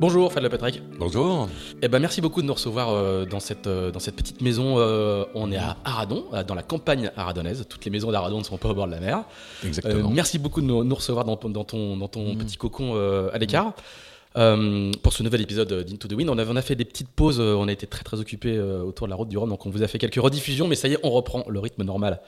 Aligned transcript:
Bonjour 0.00 0.30
Fred 0.30 0.48
Patrick. 0.48 0.80
Bonjour. 0.96 1.48
Eh 1.82 1.88
ben 1.88 1.98
merci 1.98 2.20
beaucoup 2.20 2.40
de 2.40 2.46
nous 2.46 2.54
recevoir 2.54 2.90
euh, 2.90 3.24
dans 3.24 3.40
cette 3.40 3.66
euh, 3.66 3.90
dans 3.90 3.98
cette 3.98 4.14
petite 4.14 4.40
maison. 4.40 4.78
Euh, 4.78 5.24
on 5.34 5.50
est 5.50 5.56
à 5.56 5.76
Aradon, 5.84 6.26
dans 6.46 6.54
la 6.54 6.62
campagne 6.62 7.10
aradonnaise. 7.16 7.64
Toutes 7.68 7.84
les 7.84 7.90
maisons 7.90 8.12
d'Aradon 8.12 8.38
ne 8.38 8.44
sont 8.44 8.58
pas 8.58 8.68
au 8.68 8.74
bord 8.74 8.86
de 8.86 8.92
la 8.92 9.00
mer. 9.00 9.24
Exactement. 9.66 10.10
merci 10.10 10.38
beaucoup 10.38 10.60
de 10.60 10.66
nous, 10.66 10.94
recevoir 10.94 11.24
dans, 11.24 11.34
dans, 11.34 11.64
ton 11.64 11.96
dans 11.96 12.06
ton 12.06 12.34
mm. 12.34 12.38
petit 12.38 12.56
cocon 12.56 12.94
à 13.32 13.38
l'écart. 13.38 13.72
pour 14.34 15.12
ce 15.12 15.22
nouvel 15.24 15.40
épisode 15.40 15.84
d'Into 15.84 16.06
the 16.06 16.12
Wind, 16.12 16.30
on, 16.30 16.38
on 16.38 16.56
a 16.56 16.62
fait 16.62 16.76
des 16.76 16.84
petites 16.84 17.08
pauses, 17.08 17.40
on 17.40 17.66
a 17.66 17.72
été 17.72 17.88
très 17.88 18.04
très 18.04 18.20
occupés 18.20 18.56
autour 18.60 19.08
de 19.08 19.10
la 19.10 19.16
route 19.16 19.28
du 19.28 19.36
Rhum, 19.36 19.48
donc 19.48 19.66
on 19.66 19.70
vous 19.70 19.82
a 19.82 19.88
fait 19.88 19.98
quelques 19.98 20.22
rediffusions, 20.22 20.68
mais 20.68 20.76
ça 20.76 20.86
y 20.86 20.92
est, 20.92 20.98
on 21.02 21.10
reprend 21.10 21.44
le 21.48 21.58
rythme 21.58 21.82
normal 21.82 22.20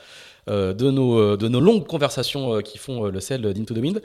de, 0.48 0.90
nos, 0.90 1.36
de 1.36 1.46
nos 1.46 1.60
longues 1.60 1.86
conversations 1.86 2.62
qui 2.62 2.78
font 2.78 3.04
le 3.04 3.20
sel 3.20 3.42
d'Into 3.42 3.74
the 3.74 3.78
Wind. 3.78 4.02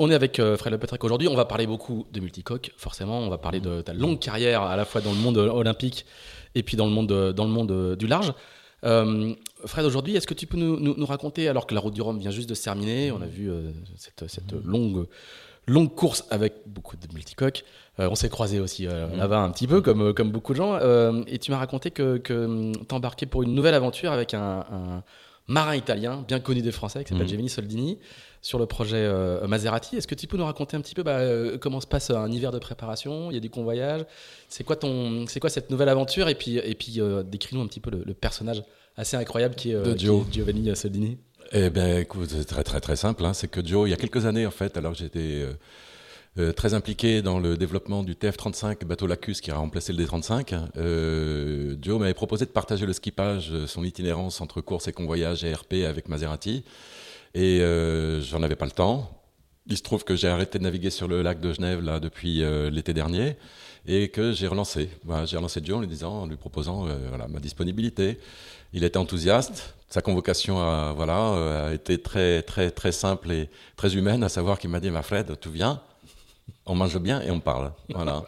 On 0.00 0.10
est 0.10 0.14
avec 0.14 0.38
euh, 0.38 0.56
Fred 0.56 0.72
Lepetrec 0.72 1.02
aujourd'hui. 1.02 1.26
On 1.26 1.34
va 1.34 1.44
parler 1.44 1.66
beaucoup 1.66 2.06
de 2.12 2.20
multicoque, 2.20 2.72
forcément. 2.76 3.18
On 3.18 3.28
va 3.28 3.38
parler 3.38 3.58
de 3.58 3.80
ta 3.80 3.92
longue 3.92 4.20
carrière 4.20 4.62
à 4.62 4.76
la 4.76 4.84
fois 4.84 5.00
dans 5.00 5.12
le 5.12 5.18
monde 5.18 5.38
olympique 5.38 6.06
et 6.54 6.62
puis 6.62 6.76
dans 6.76 6.86
le 6.86 6.92
monde, 6.92 7.32
dans 7.32 7.44
le 7.44 7.50
monde 7.50 7.72
euh, 7.72 7.96
du 7.96 8.06
large. 8.06 8.32
Euh, 8.84 9.34
Fred, 9.64 9.84
aujourd'hui, 9.84 10.14
est-ce 10.14 10.28
que 10.28 10.34
tu 10.34 10.46
peux 10.46 10.56
nous, 10.56 11.06
raconter, 11.06 11.48
alors 11.48 11.66
que 11.66 11.74
la 11.74 11.80
route 11.80 11.94
du 11.94 12.00
Rhum 12.00 12.16
vient 12.16 12.30
juste 12.30 12.48
de 12.48 12.54
se 12.54 12.62
terminer, 12.62 13.10
on 13.10 13.20
a 13.20 13.26
vu 13.26 13.50
cette, 13.96 14.52
longue, 14.64 15.08
longue 15.66 15.92
course 15.92 16.24
avec 16.30 16.54
beaucoup 16.64 16.96
de 16.96 17.12
multicoques. 17.12 17.64
on 17.98 18.14
s'est 18.14 18.28
croisés 18.28 18.60
aussi 18.60 18.86
là-bas 18.86 19.40
un 19.40 19.50
petit 19.50 19.66
peu, 19.66 19.80
comme, 19.80 20.14
comme 20.14 20.30
beaucoup 20.30 20.52
de 20.52 20.58
gens. 20.58 20.78
et 21.26 21.38
tu 21.40 21.50
m'as 21.50 21.58
raconté 21.58 21.90
que, 21.90 22.18
que 22.18 22.72
tu 22.72 22.94
embarqué 22.94 23.26
pour 23.26 23.42
une 23.42 23.52
nouvelle 23.52 23.74
aventure 23.74 24.12
avec 24.12 24.32
un, 24.32 25.02
marin 25.48 25.74
italien 25.74 26.24
bien 26.28 26.38
connu 26.38 26.62
des 26.62 26.70
Français 26.70 27.02
qui 27.02 27.08
s'appelle 27.08 27.26
mmh. 27.26 27.30
Gemini 27.30 27.48
Soldini 27.48 27.98
sur 28.48 28.58
le 28.58 28.64
projet 28.64 28.96
euh, 28.96 29.46
Maserati. 29.46 29.98
Est-ce 29.98 30.06
que 30.06 30.14
tu 30.14 30.26
peux 30.26 30.38
nous 30.38 30.46
raconter 30.46 30.74
un 30.74 30.80
petit 30.80 30.94
peu 30.94 31.02
bah, 31.02 31.18
euh, 31.18 31.58
comment 31.58 31.82
se 31.82 31.86
passe 31.86 32.08
un 32.08 32.32
hiver 32.32 32.50
de 32.50 32.58
préparation? 32.58 33.30
Il 33.30 33.34
y 33.34 33.36
a 33.36 33.40
du 33.40 33.50
convoyage. 33.50 34.06
C'est 34.48 34.64
quoi 34.64 34.74
ton, 34.74 35.26
c'est 35.26 35.38
quoi 35.38 35.50
cette 35.50 35.68
nouvelle 35.68 35.90
aventure? 35.90 36.30
Et 36.30 36.34
puis, 36.34 36.56
et 36.56 36.74
puis 36.74 36.94
euh, 36.98 37.22
décris-nous 37.22 37.60
un 37.60 37.66
petit 37.66 37.80
peu 37.80 37.90
le, 37.90 38.14
personnage 38.14 38.64
assez 38.96 39.18
incroyable 39.18 39.54
qui 39.54 39.72
est, 39.72 39.98
Giovanni 39.98 40.74
Soldini. 40.74 41.18
Eh 41.52 41.68
bien, 41.68 41.98
écoute, 41.98 42.30
c'est 42.30 42.46
très 42.46 42.64
très 42.64 42.80
très 42.80 42.96
simple. 42.96 43.22
Hein. 43.26 43.34
C'est 43.34 43.48
que 43.48 43.64
Joe, 43.64 43.86
il 43.86 43.90
y 43.90 43.94
a 43.94 43.98
quelques 43.98 44.24
années 44.24 44.46
en 44.46 44.50
fait, 44.50 44.78
alors 44.78 44.94
j'étais 44.94 45.44
très 46.56 46.72
impliqué 46.72 47.20
dans 47.20 47.40
le 47.40 47.58
développement 47.58 48.02
du 48.02 48.14
TF35 48.14 48.84
bateau 48.86 49.06
Lacus 49.06 49.42
qui 49.42 49.50
a 49.50 49.56
remplacé 49.56 49.92
le 49.92 50.02
D35. 50.02 51.82
Joe 51.82 52.00
m'avait 52.00 52.14
proposé 52.14 52.46
de 52.46 52.50
partager 52.50 52.86
le 52.86 52.94
skippage, 52.94 53.52
son 53.66 53.84
itinérance 53.84 54.40
entre 54.40 54.62
course 54.62 54.88
et 54.88 54.92
convoyage 54.92 55.44
et 55.44 55.52
RP 55.52 55.84
avec 55.86 56.08
Maserati. 56.08 56.64
Et 57.34 57.60
euh, 57.60 58.20
j'en 58.22 58.42
avais 58.42 58.56
pas 58.56 58.64
le 58.64 58.70
temps. 58.70 59.10
Il 59.66 59.76
se 59.76 59.82
trouve 59.82 60.04
que 60.04 60.16
j'ai 60.16 60.28
arrêté 60.28 60.58
de 60.58 60.64
naviguer 60.64 60.90
sur 60.90 61.08
le 61.08 61.22
lac 61.22 61.40
de 61.40 61.52
Genève 61.52 61.82
là 61.82 62.00
depuis 62.00 62.42
euh, 62.42 62.70
l'été 62.70 62.94
dernier 62.94 63.36
et 63.86 64.08
que 64.08 64.32
j'ai 64.32 64.46
relancé. 64.46 64.90
j'ai 65.24 65.36
relancé 65.36 65.60
Joe 65.62 65.76
en 65.76 65.80
lui 65.80 65.88
disant, 65.88 66.22
en 66.22 66.26
lui 66.26 66.36
proposant 66.36 66.86
euh, 66.86 66.96
voilà, 67.08 67.28
ma 67.28 67.38
disponibilité. 67.38 68.18
Il 68.72 68.84
était 68.84 68.98
enthousiaste. 68.98 69.74
Sa 69.88 70.02
convocation 70.02 70.60
a, 70.60 70.92
voilà, 70.92 71.68
a 71.68 71.72
été 71.72 71.98
très, 71.98 72.42
très, 72.42 72.70
très 72.70 72.92
simple 72.92 73.32
et 73.32 73.48
très 73.76 73.96
humaine, 73.96 74.22
à 74.22 74.28
savoir 74.28 74.58
qu'il 74.58 74.68
m'a 74.68 74.80
dit, 74.80 74.90
ma 74.90 75.02
Fred, 75.02 75.38
tu 75.40 75.48
viens, 75.48 75.80
on 76.66 76.74
mange 76.74 76.98
bien 76.98 77.22
et 77.22 77.30
on 77.30 77.40
parle. 77.40 77.72
Voilà. 77.88 78.24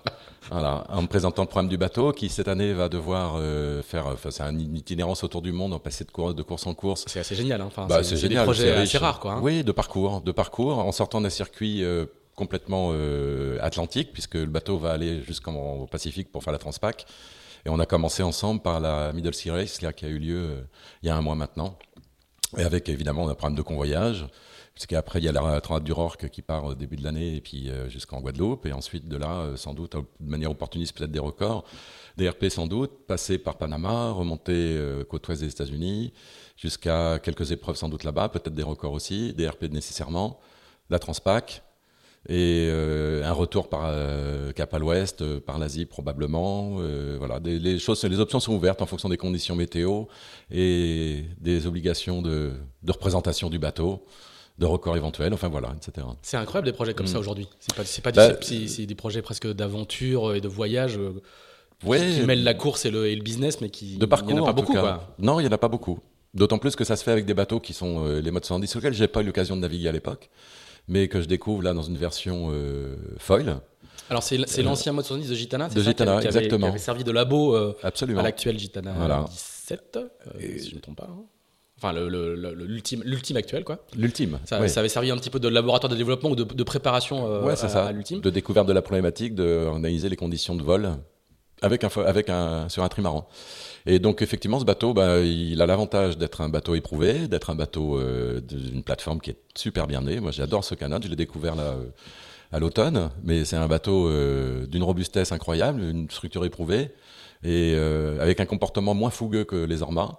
Voilà, 0.49 0.85
en 0.89 1.03
me 1.03 1.07
présentant 1.07 1.43
le 1.43 1.47
programme 1.49 1.69
du 1.69 1.77
bateau, 1.77 2.13
qui 2.13 2.29
cette 2.29 2.49
année 2.49 2.73
va 2.73 2.89
devoir 2.89 3.35
euh, 3.37 3.83
faire, 3.83 4.07
enfin, 4.07 4.31
c'est 4.31 4.43
une 4.43 4.77
itinérance 4.77 5.23
autour 5.23 5.43
du 5.43 5.53
monde, 5.53 5.75
en 5.75 5.79
passer 5.79 6.05
de, 6.05 6.11
course, 6.11 6.35
de 6.35 6.43
course 6.43 6.67
en 6.67 6.75
course. 6.75 7.05
C'est 7.07 7.21
assez 7.21 7.35
génial, 7.35 7.61
hein. 7.61 7.67
enfin, 7.67 7.87
bah, 7.87 8.03
c'est. 8.03 8.29
Des 8.29 8.37
projets 8.37 8.73
assez 8.73 8.99
rares, 8.99 9.21
quoi. 9.21 9.35
Hein. 9.35 9.41
Oui, 9.43 9.63
de 9.63 9.73
parcours, 9.73 10.23
de 10.23 10.33
parcours, 10.33 10.79
en 10.79 10.93
sortant 10.93 11.21
d'un 11.21 11.31
circuit 11.31 11.85
euh, 11.85 12.07
complètement 12.35 12.91
euh, 12.93 13.59
atlantique, 13.61 14.13
puisque 14.13 14.35
le 14.35 14.47
bateau 14.47 14.79
va 14.79 14.93
aller 14.93 15.23
jusqu'au 15.23 15.87
Pacifique 15.91 16.33
pour 16.33 16.43
faire 16.43 16.53
la 16.53 16.59
Transpac. 16.59 17.07
Et 17.67 17.69
on 17.69 17.79
a 17.79 17.87
commencé 17.87 18.23
ensemble 18.23 18.63
par 18.63 18.81
la 18.81 19.13
Middle 19.13 19.35
Sea 19.35 19.51
Race, 19.51 19.83
là, 19.83 19.93
qui 19.93 20.07
a 20.07 20.09
eu 20.09 20.19
lieu 20.19 20.67
il 21.03 21.07
y 21.07 21.11
a 21.11 21.17
un 21.17 21.21
mois 21.21 21.35
maintenant. 21.35 21.77
Et 22.57 22.63
avec 22.63 22.89
évidemment 22.89 23.29
un 23.29 23.35
programme 23.35 23.57
de 23.57 23.63
convoyage. 23.63 24.27
Parce 24.75 24.87
qu'après, 24.87 25.19
il 25.19 25.25
y 25.25 25.29
a 25.29 25.33
la 25.33 25.61
Transat 25.61 25.83
du 25.85 25.93
Rorque 25.93 26.29
qui 26.31 26.43
part 26.43 26.65
au 26.65 26.75
début 26.75 26.97
de 26.97 27.05
l'année 27.05 27.37
et 27.37 27.41
puis 27.41 27.69
euh, 27.69 27.89
jusqu'en 27.89 28.21
Guadeloupe. 28.21 28.67
Et 28.67 28.73
ensuite, 28.73 29.09
de 29.09 29.17
là, 29.17 29.41
euh, 29.41 29.57
sans 29.57 29.75
doute, 29.75 29.95
de 29.95 30.31
manière 30.31 30.51
opportuniste, 30.51 30.97
peut-être 30.97 31.11
des 31.11 31.19
records. 31.19 31.65
Des 32.17 32.29
RP 32.29 32.47
sans 32.49 32.67
doute, 32.67 33.07
passer 33.07 33.39
par 33.39 33.57
Panama, 33.57 34.11
remonter 34.11 34.53
euh, 34.55 35.05
côte 35.05 35.27
ouest 35.29 35.43
des 35.43 35.49
États-Unis, 35.49 36.13
jusqu'à 36.57 37.19
quelques 37.19 37.53
épreuves 37.53 37.77
sans 37.77 37.89
doute 37.89 38.05
là-bas, 38.05 38.29
peut-être 38.29 38.55
des 38.55 38.63
records 38.63 38.93
aussi, 38.93 39.33
des 39.35 39.49
RP 39.49 39.65
nécessairement, 39.65 40.41
la 40.89 40.99
Transpac, 40.99 41.63
et 42.29 42.69
un 42.71 43.33
retour 43.33 43.71
par 43.71 43.91
cap 44.55 44.75
à 44.75 44.79
l'ouest, 44.79 45.39
par 45.41 45.59
l'Asie 45.59 45.87
probablement. 45.87 46.73
voilà, 47.17 47.39
les 47.43 47.79
choses, 47.79 48.05
les 48.05 48.21
options 48.21 48.41
sont 48.41 48.53
ouvertes 48.53 48.83
en 48.83 48.87
fonction 48.87 49.09
des 49.09 49.17
conditions 49.17 49.57
météo 49.57 50.05
et 50.51 51.25
des 51.39 51.67
obligations 51.67 52.21
de 52.21 52.53
représentation 52.87 53.49
du 53.49 53.59
bateau 53.59 54.05
de 54.61 54.67
records 54.67 54.97
éventuels, 54.97 55.33
enfin 55.33 55.49
voilà, 55.49 55.75
etc. 55.75 56.07
C'est 56.21 56.37
incroyable 56.37 56.67
des 56.67 56.75
projets 56.75 56.93
comme 56.93 57.07
ça 57.07 57.17
mm. 57.17 57.21
aujourd'hui. 57.21 57.49
C'est 57.59 58.03
pas, 58.05 58.11
pas 58.13 58.29
bah, 58.29 58.37
c'est 58.43 58.87
des 58.87 58.95
projets 58.95 59.23
presque 59.23 59.51
d'aventure 59.51 60.35
et 60.35 60.43
de 60.43 60.49
voyage 60.49 60.99
euh, 60.99 61.15
qui, 61.81 62.23
mêlent 62.27 62.45
la 62.45 62.53
course 62.55 62.85
et 62.85 62.91
le, 62.91 63.07
et 63.09 63.17
le, 63.17 63.23
business, 63.23 63.63
mais 63.63 63.71
qui 63.71 63.97
de 63.97 64.05
parcours, 64.05 64.31
il 64.31 64.35
n'y 64.35 64.41
en 64.41 64.45
a 64.45 64.47
pas 64.47 64.53
beaucoup. 64.53 64.77
Non, 65.19 65.41
il 65.41 65.45
n'y 65.45 65.49
en 65.49 65.53
a 65.53 65.59
pas 65.59 65.69
beaucoup. 65.69 65.99
D'autant 66.35 66.59
plus 66.59 66.77
que 66.77 66.85
ça 66.85 66.95
se 66.97 67.03
fait 67.03 67.11
avec 67.11 67.25
des 67.25 67.35
bateaux 67.35 67.59
qui 67.59 67.73
sont 67.73 68.05
euh, 68.07 68.21
les 68.21 68.31
modes 68.31 68.45
110 68.45 68.69
sur 68.69 68.79
lesquels 68.79 68.93
j'ai 68.93 69.09
pas 69.09 69.23
eu 69.23 69.25
l'occasion 69.25 69.57
de 69.57 69.63
naviguer 69.63 69.89
à 69.89 69.93
l'époque, 69.93 70.29
mais 70.87 71.09
que 71.09 71.23
je 71.23 71.27
découvre 71.27 71.63
là 71.63 71.73
dans 71.73 71.83
une 71.83 71.97
version 71.97 72.51
euh, 72.53 72.97
foil. 73.19 73.61
Alors 74.11 74.23
c'est 74.23 74.63
l'ancien 74.63 74.93
mode 74.93 75.07
110 75.07 75.29
de 75.29 75.35
Gitana, 75.35 75.69
de 75.69 75.83
Gitana, 75.83 76.21
exactement, 76.21 76.67
qui 76.67 76.71
avait 76.71 76.79
servi 76.79 77.03
de 77.03 77.13
labo 77.13 77.55
à 77.55 77.73
l'actuel 78.23 78.59
Gitana 78.59 78.93
voilà. 78.93 79.25
17, 79.31 79.99
si 80.39 80.65
je 80.67 80.71
ne 80.71 80.75
me 80.77 80.81
trompe 80.81 80.99
pas. 80.99 81.09
Hein. 81.11 81.23
Enfin, 81.83 81.95
l'ultime, 81.95 83.03
l'ultime 83.07 83.39
actuel, 83.39 83.65
quoi. 83.65 83.79
L'ultime. 83.97 84.39
Ça, 84.45 84.57
avait 84.57 84.89
servi 84.89 85.11
un 85.11 85.17
petit 85.17 85.31
peu 85.31 85.41
de 85.41 85.49
laboratoire 85.49 85.91
de 85.91 85.97
développement 85.97 86.29
ou 86.29 86.35
de, 86.35 86.63
préparation 86.63 87.27
euh, 87.27 87.43
ouais, 87.43 87.53
à, 87.53 87.57
ça. 87.57 87.91
l'ultime. 87.91 88.21
De 88.21 88.29
découverte 88.29 88.69
de 88.69 88.75
la 88.75 88.83
problématique, 88.83 89.35
d'analyser 89.35 90.11
les 90.11 90.17
conditions 90.17 90.55
de 90.55 90.63
vol 90.63 90.91
avec 91.63 91.83
un, 91.83 91.89
avec 92.05 92.29
un, 92.29 92.69
sur 92.69 92.83
un 92.83 92.89
trimaran. 92.89 93.27
Et 93.87 93.99
donc, 93.99 94.21
effectivement, 94.21 94.61
ce 94.61 94.67
bateau, 94.67 94.93
bah, 94.93 95.21
il 95.21 95.63
a 95.63 95.67
l'avantage 95.67 96.19
d'être 96.19 96.43
un 96.43 96.51
bateau 96.51 96.75
éprouvé, 96.75 97.29
d'être 97.29 97.49
un 97.49 97.55
bateau 97.55 97.99
euh, 97.99 98.43
d'une 98.43 98.83
plateforme 98.83 99.23
qui 99.23 99.31
est 99.31 99.39
super 99.57 99.87
bien 99.87 100.03
née. 100.03 100.21
Moi, 100.21 100.33
j'adore 100.33 100.65
ce 100.65 100.75
canot. 100.75 100.99
Je 101.03 101.09
l'ai 101.09 101.17
découvert 101.17 101.57
là. 101.57 101.63
Euh, 101.63 101.87
à 102.53 102.59
l'automne, 102.59 103.11
mais 103.23 103.45
c'est 103.45 103.55
un 103.55 103.69
bateau 103.69 104.11
d'une 104.67 104.83
robustesse 104.83 105.31
incroyable, 105.31 105.83
une 105.83 106.11
structure 106.11 106.45
éprouvée, 106.45 106.91
et 107.45 107.77
avec 108.19 108.41
un 108.41 108.45
comportement 108.45 108.93
moins 108.93 109.11
fougueux 109.11 109.45
que 109.45 109.55
les 109.55 109.83
Ormas 109.83 110.19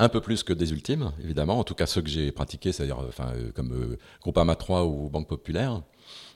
un 0.00 0.08
peu 0.08 0.20
plus 0.20 0.42
que 0.42 0.52
des 0.52 0.72
ultimes, 0.72 1.12
évidemment, 1.22 1.58
en 1.58 1.64
tout 1.64 1.74
cas 1.74 1.86
ceux 1.86 2.02
que 2.02 2.08
j'ai 2.08 2.32
pratiqués, 2.32 2.72
c'est-à-dire 2.72 2.98
enfin, 2.98 3.32
comme 3.54 3.72
euh, 3.72 3.98
Groupama 4.20 4.56
3 4.56 4.84
ou 4.86 5.08
Banque 5.08 5.28
Populaire. 5.28 5.82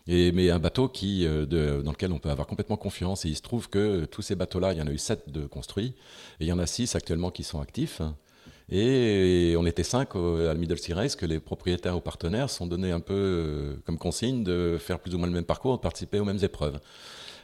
Et, 0.07 0.33
mais 0.33 0.51
un 0.51 0.59
bateau 0.59 0.89
qui, 0.89 1.25
de, 1.25 1.81
dans 1.83 1.93
lequel 1.93 2.13
on 2.13 2.19
peut 2.19 2.29
avoir 2.29 2.47
complètement 2.47 2.77
confiance. 2.77 3.25
Et 3.25 3.31
il 3.31 3.37
se 3.37 3.43
trouve 3.43 3.71
que 3.71 4.05
tous 4.05 4.21
ces 4.21 4.35
bateaux-là, 4.35 4.75
il 4.75 4.79
y 4.79 4.83
en 4.83 4.87
a 4.87 4.91
eu 4.91 4.99
7 4.99 5.31
de 5.31 5.47
construits, 5.47 5.95
et 6.41 6.45
il 6.45 6.47
y 6.47 6.53
en 6.53 6.59
a 6.59 6.67
6 6.67 6.95
actuellement 6.95 7.31
qui 7.31 7.43
sont 7.43 7.61
actifs. 7.61 8.03
Et 8.71 9.55
on 9.59 9.67
était 9.67 9.83
cinq 9.83 10.17
à 10.17 10.55
Middle 10.55 10.79
Sea 10.79 10.95
Race 10.95 11.17
que 11.17 11.27
les 11.27 11.39
propriétaires 11.39 11.97
ou 11.97 12.01
partenaires 12.01 12.49
sont 12.49 12.67
donnés 12.67 12.93
un 12.93 13.01
peu 13.01 13.15
euh, 13.15 13.77
comme 13.85 13.99
consigne 13.99 14.43
de 14.43 14.79
faire 14.81 14.99
plus 14.99 15.15
ou 15.15 15.19
moins 15.19 15.27
le 15.27 15.35
même 15.35 15.45
parcours, 15.45 15.77
de 15.77 15.83
participer 15.83 16.19
aux 16.19 16.25
mêmes 16.25 16.43
épreuves. 16.43 16.81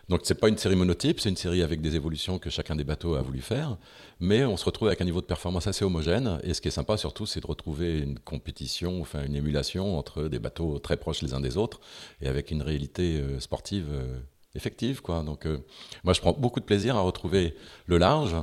Donc 0.09 0.21
c'est 0.25 0.35
pas 0.35 0.49
une 0.49 0.57
série 0.57 0.77
monotype, 0.77 1.21
c'est 1.21 1.29
une 1.29 1.37
série 1.37 1.63
avec 1.63 1.83
des 1.83 1.95
évolutions 1.95 2.39
que 2.39 2.51
chacun 2.51 2.75
des 2.75 2.85
bateaux 2.85 3.15
a 3.15 3.23
voulu 3.23 3.41
faire, 3.41 3.77
mais 4.21 4.45
on 4.45 4.57
se 4.57 4.65
retrouve 4.65 4.89
avec 4.89 5.01
un 5.01 5.05
niveau 5.05 5.21
de 5.21 5.27
performance 5.27 5.67
assez 5.67 5.85
homogène. 5.85 6.39
Et 6.43 6.55
ce 6.55 6.61
qui 6.61 6.69
est 6.69 6.73
sympa 6.73 6.97
surtout, 6.97 7.27
c'est 7.27 7.41
de 7.41 7.47
retrouver 7.47 7.99
une 7.99 8.19
compétition, 8.19 9.01
enfin 9.01 9.25
une 9.25 9.37
émulation 9.37 9.99
entre 9.99 10.29
des 10.29 10.39
bateaux 10.39 10.79
très 10.79 10.97
proches 10.97 11.23
les 11.23 11.35
uns 11.35 11.41
des 11.41 11.57
autres 11.57 11.81
et 12.21 12.29
avec 12.29 12.51
une 12.51 12.63
réalité 12.63 13.19
euh, 13.19 13.41
sportive 13.41 13.89
euh, 13.91 14.21
effective. 14.55 15.01
Quoi. 15.01 15.23
Donc 15.23 15.47
moi 16.05 16.13
je 16.13 16.21
prends 16.21 16.33
beaucoup 16.33 16.61
de 16.61 16.65
plaisir 16.65 16.97
à 16.97 17.01
retrouver 17.01 17.55
le 17.87 17.99
large, 17.99 18.37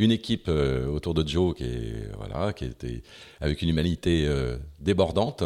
une 0.00 0.12
équipe 0.12 0.48
euh, 0.48 0.86
autour 0.86 1.14
de 1.14 1.26
Joe 1.26 1.54
qui, 1.54 1.64
est, 1.64 2.10
voilà, 2.16 2.52
qui 2.52 2.64
était 2.64 3.02
avec 3.40 3.60
une 3.60 3.68
humanité 3.68 4.26
euh, 4.26 4.56
débordante, 4.80 5.44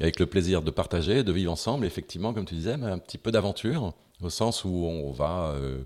avec 0.00 0.20
le 0.20 0.26
plaisir 0.26 0.62
de 0.62 0.70
partager, 0.70 1.24
de 1.24 1.32
vivre 1.32 1.50
ensemble, 1.50 1.84
effectivement, 1.84 2.32
comme 2.32 2.44
tu 2.44 2.54
disais, 2.54 2.74
un 2.74 2.98
petit 2.98 3.18
peu 3.18 3.32
d'aventure, 3.32 3.92
au 4.22 4.30
sens 4.30 4.64
où 4.64 4.68
on 4.68 5.10
va 5.10 5.52
euh, 5.56 5.82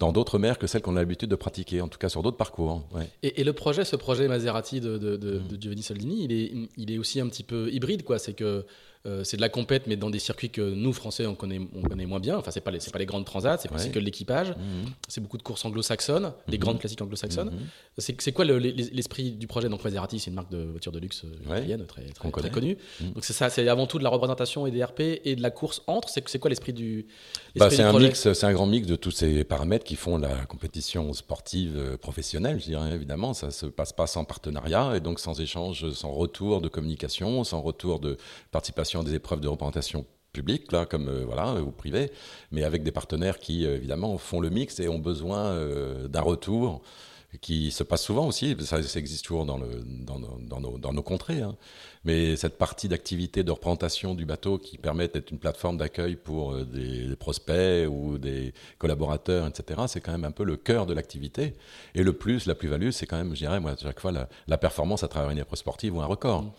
dans 0.00 0.12
d'autres 0.12 0.38
mers 0.38 0.58
que 0.58 0.66
celles 0.66 0.80
qu'on 0.80 0.96
a 0.96 1.00
l'habitude 1.00 1.28
de 1.28 1.36
pratiquer, 1.36 1.82
en 1.82 1.88
tout 1.88 1.98
cas 1.98 2.08
sur 2.08 2.22
d'autres 2.22 2.38
parcours. 2.38 2.82
Et, 3.22 3.44
le 3.44 3.52
projet, 3.52 3.84
ce 3.84 3.96
projet 3.96 4.26
Maserati 4.28 4.80
de, 4.80 4.96
de, 4.96 5.16
de, 5.16 5.38
mm. 5.38 5.60
Giovanni 5.60 5.82
Soldini, 5.82 6.24
il 6.24 6.32
est, 6.32 6.52
il 6.78 6.90
est 6.90 6.98
aussi 6.98 7.20
un 7.20 7.28
petit 7.28 7.44
peu 7.44 7.70
hybride, 7.70 8.02
quoi. 8.02 8.18
C'est 8.18 8.32
que 8.32 8.64
euh, 9.06 9.24
c'est 9.24 9.38
de 9.38 9.42
la 9.42 9.48
compète, 9.48 9.86
mais 9.86 9.96
dans 9.96 10.10
des 10.10 10.18
circuits 10.18 10.50
que 10.50 10.60
nous, 10.60 10.92
Français, 10.92 11.24
on 11.24 11.34
connaît, 11.34 11.58
on 11.74 11.80
connaît 11.80 12.04
moins 12.04 12.20
bien. 12.20 12.36
Enfin, 12.36 12.50
c'est 12.50 12.60
pas 12.60 12.70
les, 12.70 12.80
pas 12.92 12.98
les 12.98 13.06
grandes 13.06 13.24
transats, 13.24 13.56
c'est 13.56 13.72
ouais. 13.72 13.90
que 13.90 13.98
l'équipage. 13.98 14.50
Mhm. 14.50 14.90
C'est 15.08 15.22
beaucoup 15.22 15.38
de 15.38 15.42
courses 15.42 15.64
anglo-saxonnes, 15.64 16.34
des 16.48 16.58
mhm. 16.58 16.62
grandes 16.62 16.78
classiques 16.80 17.00
anglo-saxonnes. 17.00 17.50
Mhm. 17.50 18.14
C'est 18.18 18.32
quoi 18.32 18.44
l'esprit 18.44 19.32
du 19.32 19.46
projet? 19.46 19.70
Donc, 19.70 19.82
Maserati, 19.82 20.18
c'est 20.18 20.28
une 20.28 20.36
marque 20.36 20.50
de 20.50 20.64
voiture 20.64 20.92
de 20.92 20.98
luxe 20.98 21.24
euh, 21.24 21.56
italienne 21.56 21.86
très, 21.86 22.02
très, 22.02 22.30
très 22.30 22.50
connue. 22.50 22.76
Donc, 23.00 23.24
c'est 23.24 23.32
ça, 23.32 23.48
c'est 23.48 23.66
avant 23.68 23.86
tout 23.86 23.98
de 23.98 24.04
la 24.04 24.10
représentation 24.10 24.66
et 24.66 24.70
des 24.70 24.84
RP 24.84 25.00
et 25.00 25.34
de 25.34 25.40
la 25.40 25.50
course 25.50 25.82
entre. 25.86 26.10
C'est 26.10 26.38
quoi 26.38 26.50
l'esprit 26.50 26.74
du, 26.74 27.06
bah, 27.56 27.70
C'est 27.70 27.82
un 27.82 27.98
mix, 27.98 28.30
c'est 28.34 28.46
un 28.46 28.52
grand 28.52 28.66
mix 28.66 28.86
de 28.86 28.96
tous 28.96 29.12
ces 29.12 29.44
paramètres 29.44 29.84
qui 29.84 29.96
font 29.96 30.18
la 30.18 30.44
compétition 30.44 31.10
sportive 31.14 31.78
euh, 31.78 31.96
professionnelle, 31.96 32.60
je 32.60 32.66
dirais 32.66 32.92
évidemment. 32.92 33.32
Ça 33.32 33.50
se 33.50 33.64
passe 33.64 33.94
pas 33.94 34.06
sans 34.06 34.24
partenariat 34.24 34.94
et 34.94 35.00
donc 35.00 35.20
sans 35.20 35.40
échange, 35.40 35.90
sans 35.92 36.12
retour 36.12 36.60
de 36.60 36.68
communication, 36.68 37.44
sans 37.44 37.62
retour 37.62 37.98
de 37.98 38.18
participation 38.50 38.89
des 39.02 39.14
épreuves 39.14 39.40
de 39.40 39.48
représentation 39.48 40.04
publique, 40.32 40.70
là, 40.72 40.86
comme 40.86 41.08
euh, 41.08 41.24
voilà, 41.24 41.60
ou 41.60 41.70
privé, 41.70 42.10
mais 42.52 42.64
avec 42.64 42.82
des 42.82 42.92
partenaires 42.92 43.38
qui, 43.38 43.66
euh, 43.66 43.76
évidemment, 43.76 44.16
font 44.18 44.40
le 44.40 44.50
mix 44.50 44.80
et 44.80 44.88
ont 44.88 44.98
besoin 44.98 45.46
euh, 45.46 46.08
d'un 46.08 46.20
retour 46.20 46.82
qui 47.40 47.70
se 47.70 47.84
passe 47.84 48.02
souvent 48.02 48.26
aussi, 48.26 48.56
ça, 48.60 48.78
existe 48.78 49.24
toujours 49.24 49.44
dans, 49.44 49.58
le, 49.58 49.84
dans, 49.84 50.18
dans, 50.18 50.60
nos, 50.60 50.78
dans 50.78 50.92
nos, 50.92 51.02
contrées, 51.02 51.42
hein. 51.42 51.56
mais 52.04 52.34
cette 52.36 52.58
partie 52.58 52.88
d'activité 52.88 53.44
de 53.44 53.50
représentation 53.52 54.14
du 54.14 54.24
bateau 54.24 54.58
qui 54.58 54.78
permet 54.78 55.06
d'être 55.06 55.30
une 55.30 55.38
plateforme 55.38 55.76
d'accueil 55.76 56.16
pour 56.16 56.56
des, 56.64 57.14
prospects 57.16 57.88
ou 57.88 58.18
des 58.18 58.52
collaborateurs, 58.78 59.46
etc., 59.46 59.82
c'est 59.86 60.00
quand 60.00 60.12
même 60.12 60.24
un 60.24 60.32
peu 60.32 60.44
le 60.44 60.56
cœur 60.56 60.86
de 60.86 60.94
l'activité. 60.94 61.54
Et 61.94 62.02
le 62.02 62.12
plus, 62.12 62.46
la 62.46 62.54
plus-value, 62.54 62.90
c'est 62.90 63.06
quand 63.06 63.16
même, 63.16 63.34
je 63.34 63.40
dirais, 63.40 63.60
moi, 63.60 63.72
à 63.72 63.76
chaque 63.76 64.00
fois, 64.00 64.12
la, 64.12 64.28
la, 64.48 64.58
performance 64.58 65.04
à 65.04 65.08
travers 65.08 65.30
une 65.30 65.38
épreuve 65.38 65.58
sportive 65.58 65.96
ou 65.96 66.00
un 66.00 66.06
record. 66.06 66.42
Mmh. 66.42 66.50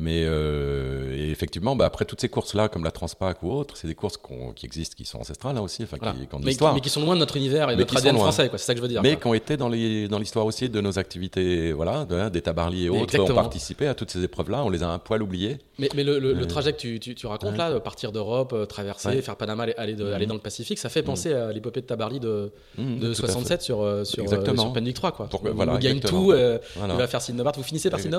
Mais 0.00 0.22
euh, 0.24 1.30
effectivement, 1.30 1.74
bah, 1.74 1.84
après 1.84 2.04
toutes 2.04 2.20
ces 2.20 2.28
courses-là, 2.28 2.68
comme 2.68 2.84
la 2.84 2.92
Transpac 2.92 3.42
ou 3.42 3.50
autres, 3.50 3.76
c'est 3.76 3.88
des 3.88 3.96
courses 3.96 4.16
qui 4.54 4.64
existent, 4.64 4.94
qui 4.96 5.04
sont 5.04 5.18
ancestrales 5.18 5.56
là 5.56 5.62
aussi, 5.62 5.82
enfin, 5.82 5.98
qui, 5.98 6.26
qui, 6.26 6.34
ont 6.34 6.38
de 6.38 6.44
mais, 6.44 6.52
mais, 6.74 6.80
qui 6.80 6.88
sont 6.88 7.00
loin 7.00 7.14
de 7.14 7.20
notre 7.20 7.36
univers 7.36 7.68
et 7.70 7.74
de 7.74 7.80
notre 7.80 7.96
ADN 7.96 8.16
français, 8.16 8.48
c'est 8.52 8.58
ça 8.58 8.74
que 8.74 8.78
je 8.78 8.82
veux 8.82 8.88
dire. 8.88 9.02
Mais 9.02 9.16
qui 9.16 9.26
ont 9.26 9.34
été 9.34 9.56
dans 9.56 9.68
l'histoire 10.18 10.46
aussi 10.46 10.68
de 10.68 10.80
nos 10.80 10.98
activités, 10.98 11.72
voilà, 11.72 12.06
des 12.30 12.42
tabarlis 12.42 12.86
et 12.86 12.88
autres, 12.88 13.18
ont 13.18 13.34
participé 13.34 13.86
à 13.86 13.94
toutes 13.94 14.10
ces 14.10 14.22
épreuves-là, 14.22 14.64
on 14.64 14.70
les 14.70 14.82
a 14.82 14.88
un 14.88 14.98
poil 14.98 15.22
oubliées. 15.22 15.58
Mais, 15.78 15.88
mais 15.94 16.04
le, 16.04 16.18
le, 16.18 16.46
trajet 16.46 16.72
que 16.72 16.78
tu, 16.78 16.98
tu, 16.98 17.26
racontes 17.26 17.56
là, 17.56 17.78
partir 17.80 18.12
d'Europe, 18.12 18.52
euh, 18.52 18.66
traverser, 18.66 19.22
faire 19.22 19.36
Panama, 19.36 19.66
aller, 19.76 19.94
de, 19.94 20.12
aller, 20.12 20.26
dans 20.26 20.34
le 20.34 20.40
Pacifique, 20.40 20.78
ça 20.78 20.88
fait 20.88 21.02
penser 21.02 21.32
à 21.32 21.52
l'épopée 21.52 21.80
de 21.80 21.86
Tabarly 21.86 22.20
de, 22.20 22.52
mmh, 22.76 22.98
de 22.98 23.14
67 23.14 23.62
sur, 23.62 23.82
euh, 23.82 24.04
sur, 24.04 24.28
sur 24.28 24.72
Penwick 24.72 24.94
3. 24.94 25.12
Quoi. 25.12 25.26
Pourquoi, 25.28 25.52
voilà, 25.52 25.74
on 25.74 25.78
gagne 25.78 26.00
tout, 26.00 26.32
il 26.34 26.96
va 26.96 27.06
faire 27.06 27.22
Sydney 27.22 27.42
Vous 27.54 27.62
finissez 27.62 27.90
par 27.90 28.00
Sydney 28.00 28.18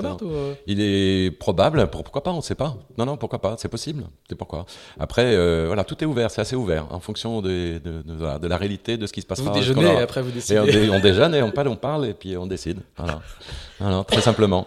Il 0.66 0.80
est 0.80 1.30
probable, 1.38 1.88
pourquoi 1.88 2.22
pas, 2.22 2.32
on 2.32 2.40
sait 2.40 2.54
pas. 2.54 2.76
Non, 2.98 3.06
non, 3.06 3.16
pourquoi 3.16 3.40
pas, 3.40 3.56
c'est 3.58 3.68
possible. 3.68 4.04
C'est 4.28 4.34
pourquoi. 4.34 4.66
Après, 4.98 5.34
euh, 5.34 5.64
voilà, 5.66 5.84
tout 5.84 6.02
est 6.02 6.06
ouvert, 6.06 6.30
c'est 6.30 6.40
assez 6.40 6.56
ouvert, 6.56 6.86
en 6.90 7.00
fonction 7.00 7.40
de, 7.40 7.78
de, 7.78 8.02
de, 8.38 8.46
la 8.46 8.56
réalité, 8.56 8.96
de 8.96 9.06
ce 9.06 9.12
qui 9.12 9.20
se 9.20 9.26
passera. 9.26 9.50
Vous 9.50 9.58
déjeunez 9.58 9.84
et 9.84 9.98
après 9.98 10.22
vous 10.22 10.30
décidez. 10.30 10.58
on, 10.90 11.00
déjeune 11.00 11.34
et 11.34 11.42
on 11.42 11.50
parle, 11.52 11.68
on 11.68 11.76
parle 11.76 11.89
et 12.04 12.14
puis 12.14 12.36
on 12.36 12.46
décide. 12.46 12.80
Voilà. 12.96 13.20
voilà 13.78 14.04
très 14.04 14.20
simplement. 14.20 14.66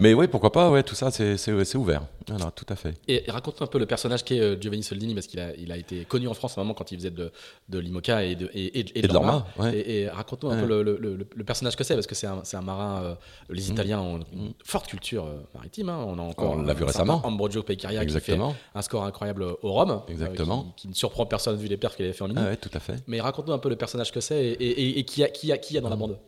Mais 0.00 0.14
oui, 0.14 0.28
pourquoi 0.28 0.50
pas, 0.50 0.70
ouais, 0.70 0.82
tout 0.82 0.94
ça, 0.94 1.10
c'est 1.10 1.74
ouvert. 1.76 2.02
Voilà, 2.26 2.50
tout 2.52 2.64
à 2.68 2.76
fait. 2.76 2.94
Et, 3.08 3.24
raconte-nous 3.28 3.64
un 3.64 3.68
peu 3.68 3.78
le 3.78 3.86
personnage 3.86 4.24
qui 4.24 4.36
est 4.36 4.40
euh, 4.40 4.60
Giovanni 4.60 4.82
Soldini, 4.82 5.14
parce 5.14 5.26
qu'il 5.26 5.40
a, 5.40 5.54
il 5.56 5.72
a 5.72 5.76
été 5.76 6.04
connu 6.04 6.28
en 6.28 6.34
France 6.34 6.56
à 6.56 6.60
un 6.60 6.64
moment 6.64 6.74
quand 6.74 6.90
il 6.92 6.98
faisait 6.98 7.10
de, 7.10 7.32
de 7.68 7.78
l'IMOCA 7.78 8.24
et 8.24 8.34
de, 8.34 8.50
et, 8.54 8.98
et, 8.98 9.02
de, 9.02 9.12
l'Orma. 9.12 9.46
Et, 9.74 10.08
raconte-nous 10.08 10.50
un 10.50 10.60
peu 10.60 10.66
le, 10.66 10.82
le, 10.82 11.44
personnage 11.44 11.76
que 11.76 11.84
c'est, 11.84 11.94
parce 11.94 12.06
que 12.06 12.14
c'est 12.14 12.26
un, 12.26 12.42
un, 12.52 12.60
marin. 12.62 13.02
Euh, 13.02 13.14
les 13.50 13.68
mm. 13.68 13.72
Italiens 13.72 14.00
ont 14.00 14.20
une 14.32 14.48
mm. 14.48 14.52
forte 14.64 14.86
culture 14.86 15.26
euh, 15.26 15.42
maritime. 15.54 15.88
Hein. 15.88 16.04
On 16.06 16.18
a 16.18 16.22
encore. 16.22 16.52
On 16.52 16.62
l'a 16.62 16.74
vu 16.74 16.84
récemment. 16.84 17.20
Ambrogio 17.24 17.62
Peccaria 17.62 18.04
qui 18.06 18.20
fait 18.20 18.38
un 18.74 18.82
score 18.82 19.04
incroyable 19.04 19.44
au 19.62 19.72
Rhum. 19.72 20.02
Exactement. 20.08 20.72
qui, 20.76 20.88
ne 20.88 20.94
surprend 20.94 21.26
personne 21.26 21.56
vu 21.56 21.68
les 21.68 21.76
perfs 21.76 21.96
qu'il 21.96 22.06
avait 22.06 22.14
fait 22.14 22.24
en 22.24 22.28
ligne. 22.28 22.38
Ah 22.40 22.48
ouais, 22.48 22.56
tout 22.56 22.70
à 22.72 22.80
fait. 22.80 22.96
Mais 23.06 23.20
raconte-nous 23.20 23.52
un 23.52 23.58
peu 23.58 23.68
le 23.68 23.76
personnage 23.76 24.12
que 24.12 24.20
c'est 24.20 24.56
et, 24.60 25.04
qui, 25.04 25.22
a, 25.24 25.28
qui, 25.28 25.52
a, 25.52 25.58
qui 25.58 25.76
a 25.76 25.80
dans 25.80 25.90
la 25.90 25.96
mm. 25.96 25.98
bande. 25.98 26.18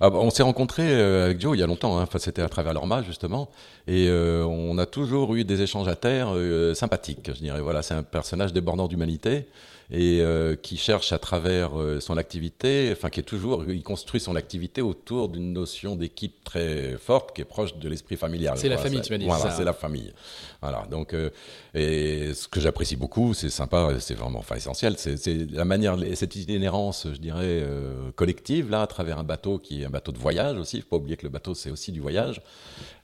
Ah 0.00 0.10
bah, 0.10 0.18
on 0.20 0.30
s'est 0.30 0.42
rencontrés 0.42 0.92
euh, 0.92 1.24
avec 1.24 1.40
Joe 1.40 1.56
il 1.56 1.60
y 1.60 1.62
a 1.62 1.66
longtemps, 1.66 1.98
hein. 1.98 2.02
enfin, 2.02 2.18
c'était 2.18 2.42
à 2.42 2.48
travers 2.48 2.74
l'Orma 2.74 3.02
justement, 3.02 3.48
et 3.86 4.08
euh, 4.08 4.44
on 4.44 4.76
a 4.76 4.84
toujours 4.84 5.34
eu 5.34 5.44
des 5.44 5.62
échanges 5.62 5.88
à 5.88 5.96
terre 5.96 6.28
euh, 6.34 6.74
sympathiques, 6.74 7.30
je 7.34 7.40
dirais. 7.40 7.60
Voilà, 7.60 7.82
c'est 7.82 7.94
un 7.94 8.02
personnage 8.02 8.52
débordant 8.52 8.88
d'humanité 8.88 9.46
et 9.90 10.20
euh, 10.20 10.56
qui 10.56 10.76
cherche 10.76 11.12
à 11.12 11.18
travers 11.18 11.78
euh, 11.78 12.00
son 12.00 12.16
activité, 12.16 12.90
enfin 12.92 13.08
qui 13.08 13.20
est 13.20 13.24
toujours, 13.24 13.64
il 13.68 13.82
construit 13.82 14.20
son 14.20 14.34
activité 14.34 14.82
autour 14.82 15.28
d'une 15.28 15.52
notion 15.52 15.94
d'équipe 15.94 16.42
très 16.42 16.96
forte 16.98 17.34
qui 17.34 17.42
est 17.42 17.46
proche 17.46 17.76
de 17.76 17.88
l'esprit 17.88 18.16
familial. 18.16 18.58
C'est 18.58 18.68
la 18.68 18.78
famille, 18.78 19.00
tu 19.00 19.12
m'as 19.12 19.18
dit. 19.18 19.26
Voilà, 19.26 19.50
c'est 19.50 19.64
la 19.64 19.72
famille. 19.72 20.12
Voilà. 20.60 20.86
Donc, 20.90 21.14
euh, 21.14 21.30
et 21.74 22.34
ce 22.34 22.48
que 22.48 22.60
j'apprécie 22.60 22.96
beaucoup, 22.96 23.32
c'est 23.32 23.50
sympa, 23.50 23.90
c'est 24.00 24.14
vraiment, 24.14 24.40
enfin 24.40 24.56
essentiel, 24.56 24.96
c'est 24.98 25.50
la 25.52 25.64
manière, 25.64 25.96
cette 26.14 26.34
itinérance, 26.34 27.06
je 27.12 27.18
dirais, 27.18 27.62
collective 28.16 28.70
là, 28.70 28.82
à 28.82 28.86
travers 28.86 29.18
un 29.18 29.24
bateau 29.24 29.58
qui 29.58 29.82
est 29.82 29.84
un 29.84 29.90
bateau 29.90 30.10
de 30.12 30.18
voyage 30.18 30.56
aussi. 30.56 30.78
Il 30.78 30.82
faut 30.82 30.88
pas 30.88 30.96
oublier 30.96 31.16
que 31.16 31.26
le 31.26 31.30
bateau 31.32 31.54
c'est 31.54 31.70
aussi 31.70 31.92
du 31.92 32.00
voyage. 32.00 32.40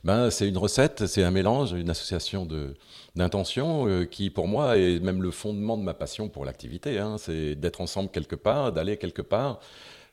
Ben, 0.04 0.30
c'est 0.30 0.48
une 0.48 0.58
recette, 0.58 1.06
c'est 1.06 1.22
un 1.22 1.30
mélange, 1.30 1.72
une 1.72 1.90
association 1.90 2.44
de 2.44 2.74
d'intention 3.16 3.86
euh, 3.88 4.04
qui, 4.04 4.30
pour 4.30 4.48
moi, 4.48 4.78
est 4.78 5.00
même 5.00 5.22
le 5.22 5.30
fondement 5.30 5.76
de 5.76 5.82
ma 5.82 5.94
passion 5.94 6.28
pour 6.28 6.44
l'activité. 6.44 6.98
Hein. 6.98 7.16
C'est 7.18 7.54
d'être 7.54 7.80
ensemble 7.80 8.10
quelque 8.10 8.36
part, 8.36 8.72
d'aller 8.72 8.96
quelque 8.96 9.22
part. 9.22 9.60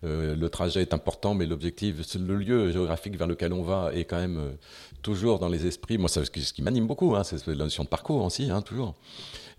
Euh, 0.06 0.34
le 0.34 0.50
trajet 0.50 0.82
est 0.82 0.94
important, 0.94 1.34
mais 1.34 1.46
l'objectif, 1.46 1.96
le 2.16 2.36
lieu 2.36 2.72
géographique 2.72 3.18
vers 3.18 3.28
lequel 3.28 3.52
on 3.52 3.64
va 3.64 3.92
est 3.94 4.06
quand 4.06 4.18
même 4.18 4.38
euh, 4.38 4.52
toujours 5.02 5.40
dans 5.40 5.50
les 5.50 5.66
esprits. 5.66 5.98
Moi, 5.98 6.08
c'est 6.08 6.24
ce 6.24 6.54
qui, 6.54 6.62
m'anime 6.62 6.88
beaucoup, 6.88 7.16
hein, 7.16 7.24
c'est 7.24 7.46
la 7.48 7.56
notion 7.56 7.84
de 7.84 7.90
parcours 7.90 8.24
aussi, 8.24 8.50
hein, 8.50 8.62
toujours. 8.62 8.96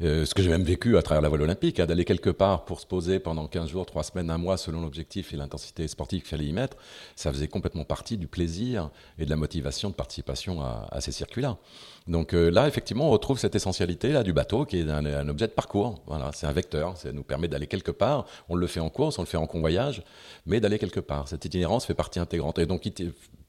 Euh, 0.02 0.24
ce 0.24 0.34
que 0.34 0.42
j'ai 0.42 0.48
même 0.48 0.62
vécu 0.62 0.96
à 0.96 1.02
travers 1.02 1.20
la 1.20 1.28
voile 1.28 1.42
olympique, 1.42 1.78
hein, 1.78 1.86
d'aller 1.86 2.06
quelque 2.06 2.30
part 2.30 2.64
pour 2.64 2.80
se 2.80 2.86
poser 2.86 3.18
pendant 3.18 3.46
15 3.46 3.68
jours, 3.68 3.84
3 3.84 4.02
semaines, 4.02 4.30
un 4.30 4.38
mois, 4.38 4.56
selon 4.56 4.80
l'objectif 4.80 5.34
et 5.34 5.36
l'intensité 5.36 5.86
sportive 5.88 6.22
qu'il 6.22 6.30
fallait 6.30 6.46
y 6.46 6.52
mettre, 6.52 6.78
ça 7.16 7.30
faisait 7.30 7.48
complètement 7.48 7.84
partie 7.84 8.16
du 8.16 8.26
plaisir 8.26 8.90
et 9.18 9.26
de 9.26 9.30
la 9.30 9.36
motivation 9.36 9.90
de 9.90 9.94
participation 9.94 10.62
à, 10.62 11.00
ces 11.00 11.12
circuits-là. 11.12 11.58
Donc 12.06 12.32
euh, 12.32 12.50
là, 12.50 12.66
effectivement, 12.66 13.08
on 13.08 13.10
retrouve 13.10 13.38
cette 13.38 13.54
essentialité 13.54 14.12
là 14.12 14.22
du 14.22 14.32
bateau 14.32 14.64
qui 14.64 14.78
est 14.78 14.88
un, 14.88 15.04
un 15.04 15.28
objet 15.28 15.48
de 15.48 15.52
parcours. 15.52 16.02
Voilà, 16.06 16.30
c'est 16.32 16.46
un 16.46 16.52
vecteur, 16.52 16.96
ça 16.96 17.12
nous 17.12 17.22
permet 17.22 17.48
d'aller 17.48 17.66
quelque 17.66 17.90
part. 17.90 18.24
On 18.48 18.56
le 18.56 18.66
fait 18.66 18.80
en 18.80 18.88
course, 18.88 19.18
on 19.18 19.22
le 19.22 19.28
fait 19.28 19.36
en 19.36 19.46
convoyage, 19.46 20.02
mais 20.46 20.60
d'aller 20.60 20.78
quelque 20.78 21.00
part. 21.00 21.28
Cette 21.28 21.44
itinérance 21.44 21.84
fait 21.84 21.94
partie 21.94 22.18
intégrante. 22.18 22.58
Et 22.58 22.64
donc, 22.64 22.88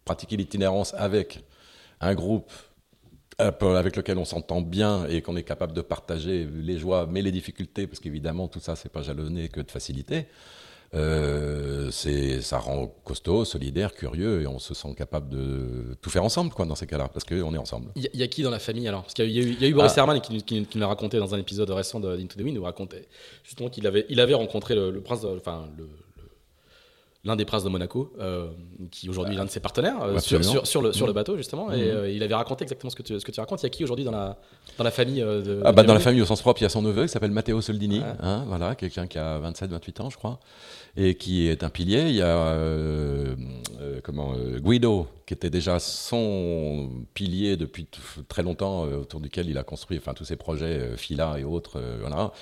pratiquer 0.04 0.36
l'itinérance 0.36 0.94
avec 0.96 1.44
un 2.02 2.14
groupe 2.16 2.52
avec 3.38 3.96
lequel 3.96 4.18
on 4.18 4.26
s'entend 4.26 4.62
bien 4.62 5.06
et 5.08 5.22
qu'on 5.22 5.36
est 5.36 5.44
capable 5.44 5.74
de 5.74 5.82
partager 5.82 6.48
les 6.54 6.78
joies, 6.78 7.08
mais 7.10 7.22
les 7.22 7.32
difficultés, 7.32 7.88
parce 7.88 8.00
qu'évidemment 8.00 8.48
tout 8.48 8.60
ça 8.60 8.76
c'est 8.76 8.92
pas 8.92 9.02
jalonné 9.02 9.50
que 9.50 9.62
de 9.62 9.72
facilité. 9.72 10.28
Euh, 10.94 11.90
c'est, 11.90 12.42
ça 12.42 12.58
rend 12.58 12.94
costaud, 13.06 13.46
solidaire, 13.46 13.94
curieux, 13.94 14.42
et 14.42 14.48
on 14.48 14.60
se 14.60 14.74
sent 14.74 14.94
capable 14.96 15.30
de 15.30 15.96
tout 16.02 16.10
faire 16.10 16.24
ensemble, 16.24 16.52
quoi, 16.52 16.66
dans 16.66 16.76
ces 16.76 16.86
cas-là, 16.86 17.08
parce 17.08 17.24
qu'on 17.24 17.54
est 17.54 17.58
ensemble. 17.58 17.92
Il 17.96 18.10
y, 18.14 18.24
a 18.24 18.28
qui 18.28 18.44
dans 18.44 18.50
la 18.50 18.60
famille 18.60 18.88
alors? 18.88 19.04
Parce 19.04 19.14
qu'il 19.14 19.32
y, 19.32 19.40
a 19.64 19.68
eu, 19.68 19.74
Boris 19.74 19.94
ah. 19.96 20.02
Herman 20.02 20.20
qui, 20.20 20.44
qui, 20.44 20.60
nous 20.60 20.82
l'a 20.82 20.88
raconté 20.88 21.18
dans 21.18 21.34
un 21.34 21.38
épisode 21.38 21.70
récent 21.70 22.02
de 22.02 22.10
Into 22.10 22.38
the 22.38 22.44
Wind, 22.44 22.58
où 22.58 22.64
racontait 22.64 23.08
justement 23.44 23.70
qu'il 23.70 23.88
avait, 23.88 24.06
il 24.10 24.20
avait 24.20 24.34
rencontré 24.34 24.76
le, 24.76 25.02
prince, 25.02 25.24
enfin 25.24 25.70
le, 25.78 25.88
l'un 27.24 27.36
des 27.36 27.46
princes 27.46 27.64
de 27.64 27.70
Monaco, 27.70 28.14
euh, 28.20 28.48
qui 28.90 29.08
aujourd'hui 29.08 29.36
est 29.36 29.38
l'un 29.38 29.46
de 29.46 29.50
ses 29.50 29.60
partenaires 29.60 30.02
euh, 30.02 30.20
sur, 30.20 30.44
sur, 30.44 30.66
sur, 30.66 30.82
le, 30.82 30.92
sur 30.92 31.06
le 31.06 31.14
mmh. 31.14 31.16
bateau 31.16 31.38
justement. 31.38 31.72
Et 31.72 31.78
mmh. 31.78 31.96
euh, 31.96 32.12
il 32.12 32.24
avait 32.24 32.34
raconté 32.34 32.64
exactement 32.64 32.90
ce 32.90 32.96
que 32.96 33.04
tu, 33.04 33.20
ce 33.20 33.24
que 33.24 33.32
tu 33.32 33.40
racontes. 33.40 33.62
Il 33.62 33.66
y 33.66 33.68
a 33.68 33.70
qui 33.70 33.84
aujourd'hui 33.84 34.06
dans 34.06 34.12
la, 34.12 34.38
dans 34.78 34.84
la 34.84 34.92
famille 34.92 35.22
de, 35.22 35.62
ah 35.64 35.72
bah, 35.72 35.84
Dans 35.84 35.94
la 35.94 36.00
famille 36.00 36.22
au 36.22 36.26
sens 36.26 36.42
propre, 36.42 36.62
il 36.62 36.64
y 36.64 36.66
a 36.66 36.70
son 36.70 36.82
neveu 36.82 37.04
qui 37.04 37.10
s'appelle 37.10 37.32
Matteo 37.32 37.62
Soldini, 37.62 38.02
hein, 38.22 38.44
voilà, 38.48 38.76
quelqu'un 38.76 39.06
qui 39.06 39.20
a 39.20 39.40
27-28 39.40 40.02
ans, 40.02 40.10
je 40.10 40.18
crois 40.18 40.40
et 40.98 41.16
qui 41.16 41.48
est 41.48 41.64
un 41.64 41.70
pilier. 41.70 42.10
Il 42.10 42.16
y 42.16 42.22
a 42.22 42.58
comment, 44.04 44.34
Guido, 44.60 45.08
qui 45.32 45.36
était 45.36 45.50
déjà 45.50 45.80
son 45.80 46.90
pilier 47.14 47.56
depuis 47.56 47.88
très 48.28 48.44
longtemps, 48.44 48.82
autour 48.82 49.22
duquel 49.22 49.50
il 49.50 49.58
a 49.58 49.64
construit 49.64 49.98
enfin, 49.98 50.14
tous 50.14 50.26
ses 50.26 50.36
projets, 50.36 50.98
Fila 50.98 51.40
et 51.40 51.46
autres, 51.46 51.82
voilà. 52.02 52.34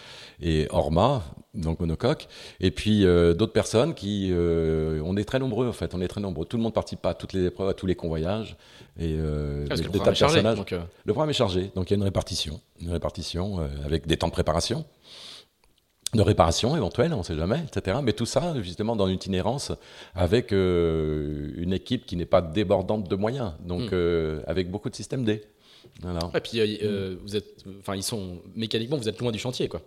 et 0.41 0.65
Orma, 0.71 1.21
donc 1.53 1.81
monocoque. 1.81 2.27
Et 2.59 2.71
puis 2.71 3.03
d'autres 3.03 3.53
personnes 3.53 3.93
qui. 3.93 4.33
on 4.33 5.15
est 5.17 5.23
très 5.23 5.37
nombreux, 5.37 5.67
en 5.67 5.73
fait, 5.73 5.93
on 5.93 6.01
est 6.01 6.07
très 6.07 6.19
nombreux. 6.19 6.45
Tout 6.45 6.57
le 6.57 6.63
monde 6.63 6.73
participe 6.73 7.01
pas 7.01 7.11
à 7.11 7.13
toutes 7.13 7.33
les 7.33 7.45
épreuves, 7.45 7.69
à 7.69 7.75
tous 7.75 7.85
les 7.85 7.93
convoyages. 7.93 8.57
Et 8.99 9.19
ah, 9.19 9.75
le, 9.75 9.83
programme 9.83 10.15
chargé, 10.15 10.41
le 10.41 11.13
programme 11.13 11.29
est 11.29 11.33
chargé, 11.33 11.71
donc 11.75 11.91
il 11.91 11.93
y 11.93 11.95
a 11.95 11.97
une 11.97 12.03
répartition, 12.03 12.59
une 12.81 12.91
répartition 12.91 13.59
avec 13.85 14.07
des 14.07 14.17
temps 14.17 14.29
de 14.29 14.33
préparation 14.33 14.83
de 16.13 16.21
réparation 16.21 16.75
éventuelle, 16.75 17.13
on 17.13 17.19
ne 17.19 17.23
sait 17.23 17.35
jamais, 17.35 17.63
etc. 17.67 17.99
Mais 18.03 18.13
tout 18.13 18.25
ça, 18.25 18.55
justement, 18.61 18.95
dans 18.95 19.05
l'itinérance, 19.05 19.71
avec 20.15 20.51
euh, 20.51 21.51
une 21.55 21.73
équipe 21.73 22.05
qui 22.05 22.15
n'est 22.15 22.25
pas 22.25 22.41
débordante 22.41 23.07
de 23.07 23.15
moyens, 23.15 23.53
donc 23.63 23.91
hmm. 23.91 23.93
euh, 23.93 24.41
avec 24.47 24.71
beaucoup 24.71 24.89
de 24.89 24.95
systèmes 24.95 25.23
D. 25.23 25.43
Et 26.33 26.39
puis, 26.39 26.59
euh, 26.83 27.15
vous 27.23 27.35
êtes, 27.35 27.65
enfin, 27.79 27.95
ils 27.95 28.03
sont 28.03 28.39
mécaniquement, 28.55 28.97
vous 28.97 29.09
êtes 29.09 29.19
loin 29.19 29.31
du 29.31 29.39
chantier, 29.39 29.67
quoi. 29.67 29.81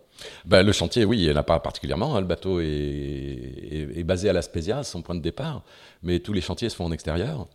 Ben, 0.44 0.62
le 0.62 0.72
chantier, 0.72 1.04
oui, 1.04 1.18
il 1.18 1.26
n'y 1.26 1.32
en 1.32 1.36
a 1.36 1.42
pas 1.42 1.58
particulièrement. 1.58 2.14
Hein. 2.14 2.20
Le 2.20 2.26
bateau 2.26 2.60
est, 2.60 2.66
est, 2.66 4.04
basé 4.04 4.28
à 4.28 4.32
la 4.32 4.42
Spezia, 4.42 4.82
son 4.84 5.00
point 5.00 5.14
de 5.14 5.20
départ, 5.20 5.64
mais 6.02 6.18
tous 6.18 6.32
les 6.32 6.40
chantiers 6.40 6.68
se 6.68 6.76
font 6.76 6.84
en 6.84 6.92
extérieur. 6.92 7.46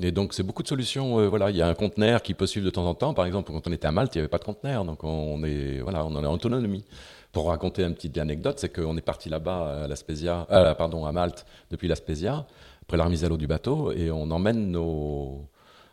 Et 0.00 0.10
donc, 0.10 0.34
c'est 0.34 0.42
beaucoup 0.42 0.62
de 0.62 0.68
solutions. 0.68 1.28
voilà, 1.28 1.50
il 1.50 1.56
y 1.56 1.62
a 1.62 1.68
un 1.68 1.74
conteneur 1.74 2.22
qui 2.22 2.34
peut 2.34 2.46
suivre 2.46 2.66
de 2.66 2.70
temps 2.70 2.86
en 2.86 2.94
temps. 2.94 3.14
Par 3.14 3.24
exemple, 3.24 3.50
quand 3.50 3.66
on 3.66 3.72
était 3.72 3.86
à 3.86 3.92
Malte, 3.92 4.14
il 4.14 4.18
n'y 4.18 4.20
avait 4.20 4.28
pas 4.28 4.38
de 4.38 4.44
conteneur, 4.44 4.84
donc 4.84 5.04
on 5.04 5.42
est, 5.44 5.80
voilà, 5.80 6.04
on 6.04 6.14
en 6.14 6.24
a 6.24 6.28
autonomie. 6.28 6.84
Pour 7.32 7.48
raconter 7.48 7.82
une 7.82 7.94
petite 7.94 8.18
anecdote, 8.18 8.58
c'est 8.58 8.68
qu'on 8.68 8.96
est 8.98 9.02
parti 9.02 9.30
là-bas 9.30 9.84
à, 9.84 9.88
la 9.88 9.96
Spezia, 9.96 10.46
euh, 10.50 10.74
pardon, 10.74 11.06
à 11.06 11.12
Malte 11.12 11.46
depuis 11.70 11.88
la 11.88 11.96
Spezia, 11.96 12.46
après 12.82 12.98
la 12.98 13.04
remise 13.04 13.24
à 13.24 13.28
l'eau 13.28 13.38
du 13.38 13.46
bateau, 13.46 13.90
et 13.92 14.10
on 14.10 14.30
emmène 14.30 14.70
nos, 14.70 15.48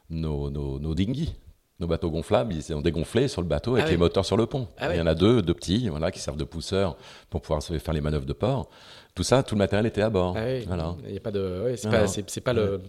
nos, 0.09 0.49
nos, 0.49 0.79
nos 0.79 0.93
dinghies, 0.93 1.33
nos 1.79 1.87
bateaux 1.87 2.09
gonflables, 2.11 2.53
ils 2.53 2.61
sont 2.61 2.81
dégonflés 2.81 3.29
sur 3.29 3.41
le 3.41 3.47
bateau 3.47 3.75
avec 3.75 3.85
ah 3.87 3.91
les 3.91 3.95
moteurs 3.95 4.25
sur 4.25 4.35
le 4.35 4.47
pont. 4.47 4.67
Ah 4.77 4.93
il 4.93 4.97
y 4.97 5.01
en 5.01 5.07
a 5.07 5.15
deux, 5.15 5.41
deux 5.41 5.53
petits, 5.53 5.87
voilà, 5.87 6.11
qui 6.11 6.19
servent 6.19 6.37
de 6.37 6.43
pousseurs 6.43 6.97
pour 7.29 7.41
pouvoir 7.41 7.63
faire 7.63 7.93
les 7.93 8.01
manœuvres 8.01 8.25
de 8.25 8.33
port. 8.33 8.69
Tout 9.15 9.23
ça, 9.23 9.41
tout 9.41 9.55
le 9.55 9.59
matériel 9.59 9.85
était 9.85 10.01
à 10.01 10.09
bord. 10.09 10.35
Ah 10.37 10.59
voilà. 10.67 10.95
Il 11.07 11.13
y 11.13 11.17
a 11.17 11.21
pas 11.21 11.31
de, 11.31 11.73
c'est 11.77 11.89
pas, 11.89 12.07
c'est, 12.07 12.41
pas 12.41 12.53
le, 12.53 12.81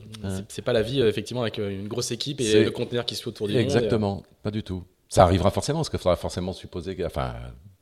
c'est, 0.48 0.62
pas 0.62 0.72
la 0.72 0.82
vie 0.82 1.00
effectivement 1.02 1.42
avec 1.42 1.60
euh, 1.60 1.70
une 1.70 1.86
grosse 1.86 2.10
équipe 2.10 2.40
et 2.40 2.64
le 2.64 2.70
conteneur 2.72 3.04
qui 3.04 3.14
se 3.14 3.28
autour 3.28 3.46
du 3.46 3.56
Exactement, 3.56 4.16
monde, 4.16 4.24
pas 4.42 4.50
du 4.50 4.64
tout. 4.64 4.82
Ça 5.10 5.24
arrivera 5.24 5.50
forcément, 5.50 5.80
parce 5.80 5.90
qu'il 5.90 5.98
faudra 5.98 6.14
forcément 6.14 6.52
supposer, 6.52 6.96
enfin, 7.04 7.34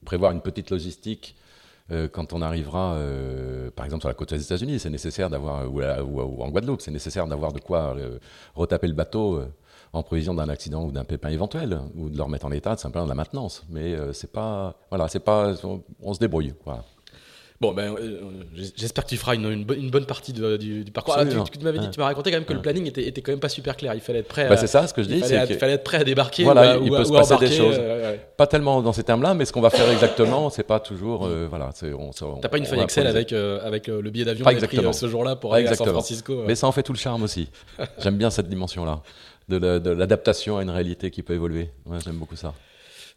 prévoir 0.04 0.32
une 0.32 0.40
petite 0.40 0.70
logistique 0.70 1.36
euh, 1.90 2.08
quand 2.08 2.32
on 2.32 2.40
arrivera, 2.42 2.94
euh, 2.94 3.70
par 3.70 3.84
exemple, 3.84 4.00
sur 4.02 4.08
la 4.08 4.14
côte 4.14 4.32
des 4.32 4.42
États-Unis, 4.42 4.78
c'est 4.78 4.90
nécessaire 4.90 5.28
d'avoir, 5.28 5.70
ou, 5.70 5.82
en 6.42 6.48
Guadeloupe, 6.48 6.80
c'est 6.80 6.90
nécessaire 6.90 7.26
d'avoir 7.26 7.52
de 7.52 7.60
quoi 7.60 7.94
euh, 7.96 8.18
retaper 8.54 8.88
le 8.88 8.94
bateau 8.94 9.42
en 9.92 10.02
prévision 10.02 10.34
d'un 10.34 10.48
accident 10.48 10.84
ou 10.84 10.90
d'un 10.90 11.04
pépin 11.04 11.28
éventuel, 11.28 11.78
ou 11.96 12.08
de 12.08 12.16
le 12.16 12.22
remettre 12.22 12.46
en 12.46 12.52
état, 12.52 12.76
simplement 12.76 13.04
de 13.04 13.10
la 13.10 13.14
maintenance. 13.14 13.64
Mais 13.68 13.94
c'est 14.12 14.32
pas, 14.32 14.76
voilà, 14.90 15.08
c'est 15.08 15.20
pas, 15.20 15.54
on, 16.02 16.14
se 16.14 16.18
débrouille. 16.18 16.54
Voilà. 16.64 16.84
Bon, 17.60 17.72
ben, 17.72 17.96
euh, 17.96 18.20
j'espère 18.76 19.02
que 19.02 19.08
tu 19.08 19.16
feras 19.16 19.34
une, 19.34 19.66
une, 19.76 19.90
bonne 19.90 20.06
partie 20.06 20.32
du, 20.32 20.84
parcours. 20.92 21.16
Ah, 21.18 21.24
tu, 21.26 21.58
m'avais 21.64 21.80
dit, 21.80 21.90
tu 21.90 21.98
m'as 21.98 22.06
raconté 22.06 22.30
quand 22.30 22.36
même 22.36 22.44
que 22.44 22.52
le 22.52 22.62
planning 22.62 22.86
était, 22.86 23.04
était, 23.04 23.20
quand 23.20 23.32
même 23.32 23.40
pas 23.40 23.48
super 23.48 23.76
clair. 23.76 23.94
Il 23.94 24.00
fallait 24.00 24.20
être 24.20 24.28
prêt. 24.28 24.48
Bah, 24.48 24.56
c'est 24.56 24.68
ça, 24.68 24.86
ce 24.86 24.94
que 24.94 25.02
je 25.02 25.08
dis. 25.08 25.16
Il 25.16 25.24
fallait, 25.24 25.54
fallait, 25.54 25.72
être 25.72 25.82
prêt 25.82 25.98
à 25.98 26.04
débarquer. 26.04 26.44
Voilà, 26.44 26.78
ou 26.78 26.84
il 26.84 26.90
peut 26.90 27.04
se 27.04 27.12
passer 27.12 27.36
des 27.38 27.50
choses. 27.50 27.74
Euh, 27.76 28.16
pas 28.36 28.46
tellement 28.46 28.80
dans 28.80 28.92
ces 28.92 29.02
termes-là, 29.02 29.34
mais 29.34 29.44
ce 29.44 29.52
qu'on 29.52 29.60
va 29.60 29.70
faire 29.70 29.90
exactement, 29.90 30.50
c'est 30.50 30.62
pas 30.62 30.78
toujours. 30.78 31.26
Euh, 31.26 31.48
voilà, 31.50 31.70
T'as 32.40 32.48
pas 32.48 32.58
une 32.58 32.66
feuille 32.66 32.80
Excel 32.80 33.08
avec 33.08 33.32
avec 33.32 33.88
le 33.88 34.08
billet 34.10 34.24
d'avion 34.24 34.44
pris 34.44 34.94
ce 34.94 35.08
jour-là 35.08 35.34
pour 35.34 35.54
aller 35.54 35.66
à 35.66 35.74
San 35.74 35.88
Francisco. 35.88 36.44
Mais 36.46 36.54
ça 36.54 36.68
en 36.68 36.72
fait 36.72 36.84
tout 36.84 36.92
le 36.92 36.98
charme 36.98 37.24
aussi. 37.24 37.50
J'aime 37.98 38.16
bien 38.16 38.30
cette 38.30 38.48
dimension-là 38.48 39.02
de 39.48 39.90
l'adaptation 39.90 40.58
à 40.58 40.62
une 40.62 40.70
réalité 40.70 41.10
qui 41.10 41.24
peut 41.24 41.34
évoluer. 41.34 41.70
J'aime 42.04 42.18
beaucoup 42.18 42.36
ça. 42.36 42.54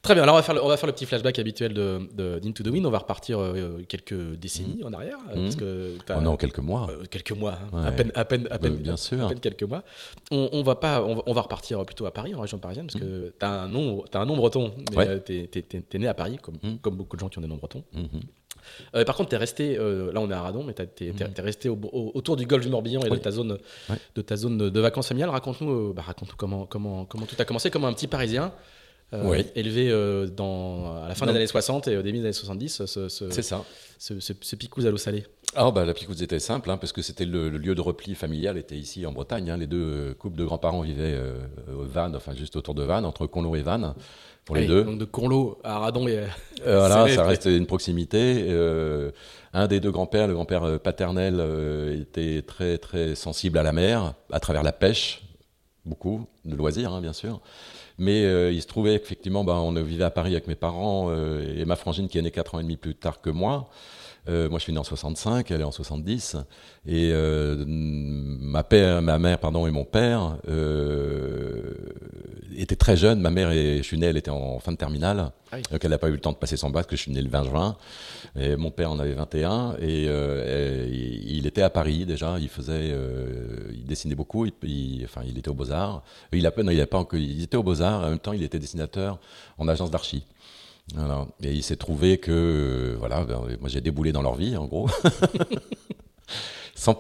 Très 0.02 0.16
bien, 0.16 0.24
alors 0.24 0.34
on 0.34 0.38
va 0.40 0.44
faire 0.44 0.56
le, 0.56 0.64
on 0.64 0.68
va 0.68 0.78
faire 0.78 0.88
le 0.88 0.94
petit 0.94 1.06
flashback 1.06 1.38
habituel 1.38 1.74
de, 1.76 2.10
de 2.14 2.40
d'Into 2.40 2.64
the 2.64 2.68
Wind. 2.68 2.86
On 2.88 2.90
va 2.90 2.98
repartir 2.98 3.40
euh, 3.40 3.84
quelques 3.88 4.36
décennies 4.36 4.84
en 4.84 4.92
arrière. 4.94 5.20
Mmh. 5.20 5.42
Parce 5.44 5.56
que 5.56 5.96
oh 6.18 6.22
non, 6.22 6.38
quelques 6.38 6.60
mois. 6.60 6.88
Euh, 6.90 7.04
quelques 7.10 7.34
mois, 7.34 7.60
hein. 7.72 7.84
à 7.84 7.92
peine, 7.92 8.12
à 8.16 8.26
peine, 8.26 8.48
à 8.50 8.58
peine, 8.58 8.78
bien 8.78 8.98
sûr. 8.98 9.24
À 9.24 9.30
peine 9.30 9.40
quelques 9.40 9.64
mois. 9.64 9.84
On, 10.32 10.50
on 10.54 10.64
va 10.64 10.74
pas, 10.74 11.04
on 11.04 11.34
va, 11.34 11.42
repartir 11.42 11.86
plutôt 11.86 12.08
à 12.08 12.12
Paris, 12.12 12.34
en 12.34 12.42
région 12.42 12.58
parisienne, 12.58 12.88
parce 12.88 13.00
que 13.00 13.28
mmh. 13.28 13.32
tu 13.40 13.46
as 13.46 13.50
un 13.50 13.68
nom, 13.68 14.04
as 14.12 14.18
un 14.18 14.26
nom 14.26 14.36
breton. 14.38 14.74
Mais 14.98 15.22
tu 15.22 15.34
es, 15.34 16.00
né 16.00 16.08
à 16.08 16.16
Paris, 16.16 16.38
comme, 16.42 16.56
mmh. 16.64 16.78
comme 16.82 16.96
beaucoup 16.96 17.16
de 17.16 17.22
gens 17.22 17.30
qui 17.30 17.38
ont 17.38 17.42
des 17.42 17.48
noms 17.48 17.58
bretons. 17.58 17.84
Euh, 18.96 19.06
par 19.06 19.16
contre, 19.16 19.30
tu 19.30 19.36
es 19.36 19.40
resté, 19.40 19.76
là 19.76 20.20
on 20.20 20.32
est 20.32 20.34
à 20.34 20.42
Radon, 20.42 20.64
mais 20.64 20.74
tu 20.74 21.06
es, 21.06 21.42
resté 21.42 21.70
autour 21.70 22.38
du 22.38 22.48
golfe 22.48 22.64
du 22.64 22.72
Morbihan 22.72 23.02
et 23.02 23.10
de, 23.10 23.16
ta 23.18 23.30
zone, 23.30 23.60
de 24.16 24.22
ta 24.24 24.36
zone 24.36 24.72
de 24.72 24.80
vacances 24.80 25.10
familiales. 25.10 25.30
Raconte-nous 25.30 25.94
bah, 25.94 26.02
raconte 26.02 26.34
comment, 26.34 26.66
comment, 26.66 27.06
comment 27.06 27.28
tout 27.28 27.36
a 27.38 27.46
commencé, 27.46 27.70
comme 27.70 27.86
un 27.86 27.94
petit 27.94 28.08
Parisien 28.08 28.52
euh, 29.14 29.44
élevé 29.56 29.90
euh, 29.90 30.26
dans, 30.26 30.96
à 31.04 31.10
la 31.10 31.16
fin 31.16 31.26
des 31.26 31.34
années 31.34 31.48
60 31.48 31.90
et 31.90 31.98
au 31.98 32.02
début 32.02 32.20
des 32.20 32.26
années 32.26 32.34
70. 32.34 32.84
C'est 32.86 33.42
ça. 33.42 33.66
Ce, 34.00 34.20
ce, 34.20 34.56
picouse 34.56 34.88
à 34.88 34.90
l'eau 34.90 34.98
salée. 34.98 35.26
Ah, 35.56 35.70
bah, 35.70 35.86
la 35.86 35.94
picouse 35.94 36.24
était 36.24 36.40
simple, 36.40 36.72
hein, 36.72 36.78
parce 36.78 36.94
que 36.94 37.02
c'était 37.02 37.26
le, 37.26 37.50
lieu 37.50 37.76
de 37.76 37.82
repli 37.82 38.16
familial, 38.16 38.58
était 38.58 38.78
ici 38.78 39.06
en 39.06 39.12
Bretagne. 39.12 39.52
Hein. 39.52 39.58
les 39.58 39.68
deux 39.68 39.84
euh, 39.84 40.14
couples 40.14 40.38
de 40.38 40.46
grands-parents 40.46 40.82
vivaient 40.82 41.20
au 41.78 41.84
Vannes, 41.84 42.16
enfin 42.16 42.34
juste 42.34 42.56
autour 42.56 42.74
de 42.74 42.84
Vannes, 42.84 43.06
entre 43.06 43.28
Conlo 43.28 43.56
et 43.56 43.62
Vannes, 43.62 43.94
pour 44.46 44.56
les 44.56 44.66
deux. 44.66 44.86
Donc 44.86 44.98
de 44.98 45.06
Conlo 45.06 45.60
à 45.64 45.80
Radon 45.80 46.08
et. 46.08 46.24
voilà, 46.64 47.08
ça 47.14 47.26
restait 47.26 47.56
une 47.56 47.68
proximité. 47.68 48.50
un 49.54 49.68
des 49.68 49.82
deux 49.82 49.92
grands-pères, 49.92 50.28
le 50.28 50.34
grand-père 50.34 50.80
paternel, 50.80 51.44
était 52.02 52.42
très 52.44 52.78
très 52.78 53.16
sensible 53.16 53.58
à 53.58 53.64
la 53.64 53.74
mer, 53.74 54.14
à 54.32 54.40
travers 54.40 54.64
la 54.64 54.72
pêche, 54.72 55.22
beaucoup, 55.86 56.28
de 56.46 56.56
loisirs, 56.56 56.94
hein, 56.94 57.02
bien 57.02 57.14
sûr. 57.14 57.42
Mais 57.98 58.24
euh, 58.26 58.52
il 58.52 58.62
se 58.62 58.68
trouvait 58.68 58.96
effectivement, 58.96 59.44
ben, 59.44 59.54
on 59.54 59.74
vivait 59.84 60.04
à 60.04 60.12
Paris 60.12 60.32
avec 60.32 60.48
mes 60.48 60.56
parents 60.56 61.08
euh, 61.10 61.60
et 61.60 61.66
ma 61.66 61.76
frangine 61.76 62.08
qui 62.08 62.18
est 62.18 62.22
née 62.22 62.32
4 62.32 62.56
ans 62.56 62.60
et 62.60 62.64
demi 62.64 62.78
plus 62.78 62.96
tard 62.96 63.22
que 63.22 63.30
moi. 63.30 63.70
Euh, 64.30 64.50
moi, 64.50 64.60
je 64.60 64.64
suis 64.64 64.74
né 64.74 64.78
en 64.78 64.84
65, 64.84 65.50
elle 65.50 65.62
est 65.62 65.64
en 65.64 65.72
70. 65.72 66.38
Et 66.88 67.12
ma, 67.66 68.64
père, 68.64 69.02
ma 69.02 69.18
mère 69.18 69.40
pardon, 69.40 69.66
et 69.68 69.72
mon 69.72 69.86
père 69.86 70.38
étaient 72.56 72.76
très 72.76 72.96
jeunes. 72.96 73.20
Ma 73.20 73.32
mère, 73.32 73.52
et, 73.52 73.78
je 73.78 73.84
suis 73.84 73.98
né, 73.98 74.08
elle 74.08 74.18
était 74.18 74.32
en 74.32 74.60
fin 74.60 74.72
de 74.72 74.78
terminale. 74.78 75.32
Ah 75.52 75.58
donc, 75.72 75.84
elle 75.84 75.90
n'a 75.90 75.98
pas 75.98 76.10
eu 76.10 76.14
le 76.14 76.20
temps 76.20 76.32
de 76.32 76.38
passer 76.38 76.58
son 76.58 76.70
bac, 76.70 76.84
parce 76.84 76.88
que 76.88 76.96
je 76.96 77.02
suis 77.02 77.12
né 77.12 77.22
le 77.22 77.30
20 77.30 77.44
juin. 77.46 77.78
Et 78.40 78.56
mon 78.56 78.72
père 78.72 78.92
en 78.92 79.00
avait 79.00 79.14
21. 79.14 79.76
Et, 79.82 80.06
il 81.28 81.48
était 81.48 81.62
à 81.62 81.70
Paris 81.70 82.06
déjà. 82.06 82.38
Il 82.40 82.50
faisait, 82.50 82.96
il 83.74 83.86
dessinait 83.86 84.16
beaucoup. 84.16 84.46
Il, 84.46 85.02
enfin, 85.04 85.22
il 85.28 85.38
était 85.38 85.50
aux 85.50 85.54
Beaux-Arts. 85.54 86.04
Il, 86.32 86.48
a, 86.48 86.52
il, 86.58 86.82
a 86.82 86.88
pas 86.88 87.06
il 87.14 87.44
était 87.44 87.58
aux 87.58 87.64
Beaux-Arts. 87.64 88.04
En 88.06 88.10
même 88.10 88.20
temps, 88.20 88.34
il 88.34 88.44
était 88.44 88.60
dessinateur 88.60 89.20
en 89.58 89.68
agence 89.68 89.92
d'archi. 89.92 90.24
Et 91.44 91.54
il 91.54 91.64
s'est 91.64 91.78
trouvé 91.78 92.18
que, 92.18 92.32
euh, 92.32 92.96
voilà, 93.00 93.24
ben, 93.24 93.42
moi 93.60 93.70
j'ai 93.70 93.82
déboulé 93.82 94.12
dans 94.12 94.22
leur 94.22 94.36
vie, 94.36 94.58
en 94.58 94.66
gros. 94.66 94.90
sans, 96.82 97.00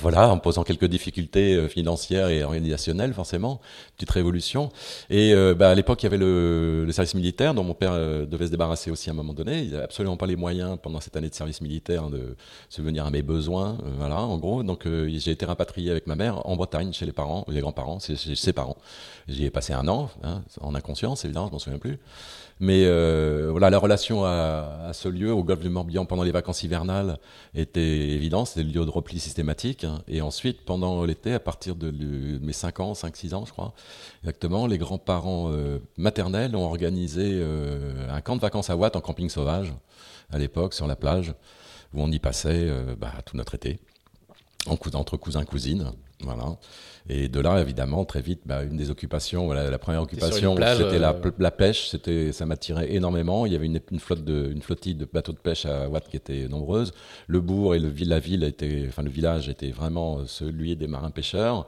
voilà, 0.00 0.30
en 0.30 0.38
posant 0.38 0.64
quelques 0.64 0.86
difficultés 0.86 1.54
euh, 1.54 1.68
financières 1.68 2.28
et 2.28 2.42
organisationnelles, 2.42 3.12
forcément, 3.12 3.60
petite 3.96 4.10
révolution. 4.10 4.70
Et 5.10 5.34
euh, 5.34 5.54
bah, 5.54 5.68
à 5.68 5.74
l'époque, 5.74 6.02
il 6.02 6.06
y 6.06 6.08
avait 6.08 6.16
le, 6.16 6.88
service 6.90 7.14
militaire 7.14 7.52
dont 7.52 7.64
mon 7.64 7.74
père 7.74 7.92
devait 8.26 8.46
se 8.46 8.50
débarrasser 8.50 8.90
aussi 8.90 9.10
à 9.10 9.12
un 9.12 9.16
moment 9.16 9.34
donné. 9.34 9.62
Il 9.62 9.72
n'avait 9.72 9.84
absolument 9.84 10.16
pas 10.16 10.26
les 10.26 10.36
moyens 10.36 10.78
pendant 10.82 11.00
cette 11.00 11.16
année 11.16 11.28
de 11.28 11.34
service 11.34 11.60
militaire 11.60 12.08
de 12.08 12.34
subvenir 12.70 13.04
à 13.04 13.10
mes 13.10 13.20
besoins, 13.20 13.76
voilà, 13.98 14.22
en 14.22 14.38
gros. 14.38 14.62
Donc 14.62 14.86
j'ai 14.86 15.30
été 15.30 15.44
rapatrié 15.44 15.90
avec 15.90 16.06
ma 16.06 16.16
mère 16.16 16.46
en 16.46 16.56
Bretagne 16.56 16.92
chez 16.94 17.04
les 17.04 17.12
parents, 17.12 17.44
les 17.48 17.60
grands-parents, 17.60 18.00
chez 18.00 18.16
ses 18.16 18.52
parents. 18.54 18.78
J'y 19.28 19.44
ai 19.44 19.50
passé 19.50 19.74
un 19.74 19.86
an, 19.86 20.10
hein, 20.24 20.42
en 20.62 20.74
inconscience 20.74 21.26
évidemment, 21.26 21.48
je 21.48 21.52
m'en 21.52 21.58
souviens 21.58 21.78
plus. 21.78 21.98
Mais 22.60 22.84
euh, 22.86 23.48
voilà, 23.50 23.70
la 23.70 23.78
relation 23.78 24.24
à, 24.24 24.90
ce 24.92 25.08
lieu, 25.08 25.32
au 25.32 25.44
golfe 25.44 25.60
du 25.60 25.68
Morbihan, 25.68 26.06
pendant 26.06 26.24
les 26.24 26.32
vacances 26.32 26.62
hivernales, 26.62 27.18
était 27.54 27.80
évidente. 27.80 28.48
C'était 28.48 28.64
le 28.64 28.70
lieu 28.70 28.84
de 28.84 28.90
repli 28.90 29.20
systématique. 29.20 29.84
Hein. 29.84 30.02
Et 30.08 30.20
ensuite, 30.20 30.64
pendant 30.64 31.04
l'été, 31.04 31.32
à 31.34 31.40
partir 31.40 31.76
de, 31.76 31.90
mes 32.40 32.52
5 32.52 32.80
ans, 32.80 32.92
5-6 32.92 33.34
ans, 33.34 33.44
je 33.46 33.52
crois, 33.52 33.74
exactement, 34.22 34.66
les 34.66 34.78
grands-parents 34.78 35.50
euh, 35.52 35.78
maternels 35.96 36.56
ont 36.56 36.64
organisé 36.64 37.30
euh, 37.32 38.12
un 38.12 38.20
camp 38.20 38.36
de 38.36 38.40
vacances 38.40 38.70
à 38.70 38.76
Watt 38.76 38.96
en 38.96 39.00
camping 39.00 39.28
sauvage, 39.28 39.72
à 40.30 40.38
l'époque, 40.38 40.74
sur 40.74 40.86
la 40.86 40.96
plage, 40.96 41.34
où 41.94 42.02
on 42.02 42.10
y 42.10 42.18
passait 42.18 42.68
bah, 42.98 43.12
tout 43.24 43.36
notre 43.36 43.54
été. 43.54 43.78
Entre 44.70 45.16
cousins 45.16 45.44
cousines. 45.44 45.92
Voilà. 46.22 46.58
Et 47.10 47.28
de 47.28 47.40
là, 47.40 47.60
évidemment, 47.60 48.04
très 48.04 48.20
vite, 48.20 48.40
bah, 48.44 48.62
une 48.64 48.76
des 48.76 48.90
occupations, 48.90 49.46
voilà, 49.46 49.70
la 49.70 49.78
première 49.78 50.02
occupation, 50.02 50.54
c'était 50.54 50.98
la, 50.98 51.12
euh, 51.12 51.30
la, 51.38 51.50
pêche. 51.50 51.88
C'était, 51.88 52.32
ça 52.32 52.44
m'attirait 52.44 52.92
énormément. 52.92 53.46
Il 53.46 53.52
y 53.52 53.56
avait 53.56 53.66
une, 53.66 53.80
une, 53.90 53.98
flotte 53.98 54.24
de, 54.24 54.50
une 54.50 54.60
flottille 54.60 54.94
de 54.94 55.06
bateaux 55.10 55.32
de 55.32 55.38
pêche 55.38 55.64
à 55.64 55.88
Watt 55.88 56.06
qui 56.08 56.16
était 56.16 56.48
nombreuse. 56.48 56.92
Le 57.26 57.40
bourg 57.40 57.74
et 57.74 57.78
le, 57.78 57.90
la 58.04 58.18
ville 58.18 58.44
était, 58.44 58.84
enfin 58.88 59.02
le 59.02 59.10
village 59.10 59.48
était 59.48 59.70
vraiment 59.70 60.26
celui 60.26 60.76
des 60.76 60.86
marins 60.86 61.10
pêcheurs. 61.10 61.66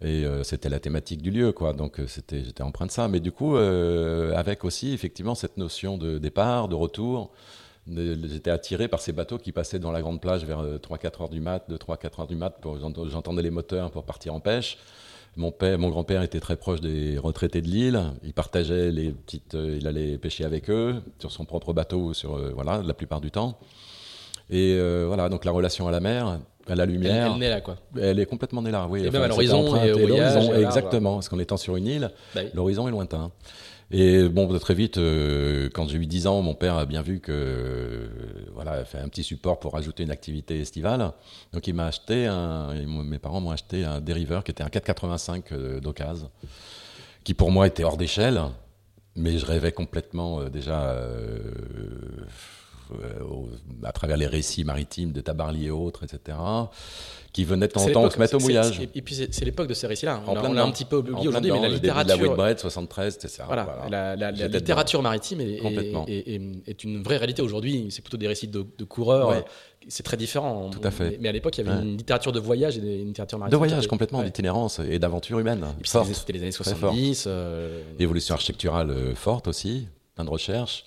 Et 0.00 0.24
euh, 0.24 0.42
c'était 0.42 0.70
la 0.70 0.80
thématique 0.80 1.20
du 1.20 1.30
lieu, 1.30 1.52
quoi. 1.52 1.74
Donc 1.74 2.00
euh, 2.00 2.06
c'était, 2.06 2.42
j'étais 2.42 2.62
empreint 2.62 2.86
de 2.86 2.90
ça. 2.90 3.08
Mais 3.08 3.20
du 3.20 3.32
coup, 3.32 3.56
avec 3.56 4.64
aussi 4.64 4.92
effectivement 4.94 5.34
cette 5.34 5.58
notion 5.58 5.98
de 5.98 6.16
départ, 6.16 6.68
de 6.68 6.74
retour. 6.74 7.30
J'étais 7.90 8.50
attiré 8.50 8.88
par 8.88 9.00
ces 9.00 9.12
bateaux 9.12 9.38
qui 9.38 9.52
passaient 9.52 9.78
dans 9.78 9.92
la 9.92 10.00
grande 10.00 10.20
plage 10.20 10.44
vers 10.44 10.62
3-4 10.62 10.62
euh, 10.64 11.22
heures 11.22 11.28
du 11.28 11.40
mat, 11.40 11.68
de 11.68 11.76
3-4 11.76 12.20
heures 12.20 12.26
du 12.26 12.36
mat, 12.36 12.54
j'entendais 13.10 13.42
les 13.42 13.50
moteurs 13.50 13.90
pour 13.90 14.04
partir 14.04 14.34
en 14.34 14.40
pêche. 14.40 14.78
Mon 15.36 15.52
père, 15.52 15.78
mon 15.78 15.88
grand-père 15.88 16.22
était 16.22 16.40
très 16.40 16.56
proche 16.56 16.80
des 16.80 17.16
retraités 17.16 17.62
de 17.62 17.68
l'île. 17.68 18.02
Il 18.24 18.32
partageait 18.32 18.90
les 18.90 19.12
petites, 19.12 19.54
euh, 19.54 19.78
il 19.80 19.86
allait 19.86 20.18
pêcher 20.18 20.44
avec 20.44 20.68
eux 20.68 20.96
sur 21.18 21.30
son 21.30 21.44
propre 21.44 21.72
bateau, 21.72 22.12
sur 22.12 22.36
euh, 22.36 22.50
voilà, 22.54 22.82
la 22.84 22.94
plupart 22.94 23.20
du 23.20 23.30
temps. 23.30 23.58
Et 24.50 24.78
voilà, 25.06 25.28
donc 25.28 25.44
la 25.44 25.52
relation 25.52 25.88
à 25.88 25.90
la 25.90 26.00
mer, 26.00 26.38
à 26.66 26.74
la 26.74 26.86
lumière. 26.86 27.26
Elle, 27.26 27.36
elle 27.36 27.42
est 27.42 27.50
là, 27.50 27.60
quoi. 27.60 27.76
Elle 28.00 28.18
est 28.18 28.24
complètement 28.24 28.62
née 28.62 28.70
là, 28.70 28.86
oui. 28.88 29.04
Et 29.04 29.10
même 29.10 29.22
à 29.22 29.28
l'horizon 29.28 29.76
et 29.76 29.92
voyage. 29.92 30.48
Exactement, 30.50 31.14
parce 31.16 31.28
qu'en 31.28 31.38
étant 31.38 31.58
sur 31.58 31.76
une 31.76 31.86
île, 31.86 32.10
bah 32.34 32.40
l'horizon 32.54 32.88
est 32.88 32.90
lointain. 32.90 33.30
Et 33.90 34.28
bon, 34.28 34.58
très 34.58 34.74
vite, 34.74 34.98
euh, 34.98 35.70
quand 35.72 35.88
j'ai 35.88 35.96
eu 35.96 36.06
10 36.06 36.26
ans, 36.26 36.42
mon 36.42 36.54
père 36.54 36.76
a 36.76 36.84
bien 36.84 37.00
vu 37.00 37.20
que 37.20 37.32
euh, 37.32 38.08
voilà, 38.52 38.84
fait 38.84 38.98
un 38.98 39.08
petit 39.08 39.24
support 39.24 39.58
pour 39.58 39.76
ajouter 39.76 40.02
une 40.02 40.10
activité 40.10 40.60
estivale. 40.60 41.12
Donc 41.54 41.66
il 41.66 41.74
m'a 41.74 41.86
acheté 41.86 42.26
un, 42.26 42.74
mes 42.84 43.18
parents 43.18 43.40
m'ont 43.40 43.50
acheté 43.50 43.84
un 43.84 44.00
dériveur 44.02 44.44
qui 44.44 44.50
était 44.50 44.62
un 44.62 44.68
485 44.68 45.52
euh, 45.52 45.80
d'occasion, 45.80 46.30
qui 47.24 47.32
pour 47.32 47.50
moi 47.50 47.66
était 47.66 47.82
hors 47.82 47.96
d'échelle, 47.96 48.42
mais 49.16 49.38
je 49.38 49.46
rêvais 49.46 49.72
complètement 49.72 50.44
déjà 50.50 50.94
à 53.82 53.92
travers 53.92 54.16
les 54.16 54.26
récits 54.26 54.64
maritimes 54.64 55.12
de 55.12 55.20
Tabarly 55.20 55.66
et 55.66 55.70
autres, 55.70 56.04
etc 56.04 56.36
qui 57.32 57.44
venaient 57.44 57.68
de 57.68 57.72
temps 57.72 57.84
en 57.84 57.90
temps 57.90 58.10
se 58.10 58.18
mettre 58.18 58.36
au 58.36 58.40
mouillage. 58.40 58.80
Et 58.94 59.02
puis 59.02 59.14
c'est 59.14 59.44
l'époque 59.44 59.68
de 59.68 59.74
ces 59.74 59.86
récits-là. 59.86 60.22
On, 60.26 60.32
on, 60.32 60.56
a 60.56 60.62
un 60.62 60.70
petit 60.70 60.84
peu 60.84 60.96
oublié 60.96 61.28
aujourd'hui, 61.28 61.52
mais 61.52 61.60
la 61.60 61.68
littérature. 61.68 62.16
La 62.16 62.22
Whitbread 62.22 62.58
73, 62.58 63.18
c'est 63.20 63.28
ça. 63.28 63.44
Voilà, 63.46 63.86
la, 63.88 64.16
la, 64.16 64.32
la 64.32 64.48
littérature 64.48 65.02
maritime 65.02 65.40
est, 65.40 65.60
est, 66.08 66.40
est, 66.66 66.84
une 66.84 67.02
vraie 67.02 67.16
réalité 67.16 67.42
aujourd'hui. 67.42 67.86
C'est 67.90 68.02
plutôt 68.02 68.16
des 68.16 68.28
récits 68.28 68.48
de, 68.48 68.66
de 68.76 68.84
coureurs. 68.84 69.44
C'est 69.86 70.02
très 70.02 70.16
différent. 70.16 70.68
Tout 70.70 70.80
à 70.82 70.90
fait. 70.90 71.18
Mais, 71.20 71.28
à 71.28 71.32
l'époque, 71.32 71.56
il 71.56 71.64
y 71.64 71.68
avait 71.68 71.80
une 71.80 71.96
littérature 71.96 72.32
de 72.32 72.40
voyage 72.40 72.76
et 72.76 72.80
une 72.80 73.08
littérature 73.08 73.38
maritime. 73.38 73.52
De 73.52 73.56
voyage, 73.56 73.86
complètement, 73.86 74.22
d'itinérance 74.22 74.80
et 74.80 74.98
d'aventure 74.98 75.38
humaine. 75.38 75.64
C'était 75.84 76.32
les 76.32 76.42
années 76.42 76.50
70. 76.50 77.24
Euh... 77.26 77.82
Évolution 77.98 78.34
architecturale 78.34 78.90
euh, 78.90 79.14
forte 79.14 79.48
aussi, 79.48 79.86
plein 80.14 80.24
de 80.24 80.30
recherches 80.30 80.84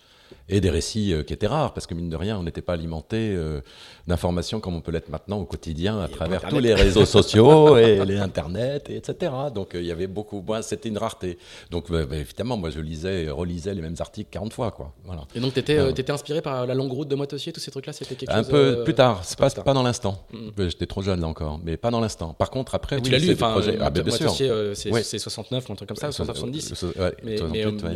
et 0.52 0.60
des 0.60 0.70
récits 0.70 1.14
euh, 1.14 1.24
qui 1.24 1.34
étaient 1.34 1.48
rares, 1.48 1.74
parce 1.74 1.88
que 1.88 1.94
mine 1.94 2.10
de 2.10 2.16
rien, 2.16 2.38
on 2.38 2.44
n'était 2.44 2.62
pas 2.62 2.74
alimenté 2.74 3.34
euh, 3.34 3.62
d'informations 4.06 4.60
comme 4.60 4.76
on 4.76 4.82
peut 4.82 4.92
l'être 4.92 5.10
maintenant 5.10 5.40
au 5.40 5.46
quotidien 5.46 6.00
à 6.02 6.08
travers 6.10 6.48
tous 6.48 6.60
les 6.60 6.74
réseaux 6.74 7.06
sociaux 7.06 7.78
et 7.78 8.04
les 8.06 8.18
internets, 8.18 8.84
et 8.90 8.98
etc. 8.98 9.32
Donc 9.56 9.74
euh, 9.74 9.82
il 9.82 9.88
y 9.88 9.92
avait 9.92 10.08
beaucoup, 10.08 10.44
moi 10.46 10.62
c'était 10.62 10.90
une 10.90 10.98
rareté. 10.98 11.38
Donc 11.72 11.90
bah, 11.90 12.06
bah, 12.06 12.18
évidemment, 12.18 12.58
moi 12.58 12.70
je 12.70 12.82
lisais, 12.82 13.30
relisais 13.30 13.74
les 13.74 13.82
mêmes 13.82 13.96
articles 14.00 14.30
40 14.30 14.54
fois. 14.54 14.72
Quoi. 14.72 14.94
Voilà. 15.06 15.22
Et 15.34 15.40
donc 15.40 15.54
tu 15.54 15.60
étais, 15.60 15.90
étais 15.90 16.12
inspiré 16.12 16.42
par 16.42 16.68
la 16.68 16.74
longue 16.74 16.92
route 16.92 17.08
de 17.08 17.16
Moitessier, 17.16 17.54
tous 17.54 17.62
ces 17.62 17.72
trucs-là 17.72 17.94
C'était 17.94 18.16
quelque 18.16 18.34
Un 18.34 18.44
peu 18.44 18.84
plus 18.84 18.94
tard, 18.94 19.22
c'est 19.24 19.38
pas, 19.38 19.50
pas 19.50 19.74
dans 19.74 19.84
l'instant. 19.84 20.26
Mm. 20.34 20.68
J'étais 20.68 20.86
trop 20.86 21.02
jeune 21.02 21.22
là 21.22 21.28
encore, 21.28 21.62
mais 21.64 21.78
pas 21.78 21.92
dans 21.92 22.02
l'instant. 22.02 22.34
Par 22.34 22.50
contre, 22.50 22.76
après, 22.76 22.98
oui, 22.98 23.04
tu 23.04 23.12
l'as 23.12 23.20
lu, 23.20 23.34
enfin, 23.34 23.56
ah, 23.80 23.90
bien 23.90 24.12
sûr. 24.12 24.34
c'est 24.76 25.20
69 25.20 25.70
ou 25.70 25.72
un 25.72 25.76
truc 25.76 25.88
comme 25.88 25.98
ça, 25.98 26.12
70. 26.12 26.86
mais, 27.24 27.38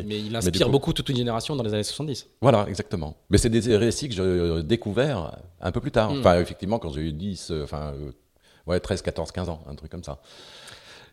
mais, 0.06 0.20
il 0.20 0.34
inspire 0.34 0.70
beaucoup 0.70 0.94
toute 0.94 1.10
une 1.10 1.18
génération 1.18 1.56
dans 1.58 1.64
les 1.64 1.74
années 1.74 1.84
70. 1.84 2.28
Voilà, 2.46 2.68
exactement. 2.70 3.18
Mais 3.32 3.40
c'est 3.40 3.50
des 3.50 3.76
récits 3.76 4.08
que 4.08 4.14
j'ai 4.14 4.62
découverts 4.62 5.36
un 5.60 5.72
peu 5.72 5.82
plus 5.82 5.90
tard. 5.90 6.14
Hmm. 6.14 6.20
Enfin, 6.20 6.40
effectivement, 6.40 6.78
quand 6.78 6.92
j'ai 6.92 7.02
eu 7.02 7.12
10, 7.12 7.50
euh, 7.50 7.64
enfin, 7.64 7.94
euh, 7.96 8.12
ouais, 8.68 8.80
13, 8.80 9.02
14, 9.02 9.32
15 9.32 9.50
ans, 9.50 9.64
un 9.68 9.74
truc 9.74 9.90
comme 9.90 10.04
ça. 10.04 10.20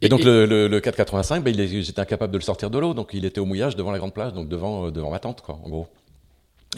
Et, 0.02 0.10
donc 0.10 0.22
le, 0.24 0.44
le, 0.44 0.80
485, 0.80 1.42
ben, 1.42 1.54
j'étais 1.56 2.00
incapable 2.00 2.34
de 2.34 2.36
le 2.36 2.42
sortir 2.42 2.68
de 2.68 2.78
l'eau, 2.78 2.92
donc 2.92 3.12
il 3.14 3.24
était 3.24 3.40
au 3.40 3.46
mouillage 3.46 3.76
devant 3.76 3.92
la 3.92 3.96
grande 3.96 4.12
plage, 4.12 4.34
donc 4.34 4.50
devant, 4.50 4.88
euh, 4.88 4.90
devant 4.90 5.10
ma 5.10 5.20
tante, 5.20 5.40
quoi, 5.40 5.58
en 5.64 5.70
gros. 5.70 5.86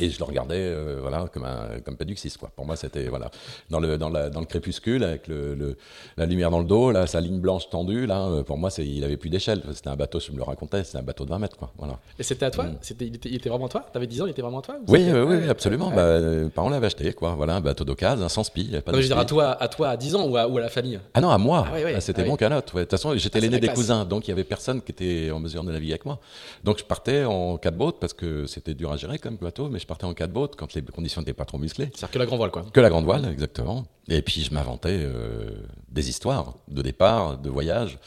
Et 0.01 0.11
je 0.11 0.19
le 0.19 0.25
regardais 0.25 0.59
euh, 0.59 0.99
voilà, 1.01 1.29
comme, 1.33 1.45
un, 1.45 1.79
comme 1.85 1.97
Péduxis. 1.97 2.35
Quoi. 2.39 2.51
Pour 2.55 2.67
moi, 2.67 2.75
c'était 2.75 3.07
voilà, 3.07 3.31
dans, 3.71 3.79
le, 3.79 3.97
dans, 3.97 4.09
la, 4.09 4.29
dans 4.29 4.41
le 4.41 4.47
crépuscule, 4.47 5.05
avec 5.05 5.29
le, 5.29 5.55
le, 5.55 5.77
la 6.17 6.27
lumière 6.27 6.51
dans 6.51 6.59
le 6.59 6.65
dos, 6.65 6.91
là, 6.91 7.07
sa 7.07 7.21
ligne 7.21 7.39
blanche 7.39 7.71
tendue. 7.71 8.07
Là, 8.07 8.27
euh, 8.27 8.43
pour 8.43 8.59
moi, 8.59 8.71
il 8.79 9.05
avait 9.05 9.17
plus 9.17 9.31
d'échelle. 9.31 9.63
C'était 9.73 9.91
un 9.91 9.97
bateau, 9.97 10.19
je 10.19 10.33
me 10.33 10.37
le 10.37 10.43
racontais, 10.43 10.83
c'était 10.83 10.99
un 10.99 11.03
bateau 11.03 11.25
de 11.25 11.31
20 11.31 11.39
mètres. 11.39 11.57
Quoi. 11.57 11.71
Voilà. 11.79 12.01
Et 12.19 12.25
c'était 12.25 12.47
à 12.47 12.51
toi? 12.51 12.65
Mm. 12.65 12.77
c'était, 12.81 13.07
il, 13.07 13.37
était, 13.37 13.49
vraiment 13.49 13.67
à 13.67 13.69
toi? 13.69 13.87
Tu 13.93 13.97
avais 13.97 14.09
10 14.09 14.23
ans, 14.23 14.27
il 14.27 14.31
était 14.31 14.43
vraiment 14.43 14.59
à 14.59 14.63
toi 14.63 14.77
Oui, 14.89 15.07
oui, 15.13 15.49
absolument. 15.49 15.91
Bah, 15.91 16.03
euh, 16.03 16.49
parents 16.49 16.71
l'avaient 16.71 16.87
acheté. 16.87 17.13
Quoi. 17.13 17.35
Voilà, 17.37 17.55
un 17.55 17.61
bateau 17.61 17.85
d'occasion, 17.85 18.25
un 18.25 18.29
sans 18.29 18.43
spi. 18.43 18.73
je 18.73 18.93
veux 18.93 19.03
dire, 19.03 19.19
à 19.19 19.25
toi, 19.25 19.51
à 19.63 19.69
toi 19.69 19.91
à 19.91 19.97
10 19.97 20.17
ans 20.17 20.27
ou 20.27 20.37
à, 20.37 20.49
ou 20.49 20.59
à 20.59 20.61
la 20.61 20.71
famille? 20.71 20.99
Ah 21.15 21.21
non, 21.21 21.31
à 21.31 21.39
moi. 21.39 21.69
Ah, 21.73 21.77
ah, 21.95 22.01
c'était 22.01 22.23
ah 22.23 22.27
mon 22.27 22.37
canot. 22.37 22.57
De 22.57 22.61
toute 22.63 22.91
façon, 22.91 23.17
j'étais 23.17 23.41
l'aîné 23.41 23.61
des 23.61 23.69
cousins, 23.69 24.05
donc 24.05 24.27
il 24.27 24.31
y 24.31 24.33
avait 24.33 24.43
personne 24.43 24.83
qui 24.83 24.91
était 24.91 25.31
en 25.31 25.39
mesure 25.39 25.63
de 25.63 25.71
naviguer 25.71 25.93
avec 25.93 26.05
moi. 26.05 26.19
Donc 26.65 26.79
je 26.79 26.85
partais 26.85 27.25
en 27.25 27.59
quatre 27.59 27.77
bottes 27.77 28.01
parce 28.01 28.13
que 28.13 28.47
c'était 28.47 28.75
dur 28.75 28.91
à 28.91 28.97
gérer 28.97 29.21
comme 29.21 29.37
bateau, 29.37 29.69
mais 29.69 29.79
je 29.85 29.87
partais 29.87 30.07
en 30.07 30.15
quatre 30.15 30.33
bottes 30.33 30.57
quand 30.57 30.73
les 30.73 30.81
conditions 30.81 31.21
n'étaient 31.21 31.35
pas 31.35 31.45
trop 31.45 31.59
musclées. 31.59 31.91
C'est-à-dire 31.95 32.11
que 32.11 32.19
la 32.19 32.25
grande 32.25 32.39
voile, 32.39 32.51
quoi. 32.51 32.65
Que 32.73 32.81
la 32.81 32.89
grande 32.89 33.05
voile, 33.05 33.29
exactement. 33.31 33.85
Et 34.09 34.23
puis 34.23 34.41
je 34.41 34.55
m'inventais 34.55 34.99
euh, 34.99 35.51
des 35.91 36.09
histoires 36.09 36.55
de 36.69 36.81
départ, 36.81 37.37
de 37.37 37.51
voyage. 37.51 37.99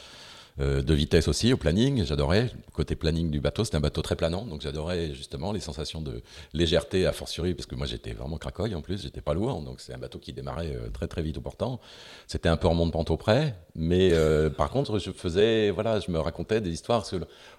Euh, 0.60 0.82
de 0.82 0.94
vitesse 0.94 1.28
aussi 1.28 1.52
au 1.52 1.56
planning, 1.56 2.04
j'adorais. 2.04 2.50
Côté 2.72 2.96
planning 2.96 3.30
du 3.30 3.40
bateau, 3.40 3.64
c'était 3.64 3.76
un 3.76 3.80
bateau 3.80 4.02
très 4.02 4.16
planant, 4.16 4.44
donc 4.44 4.60
j'adorais 4.60 5.14
justement 5.14 5.52
les 5.52 5.60
sensations 5.60 6.00
de 6.02 6.22
légèreté 6.52 7.06
à 7.06 7.12
fortiori, 7.12 7.54
parce 7.54 7.66
que 7.66 7.76
moi 7.76 7.86
j'étais 7.86 8.12
vraiment 8.12 8.38
cracoille 8.38 8.74
en 8.74 8.80
plus, 8.80 9.02
j'étais 9.02 9.20
pas 9.20 9.34
lourd, 9.34 9.62
donc 9.62 9.80
c'est 9.80 9.94
un 9.94 9.98
bateau 9.98 10.18
qui 10.18 10.32
démarrait 10.32 10.74
euh, 10.74 10.90
très 10.90 11.06
très 11.06 11.22
vite 11.22 11.38
au 11.38 11.40
portant. 11.40 11.80
C'était 12.26 12.48
un 12.48 12.56
peu 12.56 12.66
en 12.66 12.74
monte 12.74 12.92
pente 12.92 13.16
près, 13.18 13.54
mais 13.76 14.10
euh, 14.12 14.50
par 14.50 14.70
contre 14.70 14.98
je 14.98 15.12
faisais, 15.12 15.70
voilà, 15.70 16.00
je 16.00 16.10
me 16.10 16.18
racontais 16.18 16.60
des 16.60 16.70
histoires 16.70 17.04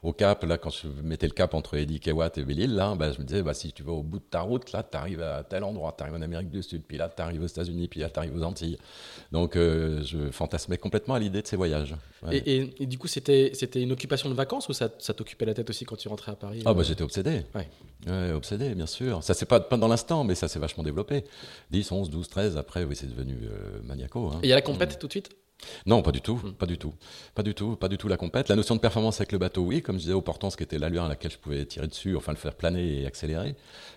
au 0.04 0.12
cap, 0.12 0.44
là 0.44 0.58
quand 0.58 0.70
je 0.70 0.88
mettais 1.02 1.28
le 1.28 1.34
cap 1.34 1.54
entre 1.54 1.78
Eddie 1.78 2.02
Kewat 2.02 2.32
et 2.36 2.44
Belle-Île, 2.44 2.76
là, 2.76 2.96
bah, 2.96 3.14
je 3.14 3.20
me 3.20 3.24
disais, 3.24 3.44
bah, 3.44 3.54
si 3.54 3.72
tu 3.72 3.82
vas 3.82 3.94
au 3.94 4.04
bout 4.04 4.20
de 4.20 4.26
ta 4.30 4.42
route, 4.42 4.74
là 4.74 4.84
tu 4.84 4.98
arrives 4.98 5.22
à 5.22 5.44
tel 5.44 5.64
endroit, 5.64 5.96
tu 5.98 6.04
arrives 6.04 6.16
en 6.16 6.22
Amérique 6.22 6.50
du 6.50 6.62
Sud, 6.62 6.84
puis 6.86 6.98
là 6.98 7.10
tu 7.16 7.22
arrives 7.22 7.42
aux 7.44 7.48
États-Unis, 7.48 7.88
puis 7.88 8.02
là 8.02 8.10
tu 8.10 8.20
arrives 8.20 8.36
aux 8.36 8.44
Antilles. 8.44 8.78
Donc 9.32 9.56
je 9.56 10.30
fantasmais 10.32 10.78
complètement 10.78 11.14
à 11.14 11.20
l'idée 11.20 11.42
de 11.42 11.48
ces 11.48 11.56
voyages. 11.56 11.96
Du 12.90 12.98
coup, 12.98 13.08
c'était 13.08 13.54
une 13.76 13.92
occupation 13.92 14.30
de 14.30 14.34
vacances 14.34 14.68
ou 14.68 14.74
ça, 14.74 14.90
ça 15.00 15.14
t'occupait 15.14 15.46
la 15.46 15.54
tête 15.54 15.70
aussi 15.70 15.86
quand 15.86 15.96
tu 15.96 16.10
rentrais 16.10 16.32
à 16.32 16.36
Paris 16.36 16.62
Ah, 16.66 16.74
bah, 16.74 16.82
euh 16.82 16.84
j'étais 16.84 17.04
obsédé. 17.04 17.44
Ouais. 17.56 18.32
obsédé, 18.34 18.76
bien 18.76 18.88
sûr. 18.88 19.24
Ça, 19.24 19.34
c'est 19.34 19.46
pas, 19.46 19.60
pas 19.60 19.78
dans 19.78 19.88
l'instant, 19.88 20.24
mais 20.24 20.36
ça 20.36 20.48
s'est 20.48 20.60
vachement 20.60 20.84
développé. 20.84 21.24
10, 21.72 21.92
11, 21.92 22.10
12, 22.10 22.28
13, 22.28 22.58
après, 22.58 22.84
oui, 22.84 22.96
c'est 22.96 23.08
devenu 23.08 23.38
euh, 23.44 23.80
maniaco. 23.84 24.28
Hein. 24.28 24.40
Et 24.42 24.48
il 24.48 24.50
y 24.50 24.54
a 24.54 24.56
la 24.56 24.62
compète 24.62 25.00
tout 25.00 25.08
de 25.08 25.14
suite? 25.14 25.30
Non, 25.86 26.02
pas 26.02 26.14
du 26.14 26.22
tout, 26.22 26.36
hmm. 26.36 26.54
pas 26.54 26.66
du 26.66 26.78
tout, 26.78 26.94
pas 27.36 27.44
du 27.44 27.54
tout, 27.54 27.76
pas 27.76 27.90
du 27.90 27.98
tout 27.98 28.08
la 28.08 28.16
compète. 28.16 28.48
La 28.48 28.56
notion 28.56 28.76
de 28.76 28.80
performance 28.80 29.20
avec 29.20 29.34
le 29.34 29.38
bateau, 29.38 29.62
oui, 29.64 29.82
comme 29.82 29.98
je 29.98 30.04
disais 30.04 30.14
au 30.14 30.22
portant, 30.22 30.50
ce 30.50 30.56
qui 30.56 30.64
était 30.64 30.80
l'allure 30.80 31.04
à 31.04 31.10
laquelle 31.10 31.32
je 31.32 31.38
pouvais 31.38 31.66
tirer 31.66 31.88
dessus, 31.88 32.16
enfin 32.16 32.32
le 32.32 32.38
faire 32.38 32.54
planer 32.56 33.02
et 33.02 33.06
accélérer. 33.06 33.56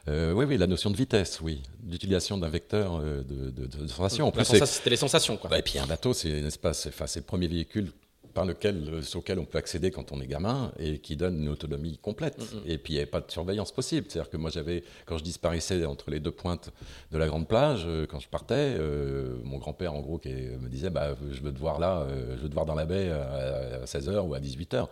Euh, 0.08 0.32
oui, 0.32 0.44
oui, 0.44 0.58
la 0.58 0.66
notion 0.66 0.90
de 0.90 0.96
vitesse, 0.96 1.40
oui, 1.40 1.62
d'utilisation 1.80 2.36
d'un 2.36 2.48
vecteur 2.48 3.00
de, 3.00 3.22
de, 3.22 3.66
de, 3.66 3.86
sensation. 3.86 4.32
C'était 4.64 4.90
les 4.90 4.96
sensations, 4.96 5.36
quoi. 5.36 5.50
Bah, 5.50 5.58
et 5.60 5.62
puis 5.62 5.78
un 5.78 5.86
bateau, 5.86 6.12
c'est 6.12 6.40
n'est-ce 6.40 6.58
pas, 6.58 6.72
c'est 6.74 7.16
le 7.16 7.22
premier 7.22 7.46
véhicule 7.46 7.92
par 8.32 8.44
lequel, 8.44 8.88
euh, 8.88 9.02
sur 9.02 9.20
lequel 9.20 9.38
on 9.38 9.44
peut 9.44 9.58
accéder 9.58 9.90
quand 9.90 10.12
on 10.12 10.20
est 10.20 10.26
gamin 10.26 10.72
et 10.78 10.98
qui 10.98 11.16
donne 11.16 11.40
une 11.40 11.48
autonomie 11.48 11.98
complète. 11.98 12.38
Mm, 12.38 12.56
mm. 12.56 12.62
Et 12.66 12.78
puis 12.78 12.94
il 12.94 12.96
n'y 12.96 13.02
avait 13.02 13.10
pas 13.10 13.20
de 13.20 13.30
surveillance 13.30 13.72
possible. 13.72 14.06
C'est-à-dire 14.08 14.30
que 14.30 14.36
moi, 14.36 14.50
j'avais, 14.50 14.84
quand 15.06 15.18
je 15.18 15.24
disparaissais 15.24 15.84
entre 15.84 16.10
les 16.10 16.20
deux 16.20 16.30
pointes 16.30 16.70
de 17.10 17.18
la 17.18 17.26
grande 17.26 17.48
plage, 17.48 17.84
euh, 17.86 18.06
quand 18.06 18.20
je 18.20 18.28
partais, 18.28 18.76
euh, 18.78 19.36
mon 19.44 19.58
grand-père, 19.58 19.94
en 19.94 20.00
gros, 20.00 20.18
qui 20.18 20.30
me 20.30 20.68
disait 20.68 20.90
bah, 20.90 21.14
Je 21.30 21.40
veux 21.40 21.52
te 21.52 21.58
voir 21.58 21.78
là, 21.78 22.06
je 22.36 22.42
veux 22.42 22.48
te 22.48 22.54
voir 22.54 22.66
dans 22.66 22.74
la 22.74 22.84
baie 22.84 23.10
à 23.10 23.84
16h 23.84 24.20
ou 24.26 24.34
à 24.34 24.40
18h 24.40 24.88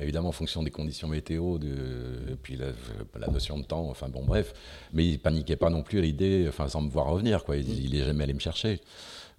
évidemment 0.00 0.30
en 0.30 0.32
fonction 0.32 0.62
des 0.62 0.70
conditions 0.70 1.08
météo, 1.08 1.58
de, 1.58 1.68
et 2.30 2.36
puis 2.42 2.56
la, 2.56 3.26
notion 3.28 3.58
de 3.58 3.64
temps, 3.64 3.88
enfin 3.88 4.08
bon 4.08 4.24
bref, 4.24 4.52
mais 4.92 5.06
il 5.06 5.18
paniquait 5.18 5.56
pas 5.56 5.70
non 5.70 5.82
plus 5.82 5.98
à 5.98 6.02
l'idée, 6.02 6.46
enfin 6.48 6.68
sans 6.68 6.80
me 6.80 6.90
voir 6.90 7.06
revenir, 7.06 7.44
quoi. 7.44 7.56
Il, 7.56 7.66
mm. 7.66 7.80
il 7.84 7.94
est 7.96 8.04
jamais 8.04 8.24
allé 8.24 8.34
me 8.34 8.40
chercher. 8.40 8.80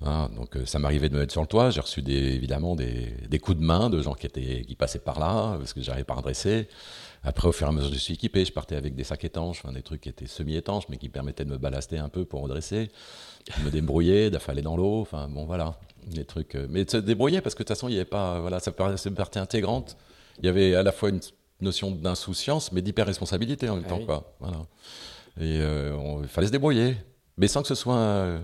Hein, 0.06 0.30
donc 0.36 0.58
euh, 0.58 0.66
ça 0.66 0.80
m'arrivait 0.80 1.08
de 1.08 1.14
me 1.14 1.20
mettre 1.20 1.32
sur 1.32 1.42
le 1.42 1.48
toit. 1.48 1.70
J'ai 1.70 1.80
reçu 1.80 2.02
des, 2.02 2.14
évidemment 2.14 2.76
des, 2.76 3.14
des, 3.30 3.40
coups 3.40 3.58
de 3.58 3.64
main 3.64 3.90
de 3.90 4.02
gens 4.02 4.14
qui, 4.14 4.26
étaient, 4.26 4.64
qui 4.68 4.76
passaient 4.76 5.00
par 5.00 5.20
là 5.20 5.56
parce 5.58 5.74
que 5.74 5.82
j'arrivais 5.82 6.04
pas 6.04 6.14
à 6.14 6.18
redresser. 6.18 6.68
Après, 7.24 7.48
au 7.48 7.54
fur 7.54 7.68
et 7.68 7.70
à 7.70 7.74
mesure 7.74 7.90
que 7.90 7.96
je 7.96 8.02
suis 8.02 8.16
équipé, 8.16 8.44
je 8.44 8.52
partais 8.52 8.76
avec 8.76 8.96
des 8.96 9.06
sacs 9.06 9.24
étanches, 9.24 9.62
enfin, 9.64 9.72
des 9.72 9.82
trucs 9.82 10.02
qui 10.02 10.10
étaient 10.10 10.28
semi-étanches 10.28 10.90
mais 10.90 10.98
qui 10.98 11.08
permettaient 11.08 11.46
de 11.46 11.52
me 11.52 11.58
ballaster 11.58 11.98
un 11.98 12.10
peu 12.10 12.26
pour 12.26 12.42
redresser, 12.42 12.92
de 13.58 13.64
me 13.64 13.72
débrouiller, 13.72 14.30
d'affaler 14.30 14.62
dans 14.62 14.76
l'eau. 14.76 15.00
Enfin 15.00 15.30
bon 15.30 15.46
voilà, 15.46 15.80
des 16.08 16.26
trucs. 16.26 16.56
Euh, 16.56 16.68
mais 16.70 16.84
de 16.84 16.92
se 16.92 16.98
débrouiller 16.98 17.40
parce 17.40 17.56
que 17.56 17.64
de 17.64 17.68
toute 17.68 17.76
façon 17.76 17.88
il 17.88 17.92
n'y 17.92 17.98
avait 17.98 18.06
pas, 18.06 18.42
voilà, 18.42 18.60
ça 18.60 18.74
une 19.06 19.16
partie 19.16 19.40
intégrante. 19.40 19.96
Il 20.40 20.46
y 20.46 20.50
avait 20.50 20.76
à 20.76 20.84
la 20.84 20.92
fois 20.92 21.10
une 21.10 21.22
notion 21.62 21.92
d'insouciance 21.92 22.74
mais 22.74 22.82
d'hyper 22.82 23.06
responsabilité 23.06 23.70
en 23.70 23.76
même 23.76 23.86
ah 23.86 23.90
temps 23.90 24.06
quoi. 24.06 24.36
Voilà. 24.42 24.58
Et 25.40 25.62
euh, 25.62 26.20
il 26.22 26.28
fallait 26.28 26.48
se 26.48 26.52
débrouiller, 26.52 26.98
mais 27.38 27.48
sans 27.48 27.62
que 27.62 27.70
ce 27.70 27.76
soit 27.76 28.42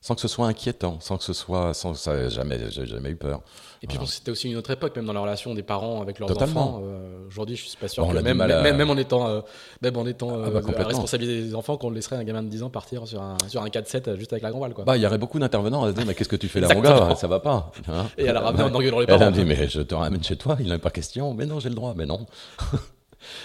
sans 0.00 0.14
que 0.14 0.20
ce 0.20 0.28
soit 0.28 0.46
inquiétant, 0.46 0.98
sans 1.00 1.16
que 1.18 1.24
ce 1.24 1.32
soit, 1.32 1.74
sans 1.74 1.92
ça, 1.94 2.28
jamais, 2.28 2.58
j'ai 2.70 2.86
jamais 2.86 3.10
eu 3.10 3.16
peur. 3.16 3.40
Et 3.82 3.86
puis 3.86 3.98
c'était 4.06 4.30
aussi 4.30 4.48
une 4.50 4.56
autre 4.56 4.70
époque, 4.70 4.94
même 4.96 5.04
dans 5.06 5.12
la 5.12 5.20
relation 5.20 5.54
des 5.54 5.62
parents 5.62 6.00
avec 6.02 6.18
leurs 6.18 6.28
Totalement. 6.28 6.76
enfants. 6.76 6.80
Euh, 6.84 7.26
Aujourd'hui, 7.28 7.56
je 7.56 7.64
suis 7.66 7.76
pas 7.76 7.86
sûr 7.88 8.04
Bon, 8.04 8.12
que 8.12 8.16
a 8.16 8.22
même, 8.22 8.36
mal 8.36 8.50
à- 8.50 8.62
même, 8.62 8.76
même 8.76 8.90
en 8.90 8.96
étant, 8.96 9.28
euh, 9.28 9.40
même 9.82 9.96
en 9.96 10.06
étant 10.06 10.30
Ah 10.30 10.32
bah, 10.50 10.58
euh, 10.58 10.60
complètement. 10.60 10.86
responsabilité 10.88 11.42
des 11.42 11.54
enfants, 11.54 11.76
qu'on 11.76 11.90
laisserait 11.90 12.16
un 12.16 12.24
gamin 12.24 12.42
de 12.42 12.48
10 12.48 12.62
ans 12.64 12.70
partir 12.70 13.06
sur 13.06 13.20
un, 13.22 13.36
sur 13.48 13.62
un 13.62 13.68
4-7 13.68 14.16
juste 14.16 14.32
avec 14.32 14.42
la 14.42 14.50
grand-balle. 14.50 14.74
Quoi. 14.74 14.84
Bah, 14.84 14.96
il 14.96 15.02
y 15.02 15.06
aurait 15.06 15.18
beaucoup 15.18 15.38
d'intervenants 15.38 15.84
à 15.84 15.88
se 15.90 15.94
dire, 15.94 16.04
mais 16.06 16.14
qu'est-ce 16.14 16.28
que 16.28 16.36
tu 16.36 16.48
fais 16.48 16.60
là, 16.60 16.68
mon 16.74 16.80
gars? 16.80 17.14
Ça 17.16 17.26
va 17.28 17.40
pas. 17.40 17.70
hein? 17.88 18.06
Et 18.16 18.24
elle 18.24 18.36
a 18.36 18.40
ramené 18.40 18.64
en 18.64 18.74
engueulant 18.74 18.98
les 19.00 19.06
Elle 19.08 19.14
a 19.14 19.18
parents. 19.18 19.30
dit, 19.30 19.44
mais 19.44 19.68
je 19.68 19.80
te 19.82 19.94
ramène 19.94 20.22
chez 20.24 20.36
toi, 20.36 20.56
il 20.60 20.66
n'en 20.68 20.74
est 20.76 20.78
pas 20.78 20.90
question. 20.90 21.34
Mais 21.34 21.46
non, 21.46 21.60
j'ai 21.60 21.68
le 21.68 21.74
droit. 21.76 21.94
Mais 21.96 22.06
non. 22.06 22.26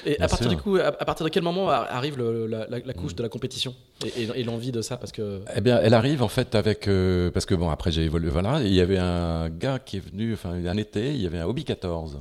Et 0.06 0.16
Bien 0.16 0.26
à 0.26 0.28
partir 0.28 0.48
sûr. 0.50 0.56
du 0.58 0.62
coup, 0.62 0.76
à, 0.78 0.88
à 0.88 1.06
partir 1.06 1.24
de 1.26 1.30
quel 1.30 1.44
moment 1.44 1.70
arrive 1.70 2.18
le- 2.18 2.48
la, 2.48 2.68
la- 2.68 2.80
la 2.80 2.94
couche 2.94 3.16
de 3.16 3.24
la 3.24 3.30
compétition 3.30 3.76
et, 4.06 4.24
et- 4.24 4.30
et 4.40 4.44
l'envie 4.44 4.72
de 4.72 4.82
ça 4.82 4.98
Parce 4.98 5.12
que 5.12 5.42
Eh 5.56 5.62
bien, 5.62 5.80
elle 5.82 5.94
arrive 5.94 6.22
en 6.24 6.28
fait 6.28 6.56
avec 6.56 6.88
euh, 6.88 7.32
parce 7.32 7.46
que 7.46 7.56
bon 7.56 7.70
après 7.70 7.92
j'ai 7.92 8.04
évolué 8.04 8.30
voilà 8.30 8.62
il 8.62 8.74
y 8.74 8.82
avait 8.82 8.98
un 8.98 9.50
gars 9.50 9.80
qui 9.80 9.98
est 9.98 10.06
venu 10.12 10.34
enfin 10.34 10.52
un 10.52 10.78
été 10.78 11.12
il 11.14 11.22
y 11.22 11.28
avait 11.28 11.40
un 11.40 11.46
Hobby 11.48 11.64
14 11.66 12.20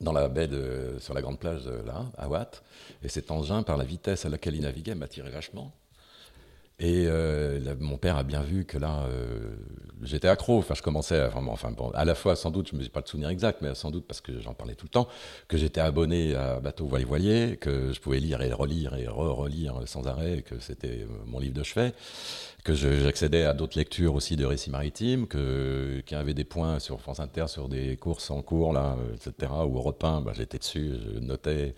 dans 0.00 0.12
la 0.12 0.28
baie 0.28 0.46
de, 0.46 0.94
sur 1.00 1.12
la 1.14 1.20
grande 1.22 1.38
plage 1.40 1.64
de, 1.64 1.72
là 1.86 2.04
à 2.16 2.28
Watt 2.28 2.62
et 3.02 3.08
cet 3.08 3.30
engin 3.30 3.62
par 3.62 3.76
la 3.76 3.84
vitesse 3.84 4.24
à 4.24 4.28
laquelle 4.28 4.54
il 4.54 4.62
naviguait 4.62 4.94
m'attirait 4.94 5.30
vachement 5.30 5.72
et 6.80 7.06
euh, 7.08 7.74
mon 7.80 7.96
père 7.96 8.16
a 8.16 8.22
bien 8.22 8.42
vu 8.42 8.64
que 8.64 8.78
là 8.78 9.04
euh, 9.08 9.56
j'étais 10.02 10.28
accro 10.28 10.58
enfin 10.58 10.74
je 10.74 10.82
commençais 10.82 11.18
à, 11.18 11.28
vraiment 11.28 11.52
enfin 11.52 11.72
bon, 11.72 11.90
à 11.90 12.04
la 12.04 12.14
fois 12.14 12.36
sans 12.36 12.50
doute 12.50 12.68
je 12.70 12.76
me 12.76 12.82
suis 12.82 12.90
pas 12.90 13.00
le 13.00 13.06
souvenir 13.06 13.30
exact 13.30 13.62
mais 13.62 13.74
sans 13.74 13.90
doute 13.90 14.04
parce 14.06 14.20
que 14.20 14.40
j'en 14.40 14.54
parlais 14.54 14.76
tout 14.76 14.86
le 14.86 14.90
temps 14.90 15.08
que 15.48 15.56
j'étais 15.56 15.80
abonné 15.80 16.36
à 16.36 16.60
Bateau 16.60 16.86
Voilier 16.86 17.58
que 17.60 17.92
je 17.92 18.00
pouvais 18.00 18.20
lire 18.20 18.42
et 18.42 18.52
relire 18.52 18.94
et 18.94 19.08
re-relire 19.08 19.82
sans 19.86 20.06
arrêt 20.06 20.42
que 20.42 20.60
c'était 20.60 21.00
euh, 21.00 21.06
mon 21.26 21.40
livre 21.40 21.54
de 21.54 21.64
chevet 21.64 21.94
que 22.68 22.74
j'accédais 22.74 23.44
à 23.44 23.54
d'autres 23.54 23.78
lectures 23.78 24.14
aussi 24.14 24.36
de 24.36 24.44
récits 24.44 24.70
maritimes, 24.70 25.26
que, 25.26 26.02
qu'il 26.04 26.16
y 26.16 26.20
avait 26.20 26.34
des 26.34 26.44
points 26.44 26.78
sur 26.80 27.00
France 27.00 27.18
Inter 27.18 27.46
sur 27.48 27.68
des 27.68 27.96
courses 27.96 28.30
en 28.30 28.42
cours, 28.42 28.74
là, 28.74 28.96
euh, 28.98 29.14
etc., 29.14 29.50
ou 29.66 29.78
Europe 29.78 30.04
1, 30.04 30.20
bah, 30.20 30.32
j'étais 30.34 30.58
dessus, 30.58 30.92
je 31.02 31.18
notais 31.18 31.74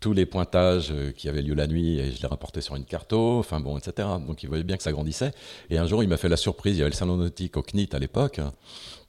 tous 0.00 0.12
les 0.12 0.26
pointages 0.26 0.90
euh, 0.90 1.12
qui 1.12 1.28
avaient 1.28 1.42
lieu 1.42 1.54
la 1.54 1.66
nuit 1.66 1.98
et 1.98 2.10
je 2.10 2.20
les 2.20 2.28
rapportais 2.28 2.60
sur 2.60 2.74
une 2.74 2.84
carto, 2.84 3.38
enfin 3.38 3.60
bon, 3.60 3.78
etc. 3.78 4.08
Donc 4.26 4.42
il 4.42 4.48
voyait 4.48 4.64
bien 4.64 4.76
que 4.76 4.82
ça 4.82 4.92
grandissait. 4.92 5.32
Et 5.68 5.78
un 5.78 5.86
jour, 5.86 6.02
il 6.02 6.08
m'a 6.08 6.16
fait 6.16 6.28
la 6.28 6.36
surprise, 6.36 6.76
il 6.76 6.78
y 6.78 6.82
avait 6.82 6.90
le 6.90 6.96
salon 6.96 7.16
nautique 7.16 7.56
au 7.56 7.62
CNIT 7.62 7.90
à 7.92 7.98
l'époque, 7.98 8.40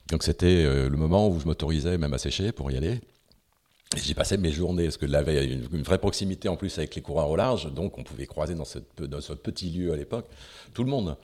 donc 0.08 0.22
c'était 0.22 0.64
euh, 0.64 0.88
le 0.88 0.96
moment 0.96 1.28
où 1.28 1.40
je 1.40 1.46
m'autorisais 1.46 1.98
même 1.98 2.12
à 2.14 2.18
sécher 2.18 2.52
pour 2.52 2.70
y 2.70 2.76
aller. 2.76 3.00
J'y 3.96 4.14
passais 4.14 4.38
mes 4.38 4.52
journées, 4.52 4.84
parce 4.84 4.96
que 4.96 5.04
là, 5.04 5.22
il 5.26 5.34
y 5.34 5.36
avait 5.36 5.52
une, 5.52 5.66
une 5.72 5.82
vraie 5.82 5.98
proximité 5.98 6.48
en 6.48 6.56
plus 6.56 6.78
avec 6.78 6.94
les 6.94 7.02
coureurs 7.02 7.28
au 7.28 7.36
large, 7.36 7.72
donc 7.72 7.98
on 7.98 8.02
pouvait 8.02 8.26
croiser 8.26 8.54
dans 8.54 8.64
ce 8.64 8.78
petit 9.34 9.70
lieu 9.70 9.92
à 9.92 9.96
l'époque 9.96 10.26
tout 10.72 10.84
le 10.84 10.90
monde. 10.90 11.16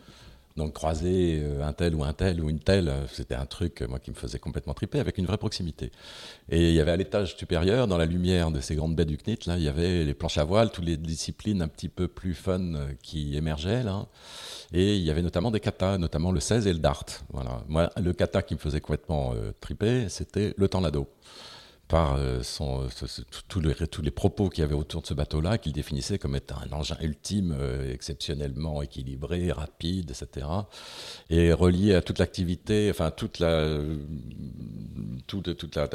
Donc 0.59 0.75
croiser 0.75 1.41
euh, 1.43 1.67
un 1.67 1.73
tel 1.73 1.95
ou 1.95 2.05
un 2.05 2.13
tel 2.13 2.43
ou 2.43 2.51
une 2.51 2.61
telle, 2.61 2.89
euh, 2.89 3.07
c'était 3.11 3.35
un 3.35 3.47
truc, 3.47 3.81
euh, 3.81 3.89
moi, 3.89 3.99
qui 3.99 4.11
me 4.11 4.17
faisait 4.17 4.39
complètement 4.39 4.75
triper, 4.75 5.01
avec 5.01 5.17
une 5.17 5.25
vraie 5.25 5.39
proximité. 5.39 5.91
Et 6.51 6.69
il 6.69 6.75
y 6.75 6.81
avait 6.81 6.91
à 6.91 6.97
l'étage 6.97 7.37
supérieur, 7.37 7.87
dans 7.87 7.97
la 7.97 8.07
lumière 8.07 8.51
de 8.51 8.61
ces 8.61 8.75
grandes 8.75 8.95
baies 8.95 9.07
du 9.07 9.17
CNIT, 9.17 9.47
là, 9.47 9.57
il 9.57 9.63
y 9.63 9.69
avait 9.69 10.05
les 10.05 10.15
planches 10.15 10.39
à 10.39 10.45
voile, 10.45 10.71
toutes 10.71 10.85
les 10.85 10.97
disciplines 10.97 11.63
un 11.63 11.69
petit 11.69 11.89
peu 11.89 12.09
plus 12.09 12.35
fun 12.35 12.75
qui 13.03 13.37
émergeaient, 13.37 13.83
là. 13.83 14.07
Et 14.73 14.97
il 14.97 15.03
y 15.03 15.11
avait 15.11 15.23
notamment 15.23 15.51
des 15.51 15.61
katas, 15.61 15.97
notamment 15.97 16.31
le 16.31 16.41
16 16.41 16.67
et 16.67 16.73
le 16.73 16.79
dart. 16.79 17.05
Voilà. 17.33 17.63
Moi, 17.69 17.91
le 17.97 18.13
kata 18.13 18.43
qui 18.43 18.55
me 18.55 18.59
faisait 18.59 18.81
complètement 18.81 19.33
euh, 19.35 19.53
triper, 19.61 20.09
c'était 20.09 20.55
le 20.57 20.69
tornado 20.69 21.09
par 21.89 22.17
euh, 22.17 22.43
ce- 22.43 23.23
tous 23.49 23.61
les, 24.03 24.11
propos 24.11 24.49
qu'il 24.51 24.63
y 24.63 24.65
avait 24.65 24.75
autour 24.75 25.03
de 25.03 25.07
ce 25.07 25.15
bateau-là, 25.15 25.59
qu'il 25.59 25.73
définissait 25.73 26.19
comme 26.19 26.37
étant 26.37 26.57
un 26.59 26.73
engin 26.73 26.97
ultime, 27.01 27.57
euh, 27.59 27.93
exceptionnellement 27.93 28.83
équilibré, 28.83 29.51
rapide, 29.53 30.11
etc. 30.11 30.47
Et 31.31 31.53
relié 31.53 31.95
à 31.95 32.03
toute 32.03 32.19
l'activité, 32.19 32.89
enfin 32.91 33.11
toute 33.11 33.39
la, 33.39 33.49
euh, 33.49 33.97
toute, 35.27 35.77
la, 35.77 35.89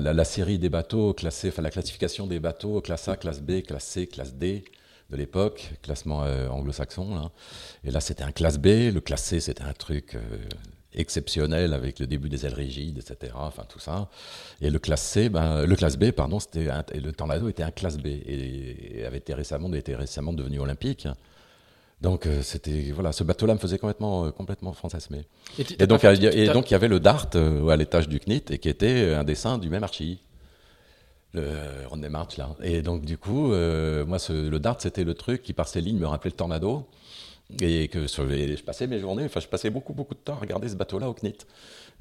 la- 0.00 0.24
série 0.24 0.58
des 0.58 0.68
bateaux 0.68 1.14
classés, 1.14 1.48
enfin 1.48 1.62
la 1.62 1.70
classification 1.70 2.26
des 2.26 2.40
bateaux, 2.40 2.80
classe 2.80 3.08
A, 3.08 3.16
classe 3.16 3.40
B, 3.42 3.62
classe 3.62 3.84
C, 3.84 4.06
classe 4.06 4.34
D 4.34 4.64
de 5.10 5.16
l'époque, 5.16 5.72
classement 5.82 6.24
euh, 6.24 6.48
anglo-saxon. 6.48 7.14
Là. 7.14 7.30
Et 7.84 7.90
là, 7.90 8.00
c'était 8.00 8.24
un 8.24 8.32
classe 8.32 8.58
B. 8.58 8.66
Le 8.92 9.00
classe 9.00 9.24
C, 9.24 9.40
c'était 9.40 9.62
un 9.62 9.72
truc 9.72 10.16
euh, 10.16 10.20
exceptionnel 10.98 11.72
avec 11.72 11.98
le 12.00 12.06
début 12.06 12.28
des 12.28 12.44
ailes 12.44 12.54
rigides, 12.54 12.98
etc. 12.98 13.32
Enfin, 13.36 13.64
tout 13.68 13.78
ça. 13.78 14.08
Et 14.60 14.68
le 14.70 14.78
classe 14.78 15.02
C, 15.02 15.28
ben, 15.28 15.64
le 15.64 15.76
classe 15.76 15.96
B, 15.96 16.10
pardon, 16.10 16.38
c'était 16.40 16.68
un- 16.68 16.84
et 16.92 17.00
le 17.00 17.12
Tornado 17.12 17.48
était 17.48 17.62
un 17.62 17.70
classe 17.70 17.96
B 17.98 18.06
et, 18.06 18.98
et 19.00 19.04
avait 19.06 19.18
été 19.18 19.32
récemment, 19.34 19.72
était 19.74 19.94
récemment 19.96 20.32
devenu 20.32 20.58
olympique. 20.60 21.08
Donc, 22.00 22.26
euh, 22.26 22.42
c'était 22.42 22.92
voilà, 22.92 23.10
ce 23.12 23.24
bateau-là 23.24 23.54
me 23.54 23.58
faisait 23.58 23.78
complètement, 23.78 24.26
euh, 24.26 24.30
complètement 24.30 24.72
fantasmer. 24.72 25.24
Et, 25.58 25.64
Et 25.82 25.86
donc, 25.88 26.04
a- 26.04 26.12
et 26.14 26.46
donc, 26.54 26.70
il 26.70 26.72
y 26.72 26.76
avait 26.76 26.86
le 26.88 27.00
Dart 27.00 27.28
euh, 27.34 27.66
à 27.68 27.76
l'étage 27.76 28.08
du 28.08 28.20
CNIT 28.20 28.52
et 28.52 28.58
qui 28.58 28.68
était 28.68 29.14
un 29.14 29.24
dessin 29.24 29.58
du 29.58 29.68
même 29.68 29.82
archi. 29.82 30.20
Le 31.34 31.42
Rodney 31.88 32.08
March, 32.08 32.38
là. 32.38 32.50
Et 32.62 32.80
donc, 32.80 33.04
du 33.04 33.18
coup, 33.18 33.52
euh, 33.52 34.06
moi, 34.06 34.18
ce- 34.18 34.32
le 34.48 34.58
Dart, 34.58 34.76
c'était 34.80 35.04
le 35.04 35.12
truc 35.14 35.42
qui, 35.42 35.52
par 35.52 35.68
ses 35.68 35.80
lignes, 35.82 35.98
me 35.98 36.06
rappelait 36.06 36.30
le 36.30 36.36
tornado. 36.36 36.86
Et 37.62 37.88
que 37.88 38.06
je 38.06 38.62
passais 38.62 38.86
mes 38.86 39.00
journées, 39.00 39.24
enfin, 39.24 39.40
je 39.40 39.48
passais 39.48 39.70
beaucoup, 39.70 39.94
beaucoup 39.94 40.14
de 40.14 40.20
temps 40.20 40.34
à 40.34 40.38
regarder 40.38 40.68
ce 40.68 40.76
bateau-là 40.76 41.08
au 41.08 41.14
CNIT. 41.14 41.46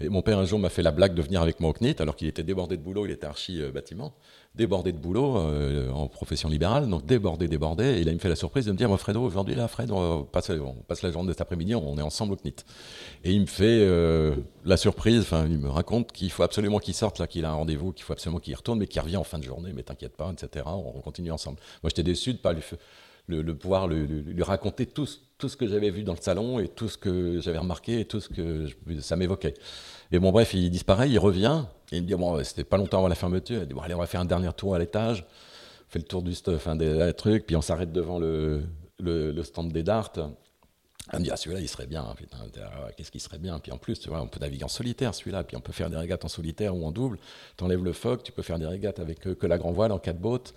Et 0.01 0.09
mon 0.09 0.21
père, 0.21 0.37
un 0.37 0.45
jour, 0.45 0.59
m'a 0.59 0.69
fait 0.69 0.83
la 0.83 0.91
blague 0.91 1.15
de 1.15 1.21
venir 1.21 1.41
avec 1.41 1.61
moi 1.61 1.69
au 1.69 1.73
CNIT, 1.73 2.01
alors 2.01 2.17
qu'il 2.17 2.27
était 2.27 2.43
débordé 2.43 2.75
de 2.75 2.81
boulot, 2.81 3.05
il 3.05 3.11
était 3.11 3.25
archi 3.25 3.61
euh, 3.61 3.71
bâtiment, 3.71 4.13
débordé 4.55 4.91
de 4.91 4.97
boulot 4.97 5.37
euh, 5.37 5.89
en 5.91 6.07
profession 6.07 6.49
libérale, 6.49 6.89
donc 6.89 7.05
débordé, 7.05 7.47
débordé. 7.47 7.85
Et 7.85 8.01
il 8.01 8.13
me 8.13 8.19
fait 8.19 8.27
la 8.27 8.35
surprise 8.35 8.65
de 8.65 8.73
me 8.73 8.77
dire, 8.77 8.89
moi, 8.89 8.97
Fredo, 8.97 9.23
aujourd'hui, 9.23 9.55
là, 9.55 9.69
Fred, 9.69 9.89
on 9.89 10.23
passe, 10.23 10.49
la 10.49 11.11
journée 11.11 11.31
cet 11.31 11.41
après-midi, 11.41 11.75
on 11.75 11.97
est 11.97 12.01
ensemble 12.01 12.33
au 12.33 12.35
CNIT. 12.35 12.65
Et 13.23 13.31
il 13.31 13.41
me 13.41 13.45
fait 13.45 13.79
euh, 13.81 14.35
la 14.65 14.75
surprise, 14.75 15.21
enfin, 15.21 15.47
il 15.49 15.59
me 15.59 15.69
raconte 15.69 16.11
qu'il 16.11 16.29
faut 16.29 16.43
absolument 16.43 16.79
qu'il 16.79 16.93
sorte, 16.93 17.19
là, 17.19 17.25
qu'il 17.25 17.45
a 17.45 17.51
un 17.51 17.55
rendez-vous, 17.55 17.93
qu'il 17.93 18.03
faut 18.03 18.13
absolument 18.13 18.41
qu'il 18.41 18.53
retourne, 18.53 18.79
mais 18.79 18.87
qu'il 18.87 19.01
revient 19.01 19.17
en 19.17 19.23
fin 19.23 19.39
de 19.39 19.45
journée, 19.45 19.71
mais 19.73 19.83
t'inquiète 19.83 20.17
pas, 20.17 20.29
etc. 20.29 20.65
On 20.67 20.99
continue 20.99 21.31
ensemble. 21.31 21.57
Moi, 21.81 21.89
j'étais 21.89 22.03
déçu 22.03 22.33
de 22.33 22.39
pas 22.39 22.51
lui, 22.51 22.61
le, 23.27 23.55
pouvoir 23.55 23.87
lui, 23.87 24.43
raconter 24.43 24.85
tout, 24.85 25.07
tout 25.37 25.49
ce 25.49 25.57
que 25.57 25.67
j'avais 25.67 25.89
vu 25.89 26.03
dans 26.03 26.13
le 26.13 26.21
salon 26.21 26.59
et 26.59 26.67
tout 26.67 26.87
ce 26.87 26.97
que 26.97 27.39
j'avais 27.41 27.57
remarqué 27.57 27.99
et 27.99 28.05
tout 28.05 28.19
ce 28.19 28.29
que 28.29 28.67
ça 29.01 29.15
m'évoquait. 29.15 29.53
Et 30.11 30.19
bon, 30.19 30.31
bref, 30.31 30.53
il 30.53 30.69
disparaît, 30.69 31.09
il 31.09 31.19
revient, 31.19 31.63
et 31.91 31.97
il 31.97 32.03
me 32.03 32.07
dit, 32.07 32.15
bon, 32.15 32.41
c'était 32.43 32.63
pas 32.63 32.77
longtemps 32.77 32.99
avant 32.99 33.09
la 33.09 33.15
fermeture, 33.15 33.61
il 33.61 33.67
dit, 33.67 33.73
bon, 33.73 33.81
allez, 33.81 33.93
on 33.93 33.99
va 33.99 34.07
faire 34.07 34.21
un 34.21 34.25
dernier 34.25 34.51
tour 34.53 34.75
à 34.75 34.79
l'étage, 34.79 35.25
on 35.87 35.91
fait 35.91 35.99
le 35.99 36.05
tour 36.05 36.21
du 36.21 36.33
stuff, 36.33 36.55
enfin, 36.55 36.75
des, 36.75 37.13
trucs, 37.13 37.45
puis 37.45 37.55
on 37.55 37.61
s'arrête 37.61 37.91
devant 37.91 38.19
le, 38.19 38.63
le, 38.99 39.43
stand 39.43 39.71
des 39.71 39.83
darts. 39.83 40.13
On 41.13 41.19
me 41.19 41.23
dit, 41.23 41.31
ah, 41.31 41.37
celui-là, 41.37 41.61
il 41.61 41.69
serait 41.69 41.87
bien. 41.87 42.05
Putain, 42.17 42.37
ah, 42.61 42.89
qu'est-ce 42.95 43.11
qui 43.11 43.21
serait 43.21 43.37
bien? 43.37 43.59
Puis 43.59 43.71
en 43.71 43.77
plus, 43.77 43.97
tu 43.97 44.09
vois, 44.09 44.21
on 44.21 44.27
peut 44.27 44.41
naviguer 44.41 44.65
en 44.65 44.69
solitaire, 44.69 45.15
celui-là. 45.15 45.45
Puis 45.45 45.55
on 45.55 45.61
peut 45.61 45.71
faire 45.71 45.89
des 45.89 45.95
régates 45.95 46.25
en 46.25 46.27
solitaire 46.27 46.75
ou 46.75 46.85
en 46.85 46.91
double. 46.91 47.17
Tu 47.57 47.63
enlèves 47.63 47.83
le 47.83 47.93
foc, 47.93 48.23
tu 48.23 48.33
peux 48.33 48.41
faire 48.41 48.59
des 48.59 48.65
régates 48.65 48.99
avec 48.99 49.25
euh, 49.25 49.33
que 49.33 49.47
la 49.47 49.57
grand 49.57 49.71
voile 49.71 49.93
en 49.93 49.99
quatre 49.99 50.19
bottes. 50.19 50.53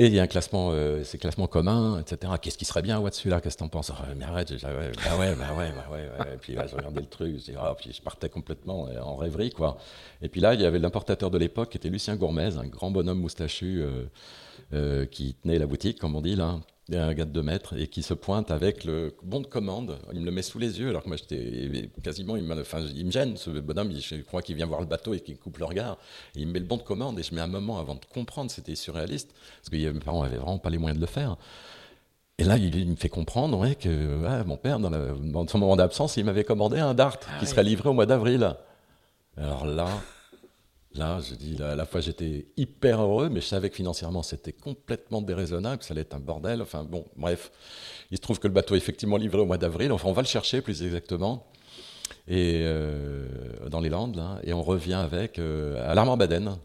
Et 0.00 0.06
il 0.06 0.14
y 0.14 0.20
a 0.20 0.22
un 0.22 0.28
classement, 0.28 0.70
euh, 0.70 1.02
c'est 1.02 1.18
classement 1.18 1.48
commun, 1.48 1.98
etc. 1.98 2.34
Qu'est-ce 2.40 2.56
qui 2.56 2.64
serait 2.64 2.82
bien, 2.82 3.00
ouais, 3.00 3.10
celui-là 3.10 3.40
Qu'est-ce 3.40 3.56
que 3.56 3.64
t'en 3.64 3.68
penses? 3.68 3.90
Ah, 3.90 4.06
Mais 4.16 4.24
arrête, 4.24 4.48
ouais, 4.52 4.58
bah 4.60 5.18
ouais, 5.18 5.34
bah 5.34 5.56
ouais, 5.58 5.72
bah 5.72 5.86
ouais. 5.90 6.34
Et 6.34 6.36
puis 6.36 6.54
là, 6.54 6.68
je 6.68 6.76
regardais 6.76 7.00
le 7.00 7.08
truc, 7.08 7.36
je, 7.44 7.50
ah, 7.58 7.74
puis 7.76 7.92
je 7.92 8.00
partais 8.00 8.28
complètement 8.28 8.86
euh, 8.86 9.00
en 9.00 9.16
rêverie, 9.16 9.50
quoi. 9.50 9.76
Et 10.22 10.28
puis 10.28 10.40
là, 10.40 10.54
il 10.54 10.60
y 10.60 10.64
avait 10.64 10.78
l'importateur 10.78 11.32
de 11.32 11.38
l'époque, 11.38 11.70
qui 11.70 11.78
était 11.78 11.88
Lucien 11.88 12.14
Gourmez, 12.14 12.56
un 12.58 12.68
grand 12.68 12.92
bonhomme 12.92 13.18
moustachu 13.18 13.82
euh, 13.82 14.04
euh, 14.72 15.04
qui 15.04 15.34
tenait 15.34 15.58
la 15.58 15.66
boutique, 15.66 15.98
comme 15.98 16.14
on 16.14 16.20
dit, 16.20 16.36
là, 16.36 16.60
un 16.96 17.12
gars 17.12 17.24
de 17.26 17.30
2 17.32 17.42
mètres, 17.42 17.78
et 17.78 17.86
qui 17.88 18.02
se 18.02 18.14
pointe 18.14 18.50
avec 18.50 18.84
le 18.84 19.14
bon 19.22 19.40
de 19.40 19.46
commande. 19.46 19.98
Il 20.12 20.20
me 20.20 20.24
le 20.26 20.30
met 20.30 20.42
sous 20.42 20.58
les 20.58 20.78
yeux, 20.80 20.88
alors 20.88 21.02
que 21.02 21.08
moi, 21.08 21.16
j'étais 21.18 21.90
quasiment, 22.02 22.36
il 22.36 22.44
me, 22.44 22.58
enfin, 22.60 22.80
il 22.94 23.04
me 23.06 23.10
gêne, 23.10 23.36
ce 23.36 23.50
bonhomme, 23.50 23.92
je 23.94 24.16
crois 24.22 24.40
qu'il 24.42 24.56
vient 24.56 24.66
voir 24.66 24.80
le 24.80 24.86
bateau 24.86 25.12
et 25.14 25.20
qu'il 25.20 25.36
coupe 25.36 25.58
le 25.58 25.64
regard. 25.66 25.98
Et 26.34 26.40
il 26.40 26.46
me 26.46 26.52
met 26.52 26.60
le 26.60 26.64
bon 26.66 26.76
de 26.78 26.82
commande, 26.82 27.18
et 27.18 27.22
je 27.22 27.34
mets 27.34 27.40
un 27.42 27.46
moment 27.46 27.78
avant 27.78 27.94
de 27.94 28.00
comprendre, 28.12 28.50
c'était 28.50 28.74
surréaliste, 28.74 29.30
parce 29.60 29.68
que 29.70 29.76
mes 29.76 30.00
parents 30.00 30.22
avaient 30.22 30.36
vraiment 30.38 30.58
pas 30.58 30.70
les 30.70 30.78
moyens 30.78 30.98
de 30.98 31.04
le 31.04 31.10
faire. 31.10 31.36
Et 32.38 32.44
là, 32.44 32.56
il, 32.56 32.74
il 32.74 32.88
me 32.90 32.96
fait 32.96 33.08
comprendre 33.08 33.58
ouais, 33.58 33.74
que 33.74 33.88
ouais, 34.22 34.44
mon 34.44 34.56
père, 34.56 34.78
dans, 34.78 34.90
la- 34.90 35.12
dans 35.20 35.46
son 35.48 35.58
moment 35.58 35.76
d'absence, 35.76 36.16
il 36.16 36.24
m'avait 36.24 36.44
commandé 36.44 36.78
un 36.78 36.94
Dart 36.94 37.18
qui 37.40 37.46
serait 37.46 37.64
livré 37.64 37.88
au 37.88 37.92
mois 37.94 38.06
d'avril. 38.06 38.54
Alors 39.36 39.66
là, 39.66 39.88
là, 40.94 41.20
je 41.20 41.34
dis, 41.34 41.62
à 41.62 41.74
la 41.74 41.86
fois 41.86 42.00
j'étais 42.00 42.46
hyper 42.56 43.00
heureux, 43.00 43.28
mais 43.28 43.40
je 43.40 43.46
savais 43.46 43.70
que 43.70 43.76
financièrement 43.76 44.22
c'était 44.22 44.52
complètement 44.52 45.22
déraisonnable, 45.22 45.78
que 45.78 45.84
ça 45.84 45.92
allait 45.92 46.02
être 46.02 46.14
un 46.14 46.20
bordel. 46.20 46.62
Enfin 46.62 46.84
bon, 46.84 47.04
bref, 47.16 47.50
il 48.10 48.16
se 48.16 48.22
trouve 48.22 48.38
que 48.38 48.48
le 48.48 48.54
bateau 48.54 48.74
est 48.74 48.78
effectivement 48.78 49.16
livré 49.16 49.40
au 49.40 49.46
mois 49.46 49.58
d'avril. 49.58 49.92
Enfin, 49.92 50.08
on 50.08 50.12
va 50.12 50.22
le 50.22 50.28
chercher 50.28 50.60
plus 50.60 50.82
exactement. 50.82 51.46
Et 52.26 52.62
euh, 52.64 53.26
dans 53.70 53.80
les 53.80 53.88
Landes, 53.88 54.22
et 54.42 54.52
on 54.52 54.62
revient 54.62 54.94
avec 54.94 55.38
euh, 55.38 55.90
à 55.90 55.94
l'Armand-Baden. 55.94 56.56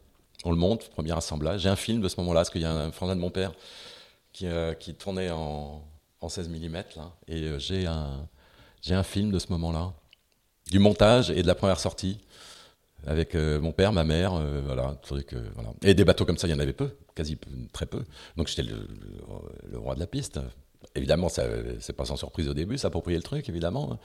On 0.45 0.51
le 0.51 0.57
monte, 0.57 0.89
premier 0.89 1.13
assemblage. 1.13 1.61
J'ai 1.61 1.69
un 1.69 1.77
film 1.77 2.01
de 2.01 2.09
ce 2.09 2.19
moment-là, 2.19 2.41
parce 2.41 2.49
qu'il 2.49 2.61
y 2.61 2.65
a 2.65 2.71
un 2.71 2.91
frangin 2.91 3.15
de 3.15 3.21
mon 3.21 3.29
père 3.29 3.53
qui, 4.33 4.47
euh, 4.47 4.73
qui 4.73 4.93
tournait 4.93 5.29
en, 5.29 5.83
en 6.19 6.29
16 6.29 6.49
mm, 6.49 6.73
là, 6.95 7.11
et 7.27 7.43
euh, 7.43 7.59
j'ai 7.59 7.85
un 8.95 9.03
film 9.03 9.31
de 9.31 9.39
ce 9.39 9.47
moment-là, 9.49 9.93
du 10.71 10.79
montage 10.79 11.29
et 11.29 11.41
de 11.41 11.47
la 11.47 11.55
première 11.55 11.79
sortie, 11.79 12.19
avec 13.05 13.35
euh, 13.35 13.59
mon 13.59 13.71
père, 13.71 13.91
ma 13.93 14.03
mère, 14.03 14.33
euh, 14.35 14.61
voilà, 14.65 14.95
truc, 15.01 15.33
euh, 15.33 15.49
voilà. 15.55 15.69
Et 15.83 15.93
des 15.93 16.05
bateaux 16.05 16.25
comme 16.25 16.37
ça, 16.37 16.47
il 16.47 16.51
y 16.51 16.53
en 16.53 16.59
avait 16.59 16.73
peu, 16.73 16.89
quasi 17.15 17.35
peu- 17.35 17.49
très 17.71 17.85
peu. 17.85 18.03
Donc 18.37 18.47
j'étais 18.47 18.63
le, 18.63 18.71
le- 18.75 19.71
le 19.71 19.77
roi 19.77 19.95
de 19.95 19.99
la 19.99 20.07
piste. 20.07 20.39
évidemment, 20.95 21.29
c'est 21.29 21.93
pas 21.95 22.05
sans 22.05 22.15
surprise 22.17 22.47
au 22.49 22.53
début, 22.53 22.77
s'approprier 22.77 23.17
le 23.17 23.23
truc, 23.23 23.47
évidemment. 23.49 23.99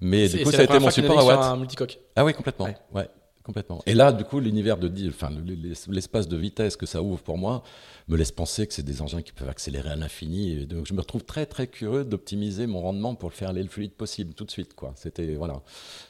Mais 0.00 0.28
du 0.28 0.42
coup, 0.44 0.50
ça 0.50 0.60
a 0.60 0.64
été 0.64 0.78
mon 0.78 0.90
support 0.90 1.18
à 1.20 1.24
Watt. 1.24 1.38
un 1.42 1.56
multicoque. 1.56 1.98
Ah 2.16 2.24
oui, 2.24 2.32
complètement. 2.34 2.64
Ouais. 2.66 2.76
Ouais. 2.94 3.08
complètement. 3.44 3.82
Et 3.86 3.94
là, 3.94 4.12
du 4.12 4.22
coup, 4.24 4.38
l'univers 4.40 4.76
de, 4.78 4.90
enfin, 5.08 5.30
le- 5.30 5.54
l'es- 5.54 5.74
l'espace 5.88 6.28
de 6.28 6.36
vitesse 6.36 6.76
que 6.76 6.86
ça 6.86 7.02
ouvre 7.02 7.20
pour 7.22 7.38
moi 7.38 7.62
me 8.08 8.16
laisse 8.16 8.30
penser 8.32 8.66
que 8.68 8.72
c'est 8.74 8.82
des 8.84 9.00
engins 9.02 9.22
qui 9.22 9.32
peuvent 9.32 9.48
accélérer 9.48 9.88
à 9.90 9.96
l'infini. 9.96 10.64
Donc, 10.66 10.86
je 10.86 10.94
me 10.94 11.00
retrouve 11.00 11.24
très, 11.24 11.44
très 11.46 11.66
curieux 11.66 12.04
d'optimiser 12.04 12.66
mon 12.68 12.80
rendement 12.80 13.14
pour 13.16 13.30
le 13.30 13.34
faire 13.34 13.48
aller 13.50 13.62
le 13.62 13.68
plus 13.68 13.82
vite 13.82 13.96
possible, 13.96 14.34
tout 14.34 14.44
de 14.44 14.50
suite, 14.50 14.74
quoi. 14.74 14.92
C'était, 14.96 15.34
voilà, 15.34 15.60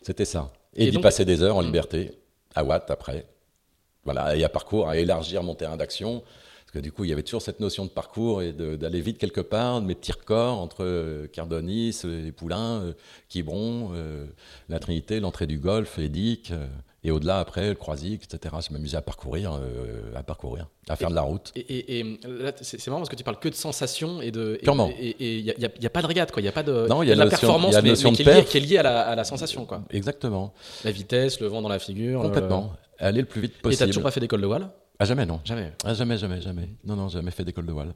c'était 0.03 0.25
ça. 0.27 0.53
Et, 0.75 0.87
Et 0.87 0.91
d'y 0.91 0.99
passer 0.99 1.25
des 1.25 1.43
heures 1.43 1.57
en 1.57 1.63
Mm. 1.63 1.67
liberté, 1.67 2.13
à 2.55 2.65
Watt 2.65 2.91
après. 2.91 3.27
Voilà, 4.05 4.37
et 4.37 4.43
à 4.45 4.49
parcours, 4.49 4.89
à 4.89 4.97
élargir 4.97 5.43
mon 5.43 5.55
terrain 5.55 5.77
d'action. 5.77 6.21
Parce 6.21 6.73
que 6.73 6.79
du 6.79 6.91
coup, 6.93 7.05
il 7.05 7.11
y 7.11 7.13
avait 7.13 7.23
toujours 7.23 7.43
cette 7.43 7.61
notion 7.61 7.85
de 7.85 7.91
parcours 7.91 8.43
et 8.43 8.53
d'aller 8.53 9.01
vite 9.01 9.19
quelque 9.19 9.41
part, 9.43 9.81
de 9.83 9.87
mes 9.87 9.95
petits 9.95 10.13
records 10.13 10.59
entre 10.59 10.83
euh, 10.85 11.27
Cardonis, 11.29 12.01
euh, 12.05 12.23
les 12.25 12.33
Poulains, 12.33 12.81
euh, 12.83 12.93
Quiberon, 13.29 13.93
la 14.69 14.79
Trinité, 14.79 15.21
l'entrée 15.21 15.47
du 15.47 15.59
Golfe, 15.59 15.99
Édic, 15.99 16.51
euh, 16.51 16.67
et 17.05 17.11
au-delà 17.11 17.38
après, 17.41 17.69
le 17.71 17.75
Croisic, 17.75 18.23
etc. 18.25 18.55
Je 18.67 18.73
m'amusais 18.73 18.97
à 18.97 19.03
parcourir, 19.03 19.53
euh, 19.61 20.12
à 20.15 20.23
parcourir, 20.23 20.69
à 20.88 20.97
faire 20.97 21.11
de 21.11 21.15
la 21.15 21.23
route. 21.23 21.51
Et, 21.57 21.61
et- 21.61 21.99
et 22.01 22.03
là, 22.27 22.53
c'est 22.61 22.87
marrant 22.88 23.01
parce 23.01 23.09
que 23.09 23.17
tu 23.17 23.25
parles 23.25 23.38
que 23.41 23.49
de 23.49 23.55
sensations 23.55 24.21
et 24.23 24.31
de. 24.31 24.59
Purement. 24.62 24.91
Et 24.99 25.38
il 25.38 25.45
n'y 25.45 25.87
a, 25.87 25.91
pas 25.91 26.03
de 26.03 26.07
regate, 26.07 26.31
quoi. 26.33 26.41
Il 26.41 26.45
n'y 26.45 26.49
a 26.49 26.53
pas 26.53 26.62
de. 26.62 26.87
Non, 26.88 27.03
il 27.03 27.09
y 27.09 27.12
a 27.12 27.15
de 27.15 27.19
la 27.19 27.25
notion- 27.27 27.38
performance, 27.41 27.73
y 27.75 27.77
a 27.77 27.83
mais, 27.83 27.88
notion 27.91 28.11
mais 28.11 28.17
de 28.19 28.23
qui, 28.23 28.29
est 28.29 28.35
liée, 28.35 28.45
qui 28.45 28.57
est 28.57 28.61
liée 28.61 28.79
à 28.79 28.83
la, 28.83 29.01
à 29.03 29.15
la 29.17 29.25
sensation, 29.25 29.65
quoi. 29.67 29.83
Exactement, 29.91 30.55
La 30.85 30.91
vitesse, 30.93 31.41
le 31.41 31.49
vent 31.49 31.61
dans 31.62 31.69
la 31.69 31.79
figure. 31.79 32.21
euh, 32.21 32.25
complètement. 32.25 32.73
Aller 32.99 33.21
le 33.21 33.27
plus 33.27 33.41
vite 33.41 33.53
Et 33.53 33.57
t'as 33.57 33.62
possible. 33.62 33.87
toujours 33.88 34.03
pas 34.05 34.11
fait 34.12 34.21
d'école 34.21 34.41
de 34.43 34.47
voile? 34.47 34.71
Ah, 35.03 35.05
jamais, 35.05 35.27
non. 35.27 35.41
Jamais. 35.45 35.73
Ah, 35.85 35.95
jamais, 35.95 36.17
jamais, 36.17 36.41
jamais. 36.41 36.69
Non, 36.85 36.95
non, 36.95 37.09
jamais 37.09 37.33
fait 37.33 37.45
d'école 37.45 37.67
de 37.67 37.73
voile. 37.73 37.93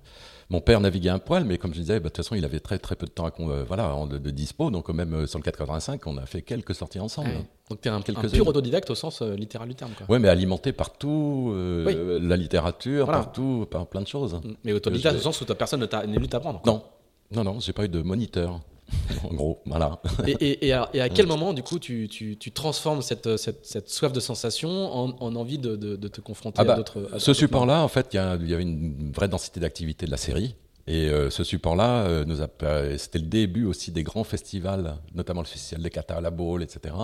Mon 0.51 0.61
père 0.61 0.81
naviguait 0.81 1.11
un 1.11 1.21
poil, 1.21 1.45
mais 1.45 1.57
comme 1.57 1.73
je 1.73 1.79
disais, 1.79 1.95
bah, 2.01 2.05
de 2.05 2.09
toute 2.09 2.17
façon, 2.25 2.35
il 2.35 2.45
avait 2.45 2.59
très, 2.59 2.79
très 2.81 2.97
peu 2.97 3.07
de 3.07 3.13
temps 3.13 3.27
à 3.27 3.31
con- 3.31 3.49
euh, 3.51 3.63
voilà, 3.63 3.95
en- 3.95 4.09
de, 4.09 4.19
de 4.19 4.31
dispo. 4.31 4.71
Donc, 4.73 4.89
même 4.89 5.15
euh, 5.15 5.27
sur 5.29 5.39
le 5.39 5.45
485, 5.45 6.05
on 6.07 6.17
a 6.19 6.27
fait 6.27 6.43
quelques 6.43 6.75
sorties 6.75 6.99
ensemble. 6.99 7.29
Ouais. 7.29 7.47
Donc 7.71 7.81
t'es 7.81 7.89
un, 7.89 7.97
un 7.97 8.03
Quelques-unes. 8.03 8.31
pur 8.31 8.49
autodidacte 8.49 8.91
au 8.91 8.95
sens 8.97 9.23
euh, 9.23 9.35
littéral 9.37 9.69
du 9.69 9.75
terme. 9.77 9.93
Ouais, 10.09 10.19
mais 10.19 10.29
alimenté 10.29 10.73
par 10.73 10.97
tout, 10.99 11.53
euh, 11.55 12.19
la 12.21 12.37
littérature, 12.37 13.05
Voilà. 13.07 13.21
par 13.23 13.33
tout, 13.33 13.67
par 13.71 13.87
plein 13.87 14.03
de 14.03 14.09
choses. 14.09 14.41
Mais 14.65 14.73
autodidacte 14.73 15.17
au 15.19 15.21
sens 15.21 15.41
où 15.41 15.45
personne 15.47 15.81
n'est 15.81 16.17
venu 16.17 16.27
t'apprendre. 16.29 16.61
Non, 16.67 16.83
non, 17.33 17.45
non, 17.45 17.61
j'ai 17.61 17.73
pas 17.73 17.85
eu 17.85 17.89
de 17.89 18.03
moniteur. 18.03 18.61
en 19.25 19.35
gros, 19.35 19.61
voilà. 19.67 20.01
Et, 20.27 20.33
et- 20.33 20.67
et 20.69 20.73
à, 20.73 20.89
et 20.95 21.01
à 21.01 21.09
quel 21.09 21.27
moment, 21.27 21.53
du 21.53 21.63
coup, 21.63 21.79
tu, 21.79 22.09
tu- 22.09 22.37
tu 22.37 22.53
transformes 22.53 23.03
cette, 23.03 23.37
cette- 23.37 23.67
cette 23.67 23.89
soif 23.89 24.13
de 24.13 24.21
sensation 24.21 24.71
en, 24.71 25.17
en 25.21 25.35
envie 25.37 25.59
de, 25.59 25.77
de- 25.77 25.97
de 25.97 26.09
te 26.09 26.21
confronter 26.21 26.61
Ah 26.61 26.65
bah, 26.65 26.73
à 26.75 26.77
d'autres. 26.77 27.09
à 27.13 27.19
Ce 27.19 27.27
d'autres 27.27 27.39
support-là, 27.41 27.83
en 27.83 27.89
fait, 27.89 28.09
il 28.13 28.17
y, 28.17 28.19
a- 28.21 28.37
y 28.37 28.55
avait 28.55 28.63
une 28.63 29.13
vraie 29.13 29.29
densité 29.29 29.59
d'activité 29.61 30.07
de 30.07 30.11
la 30.11 30.17
série. 30.17 30.55
Et 30.89 31.09
euh, 31.09 31.31
ce 31.31 31.43
support-là, 31.43 32.05
euh, 32.07 32.97
c'était 32.97 33.19
le 33.19 33.25
début 33.27 33.65
aussi 33.65 33.91
des 33.91 34.05
grands 34.05 34.23
festivals, 34.23 34.97
notamment 35.15 35.41
le 35.41 35.47
festival 35.47 35.83
des 35.83 35.91
Cata 35.91 36.17
à 36.17 36.21
la 36.21 36.31
Baule, 36.31 36.63
etc. 36.63 36.95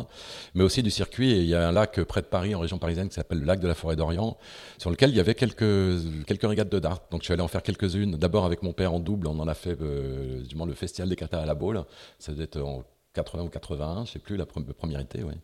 Mais 0.55 0.62
aussi 0.62 0.85
du 0.85 0.90
circuit. 0.90 1.33
Et 1.33 1.40
il 1.40 1.47
y 1.47 1.55
a 1.55 1.68
un 1.68 1.73
lac 1.73 2.01
près 2.05 2.21
de 2.23 2.27
Paris, 2.27 2.55
en 2.55 2.61
région 2.61 2.79
parisienne, 2.79 3.09
qui 3.09 3.14
s'appelle 3.14 3.40
le 3.40 3.45
lac 3.45 3.59
de 3.59 3.66
la 3.66 3.75
Forêt 3.75 3.97
d'Orient, 3.97 4.37
sur 4.79 4.90
lequel 4.90 5.11
il 5.11 5.16
y 5.16 5.21
avait 5.21 5.35
quelques, 5.35 6.25
quelques 6.27 6.49
régates 6.49 6.71
de 6.71 6.79
dart. 6.79 7.01
Donc 7.11 7.23
je 7.23 7.25
suis 7.25 7.33
allé 7.35 7.42
en 7.42 7.49
faire 7.49 7.62
quelques-unes. 7.62 8.12
D'abord 8.16 8.45
avec 8.45 8.62
mon 8.62 8.73
père 8.73 8.92
en 8.95 9.01
double, 9.01 9.27
on 9.27 9.38
en 9.40 9.49
a 9.49 9.55
fait 9.55 9.77
euh, 9.81 10.42
du 10.42 10.55
moins, 10.55 10.66
le 10.66 10.75
festival 10.75 11.09
des 11.09 11.16
Cata 11.16 11.42
à 11.42 11.47
la 11.47 11.55
Baule. 11.55 11.83
Ça 12.21 12.31
devait 12.33 12.45
être 12.45 12.61
en 12.61 12.85
80 13.14 13.42
ou 13.42 13.49
81, 13.49 14.05
je 14.05 14.12
sais 14.12 14.18
plus, 14.21 14.37
la 14.37 14.45
pre- 14.45 14.64
première 14.73 15.01
été, 15.01 15.23
oui. 15.25 15.35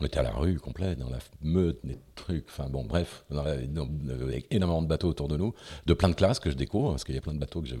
On 0.00 0.04
était 0.04 0.18
à 0.18 0.22
la 0.22 0.32
rue 0.32 0.58
complet, 0.58 0.96
dans 0.96 1.10
la 1.10 1.18
meute, 1.42 1.78
des 1.84 1.96
trucs, 2.16 2.46
enfin 2.48 2.68
bon, 2.68 2.84
bref, 2.84 3.24
dans 3.30 3.44
la- 3.44 3.56
dans- 3.58 3.88
avec 4.22 4.46
énormément 4.50 4.82
de 4.82 4.88
bateaux 4.88 5.08
autour 5.08 5.28
de 5.28 5.36
nous, 5.36 5.54
de 5.86 5.94
plein 5.94 6.08
de 6.08 6.14
classes 6.14 6.40
que 6.40 6.50
je 6.50 6.56
découvre, 6.56 6.90
parce 6.90 7.04
qu'il 7.04 7.14
y 7.14 7.18
a 7.18 7.20
plein 7.20 7.34
de 7.34 7.38
bateaux 7.38 7.60
que 7.60 7.68
je- 7.68 7.76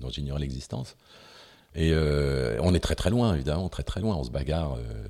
dont 0.00 0.08
j'ignorais 0.08 0.40
l'existence. 0.40 0.96
Et 1.76 1.92
euh, 1.92 2.58
on 2.62 2.74
est 2.74 2.80
très 2.80 2.96
très 2.96 3.10
loin, 3.10 3.34
évidemment, 3.34 3.68
très 3.68 3.84
très 3.84 4.00
loin, 4.00 4.16
on 4.16 4.24
se 4.24 4.30
bagarre 4.30 4.74
euh, 4.74 5.04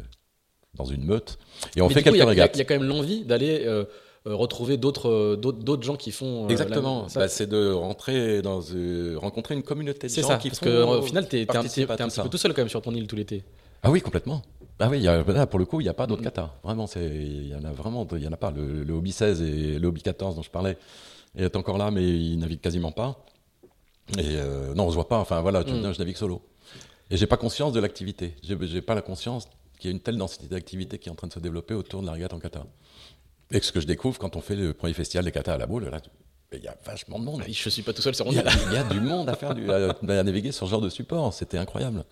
dans 0.75 0.85
une 0.85 1.05
meute. 1.05 1.38
Et 1.75 1.81
on 1.81 1.88
Mais 1.88 1.94
fait 1.94 2.03
quelques 2.03 2.16
a- 2.16 2.18
il 2.18 2.18
y 2.18 2.23
a- 2.23 2.27
régates. 2.27 2.51
Il 2.55 2.59
y, 2.59 2.61
a 2.61 2.64
quand 2.66 2.75
même 2.79 2.87
l'envie 2.87 3.25
d'aller 3.25 3.62
euh, 3.64 3.85
euh, 4.27 4.35
retrouver 4.35 4.77
d'autres 4.77 5.09
euh, 5.09 5.37
d'autres 5.37 5.61
d'autres 5.61 5.85
gens 5.85 5.96
qui 5.96 6.11
font. 6.11 6.44
euh, 6.44 6.49
Exactement, 6.51 7.07
Bah, 7.14 7.29
c'est 7.29 7.46
de 7.46 7.73
rentrer 7.73 8.42
dans, 8.42 8.61
euh, 8.75 9.16
rencontrer 9.16 9.55
une 9.55 9.62
communauté 9.62 10.09
de 10.09 10.12
c'est 10.12 10.20
gens 10.20 10.29
ça, 10.29 10.37
qui 10.37 10.49
parce 10.51 10.59
font- 10.61 10.66
qu'au 10.66 11.01
final, 11.03 11.27
t'es 11.27 11.46
un, 11.49 11.61
un 11.61 11.62
petit 11.62 11.87
peu 11.87 12.29
tout 12.29 12.37
seul 12.37 12.53
quand 12.53 12.61
même 12.61 12.68
sur 12.68 12.83
ton 12.83 12.92
île 12.94 13.07
tout 13.07 13.16
l'été. 13.16 13.42
Ah 13.83 13.90
oui, 13.90 14.03
complètement. 14.03 14.42
Ah 14.81 14.88
oui, 14.88 14.99
il 14.99 15.03
y 15.05 15.09
a- 15.09 15.23
là, 15.23 15.47
pour 15.47 15.59
le 15.59 15.66
coup, 15.66 15.81
il 15.81 15.85
n'y 15.85 15.90
a 15.90 15.95
pas 15.95 16.07
d'autres 16.07 16.23
katas. 16.23 16.55
Vraiment, 16.64 16.87
c'est- 16.87 17.07
il 17.07 17.49
y 17.49 17.55
en 17.55 17.64
a 17.64 17.73
vraiment, 17.73 18.07
il 18.12 18.23
y 18.23 18.27
en 18.27 18.33
a 18.33 18.37
pas. 18.37 18.51
Le, 18.51 18.83
le 18.83 18.95
Hobby 18.95 19.12
16 19.12 19.43
et 19.43 19.79
le 19.79 19.87
Hobby 19.88 20.03
14 20.03 20.37
dont 20.37 20.43
je 20.43 20.51
parlais 20.51 20.77
est 21.37 21.55
encore 21.57 21.79
là, 21.79 21.90
mais 21.90 22.03
il 22.09 22.38
navigue 22.38 22.61
quasiment 22.61 22.90
pas. 22.93 23.25
Et 24.19 24.37
euh, 24.37 24.75
non, 24.75 24.87
on 24.87 24.90
se 24.90 24.95
voit 24.95 25.09
pas. 25.09 25.19
Enfin 25.19 25.40
voilà, 25.40 25.62
tu 25.64 25.73
Mm. 25.73 25.81
viens, 25.81 25.93
je 25.93 25.99
navigue 25.99 26.16
solo. 26.16 26.43
Et 27.11 27.16
j'ai 27.16 27.27
pas 27.27 27.37
conscience 27.37 27.73
de 27.73 27.81
l'activité. 27.81 28.35
J'ai 28.43 28.81
pas 28.83 28.95
la 28.95 29.03
conscience 29.03 29.49
qu'il 29.79 29.90
y 29.90 29.93
a 29.93 29.95
une 29.97 30.01
telle 30.01 30.16
densité 30.16 30.47
d'activité 30.47 30.99
qui 30.99 31.09
est 31.09 31.12
en 31.12 31.14
train 31.14 31.29
de 31.29 31.33
se 31.33 31.40
développer 31.40 31.75
autour 31.75 32.01
de 32.03 32.07
la 32.07 32.12
régate 32.12 32.33
en 32.33 32.38
kata. 32.38 32.64
Et 33.53 33.61
ce 33.61 33.73
que 33.73 33.81
je 33.81 33.87
découvre 33.87 34.19
quand 34.19 34.37
on 34.37 34.40
fait 34.40 34.57
le 34.57 34.73
premier 34.75 34.93
festival 34.95 35.25
des 35.25 35.33
katas 35.33 35.55
à 35.55 35.59
la 35.59 35.66
boule, 35.66 35.88
là, 35.90 36.01
il 36.53 36.61
y 36.62 36.69
a 36.69 36.77
vachement 36.85 37.19
de 37.19 37.25
monde. 37.25 37.43
Je 37.49 37.69
suis 37.69 37.83
pas 37.83 37.93
tout 37.93 38.03
seul 38.03 38.14
sur 38.14 38.25
mon 38.27 38.33
Il 38.33 38.38
y, 38.38 38.40
île. 38.40 38.49
a, 38.49 38.53
il 38.69 38.73
y 38.75 38.77
a 38.77 38.85
du 38.85 39.01
monde 39.01 39.29
à 39.29 39.35
faire, 39.35 39.55
du, 39.55 39.71
à, 39.71 39.90
à 39.90 40.23
naviguer 40.23 40.53
sur 40.53 40.66
ce 40.66 40.71
genre 40.71 40.81
de 40.81 40.88
support, 40.88 41.33
c'était 41.33 41.59
incroyable. 41.59 42.05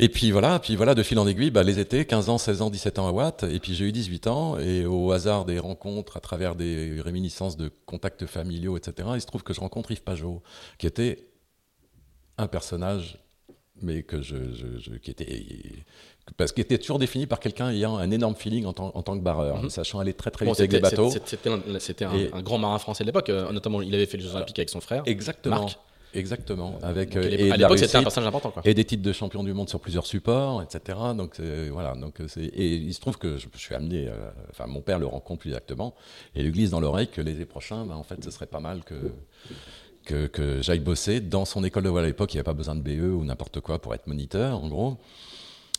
Et 0.00 0.08
puis 0.08 0.30
voilà, 0.30 0.60
puis 0.60 0.76
voilà, 0.76 0.94
de 0.94 1.02
fil 1.02 1.18
en 1.18 1.26
aiguille, 1.26 1.50
bah, 1.50 1.64
les 1.64 1.80
étés, 1.80 2.04
15 2.04 2.28
ans, 2.28 2.38
16 2.38 2.62
ans, 2.62 2.70
17 2.70 3.00
ans 3.00 3.08
à 3.08 3.10
Watt, 3.10 3.42
et 3.42 3.58
puis 3.58 3.74
j'ai 3.74 3.84
eu 3.86 3.90
18 3.92 4.28
ans, 4.28 4.56
et 4.58 4.86
au 4.86 5.10
hasard 5.10 5.44
des 5.44 5.58
rencontres, 5.58 6.16
à 6.16 6.20
travers 6.20 6.54
des 6.54 7.00
réminiscences 7.00 7.56
de 7.56 7.70
contacts 7.84 8.24
familiaux, 8.26 8.76
etc., 8.76 9.08
il 9.14 9.20
se 9.20 9.26
trouve 9.26 9.42
que 9.42 9.52
je 9.52 9.58
rencontre 9.60 9.90
Yves 9.90 10.02
Pajot, 10.02 10.40
qui 10.78 10.86
était 10.86 11.26
un 12.36 12.46
personnage, 12.46 13.18
mais 13.82 14.04
que 14.04 14.22
je, 14.22 14.36
je- 14.54 14.78
je- 14.78 14.96
qui 14.98 15.10
était, 15.10 15.44
parce 16.36 16.52
qu'il 16.52 16.62
était 16.62 16.78
toujours 16.78 17.00
défini 17.00 17.26
par 17.26 17.40
quelqu'un 17.40 17.70
ayant 17.70 17.96
un 17.96 18.10
énorme 18.12 18.36
feeling 18.36 18.66
en 18.66 18.72
tant, 18.72 18.92
en 18.94 19.02
tant 19.02 19.18
que 19.18 19.22
barreur, 19.24 19.62
Mhm. 19.64 19.70
sachant 19.70 19.98
aller 19.98 20.14
très 20.14 20.30
très 20.30 20.44
Bon, 20.44 20.52
vite 20.52 20.60
avec 20.60 20.70
des 20.70 20.78
bateaux. 20.78 21.10
c'était- 21.10 22.04
un, 22.32 22.42
grand 22.42 22.58
marin 22.58 22.78
français 22.78 23.02
de 23.02 23.08
l'époque. 23.08 23.30
euh, 23.30 23.50
Notamment, 23.50 23.82
il 23.82 23.92
avait 23.96 24.06
fait 24.06 24.16
les 24.16 24.22
Jeux 24.22 24.36
Olympiques 24.36 24.58
avec 24.60 24.70
son 24.70 24.80
frère. 24.80 25.02
Exactement. 25.06 25.62
Marc. 25.62 25.78
Exactement. 26.18 26.78
Avec, 26.82 27.14
Donc, 27.14 27.24
euh, 27.24 27.28
à 27.28 27.30
et 27.30 27.50
à 27.52 27.56
l'époque, 27.56 27.78
c'était 27.78 27.96
un 27.96 28.02
personnage 28.02 28.28
important. 28.28 28.50
Quoi. 28.50 28.62
et 28.64 28.74
des 28.74 28.84
titres 28.84 29.02
de 29.02 29.12
champion 29.12 29.42
du 29.44 29.52
monde 29.52 29.68
sur 29.68 29.80
plusieurs 29.80 30.06
supports, 30.06 30.62
etc. 30.62 30.98
Donc 31.16 31.40
euh, 31.40 31.68
voilà, 31.72 31.94
donc 31.94 32.20
euh, 32.20 32.26
et 32.36 32.74
il 32.74 32.92
se 32.94 33.00
trouve 33.00 33.18
que 33.18 33.36
je, 33.36 33.46
je 33.52 33.58
suis 33.58 33.74
amené, 33.74 34.08
enfin 34.50 34.66
mon 34.66 34.80
père 34.80 34.98
le 34.98 35.06
rencontre 35.06 35.40
plus 35.40 35.50
exactement 35.50 35.94
et 36.34 36.42
lui 36.42 36.50
glisse 36.50 36.70
dans 36.70 36.80
l'oreille 36.80 37.08
que 37.08 37.20
l'été 37.20 37.44
prochain, 37.44 37.84
ben, 37.84 37.94
en 37.94 38.02
fait, 38.02 38.22
ce 38.22 38.30
serait 38.30 38.46
pas 38.46 38.60
mal 38.60 38.82
que 38.84 38.94
que, 40.04 40.26
que 40.26 40.62
j'aille 40.62 40.80
bosser 40.80 41.20
dans 41.20 41.44
son 41.44 41.62
école 41.64 41.82
de 41.82 41.90
voile 41.90 42.04
à 42.04 42.06
l'époque. 42.06 42.32
Il 42.32 42.36
n'y 42.36 42.40
avait 42.40 42.44
pas 42.44 42.54
besoin 42.54 42.74
de 42.74 42.80
BE 42.80 43.14
ou 43.14 43.24
n'importe 43.24 43.60
quoi 43.60 43.78
pour 43.78 43.94
être 43.94 44.06
moniteur, 44.06 44.62
en 44.64 44.68
gros. 44.68 44.96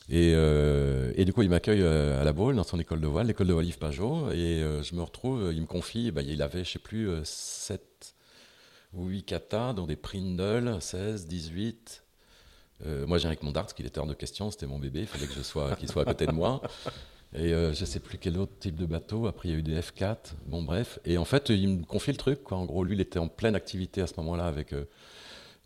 Et, 0.09 0.33
euh, 0.35 1.11
et 1.15 1.25
du 1.25 1.33
coup, 1.33 1.41
il 1.41 1.49
m'accueille 1.49 1.83
à 1.83 2.23
la 2.23 2.33
Baule, 2.33 2.55
dans 2.55 2.63
son 2.63 2.79
école 2.79 3.01
de 3.01 3.07
voile, 3.07 3.27
l'école 3.27 3.47
de 3.47 3.53
voile 3.53 3.65
Yves 3.65 3.77
Pajot. 3.77 4.31
Et 4.31 4.61
euh, 4.61 4.83
je 4.83 4.95
me 4.95 5.01
retrouve, 5.01 5.51
il 5.53 5.61
me 5.61 5.67
confie, 5.67 6.11
ben, 6.11 6.25
il 6.27 6.41
avait, 6.41 6.63
je 6.63 6.71
sais 6.71 6.79
plus, 6.79 7.09
7 7.23 8.15
ou 8.93 9.07
8 9.07 9.23
katas, 9.23 9.73
dont 9.73 9.85
des 9.85 9.95
Prindle, 9.95 10.77
16, 10.79 11.27
18. 11.27 12.03
Euh, 12.85 13.05
moi, 13.05 13.17
j'ai 13.17 13.27
avec 13.27 13.43
mon 13.43 13.51
dart, 13.51 13.67
qu'il 13.73 13.85
était 13.85 13.99
hors 13.99 14.07
de 14.07 14.13
question, 14.13 14.51
c'était 14.51 14.67
mon 14.67 14.79
bébé, 14.79 15.01
il 15.01 15.07
fallait 15.07 15.25
je 15.25 15.33
qu'il 15.75 15.89
soit 15.89 16.01
à 16.01 16.05
côté 16.05 16.25
de 16.25 16.31
moi. 16.31 16.61
Et 17.33 17.53
euh, 17.53 17.73
je 17.73 17.85
sais 17.85 17.99
plus 17.99 18.17
quel 18.17 18.37
autre 18.37 18.53
type 18.59 18.75
de 18.75 18.85
bateau. 18.85 19.27
Après, 19.27 19.49
il 19.49 19.51
y 19.51 19.55
a 19.55 19.57
eu 19.57 19.61
des 19.61 19.79
F4. 19.79 20.33
Bon, 20.47 20.63
bref. 20.63 20.99
Et 21.05 21.17
en 21.17 21.25
fait, 21.25 21.49
il 21.49 21.67
me 21.69 21.85
confie 21.85 22.11
le 22.11 22.17
truc. 22.17 22.51
En 22.51 22.65
gros, 22.65 22.83
lui, 22.83 22.95
il 22.95 23.01
était 23.01 23.19
en 23.19 23.27
pleine 23.27 23.55
activité 23.55 24.01
à 24.01 24.07
ce 24.07 24.13
moment-là 24.17 24.47
avec 24.47 24.73
euh, 24.73 24.85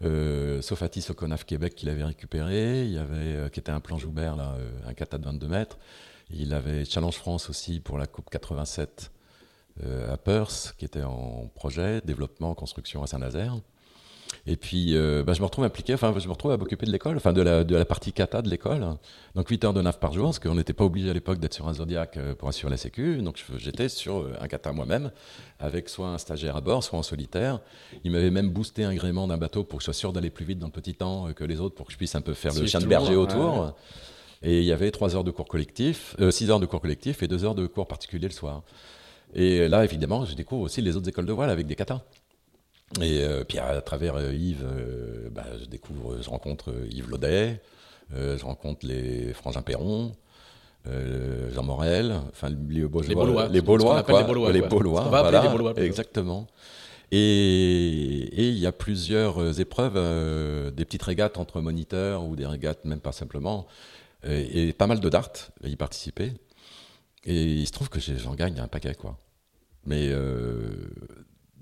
euh, 0.04 0.62
Sofatis 0.62 1.06
au 1.10 1.14
Conaf 1.14 1.46
Québec 1.46 1.76
qu'il 1.76 1.88
avait 1.88 2.04
récupéré. 2.04 2.86
Il 2.86 2.98
avait, 2.98 3.50
qui 3.50 3.62
était 3.62 3.72
un 3.72 3.80
plan 3.80 3.98
Joubert, 3.98 4.36
là, 4.36 4.58
un 4.86 4.94
kata 4.94 5.18
de 5.18 5.24
22 5.24 5.48
mètres. 5.48 5.78
Il 6.30 6.54
avait 6.54 6.84
Challenge 6.84 7.16
France 7.16 7.50
aussi 7.50 7.80
pour 7.80 7.98
la 7.98 8.08
Coupe 8.08 8.30
87 8.30 9.12
euh, 9.12 9.13
à 9.82 10.18
Perth, 10.18 10.76
qui 10.78 10.86
était 10.86 11.04
en 11.04 11.50
projet, 11.56 12.02
développement, 12.06 12.54
construction 12.54 13.04
à 13.04 13.08
Saint-Nazaire. 13.08 13.56
Et 14.46 14.58
puis, 14.58 14.96
euh, 14.96 15.24
bah, 15.24 15.34
je 15.34 15.40
me 15.40 15.46
retrouve 15.46 15.64
impliqué, 15.64 15.94
enfin, 15.94 16.14
je 16.18 16.28
me 16.28 16.34
retrouve 16.34 16.52
à 16.52 16.58
m'occuper 16.58 16.86
de 16.86 16.92
l'école, 16.92 17.16
enfin, 17.16 17.32
de 17.32 17.42
la, 17.42 17.64
de 17.64 17.76
la 17.76 17.86
partie 17.86 18.12
kata 18.12 18.42
de 18.42 18.50
l'école. 18.50 18.86
Donc, 19.36 19.48
8 19.48 19.64
heures 19.64 19.74
de 19.74 19.82
nav 19.82 20.00
par 20.00 20.12
jour, 20.12 20.26
parce 20.26 20.40
qu'on 20.40 20.56
n'était 20.56 20.74
pas 20.74 20.84
obligé 20.84 21.10
à 21.10 21.14
l'époque 21.14 21.40
d'être 21.40 21.54
sur 21.54 21.68
un 21.68 21.74
Zodiac 21.74 22.18
euh, 22.18 22.36
pour 22.36 22.50
assurer 22.50 22.70
la 22.70 22.78
sécu. 22.78 23.22
Donc, 23.22 23.44
j'étais 23.58 23.88
sur 23.88 24.18
euh, 24.18 24.34
un 24.42 24.48
kata 24.48 24.74
moi-même, 24.74 25.12
avec 25.60 25.88
soit 25.88 26.10
un 26.10 26.18
stagiaire 26.18 26.58
à 26.58 26.62
bord, 26.62 26.84
soit 26.84 27.00
en 27.00 27.04
solitaire. 27.04 27.62
Il 28.04 28.12
m'avait 28.12 28.32
même 28.32 28.50
boosté 28.50 28.84
un 28.84 28.94
gréement 28.94 29.28
d'un 29.28 29.38
bateau 29.38 29.64
pour 29.64 29.80
que 29.80 29.84
je 29.84 29.86
sois 29.86 29.94
sûr 29.94 30.12
d'aller 30.12 30.30
plus 30.30 30.46
vite 30.46 30.60
dans 30.60 30.68
le 30.68 30.74
petit 30.74 30.96
temps 30.96 31.30
euh, 31.30 31.32
que 31.32 31.46
les 31.46 31.62
autres, 31.62 31.76
pour 31.76 31.86
que 31.86 31.94
je 31.94 31.98
puisse 31.98 32.16
un 32.16 32.22
peu 32.22 32.34
faire 32.34 32.54
le 32.54 32.66
chien 32.66 32.82
de 32.82 32.88
berger 32.88 33.16
autour. 33.16 33.62
ouais. 33.62 33.70
Et 34.46 34.60
il 34.60 34.66
y 34.66 34.74
avait 34.74 34.92
3 34.92 35.16
heures 35.16 35.24
de 35.24 35.32
cours 35.32 35.48
collectif, 35.48 36.18
6 36.20 36.52
heures 36.52 36.60
de 36.60 36.66
cours 36.66 36.82
collectif 36.82 37.24
et 37.24 37.30
2 37.30 37.46
heures 37.46 37.56
de 37.56 37.66
cours 37.66 37.88
particulier 37.88 38.28
le 38.28 38.34
soir. 38.34 38.64
Et 39.36 39.68
là, 39.68 39.84
évidemment, 39.84 40.26
je 40.26 40.36
découvre 40.36 40.64
aussi 40.64 40.82
les 40.82 40.96
autres 40.96 41.10
écoles 41.10 41.26
de 41.26 41.34
voile 41.34 41.50
avec 41.50 41.68
des 41.68 41.76
katas. 41.76 42.02
Et 43.02 43.24
euh, 43.24 43.44
puis 43.44 43.58
à 43.58 43.82
travers 43.82 44.16
euh, 44.16 44.34
Yves, 44.34 44.64
euh, 44.64 45.30
bah, 45.32 45.46
je 45.60 45.66
découvre, 45.66 46.22
je 46.22 46.30
rencontre 46.30 46.70
euh, 46.70 46.88
Yves 46.92 47.10
Laudet, 47.10 47.62
euh, 48.14 48.38
je 48.38 48.46
rencontre 48.46 48.86
les 48.86 49.34
Frangin 49.34 49.64
Perron, 49.64 50.12
euh, 50.88 51.52
Jean 51.54 51.64
Morel, 51.64 52.14
enfin 52.32 52.50
les 52.70 52.82
Beaujois, 52.84 53.08
Les 53.08 53.16
Baulois, 53.16 53.48
les 53.48 53.62
quoi, 54.04 54.22
les 54.52 54.62
voilà, 54.62 55.42
plutôt. 55.50 55.82
exactement. 55.82 56.48
Et 57.12 58.30
il 58.50 58.58
y 58.58 58.66
a 58.66 58.72
plusieurs 58.72 59.60
épreuves, 59.60 59.94
des 60.74 60.84
petites 60.84 61.04
régates 61.04 61.38
entre 61.38 61.62
moniteurs 61.62 62.24
ou 62.24 62.36
des 62.36 62.48
régates 62.48 62.86
même 62.86 63.02
pas 63.02 63.12
simplement, 63.12 63.68
et, 64.28 64.74
pas 64.74 64.88
mal 64.88 65.00
de 65.00 65.10
darts 65.10 65.52
y 65.64 65.76
participer. 65.76 66.34
Et 67.26 67.44
il 67.44 67.66
se 67.66 67.72
trouve 67.72 67.90
que 67.90 68.00
j'en 68.00 68.36
gagne 68.36 68.60
un 68.60 68.68
paquet, 68.68 68.96
quoi. 68.96 69.18
Mais 69.86 70.12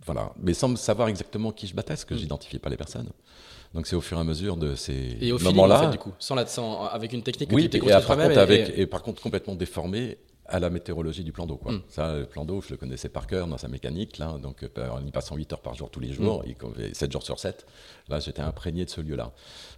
voilà, 0.05 0.33
mais 0.39 0.53
sans 0.53 0.75
savoir 0.75 1.07
exactement 1.07 1.51
qui 1.51 1.67
je 1.67 1.75
battais, 1.75 1.89
parce 1.89 2.05
que 2.05 2.13
mm. 2.13 2.17
j'identifiais 2.17 2.59
pas 2.59 2.69
les 2.69 2.77
personnes. 2.77 3.09
Donc 3.73 3.87
c'est 3.87 3.95
au 3.95 4.01
fur 4.01 4.17
et 4.17 4.21
à 4.21 4.23
mesure 4.23 4.57
de 4.57 4.75
ces 4.75 5.17
moments-là. 5.41 5.87
du 5.87 5.97
coup, 5.97 6.11
sans 6.19 6.35
la, 6.35 6.45
sans, 6.45 6.85
avec 6.85 7.13
une 7.13 7.23
technique 7.23 7.49
que 7.49 7.55
oui, 7.55 7.69
tu 7.69 7.77
et, 7.77 7.79
par 7.79 8.05
contre, 8.05 8.37
avec, 8.37 8.73
et... 8.77 8.85
par 8.85 9.01
contre 9.01 9.21
complètement 9.21 9.55
déformé 9.55 10.17
à 10.51 10.59
la 10.59 10.69
météorologie 10.69 11.23
du 11.23 11.31
plan 11.31 11.47
d'eau. 11.47 11.57
Quoi. 11.57 11.73
Mm. 11.73 11.81
Ça, 11.87 12.15
le 12.17 12.25
plan 12.25 12.45
d'eau, 12.45 12.61
je 12.61 12.69
le 12.71 12.77
connaissais 12.77 13.09
par 13.09 13.25
cœur 13.25 13.47
dans 13.47 13.57
sa 13.57 13.67
mécanique, 13.67 14.17
là, 14.17 14.37
donc 14.37 14.63
euh, 14.63 14.89
en 14.89 15.05
y 15.05 15.11
passant 15.11 15.35
8 15.35 15.53
heures 15.53 15.61
par 15.61 15.73
jour 15.73 15.89
tous 15.89 15.99
les 15.99 16.11
jours, 16.13 16.43
mm. 16.45 16.93
7 16.93 17.11
jours 17.11 17.23
sur 17.23 17.39
7. 17.39 17.65
Là, 18.09 18.19
j'étais 18.19 18.41
imprégné 18.41 18.85
de 18.85 18.89
ce 18.89 19.01
lieu-là. 19.01 19.31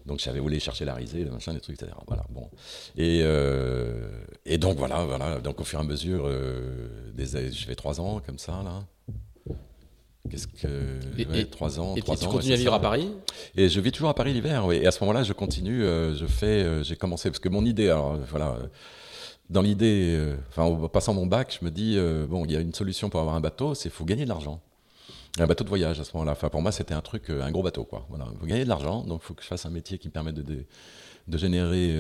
Donc 0.06 0.20
où 0.26 0.48
aller 0.48 0.60
chercher 0.60 0.86
la 0.86 0.96
risée, 0.96 1.24
le 1.24 1.32
machin, 1.32 1.54
des 1.54 1.60
trucs, 1.60 1.82
etc. 1.82 1.96
Voilà, 2.08 2.26
bon. 2.30 2.50
Et, 2.98 3.22
euh, 3.24 4.10
et 4.46 4.58
donc 4.58 4.78
voilà, 4.78 5.06
voilà, 5.06 5.40
donc 5.40 5.62
au 5.62 5.64
fur 5.64 5.80
et 5.80 5.82
à 5.82 5.86
mesure, 5.86 6.24
euh, 6.26 7.12
des, 7.14 7.52
je 7.52 7.66
fais 7.66 7.76
3 7.76 8.02
ans 8.02 8.22
comme 8.26 8.40
ça, 8.40 8.62
là. 8.64 8.84
Qu'est-ce 10.30 10.48
que. 10.48 11.44
trois 11.46 11.80
ans. 11.80 11.96
Et 11.96 12.02
trois 12.02 12.16
tu 12.16 12.26
ans, 12.26 12.32
continues 12.32 12.54
à 12.54 12.58
vivre 12.58 12.74
à 12.74 12.80
Paris? 12.80 13.12
Et 13.56 13.68
je 13.68 13.80
vis 13.82 13.92
toujours 13.92 14.10
à 14.10 14.16
Paris 14.16 14.34
l'hiver, 14.34 14.66
oui. 14.66 14.78
Et 14.78 14.88
à 14.88 14.92
ce 14.92 15.02
moment-là, 15.02 15.24
je 15.24 15.34
continue, 15.34 15.84
euh, 15.84 16.16
je 16.16 16.26
fais. 16.26 16.46
Euh, 16.46 16.84
j'ai 16.84 16.96
commencé. 16.96 17.30
Parce 17.30 17.40
que 17.40 17.50
mon 17.50 17.66
idée, 17.66 17.90
alors 17.90 18.18
voilà. 18.30 18.58
Dans 19.50 19.62
l'idée, 19.62 20.16
euh, 20.18 20.38
enfin, 20.50 20.64
en 20.64 20.88
passant 20.88 21.14
mon 21.14 21.26
bac, 21.26 21.58
je 21.60 21.66
me 21.66 21.72
dis, 21.72 21.98
bon, 22.28 22.46
il 22.46 22.52
y 22.52 22.56
a 22.56 22.60
une 22.60 22.74
solution 22.74 23.10
pour 23.10 23.20
avoir 23.20 23.36
un 23.36 23.42
bateau, 23.42 23.76
c'est 23.76 23.84
qu'il 23.84 23.92
faut 23.92 24.06
gagner 24.06 24.24
de 24.24 24.30
l'argent. 24.30 24.62
Un 25.40 25.48
bateau 25.48 25.64
de 25.64 25.70
voyage 25.70 26.00
à 26.00 26.04
ce 26.04 26.12
moment-là. 26.14 26.34
Enfin, 26.34 26.50
pour 26.50 26.62
moi, 26.62 26.72
c'était 26.72 26.94
un 26.94 27.02
truc, 27.02 27.30
un 27.30 27.52
gros 27.52 27.64
bateau, 27.64 27.84
quoi. 27.84 28.06
Voilà. 28.10 28.28
Il 28.34 28.40
faut 28.40 28.46
gagner 28.46 28.64
de 28.64 28.70
l'argent, 28.70 29.04
donc 29.04 29.22
il 29.24 29.26
faut 29.26 29.34
que 29.34 29.42
je 29.42 29.48
fasse 29.48 29.66
un 29.66 29.72
métier 29.72 29.98
qui 29.98 30.08
me 30.08 30.14
permette 30.14 30.36
de, 30.36 30.66
de, 31.28 31.38
générer 31.38 32.00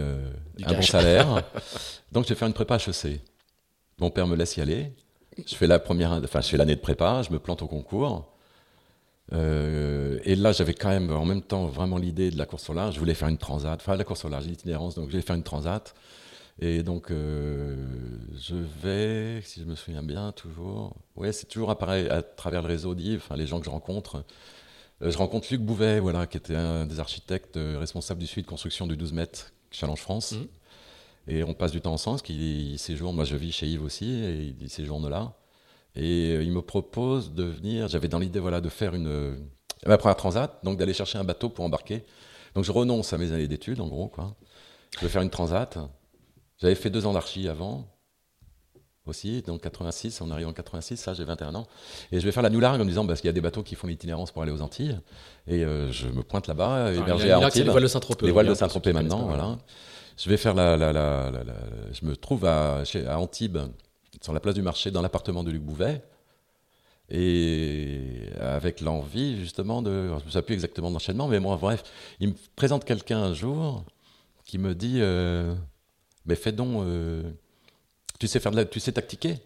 un 0.64 0.74
bon 0.74 0.82
salaire. 0.82 1.44
donc, 2.12 2.26
je 2.26 2.30
vais 2.30 2.36
faire 2.36 2.48
une 2.48 2.54
prépa 2.54 2.78
HEC. 2.78 3.22
Mon 4.00 4.10
père 4.10 4.28
me 4.28 4.36
laisse 4.36 4.56
y 4.58 4.62
aller. 4.62 4.94
Je 5.46 5.56
fais 5.56 5.68
la 5.68 5.80
première, 5.80 6.12
enfin, 6.12 6.42
je 6.42 6.48
fais 6.48 6.58
l'année 6.58 6.76
de 6.76 6.82
prépa, 6.82 7.22
je 7.24 7.32
me 7.32 7.40
plante 7.40 7.62
au 7.62 7.68
concours. 7.68 8.34
Euh, 9.32 10.20
et 10.24 10.36
là, 10.36 10.52
j'avais 10.52 10.74
quand 10.74 10.90
même 10.90 11.12
en 11.12 11.26
même 11.26 11.42
temps 11.42 11.66
vraiment 11.68 11.98
l'idée 11.98 12.30
de 12.30 12.38
la 12.38 12.46
course 12.46 12.70
au 12.70 12.74
large. 12.74 12.96
Je 12.96 13.00
voulais 13.00 13.14
faire 13.14 13.30
une 13.30 13.38
transat, 13.38 13.80
enfin 13.80 13.96
la 13.96 14.04
course 14.04 14.26
au 14.26 14.30
large, 14.30 14.46
l'itinérance, 14.46 14.96
donc 14.96 15.06
je 15.06 15.12
voulais 15.12 15.24
faire 15.24 15.36
une 15.36 15.44
transat. 15.44 15.94
Et 16.60 16.84
donc, 16.84 17.12
euh, 17.12 17.76
je 18.36 18.56
vais, 18.56 19.42
si 19.42 19.62
je 19.62 19.66
me 19.66 19.76
souviens 19.76 20.04
bien, 20.04 20.32
toujours. 20.32 20.96
Ouais, 21.16 21.32
c'est 21.32 21.48
toujours 21.48 21.72
apparaît 21.72 22.10
à 22.10 22.22
travers 22.22 22.62
le 22.62 22.68
réseau 22.68 22.96
d'Yves, 22.96 23.22
enfin, 23.26 23.36
les 23.36 23.48
gens 23.48 23.60
que 23.60 23.66
je 23.66 23.72
rencontre. 23.72 24.24
Euh, 25.02 25.12
je 25.12 25.18
rencontre 25.18 25.48
Luc 25.52 25.62
Bouvet, 25.62 26.00
voilà, 26.00 26.28
qui 26.28 26.38
était 26.38 26.56
un 26.56 26.86
des 26.86 27.00
architectes 27.00 27.58
responsables 27.58 28.20
du 28.20 28.28
suivi 28.28 28.44
de 28.44 28.50
construction 28.50 28.88
du 28.88 28.96
12 28.98 29.14
mètres 29.14 29.52
Challenge 29.72 30.00
France. 30.00 30.34
Mmh. 30.34 30.46
Et 31.28 31.44
on 31.44 31.54
passe 31.54 31.72
du 31.72 31.82
temps 31.82 31.94
ensemble, 31.94 32.16
parce 32.16 32.24
qu'il 32.24 32.78
séjourne, 32.78 33.16
moi 33.16 33.24
je 33.26 33.36
vis 33.36 33.52
chez 33.52 33.68
Yves 33.68 33.84
aussi, 33.84 34.12
et 34.12 34.56
il 34.60 34.70
séjourne 34.70 35.10
là. 35.10 35.34
Et 35.96 36.32
euh, 36.32 36.44
il 36.44 36.52
me 36.52 36.62
propose 36.62 37.34
de 37.34 37.44
venir, 37.44 37.88
j'avais 37.88 38.08
dans 38.08 38.20
l'idée 38.20 38.40
voilà, 38.40 38.62
de 38.62 38.70
faire 38.70 38.96
une, 38.96 39.08
euh, 39.08 39.36
ma 39.86 39.98
première 39.98 40.18
transat, 40.18 40.60
donc 40.64 40.78
d'aller 40.78 40.94
chercher 40.94 41.18
un 41.18 41.24
bateau 41.24 41.50
pour 41.50 41.64
embarquer. 41.64 42.04
Donc 42.56 42.64
je 42.64 42.72
renonce 42.72 43.14
à 43.14 43.18
mes 43.18 43.32
années 43.32 43.48
d'études, 43.48 43.80
en 43.80 43.88
gros. 43.88 44.08
Quoi. 44.08 44.36
Je 44.98 45.02
veux 45.02 45.08
faire 45.10 45.22
une 45.22 45.30
transat. 45.30 45.78
J'avais 46.58 46.76
fait 46.76 46.90
deux 46.90 47.06
ans 47.06 47.14
d'archi 47.14 47.48
avant, 47.48 47.88
aussi, 49.06 49.42
donc 49.42 49.62
86, 49.62 50.22
on 50.22 50.32
arrive 50.32 50.48
en 50.48 50.54
86, 50.54 50.98
ça 50.98 51.14
j'ai 51.14 51.26
21 51.26 51.56
ans. 51.56 51.68
Et 52.12 52.20
je 52.20 52.26
vais 52.26 52.32
faire 52.32 52.44
la 52.44 52.50
New 52.50 52.60
Largue 52.60 52.80
en 52.80 52.86
me 52.86 52.90
disant, 52.90 53.06
parce 53.06 53.20
qu'il 53.20 53.28
y 53.28 53.30
a 53.30 53.34
des 53.34 53.42
bateaux 53.42 53.64
qui 53.64 53.76
font 53.76 53.88
l'itinérance 53.88 54.32
pour 54.32 54.42
aller 54.44 54.52
aux 54.52 54.62
Antilles. 54.62 54.98
Et 55.48 55.66
euh, 55.66 55.92
je 55.92 56.08
me 56.08 56.24
pointe 56.24 56.48
là-bas, 56.48 56.94
hébergé 56.94 57.32
à 57.32 57.40
Antibes. 57.40 57.66
Les 57.66 57.72
voiles 57.72 57.84
de 57.84 57.88
Saint-Tropez. 57.88 58.26
Les 58.26 58.32
voiles 58.32 58.48
de 58.48 58.54
Saint-Tropez 58.54 58.94
maintenant, 58.94 59.26
voilà. 59.26 59.58
Je 60.18 60.30
vais 60.30 60.38
faire 60.38 60.54
la, 60.54 60.78
la, 60.78 60.94
la, 60.94 61.32
Je 61.92 62.06
me 62.06 62.16
trouve 62.16 62.46
à, 62.46 62.86
chez, 62.86 63.06
à 63.06 63.20
Antibes, 63.20 63.58
sur 64.22 64.32
la 64.32 64.40
place 64.40 64.56
du 64.56 64.62
marché, 64.62 64.92
dans 64.92 65.02
l'appartement 65.02 65.44
de 65.44 65.52
Luc 65.52 65.64
Bouvet. 65.64 66.02
Et 67.10 68.22
avec 68.40 68.80
l'envie, 68.80 69.38
justement, 69.38 69.82
de. 69.82 70.08
Je 70.20 70.26
ne 70.26 70.32
sais 70.32 70.42
plus 70.42 70.54
exactement 70.54 70.90
l'enchaînement, 70.90 71.28
mais 71.28 71.40
bon, 71.40 71.54
bref, 71.58 71.84
il 72.22 72.30
me 72.30 72.34
présente 72.56 72.86
quelqu'un 72.86 73.18
un 73.18 73.34
jour 73.34 73.84
qui 74.46 74.58
me 74.58 74.74
dit 74.74 75.00
euh, 75.02 75.54
Mais 76.26 76.36
fais 76.36 76.52
donc. 76.52 76.84
Euh, 76.84 77.24
tu 78.20 78.28
sais 78.28 78.40
faire 78.40 78.52
de 78.52 78.64
tu 78.64 78.80
sais 78.80 78.92
tactiquer. 78.92 79.38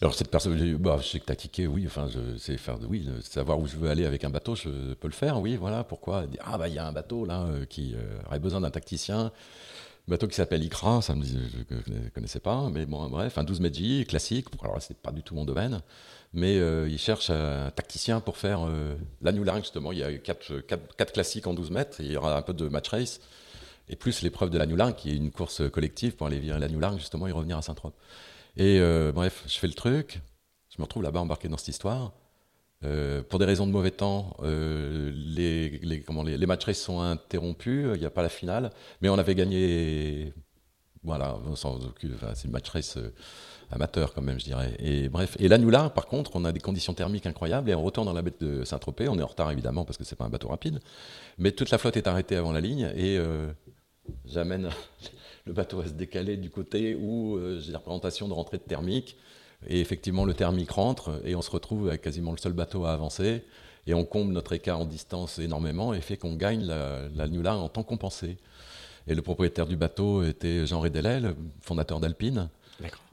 Alors 0.00 0.14
cette 0.14 0.30
personne, 0.30 0.76
bah, 0.76 0.98
je 1.02 1.08
sais 1.08 1.18
que 1.18 1.24
tactiquer, 1.24 1.66
oui, 1.66 1.84
enfin, 1.86 2.06
je 2.08 2.38
sais 2.38 2.56
faire, 2.56 2.78
oui, 2.88 3.08
savoir 3.22 3.58
où 3.58 3.66
je 3.66 3.76
veux 3.76 3.90
aller 3.90 4.06
avec 4.06 4.22
un 4.22 4.30
bateau, 4.30 4.54
je 4.54 4.94
peux 4.94 5.08
le 5.08 5.12
faire, 5.12 5.40
oui, 5.40 5.56
voilà, 5.56 5.82
pourquoi? 5.82 6.24
Ah 6.44 6.56
bah 6.56 6.68
il 6.68 6.74
y 6.74 6.78
a 6.78 6.86
un 6.86 6.92
bateau 6.92 7.24
là 7.24 7.42
euh, 7.42 7.64
qui 7.64 7.94
euh, 7.96 8.20
aurait 8.26 8.38
besoin 8.38 8.60
d'un 8.60 8.70
tacticien, 8.70 9.32
bateau 10.06 10.28
qui 10.28 10.36
s'appelle 10.36 10.62
Icra, 10.62 11.02
ça 11.02 11.16
me 11.16 11.22
dit, 11.22 11.36
je 11.68 11.92
ne 11.92 12.08
connaissais 12.10 12.38
pas, 12.38 12.70
mais 12.70 12.86
bon, 12.86 13.08
bref, 13.08 13.38
un 13.38 13.44
12 13.44 13.58
Meiji, 13.58 14.06
classique, 14.06 14.46
alors 14.62 14.80
c'est 14.80 14.96
pas 14.96 15.10
du 15.10 15.24
tout 15.24 15.34
mon 15.34 15.44
domaine, 15.44 15.80
mais 16.32 16.58
euh, 16.58 16.88
il 16.88 16.98
cherche 16.98 17.30
un 17.30 17.72
tacticien 17.72 18.20
pour 18.20 18.36
faire 18.36 18.68
la 19.20 19.32
New 19.32 19.42
Line, 19.42 19.62
justement, 19.62 19.90
il 19.90 19.98
y 19.98 20.04
a 20.04 20.16
4, 20.16 21.12
classiques 21.12 21.48
en 21.48 21.54
12 21.54 21.72
mètres, 21.72 21.96
il 21.98 22.12
y 22.12 22.16
aura 22.16 22.36
un 22.36 22.42
peu 22.42 22.52
de 22.54 22.68
match 22.68 22.88
race, 22.90 23.20
et 23.88 23.96
plus 23.96 24.22
l'épreuve 24.22 24.50
de 24.50 24.58
la 24.58 24.66
Line, 24.66 24.94
qui 24.94 25.10
est 25.10 25.16
une 25.16 25.30
course 25.30 25.62
collective 25.70 26.16
pour 26.16 26.26
aller 26.26 26.38
virer 26.38 26.58
la 26.58 26.68
New 26.68 26.80
Line, 26.80 26.98
justement, 26.98 27.26
et 27.26 27.32
revenir 27.32 27.58
à 27.58 27.62
Saint-Tropez. 27.62 27.96
Et 28.56 28.80
euh, 28.80 29.12
bref, 29.12 29.44
je 29.46 29.58
fais 29.58 29.66
le 29.68 29.74
truc, 29.74 30.20
je 30.68 30.76
me 30.78 30.84
retrouve 30.84 31.02
là-bas 31.02 31.20
embarqué 31.20 31.48
dans 31.48 31.56
cette 31.56 31.68
histoire. 31.68 32.12
Euh, 32.84 33.22
pour 33.22 33.38
des 33.38 33.44
raisons 33.44 33.66
de 33.66 33.72
mauvais 33.72 33.90
temps, 33.90 34.36
euh, 34.42 35.10
les, 35.14 35.70
les, 35.78 36.00
comment, 36.02 36.22
les, 36.22 36.36
les 36.36 36.46
matchs 36.46 36.70
sont 36.72 37.00
interrompus, 37.00 37.86
il 37.94 38.00
n'y 38.00 38.06
a 38.06 38.10
pas 38.10 38.22
la 38.22 38.28
finale, 38.28 38.70
mais 39.00 39.08
on 39.08 39.18
avait 39.18 39.34
gagné, 39.34 40.32
voilà, 41.02 41.38
sans 41.54 41.84
aucun, 41.86 42.08
enfin, 42.14 42.32
c'est 42.34 42.46
une 42.46 42.52
match 42.52 42.68
race 42.68 42.98
amateur 43.70 44.14
quand 44.14 44.22
même, 44.22 44.38
je 44.38 44.44
dirais. 44.44 44.76
Et 44.78 45.08
bref, 45.08 45.36
et 45.38 45.48
là, 45.48 45.90
par 45.90 46.06
contre, 46.06 46.32
on 46.34 46.44
a 46.44 46.52
des 46.52 46.60
conditions 46.60 46.94
thermiques 46.94 47.26
incroyables 47.26 47.68
et 47.70 47.74
on 47.74 47.82
retourne 47.82 48.06
dans 48.06 48.12
la 48.12 48.22
baie 48.22 48.32
de 48.40 48.64
Saint-Tropez. 48.64 49.08
On 49.08 49.18
est 49.18 49.22
en 49.22 49.26
retard 49.26 49.50
évidemment 49.50 49.84
parce 49.84 49.98
que 49.98 50.04
c'est 50.04 50.16
pas 50.16 50.24
un 50.24 50.30
bateau 50.30 50.48
rapide, 50.48 50.80
mais 51.36 51.52
toute 51.52 51.70
la 51.70 51.78
flotte 51.78 51.96
est 51.96 52.06
arrêtée 52.06 52.36
avant 52.36 52.52
la 52.52 52.60
ligne 52.60 52.92
et 52.96 53.18
j'amène 54.26 54.70
le 55.46 55.52
bateau 55.52 55.78
va 55.78 55.86
se 55.86 55.92
décaler 55.92 56.36
du 56.36 56.50
côté 56.50 56.94
où 56.94 57.36
euh, 57.36 57.60
j'ai 57.60 57.72
la 57.72 57.78
représentation 57.78 58.28
de 58.28 58.32
rentrée 58.32 58.58
de 58.58 58.62
thermique. 58.62 59.16
Et 59.66 59.80
effectivement, 59.80 60.24
le 60.24 60.34
thermique 60.34 60.70
rentre 60.70 61.20
et 61.24 61.34
on 61.34 61.42
se 61.42 61.50
retrouve 61.50 61.88
avec 61.88 62.02
quasiment 62.02 62.30
le 62.30 62.38
seul 62.38 62.52
bateau 62.52 62.84
à 62.84 62.92
avancer. 62.92 63.42
Et 63.86 63.94
on 63.94 64.04
comble 64.04 64.32
notre 64.32 64.52
écart 64.52 64.80
en 64.80 64.84
distance 64.84 65.38
énormément 65.38 65.94
et 65.94 66.00
fait 66.00 66.16
qu'on 66.16 66.34
gagne 66.34 66.64
la, 66.64 67.08
la 67.14 67.56
en 67.56 67.68
temps 67.68 67.82
compensé. 67.82 68.36
Et 69.06 69.14
le 69.14 69.22
propriétaire 69.22 69.66
du 69.66 69.76
bateau 69.76 70.22
était 70.22 70.66
Jean 70.66 70.80
Rédelet, 70.80 71.20
le 71.20 71.36
fondateur 71.62 71.98
d'Alpine. 71.98 72.50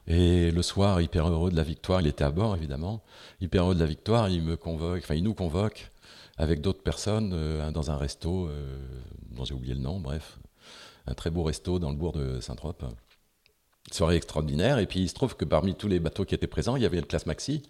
Et 0.06 0.52
le 0.52 0.62
soir, 0.62 1.00
hyper 1.00 1.26
heureux 1.26 1.50
de 1.50 1.56
la 1.56 1.64
victoire, 1.64 2.00
il 2.00 2.06
était 2.06 2.22
à 2.22 2.30
bord 2.30 2.54
évidemment, 2.54 3.02
hyper 3.40 3.64
heureux 3.64 3.74
de 3.74 3.80
la 3.80 3.86
victoire, 3.86 4.28
il 4.28 4.40
me 4.42 4.56
convoque, 4.56 5.00
enfin 5.02 5.16
il 5.16 5.24
nous 5.24 5.34
convoque 5.34 5.90
avec 6.38 6.60
d'autres 6.60 6.82
personnes 6.82 7.32
euh, 7.34 7.70
dans 7.72 7.90
un 7.90 7.96
resto 7.96 8.46
euh, 8.46 8.78
dont 9.30 9.44
j'ai 9.44 9.54
oublié 9.54 9.74
le 9.74 9.80
nom, 9.80 9.98
bref, 9.98 10.38
un 11.06 11.14
très 11.14 11.30
beau 11.30 11.42
resto 11.42 11.78
dans 11.78 11.90
le 11.90 11.96
bourg 11.96 12.12
de 12.12 12.40
Saint-Trope. 12.40 12.84
Soirée 13.92 14.16
extraordinaire. 14.16 14.78
Et 14.78 14.86
puis 14.86 15.00
il 15.00 15.08
se 15.08 15.14
trouve 15.14 15.36
que 15.36 15.44
parmi 15.44 15.74
tous 15.74 15.88
les 15.88 16.00
bateaux 16.00 16.24
qui 16.24 16.34
étaient 16.34 16.46
présents, 16.46 16.76
il 16.76 16.82
y 16.82 16.86
avait 16.86 17.00
le 17.00 17.06
classe 17.06 17.26
maxi 17.26 17.62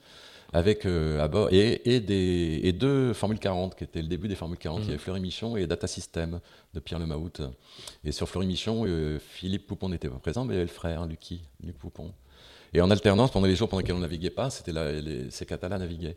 avec 0.53 0.87
euh, 0.87 1.23
à 1.23 1.29
bord 1.29 1.49
et, 1.51 2.01
des, 2.01 2.61
et 2.63 2.73
deux 2.73 3.13
Formule 3.13 3.39
40 3.39 3.75
qui 3.75 3.85
étaient 3.85 4.03
le 4.03 4.09
début 4.09 4.29
des 4.29 4.35
Formule 4.35 4.59
40. 4.59 4.81
Il 4.81 4.85
y 4.85 4.89
avait 4.89 4.97
mmh. 4.97 4.99
Fleury 4.99 5.21
Michon 5.21 5.57
et 5.57 5.67
Data 5.67 5.87
System 5.87 6.41
de 6.73 6.81
Pierre 6.81 6.99
Lemahout. 6.99 7.43
Et 8.05 8.13
sur 8.13 8.29
Fleury 8.29 8.47
Michon, 8.47 8.85
euh, 8.87 9.19
Philippe 9.19 9.67
Poupon 9.67 9.89
n'était 9.89 10.09
pas 10.09 10.19
présent, 10.19 10.45
mais 10.45 10.55
il 10.55 10.57
y 10.57 10.61
avait 10.61 10.69
le 10.69 10.73
frère, 10.73 11.07
Lucky, 11.07 11.43
Luc 11.63 11.79
Poupon. 11.79 12.13
Et 12.73 12.81
en 12.81 12.91
alternance, 12.91 13.31
pendant 13.31 13.47
les 13.47 13.57
jours 13.57 13.69
pendant 13.69 13.81
lesquels 13.81 13.97
on 13.97 14.01
naviguait 14.01 14.31
pas, 14.31 14.51
c'était 14.51 14.73
ces 15.31 15.47
Catalans 15.47 15.79
naviguaient. 15.79 16.17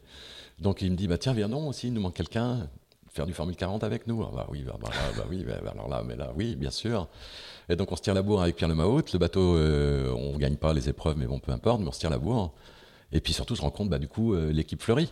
Donc 0.60 0.82
il 0.82 0.92
me 0.92 0.96
dit 0.96 1.08
bah 1.08 1.18
tiens 1.18 1.34
viens 1.34 1.48
non 1.48 1.68
aussi, 1.70 1.88
il 1.88 1.94
nous 1.94 2.02
manque 2.02 2.16
quelqu'un 2.16 2.70
faire 3.12 3.26
du 3.26 3.34
Formule 3.34 3.56
40 3.56 3.84
avec 3.84 4.08
nous 4.08 4.24
ah 4.24 4.32
bah 4.34 4.48
oui, 4.50 4.64
bah, 4.64 4.78
bah, 4.82 4.90
bah 5.18 5.26
oui, 5.30 5.44
bah, 5.46 5.72
alors 5.72 5.88
là, 5.88 6.04
mais 6.06 6.16
là, 6.16 6.32
oui, 6.36 6.56
bien 6.56 6.72
sûr. 6.72 7.08
Et 7.70 7.76
donc 7.76 7.92
on 7.92 7.96
se 7.96 8.02
tire 8.02 8.14
la 8.14 8.22
bourre 8.22 8.42
avec 8.42 8.56
Pierre 8.56 8.70
Lemahout. 8.70 9.04
Le 9.14 9.20
bateau, 9.20 9.56
euh, 9.56 10.12
on 10.12 10.38
gagne 10.38 10.56
pas 10.56 10.74
les 10.74 10.90
épreuves, 10.90 11.18
mais 11.18 11.28
bon, 11.28 11.40
peu 11.40 11.52
importe, 11.52 11.82
mais 11.82 11.88
on 11.88 11.92
se 11.92 12.00
tire 12.00 12.10
la 12.10 12.18
bourre. 12.18 12.54
Et 13.12 13.22
puis 13.22 13.34
surtout, 13.34 13.56
je 13.56 13.62
rencontre 13.62 13.90
bah, 13.90 14.00
du 14.00 14.08
coup 14.08 14.34
euh, 14.34 14.52
l'équipe 14.52 14.82
fleurie. 14.82 15.10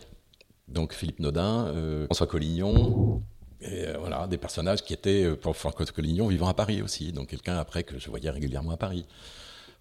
Donc 0.68 0.92
Philippe 0.92 1.20
Nodin, 1.20 1.66
euh, 1.68 2.04
François 2.06 2.26
Collignon, 2.26 3.22
et 3.60 3.86
voilà, 3.98 4.26
des 4.26 4.38
personnages 4.38 4.82
qui 4.82 4.92
étaient, 4.92 5.34
pour 5.36 5.56
François 5.56 5.86
Collignon, 5.86 6.28
vivant 6.28 6.48
à 6.48 6.54
Paris 6.54 6.82
aussi. 6.82 7.12
Donc 7.12 7.28
quelqu'un 7.28 7.56
après 7.56 7.82
que 7.82 7.98
je 7.98 8.10
voyais 8.10 8.30
régulièrement 8.30 8.72
à 8.72 8.76
Paris 8.76 9.06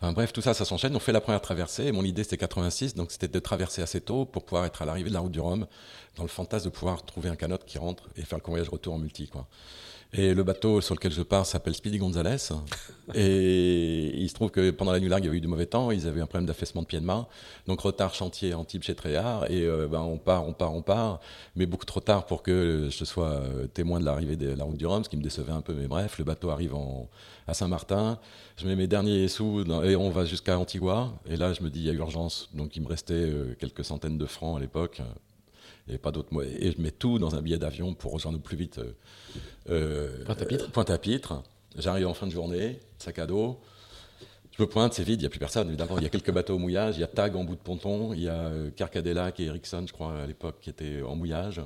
bref, 0.01 0.31
tout 0.33 0.41
ça, 0.41 0.53
ça 0.53 0.65
s'enchaîne. 0.65 0.95
On 0.95 0.99
fait 0.99 1.11
la 1.11 1.21
première 1.21 1.41
traversée. 1.41 1.85
Et 1.85 1.91
mon 1.91 2.03
idée, 2.03 2.23
c'était 2.23 2.37
86, 2.37 2.95
donc 2.95 3.11
c'était 3.11 3.27
de 3.27 3.39
traverser 3.39 3.81
assez 3.81 4.01
tôt 4.01 4.25
pour 4.25 4.45
pouvoir 4.45 4.65
être 4.65 4.81
à 4.81 4.85
l'arrivée 4.85 5.09
de 5.09 5.13
la 5.13 5.19
route 5.19 5.31
du 5.31 5.39
Rhum, 5.39 5.65
dans 6.15 6.23
le 6.23 6.29
fantasme 6.29 6.65
de 6.65 6.69
pouvoir 6.69 7.03
trouver 7.03 7.29
un 7.29 7.35
canot 7.35 7.57
qui 7.65 7.77
rentre 7.77 8.09
et 8.15 8.23
faire 8.23 8.37
le 8.37 8.43
convoyage 8.43 8.69
retour 8.69 8.93
en 8.93 8.99
multi. 8.99 9.27
Quoi. 9.27 9.47
Et 10.13 10.33
le 10.33 10.43
bateau 10.43 10.79
sur 10.79 10.95
lequel 10.95 11.11
je 11.11 11.21
pars 11.21 11.45
s'appelle 11.45 11.73
Speedy 11.75 11.97
Gonzales. 11.97 12.39
et 13.13 14.17
il 14.17 14.29
se 14.29 14.33
trouve 14.33 14.51
que 14.51 14.71
pendant 14.71 14.93
la 14.93 14.99
nuit 14.99 15.09
largue, 15.09 15.23
il 15.23 15.27
y 15.27 15.29
avait 15.29 15.37
eu 15.37 15.41
du 15.41 15.47
mauvais 15.47 15.65
temps. 15.65 15.91
Ils 15.91 16.07
avaient 16.07 16.21
un 16.21 16.25
problème 16.25 16.45
d'affaissement 16.45 16.81
de 16.81 16.87
pied 16.87 16.99
de 16.99 17.05
main. 17.05 17.27
Donc 17.67 17.81
retard 17.81 18.13
chantier 18.13 18.53
en 18.53 18.63
type 18.63 18.83
chez 18.83 18.95
Tréhard. 18.95 19.51
Et 19.51 19.63
euh, 19.63 19.87
ben, 19.87 19.99
on 19.99 20.17
part, 20.17 20.47
on 20.47 20.53
part, 20.53 20.73
on 20.73 20.81
part. 20.81 21.19
Mais 21.55 21.65
beaucoup 21.65 21.85
trop 21.85 21.99
tard 21.99 22.25
pour 22.25 22.41
que 22.41 22.87
je 22.89 23.05
sois 23.05 23.31
euh, 23.31 23.67
témoin 23.67 23.99
de 23.99 24.05
l'arrivée 24.05 24.37
de 24.37 24.49
la 24.49 24.63
route 24.63 24.77
du 24.77 24.85
Rhum, 24.85 25.03
ce 25.03 25.09
qui 25.09 25.17
me 25.17 25.23
décevait 25.23 25.51
un 25.51 25.61
peu. 25.61 25.73
Mais 25.73 25.87
bref, 25.87 26.17
le 26.17 26.23
bateau 26.23 26.51
arrive 26.51 26.73
à 27.45 27.53
Saint-Martin. 27.53 28.17
Je 28.55 28.65
mets 28.65 28.77
mes 28.77 28.87
derniers 28.87 29.27
sous 29.27 29.65
et 29.83 29.95
on 29.97 30.09
va 30.09 30.23
jusqu'à 30.23 30.57
Antigua. 30.57 31.11
Et 31.29 31.35
là, 31.35 31.51
je 31.51 31.61
me 31.61 31.69
dis, 31.69 31.81
il 31.81 31.85
y 31.85 31.89
a 31.89 31.93
urgence. 31.93 32.49
Donc 32.53 32.77
il 32.77 32.81
me 32.81 32.87
restait 32.87 33.13
euh, 33.13 33.55
quelques 33.59 33.83
centaines 33.83 34.17
de 34.17 34.25
francs 34.25 34.57
à 34.57 34.61
l'époque 34.61 35.01
et 35.89 35.97
pas. 35.97 36.11
Et 36.59 36.71
je 36.71 36.81
mets 36.81 36.91
tout 36.91 37.19
dans 37.19 37.35
un 37.35 37.41
billet 37.41 37.57
d'avion 37.57 37.93
pour 37.93 38.11
rejoindre 38.11 38.39
plus 38.39 38.57
vite 38.57 38.79
euh, 38.79 38.93
euh 39.69 40.25
Pointe-à-Pitre. 40.25 40.71
Pointe-à-Pitre. 40.71 41.43
J'arrive 41.77 42.07
en 42.07 42.13
fin 42.13 42.27
de 42.27 42.31
journée, 42.31 42.79
sac 42.97 43.19
à 43.19 43.27
dos. 43.27 43.59
Je 44.57 44.63
me 44.63 44.67
pointe, 44.67 44.93
c'est 44.93 45.03
vide, 45.03 45.19
il 45.19 45.23
n'y 45.23 45.27
a 45.27 45.29
plus 45.29 45.39
personne, 45.39 45.67
évidemment. 45.67 45.99
Il 45.99 46.03
y 46.03 46.07
a 46.07 46.09
quelques 46.09 46.31
bateaux 46.31 46.55
au 46.55 46.57
mouillage, 46.57 46.97
il 46.97 47.01
y 47.01 47.03
a 47.03 47.07
Tag 47.07 47.35
en 47.35 47.43
bout 47.43 47.55
de 47.55 47.61
ponton, 47.61 48.11
il 48.13 48.21
y 48.21 48.27
a 48.27 48.33
euh, 48.33 48.71
Carcadella 48.71 49.31
et 49.37 49.43
Ericsson, 49.43 49.85
je 49.85 49.93
crois, 49.93 50.23
à 50.23 50.25
l'époque, 50.25 50.55
qui 50.61 50.71
étaient 50.71 51.03
en 51.03 51.15
mouillage. 51.15 51.61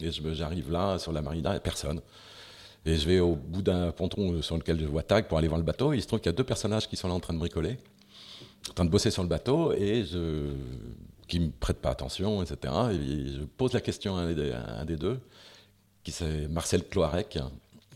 Et 0.00 0.10
j'arrive 0.10 0.72
là, 0.72 0.98
sur 0.98 1.12
la 1.12 1.22
marina, 1.22 1.50
il 1.50 1.52
n'y 1.52 1.58
a 1.58 1.60
personne. 1.60 2.00
Et 2.84 2.96
je 2.96 3.06
vais 3.08 3.20
au 3.20 3.36
bout 3.36 3.62
d'un 3.62 3.92
ponton 3.92 4.42
sur 4.42 4.56
lequel 4.56 4.80
je 4.80 4.86
vois 4.86 5.04
Tag 5.04 5.28
pour 5.28 5.38
aller 5.38 5.46
voir 5.46 5.58
le 5.58 5.64
bateau. 5.64 5.92
Et 5.92 5.98
il 5.98 6.02
se 6.02 6.08
trouve 6.08 6.18
qu'il 6.18 6.30
y 6.30 6.34
a 6.34 6.36
deux 6.36 6.42
personnages 6.42 6.88
qui 6.88 6.96
sont 6.96 7.06
là 7.06 7.14
en 7.14 7.20
train 7.20 7.32
de 7.32 7.38
bricoler, 7.38 7.78
en 8.70 8.72
train 8.72 8.84
de 8.84 8.90
bosser 8.90 9.12
sur 9.12 9.22
le 9.22 9.28
bateau. 9.28 9.72
Et 9.74 10.04
je 10.04 10.52
qui 11.32 11.40
me 11.40 11.50
prête 11.50 11.78
pas 11.78 11.88
attention, 11.88 12.42
etc. 12.42 12.74
Et 12.92 13.32
je 13.38 13.44
pose 13.44 13.72
la 13.72 13.80
question 13.80 14.16
à 14.16 14.20
un 14.20 14.84
des, 14.84 14.96
deux, 14.96 15.18
qui 16.04 16.12
c'est 16.12 16.46
Marcel 16.46 16.86
Cloarec, 16.86 17.38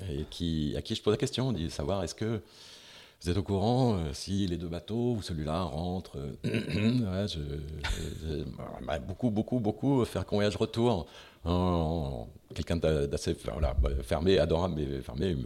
et 0.09 0.25
à 0.75 0.81
qui 0.81 0.95
je 0.95 1.03
pose 1.03 1.13
la 1.13 1.19
question, 1.19 1.53
dit 1.53 1.71
savoir 1.71 2.03
est-ce 2.03 2.15
que 2.15 2.41
vous 3.21 3.31
êtes 3.31 3.37
au 3.37 3.43
courant 3.43 3.97
euh, 3.97 4.13
si 4.15 4.47
les 4.47 4.57
deux 4.57 4.69
bateaux 4.69 5.17
ou 5.19 5.23
celui-là 5.23 5.65
rentrent 5.65 6.17
je, 6.45 7.41
beaucoup, 9.07 9.29
beaucoup, 9.31 9.61
beaucoup 9.61 10.03
faire 10.07 10.25
voyage 10.31 10.57
retour. 10.57 11.07
Quelqu'un 12.55 12.77
d'assez 12.77 13.37
fermé, 14.03 14.39
adorable, 14.39 14.77
mais 14.79 15.03
fermé. 15.03 15.37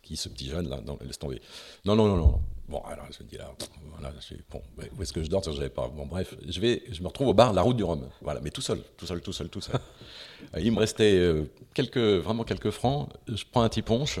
qui, 0.00 0.16
ce 0.16 0.28
petit 0.28 0.46
jeune 0.46 0.68
là 0.68 0.78
Laisse 1.04 1.18
tomber. 1.18 1.42
Non, 1.84 1.96
non, 1.96 2.06
non, 2.06 2.16
non. 2.18 2.40
Bon, 2.68 2.80
alors 2.86 3.06
je 3.10 3.22
me 3.22 3.28
dis 3.28 3.36
là, 3.36 3.52
voilà, 3.90 4.14
je, 4.20 4.34
bon, 4.50 4.62
où 4.96 5.02
est-ce 5.02 5.12
que 5.12 5.22
je 5.22 5.28
dors? 5.28 5.42
Je 5.42 5.66
pas. 5.68 5.88
Bon, 5.88 6.06
bref, 6.06 6.34
je, 6.48 6.60
vais, 6.60 6.82
je 6.90 7.02
me 7.02 7.08
retrouve 7.08 7.28
au 7.28 7.34
bar 7.34 7.52
La 7.52 7.60
Route 7.60 7.76
du 7.76 7.84
Rhum. 7.84 8.08
Voilà, 8.22 8.40
mais 8.40 8.50
tout 8.50 8.62
seul, 8.62 8.80
tout 8.96 9.06
seul, 9.06 9.20
tout 9.20 9.32
seul, 9.32 9.50
tout 9.50 9.60
seul. 9.60 9.78
Il 10.58 10.72
me 10.72 10.78
restait 10.78 11.14
euh, 11.14 11.44
quelques, 11.74 11.98
vraiment 11.98 12.44
quelques 12.44 12.70
francs. 12.70 13.10
Je 13.28 13.44
prends 13.50 13.62
un 13.62 13.68
petit 13.68 13.82
ponche, 13.82 14.18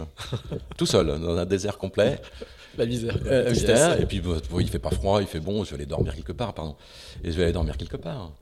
tout 0.76 0.86
seul, 0.86 1.06
dans 1.06 1.36
un 1.36 1.46
désert 1.46 1.78
complet. 1.78 2.20
La 2.76 2.86
misère. 2.86 3.16
Euh, 3.26 3.44
la 3.44 3.50
misère. 3.50 4.00
Et 4.00 4.06
puis, 4.06 4.20
bon, 4.20 4.40
il 4.58 4.68
fait 4.68 4.80
pas 4.80 4.90
froid, 4.90 5.20
il 5.20 5.28
fait 5.28 5.38
bon. 5.38 5.62
Je 5.62 5.70
vais 5.70 5.76
aller 5.76 5.86
dormir 5.86 6.12
quelque 6.14 6.32
part, 6.32 6.54
pardon. 6.54 6.74
Et 7.22 7.30
je 7.30 7.36
vais 7.36 7.44
aller 7.44 7.52
dormir 7.52 7.76
quelque 7.76 7.96
part. 7.96 8.32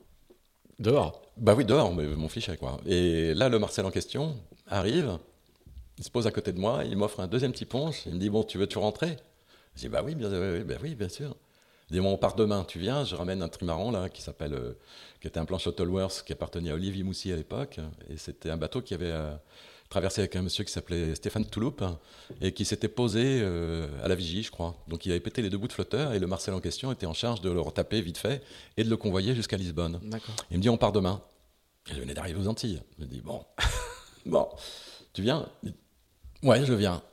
Dehors 0.79 1.21
Bah 1.37 1.53
oui, 1.55 1.65
dehors, 1.65 1.93
mais 1.93 2.07
mon 2.07 2.27
fichet, 2.27 2.57
quoi. 2.57 2.77
Et 2.87 3.35
là, 3.35 3.47
le 3.47 3.59
Marcel 3.59 3.85
en 3.85 3.91
question 3.91 4.35
arrive, 4.67 5.19
il 5.99 6.03
se 6.03 6.09
pose 6.09 6.25
à 6.25 6.31
côté 6.31 6.51
de 6.51 6.59
moi, 6.59 6.83
il 6.83 6.97
m'offre 6.97 7.19
un 7.19 7.27
deuxième 7.27 7.51
petit 7.51 7.65
ponche. 7.65 8.07
Il 8.07 8.15
me 8.15 8.19
dit 8.19 8.31
Bon, 8.31 8.43
tu 8.43 8.57
veux-tu 8.57 8.79
rentrer? 8.79 9.17
Je 9.75 9.81
dis, 9.81 9.89
bah 9.89 10.01
oui, 10.03 10.15
bien, 10.15 10.29
bah 10.29 10.75
oui, 10.81 10.95
bien 10.95 11.09
sûr. 11.09 11.35
Dit, 11.91 11.99
bon, 11.99 12.13
on 12.13 12.17
part 12.17 12.35
demain, 12.35 12.63
tu 12.63 12.79
viens, 12.79 13.03
je 13.03 13.15
ramène 13.15 13.41
un 13.41 13.49
trimaran 13.49 13.91
là, 13.91 14.09
qui 14.09 14.21
s'appelle, 14.21 14.53
euh, 14.53 14.73
qui 15.21 15.27
était 15.27 15.39
un 15.39 15.45
plan 15.45 15.57
Shuttleworth 15.57 16.23
qui 16.25 16.33
appartenait 16.33 16.71
à 16.71 16.75
Olivier 16.75 17.03
Moussy 17.03 17.31
à 17.31 17.35
l'époque. 17.35 17.79
Et 18.09 18.17
c'était 18.17 18.49
un 18.49 18.57
bateau 18.57 18.81
qui 18.81 18.93
avait 18.93 19.11
euh, 19.11 19.35
traversé 19.89 20.21
avec 20.21 20.35
un 20.35 20.41
monsieur 20.41 20.63
qui 20.63 20.71
s'appelait 20.71 21.13
Stéphane 21.13 21.45
Touloup 21.45 21.75
et 22.41 22.51
qui 22.51 22.65
s'était 22.65 22.87
posé 22.87 23.41
euh, 23.41 23.87
à 24.03 24.07
la 24.07 24.15
vigie, 24.15 24.43
je 24.43 24.49
crois. 24.49 24.75
Donc 24.87 25.05
il 25.05 25.11
avait 25.11 25.19
pété 25.19 25.41
les 25.41 25.49
deux 25.49 25.57
bouts 25.57 25.67
de 25.67 25.73
flotteur 25.73 26.13
et 26.13 26.19
le 26.19 26.25
Marcel 26.25 26.53
en 26.53 26.59
question 26.61 26.91
était 26.91 27.05
en 27.05 27.13
charge 27.13 27.41
de 27.41 27.51
le 27.51 27.59
retaper 27.59 28.01
vite 28.01 28.17
fait 28.17 28.41
et 28.77 28.83
de 28.83 28.89
le 28.89 28.97
convoyer 28.97 29.35
jusqu'à 29.35 29.57
Lisbonne. 29.57 29.99
Il 30.49 30.57
me 30.57 30.61
dit, 30.63 30.69
on 30.69 30.77
part 30.77 30.93
demain. 30.93 31.21
Et 31.91 31.95
je 31.95 31.99
venais 31.99 32.13
d'arriver 32.13 32.39
aux 32.39 32.47
Antilles. 32.47 32.81
Je 32.97 33.03
me 33.03 33.07
dis, 33.07 33.21
bon, 33.21 33.45
bon, 34.25 34.47
tu 35.13 35.21
viens? 35.21 35.47
Ouais, 36.41 36.65
je 36.65 36.73
viens. 36.73 37.03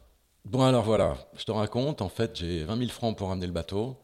Bon, 0.44 0.62
alors 0.62 0.84
voilà, 0.84 1.16
je 1.36 1.44
te 1.44 1.52
raconte. 1.52 2.02
En 2.02 2.08
fait, 2.08 2.36
j'ai 2.36 2.64
20 2.64 2.76
000 2.78 2.90
francs 2.90 3.16
pour 3.16 3.28
ramener 3.28 3.46
le 3.46 3.52
bateau. 3.52 3.96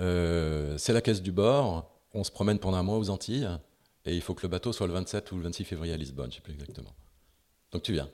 Euh, 0.00 0.76
c'est 0.78 0.92
la 0.92 1.00
caisse 1.00 1.22
du 1.22 1.32
bord. 1.32 1.90
On 2.14 2.24
se 2.24 2.30
promène 2.30 2.58
pendant 2.58 2.78
un 2.78 2.82
mois 2.82 2.98
aux 2.98 3.10
Antilles. 3.10 3.48
Et 4.06 4.14
il 4.14 4.22
faut 4.22 4.34
que 4.34 4.42
le 4.42 4.48
bateau 4.48 4.72
soit 4.72 4.86
le 4.86 4.92
27 4.94 5.30
ou 5.32 5.36
le 5.36 5.42
26 5.42 5.64
février 5.64 5.92
à 5.92 5.96
Lisbonne, 5.96 6.30
je 6.30 6.30
ne 6.30 6.34
sais 6.36 6.40
plus 6.40 6.54
exactement. 6.54 6.94
Donc 7.70 7.82
tu 7.82 7.92
viens. 7.92 8.08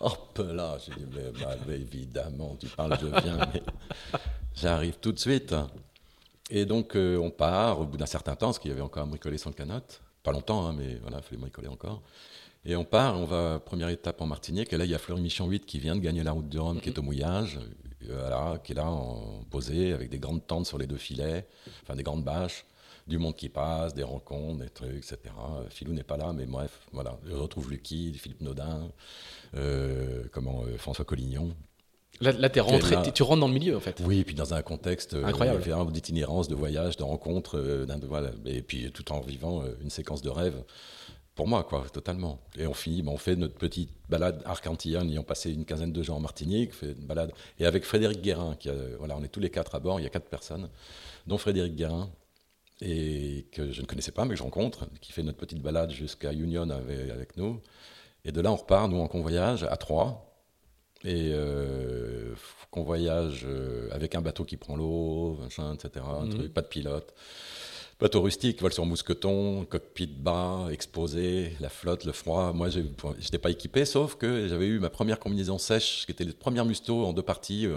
Hop 0.00 0.38
là, 0.52 0.78
j'ai 0.78 0.92
dit, 0.94 1.04
bah, 1.40 1.54
mais, 1.66 1.74
évidemment, 1.74 2.56
tu 2.58 2.66
parles, 2.66 2.98
je 3.00 3.06
viens, 3.06 3.38
mais 3.52 3.62
j'arrive 4.54 4.98
tout 4.98 5.12
de 5.12 5.18
suite. 5.18 5.54
Et 6.50 6.64
donc 6.64 6.96
euh, 6.96 7.18
on 7.18 7.30
part, 7.30 7.80
au 7.80 7.84
bout 7.84 7.96
d'un 7.96 8.06
certain 8.06 8.34
temps, 8.34 8.48
parce 8.48 8.58
qu'il 8.58 8.70
y 8.70 8.72
avait 8.72 8.82
encore 8.82 9.02
un 9.02 9.06
bricolé 9.06 9.38
sur 9.38 9.50
le 9.50 9.54
canot. 9.54 9.80
Pas 10.22 10.32
longtemps, 10.32 10.66
hein, 10.66 10.74
mais 10.76 10.96
voilà, 11.02 11.18
il 11.18 11.22
fallait 11.22 11.40
bricoler 11.40 11.68
encore. 11.68 12.02
Et 12.64 12.76
on 12.76 12.84
part, 12.84 13.18
on 13.18 13.24
va, 13.24 13.58
première 13.58 13.88
étape 13.88 14.20
en 14.20 14.26
Martinique, 14.26 14.72
et 14.72 14.76
là 14.76 14.84
il 14.84 14.90
y 14.90 14.94
a 14.94 14.98
Fleury 14.98 15.20
Michon 15.20 15.48
8 15.48 15.66
qui 15.66 15.80
vient 15.80 15.96
de 15.96 16.00
gagner 16.00 16.22
la 16.22 16.30
route 16.30 16.48
du 16.48 16.60
Rhum, 16.60 16.80
qui 16.80 16.90
est 16.90 16.98
au 16.98 17.02
mouillage, 17.02 17.58
euh, 18.08 18.18
voilà, 18.20 18.58
qui 18.62 18.72
est 18.72 18.76
là 18.76 18.86
en 18.86 19.42
posé, 19.50 19.92
avec 19.92 20.10
des 20.10 20.20
grandes 20.20 20.46
tentes 20.46 20.66
sur 20.66 20.78
les 20.78 20.86
deux 20.86 20.96
filets, 20.96 21.48
enfin 21.82 21.96
des 21.96 22.04
grandes 22.04 22.22
bâches, 22.22 22.64
du 23.08 23.18
monde 23.18 23.34
qui 23.34 23.48
passe, 23.48 23.94
des 23.94 24.04
rencontres, 24.04 24.60
des 24.62 24.70
trucs, 24.70 24.98
etc. 24.98 25.18
Philou 25.70 25.92
n'est 25.92 26.04
pas 26.04 26.16
là, 26.16 26.32
mais 26.32 26.46
bref, 26.46 26.86
voilà. 26.92 27.18
Je 27.26 27.34
retrouve 27.34 27.68
Lucky, 27.68 28.14
Philippe 28.14 28.42
Naudin, 28.42 28.92
euh, 29.56 30.22
comment, 30.30 30.62
euh, 30.62 30.78
François 30.78 31.04
Collignon. 31.04 31.56
Là, 32.20 32.30
là 32.30 32.48
es 32.54 32.60
rentré, 32.60 32.94
tu 33.12 33.24
rentres 33.24 33.40
dans 33.40 33.48
le 33.48 33.54
milieu 33.54 33.76
en 33.76 33.80
fait. 33.80 34.00
Oui, 34.04 34.20
et 34.20 34.24
puis 34.24 34.36
dans 34.36 34.54
un 34.54 34.62
contexte 34.62 35.14
incroyable 35.14 35.90
d'itinérance, 35.90 36.46
de 36.46 36.54
voyage, 36.54 36.96
de 36.96 37.02
rencontre, 37.02 37.58
voilà, 38.06 38.30
et 38.44 38.62
puis 38.62 38.92
tout 38.92 39.10
en 39.10 39.20
vivant 39.20 39.64
une 39.80 39.90
séquence 39.90 40.22
de 40.22 40.30
rêves 40.30 40.62
pour 41.34 41.48
moi, 41.48 41.64
quoi, 41.64 41.86
totalement. 41.92 42.40
Et 42.58 42.66
on 42.66 42.74
finit, 42.74 43.02
on 43.06 43.16
fait 43.16 43.36
notre 43.36 43.54
petite 43.54 43.90
balade 44.08 44.42
arcantillane, 44.44 45.08
ayant 45.08 45.22
passé 45.22 45.50
une 45.52 45.64
quinzaine 45.64 45.92
de 45.92 46.02
jours 46.02 46.16
en 46.16 46.20
Martinique, 46.20 46.74
fait 46.74 46.92
une 46.92 47.06
balade. 47.06 47.32
Et 47.58 47.64
avec 47.64 47.84
Frédéric 47.84 48.20
Guérin, 48.20 48.54
qui 48.56 48.68
voilà, 48.98 49.16
on 49.16 49.22
est 49.24 49.28
tous 49.28 49.40
les 49.40 49.50
quatre 49.50 49.74
à 49.74 49.80
bord, 49.80 49.98
il 49.98 50.02
y 50.02 50.06
a 50.06 50.10
quatre 50.10 50.28
personnes, 50.28 50.68
dont 51.26 51.38
Frédéric 51.38 51.74
Guérin, 51.74 52.10
et 52.82 53.46
que 53.52 53.70
je 53.70 53.80
ne 53.80 53.86
connaissais 53.86 54.12
pas, 54.12 54.24
mais 54.24 54.30
que 54.30 54.38
je 54.38 54.42
rencontre, 54.42 54.86
qui 55.00 55.12
fait 55.12 55.22
notre 55.22 55.38
petite 55.38 55.62
balade 55.62 55.90
jusqu'à 55.90 56.32
Union 56.32 56.68
avec, 56.68 57.36
nous. 57.36 57.60
Et 58.24 58.32
de 58.32 58.40
là, 58.40 58.52
on 58.52 58.56
repart, 58.56 58.90
nous, 58.90 58.98
en 58.98 59.08
convoyage, 59.08 59.64
à 59.64 59.76
trois. 59.76 60.28
Et 61.04 61.30
euh, 61.32 62.34
convoyage 62.70 63.44
euh, 63.44 63.88
avec 63.90 64.14
un 64.14 64.20
bateau 64.20 64.44
qui 64.44 64.56
prend 64.56 64.76
l'eau, 64.76 65.38
etc. 65.46 66.04
Mhm. 66.22 66.48
pas 66.50 66.62
de 66.62 66.68
pilote. 66.68 67.14
Bateau 68.02 68.20
rustique, 68.20 68.60
vol 68.60 68.72
sur 68.72 68.84
mousqueton, 68.84 69.64
cockpit 69.64 70.08
bas, 70.08 70.66
exposé, 70.72 71.52
la 71.60 71.68
flotte, 71.68 72.04
le 72.04 72.10
froid. 72.10 72.52
Moi, 72.52 72.68
je 72.68 72.80
n'étais 72.80 73.38
pas 73.38 73.50
équipé, 73.52 73.84
sauf 73.84 74.16
que 74.16 74.48
j'avais 74.48 74.66
eu 74.66 74.80
ma 74.80 74.90
première 74.90 75.20
combinaison 75.20 75.56
sèche, 75.56 76.04
qui 76.04 76.10
était 76.10 76.24
le 76.24 76.32
premier 76.32 76.64
musto 76.64 77.04
en 77.04 77.12
deux 77.12 77.22
parties, 77.22 77.68
euh, 77.68 77.76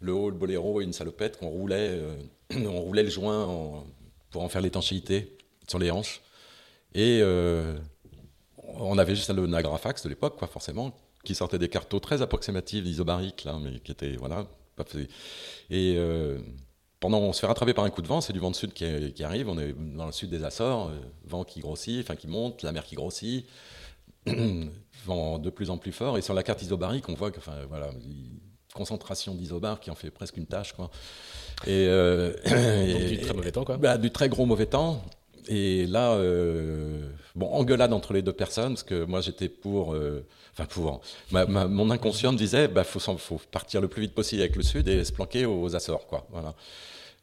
le 0.00 0.14
haut, 0.14 0.30
le 0.30 0.36
boléro 0.38 0.80
et 0.80 0.84
une 0.84 0.94
salopette 0.94 1.36
qu'on 1.36 1.50
roulait, 1.50 1.90
euh, 1.90 2.16
on 2.56 2.80
roulait 2.80 3.02
le 3.02 3.10
joint 3.10 3.84
pour 4.30 4.42
en 4.42 4.48
faire 4.48 4.62
l'étanchéité 4.62 5.36
sur 5.68 5.78
les 5.78 5.90
hanches. 5.90 6.22
Et 6.94 7.20
euh, 7.20 7.76
on 8.56 8.96
avait 8.96 9.14
juste 9.14 9.28
le 9.28 9.46
Nagrafax 9.46 10.04
de 10.04 10.08
l'époque, 10.08 10.38
quoi, 10.38 10.48
forcément, 10.48 10.96
qui 11.22 11.34
sortait 11.34 11.58
des 11.58 11.68
cartos 11.68 12.00
très 12.00 12.22
approximatifs 12.22 12.82
d'isobarique, 12.82 13.44
là, 13.44 13.58
mais 13.62 13.78
qui 13.80 13.92
étaient, 13.92 14.16
voilà, 14.16 14.46
pas 14.74 14.84
Et 15.68 15.98
pendant, 17.04 17.18
on 17.18 17.34
se 17.34 17.40
fait 17.40 17.46
rattraper 17.46 17.74
par 17.74 17.84
un 17.84 17.90
coup 17.90 18.00
de 18.00 18.06
vent, 18.06 18.22
c'est 18.22 18.32
du 18.32 18.38
vent 18.38 18.50
de 18.50 18.56
sud 18.56 18.72
qui, 18.72 19.22
arrive, 19.24 19.50
on 19.50 19.58
est 19.58 19.74
dans 19.94 20.06
le 20.06 20.12
sud 20.12 20.30
des 20.30 20.42
Açores, 20.42 20.88
euh, 20.88 20.98
vent 21.26 21.44
qui 21.44 21.60
grossit, 21.60 22.00
enfin 22.00 22.16
qui 22.16 22.28
monte, 22.28 22.62
la 22.62 22.72
mer 22.72 22.82
qui 22.82 22.94
grossit, 22.94 23.44
vent 25.04 25.38
de 25.38 25.50
plus 25.50 25.68
en 25.68 25.76
plus 25.76 25.92
fort, 25.92 26.16
et 26.16 26.22
sur 26.22 26.32
la 26.32 26.42
carte 26.42 26.62
isobarique, 26.62 27.06
on 27.10 27.12
voit 27.12 27.30
que, 27.30 27.36
enfin 27.36 27.56
voilà, 27.68 27.90
concentration 28.72 29.34
d'isobar 29.34 29.80
qui 29.80 29.90
en 29.90 29.94
fait 29.94 30.10
presque 30.10 30.38
une 30.38 30.46
tâche, 30.46 30.72
quoi. 30.72 30.90
Et, 31.66 31.86
euh, 31.90 32.32
du 33.10 33.20
très 33.20 33.34
mauvais 33.34 33.52
temps, 33.52 33.66
quoi. 33.66 33.76
Bah, 33.76 33.98
du 33.98 34.10
très 34.10 34.30
gros 34.30 34.46
mauvais 34.46 34.64
temps. 34.64 35.04
Et 35.48 35.86
là, 35.86 36.12
euh, 36.12 37.08
bon, 37.34 37.46
engueulade 37.46 37.92
entre 37.92 38.12
les 38.12 38.22
deux 38.22 38.32
personnes, 38.32 38.74
parce 38.74 38.82
que 38.82 39.04
moi 39.04 39.20
j'étais 39.20 39.48
pour, 39.48 39.96
enfin 40.52 40.66
pour, 40.66 41.02
mon 41.30 41.90
inconscient 41.90 42.32
me 42.32 42.38
disait, 42.38 42.68
bah 42.68 42.84
faut, 42.84 43.00
partir 43.50 43.80
le 43.80 43.88
plus 43.88 44.02
vite 44.02 44.14
possible 44.14 44.42
avec 44.42 44.56
le 44.56 44.62
sud 44.62 44.88
et 44.88 45.04
se 45.04 45.12
planquer 45.12 45.46
aux 45.46 45.74
Açores, 45.76 46.06
quoi. 46.06 46.26
Voilà. 46.30 46.54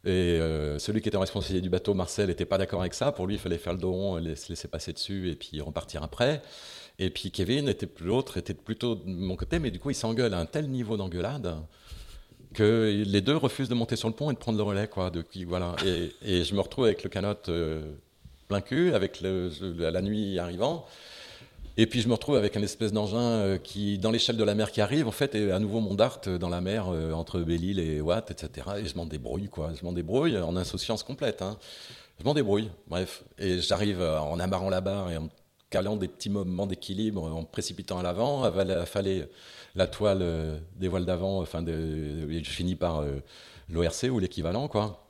Et 0.04 0.10
euh, 0.10 0.80
celui 0.80 1.02
qui 1.02 1.10
était 1.10 1.18
en 1.18 1.22
responsabilité 1.22 1.62
du 1.62 1.70
bateau, 1.70 1.94
Marcel, 1.94 2.28
n'était 2.28 2.46
pas 2.46 2.58
d'accord 2.58 2.82
avec 2.82 2.96
ça. 2.96 3.12
Pour 3.12 3.28
lui, 3.28 3.36
il 3.36 3.40
fallait 3.40 3.60
faire 3.60 3.74
le 3.74 3.80
dos 3.80 3.92
rond, 3.92 4.18
se 4.36 4.50
laisser 4.50 4.68
passer 4.68 4.94
dessus 4.94 5.30
et 5.30 5.36
puis 5.36 5.62
repartir 5.62 6.02
après. 6.02 6.42
Et 6.98 7.10
puis 7.12 7.32
Kevin, 7.32 7.70
était 7.70 7.88
l'autre, 8.00 8.38
était 8.38 8.54
plutôt 8.54 8.96
de 8.96 9.04
mon 9.06 9.36
côté, 9.36 9.60
mais 9.60 9.70
du 9.70 9.80
coup, 9.80 9.92
il 9.92 9.96
s'engueule 9.96 10.34
à 10.34 10.40
un 10.40 10.46
tel 10.46 10.70
niveau 10.70 10.98
d'engueulade 10.98 11.56
que 12.54 13.04
les 13.06 13.22
deux 13.22 13.38
refusent 13.38 13.70
de 13.70 13.76
monter 13.76 13.96
sur 13.96 14.10
le 14.10 14.14
pont 14.14 14.30
et 14.30 14.34
de 14.34 14.40
prendre 14.40 14.58
le 14.58 14.64
relais. 14.64 14.88
Quoi, 14.88 15.10
de, 15.12 15.24
voilà. 15.46 15.76
et, 15.86 16.44
je 16.44 16.56
me 16.56 16.60
retrouve 16.60 16.86
avec 16.86 17.04
le 17.04 17.10
canot 17.10 17.36
euh, 17.48 17.94
plein 18.60 18.94
avec 18.94 19.22
la 19.22 20.02
nuit 20.02 20.38
arrivant. 20.38 20.86
Et 21.78 21.86
puis 21.88 22.02
je 22.02 22.10
me 22.10 22.14
retrouve 22.14 22.36
avec 22.36 22.58
un 22.58 22.62
espèce 22.62 22.92
d'engin 22.92 23.18
euh, 23.18 23.58
qui, 23.58 23.98
dans 23.98 24.12
l'échelle 24.12 24.36
de 24.36 24.44
la 24.44 24.56
mer 24.56 24.72
qui 24.72 24.82
arrive, 24.82 25.08
en 25.08 25.12
fait, 25.12 25.36
est 25.36 25.52
à 25.52 25.60
nouveau 25.60 25.80
mon 25.80 25.94
dart 25.94 26.20
dans 26.40 26.50
la 26.50 26.60
mer 26.60 26.90
euh, 26.90 27.14
entre 27.14 27.40
Belle-Île 27.40 27.80
et 27.80 28.02
Watt, 28.02 28.30
etc. 28.30 28.68
Et 28.80 28.86
je 28.86 28.96
m'en 28.98 29.06
débrouille, 29.06 29.48
quoi. 29.48 29.72
Je 29.80 29.86
m'en 29.86 29.94
débrouille 29.94 30.38
en 30.38 30.58
insouciance 30.58 31.02
complète. 31.02 31.42
Hein. 31.42 31.58
Je 32.20 32.26
m'en 32.26 32.34
débrouille, 32.34 32.70
bref. 32.88 33.24
Et 33.40 33.60
j'arrive 33.60 34.02
en 34.02 34.38
amarrant 34.40 34.70
la 34.70 34.82
barre 34.82 35.12
et 35.12 35.18
en 35.18 35.30
calant 35.70 35.96
des 35.96 36.10
petits 36.10 36.30
moments 36.30 36.68
d'équilibre, 36.68 37.24
en 37.24 37.46
précipitant 37.46 38.00
à 38.00 38.04
l'avant, 38.04 38.52
fallait 38.86 39.30
la 39.76 39.88
toile 39.88 40.20
euh, 40.22 40.60
des 40.76 40.90
voiles 40.90 41.06
d'avant, 41.06 41.40
enfin, 41.40 41.62
de, 41.62 42.28
je 42.30 42.50
finis 42.50 42.76
par 42.76 43.06
l'ORC 43.70 44.10
ou 44.12 44.20
l'équivalent, 44.20 44.68
quoi. 44.68 45.08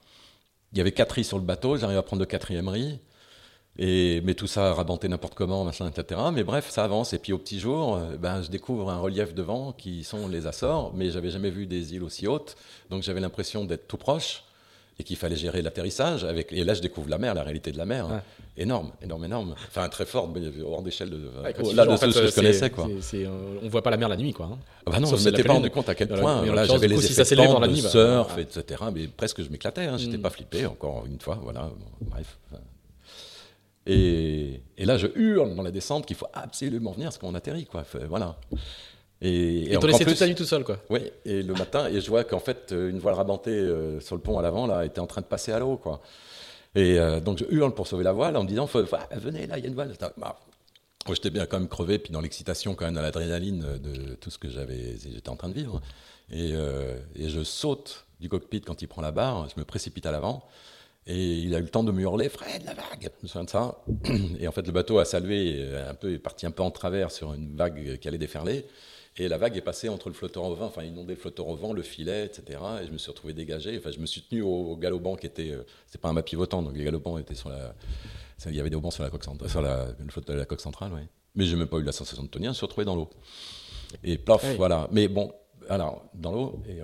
Il 0.73 0.77
y 0.77 0.81
avait 0.81 0.91
quatre 0.91 1.13
riz 1.13 1.23
sur 1.23 1.39
le 1.39 1.43
bateau, 1.43 1.75
j'arrive 1.75 1.97
à 1.97 2.03
prendre 2.03 2.21
le 2.21 2.27
quatrième 2.27 2.69
riz. 2.69 2.99
Et, 3.83 4.21
mais 4.23 4.35
tout 4.35 4.45
ça 4.45 4.75
rabanté 4.75 5.07
n'importe 5.07 5.33
comment, 5.33 5.63
machin, 5.63 5.89
etc. 5.89 6.21
Mais 6.31 6.43
bref, 6.43 6.69
ça 6.69 6.83
avance. 6.83 7.13
Et 7.13 7.17
puis 7.17 7.33
au 7.33 7.39
petit 7.39 7.59
jour, 7.59 7.95
euh, 7.95 8.15
ben, 8.15 8.43
je 8.43 8.51
découvre 8.51 8.91
un 8.91 8.99
relief 8.99 9.33
devant 9.33 9.71
qui 9.71 10.03
sont 10.03 10.27
les 10.27 10.45
Açores, 10.45 10.93
mais 10.93 11.09
j'avais 11.09 11.31
jamais 11.31 11.49
vu 11.49 11.65
des 11.65 11.95
îles 11.95 12.03
aussi 12.03 12.27
hautes. 12.27 12.55
Donc 12.91 13.01
j'avais 13.01 13.19
l'impression 13.19 13.65
d'être 13.65 13.87
tout 13.87 13.97
proche 13.97 14.43
et 14.99 15.03
qu'il 15.03 15.17
fallait 15.17 15.35
gérer 15.35 15.63
l'atterrissage. 15.63 16.23
Avec... 16.25 16.53
Et 16.53 16.63
là, 16.63 16.75
je 16.75 16.81
découvre 16.81 17.09
la 17.09 17.17
mer, 17.17 17.33
la 17.33 17.41
réalité 17.41 17.71
de 17.71 17.79
la 17.79 17.87
mer. 17.87 18.21
Énorme, 18.55 18.91
énorme, 19.01 19.25
énorme. 19.25 19.55
Enfin, 19.67 19.89
très 19.89 20.05
forte, 20.05 20.29
hors 20.63 20.83
d'échelle 20.83 21.09
de, 21.09 21.31
là, 21.73 21.87
de 21.87 21.95
ce 21.95 22.05
que 22.05 22.27
je 22.27 22.35
connaissais. 22.35 22.69
Quoi. 22.69 22.87
Euh, 22.87 23.59
on 23.63 23.67
voit 23.67 23.81
pas 23.81 23.89
la 23.89 23.97
mer 23.97 24.09
la 24.09 24.17
nuit, 24.17 24.33
quoi. 24.33 24.45
Hein. 24.45 24.59
Ah 24.85 24.91
bah 24.91 24.99
non, 24.99 25.07
je 25.07 25.15
ne 25.15 25.31
m'étais 25.31 25.43
pas 25.43 25.53
rendu 25.53 25.71
compte 25.71 25.89
à 25.89 25.95
quel 25.95 26.09
point. 26.09 26.45
J'avais 26.65 26.87
les 26.87 27.19
effets 27.19 27.35
de 27.35 27.81
bah, 27.81 27.89
surf, 27.89 28.37
etc. 28.37 28.83
Mais 28.93 29.07
presque, 29.07 29.41
je 29.41 29.49
m'éclatais. 29.49 29.85
Hein. 29.85 29.97
J'étais 29.97 30.17
mm. 30.17 30.21
pas 30.21 30.29
flippé, 30.29 30.67
encore 30.67 31.05
une 31.07 31.19
fois. 31.19 31.39
Voilà, 31.41 31.71
bref. 32.01 32.37
Et, 33.87 34.61
là, 34.77 34.97
je 34.97 35.07
hurle 35.15 35.55
dans 35.55 35.63
la 35.63 35.71
descente 35.71 36.05
qu'il 36.05 36.15
faut 36.15 36.27
absolument 36.33 36.91
venir 36.91 37.07
parce 37.07 37.17
qu'on 37.17 37.35
atterrit, 37.35 37.65
quoi. 37.65 37.83
voilà. 38.07 38.37
Et, 39.21 39.73
et 39.73 39.77
t'as 39.77 39.87
laissé 39.87 40.05
toute 40.05 40.19
la 40.19 40.27
nuit 40.27 40.35
tout 40.35 40.45
seul, 40.45 40.63
quoi. 40.63 40.77
Oui, 40.89 40.99
et 41.25 41.43
le 41.43 41.53
matin, 41.53 41.87
et 41.87 42.01
je 42.01 42.09
vois 42.09 42.23
qu'en 42.23 42.39
fait, 42.39 42.71
une 42.71 42.97
voile 42.97 43.13
rabantée 43.13 43.51
euh, 43.51 43.99
sur 43.99 44.15
le 44.15 44.21
pont 44.21 44.39
à 44.39 44.41
l'avant, 44.41 44.65
là, 44.65 44.83
était 44.85 44.99
en 44.99 45.07
train 45.07 45.21
de 45.21 45.27
passer 45.27 45.51
à 45.51 45.59
l'eau, 45.59 45.77
quoi. 45.77 46.01
Et 46.73 46.99
euh, 46.99 47.19
donc, 47.19 47.37
je 47.37 47.45
hurle 47.49 47.73
pour 47.73 47.87
sauver 47.87 48.03
la 48.03 48.13
voile 48.13 48.35
en 48.35 48.43
me 48.43 48.47
disant, 48.47 48.65
venez, 48.65 49.45
là, 49.45 49.57
il 49.57 49.61
y 49.61 49.65
a 49.65 49.67
une 49.67 49.75
voile. 49.75 49.93
Bah, 50.17 50.39
j'étais 51.07 51.29
bien 51.29 51.45
quand 51.45 51.59
même 51.59 51.67
crevé, 51.67 51.99
puis 51.99 52.11
dans 52.11 52.21
l'excitation, 52.21 52.73
quand 52.73 52.85
même, 52.85 52.95
dans 52.95 53.01
l'adrénaline 53.01 53.77
de 53.77 54.15
tout 54.15 54.31
ce 54.31 54.39
que 54.39 54.49
j'avais, 54.49 54.97
j'étais 54.97 55.29
en 55.29 55.35
train 55.35 55.49
de 55.49 55.53
vivre. 55.53 55.81
Et, 56.31 56.51
euh, 56.53 56.97
et 57.15 57.29
je 57.29 57.43
saute 57.43 58.05
du 58.19 58.29
cockpit 58.29 58.61
quand 58.61 58.81
il 58.81 58.87
prend 58.87 59.01
la 59.01 59.11
barre, 59.11 59.49
je 59.49 59.59
me 59.59 59.65
précipite 59.65 60.05
à 60.05 60.11
l'avant. 60.11 60.43
Et 61.07 61.39
il 61.39 61.55
a 61.55 61.59
eu 61.59 61.63
le 61.63 61.69
temps 61.69 61.83
de 61.83 61.91
me 61.91 62.01
hurler 62.01 62.29
Fred, 62.29 62.63
la 62.63 62.73
vague 62.73 63.01
Je 63.01 63.23
me 63.23 63.27
souviens 63.27 63.43
de 63.43 63.49
ça. 63.49 63.83
Et 64.39 64.47
en 64.47 64.51
fait, 64.51 64.65
le 64.65 64.71
bateau 64.71 64.99
a 64.99 65.05
salué, 65.05 65.67
un 65.87 65.95
peu, 65.95 66.13
est 66.13 66.19
parti 66.19 66.45
un 66.45 66.51
peu 66.51 66.63
en 66.63 66.71
travers 66.71 67.11
sur 67.11 67.33
une 67.33 67.55
vague 67.55 67.97
qui 67.97 68.07
allait 68.07 68.17
déferler. 68.19 68.65
Et 69.17 69.27
la 69.27 69.37
vague 69.37 69.57
est 69.57 69.61
passée 69.61 69.89
entre 69.89 70.07
le 70.07 70.15
flotteur 70.15 70.43
au 70.43 70.55
vent, 70.55 70.65
enfin 70.65 70.83
inondé 70.83 71.15
le 71.15 71.19
flotteur 71.19 71.47
au 71.47 71.55
vent, 71.55 71.73
le 71.73 71.81
filet, 71.81 72.25
etc. 72.25 72.59
Et 72.81 72.87
je 72.87 72.91
me 72.91 72.97
suis 72.97 73.11
retrouvé 73.11 73.33
dégagé. 73.33 73.77
Enfin, 73.77 73.91
je 73.91 73.99
me 73.99 74.05
suis 74.05 74.21
tenu 74.21 74.41
au, 74.41 74.77
galopant 74.77 75.15
qui 75.15 75.25
était. 75.25 75.51
Euh, 75.51 75.63
c'était 75.85 75.97
pas 75.97 76.09
un 76.09 76.13
mât 76.13 76.23
pivotant, 76.23 76.61
donc 76.61 76.77
les 76.77 76.83
galopants 76.83 77.17
étaient 77.17 77.35
sur 77.35 77.49
la. 77.49 77.73
Il 78.45 78.55
y 78.55 78.59
avait 78.59 78.69
des 78.69 78.75
haubans 78.75 78.89
sur 78.89 79.03
la 79.03 79.09
coque 79.09 79.23
centrale, 79.23 79.49
sur 79.49 79.61
la, 79.61 79.89
la 80.27 80.45
coque 80.45 80.61
centrale, 80.61 80.93
ouais. 80.93 81.07
Mais 81.35 81.45
je 81.45 81.51
n'ai 81.51 81.59
même 81.59 81.67
pas 81.67 81.77
eu 81.77 81.83
la 81.83 81.91
sensation 81.91 82.23
de 82.23 82.27
tenir, 82.27 82.45
je 82.45 82.49
me 82.49 82.53
suis 82.55 82.65
retrouvé 82.65 82.85
dans 82.85 82.95
l'eau. 82.95 83.09
Et 84.03 84.17
plaf, 84.17 84.43
voilà. 84.55 84.87
Mais 84.91 85.07
bon, 85.07 85.31
alors, 85.69 86.03
dans 86.13 86.31
l'eau, 86.31 86.61
et 86.67 86.81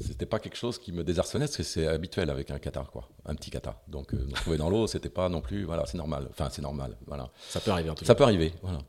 c'était 0.00 0.26
pas 0.26 0.38
quelque 0.38 0.56
chose 0.56 0.78
qui 0.78 0.92
me 0.92 1.04
désarçonnait, 1.04 1.46
parce 1.46 1.56
que 1.56 1.62
c'est 1.62 1.86
habituel 1.86 2.30
avec 2.30 2.50
un 2.50 2.58
qatar, 2.58 2.90
quoi, 2.90 3.08
un 3.24 3.34
petit 3.34 3.50
qatar. 3.50 3.80
Donc, 3.88 4.14
euh, 4.14 4.18
me 4.26 4.32
trouver 4.32 4.56
dans 4.56 4.70
l'eau, 4.70 4.86
c'était 4.86 5.08
pas 5.08 5.28
non 5.28 5.40
plus, 5.40 5.64
voilà, 5.64 5.86
c'est 5.86 5.98
normal. 5.98 6.26
Enfin, 6.30 6.48
c'est 6.50 6.62
normal, 6.62 6.96
voilà. 7.06 7.30
Ça 7.48 7.60
peut 7.60 7.70
arriver 7.70 7.90
en 7.90 7.94
tout 7.94 8.04
cas. 8.04 8.06
Ça 8.06 8.14
peut 8.14 8.24
arriver, 8.24 8.52
voilà. 8.62 8.80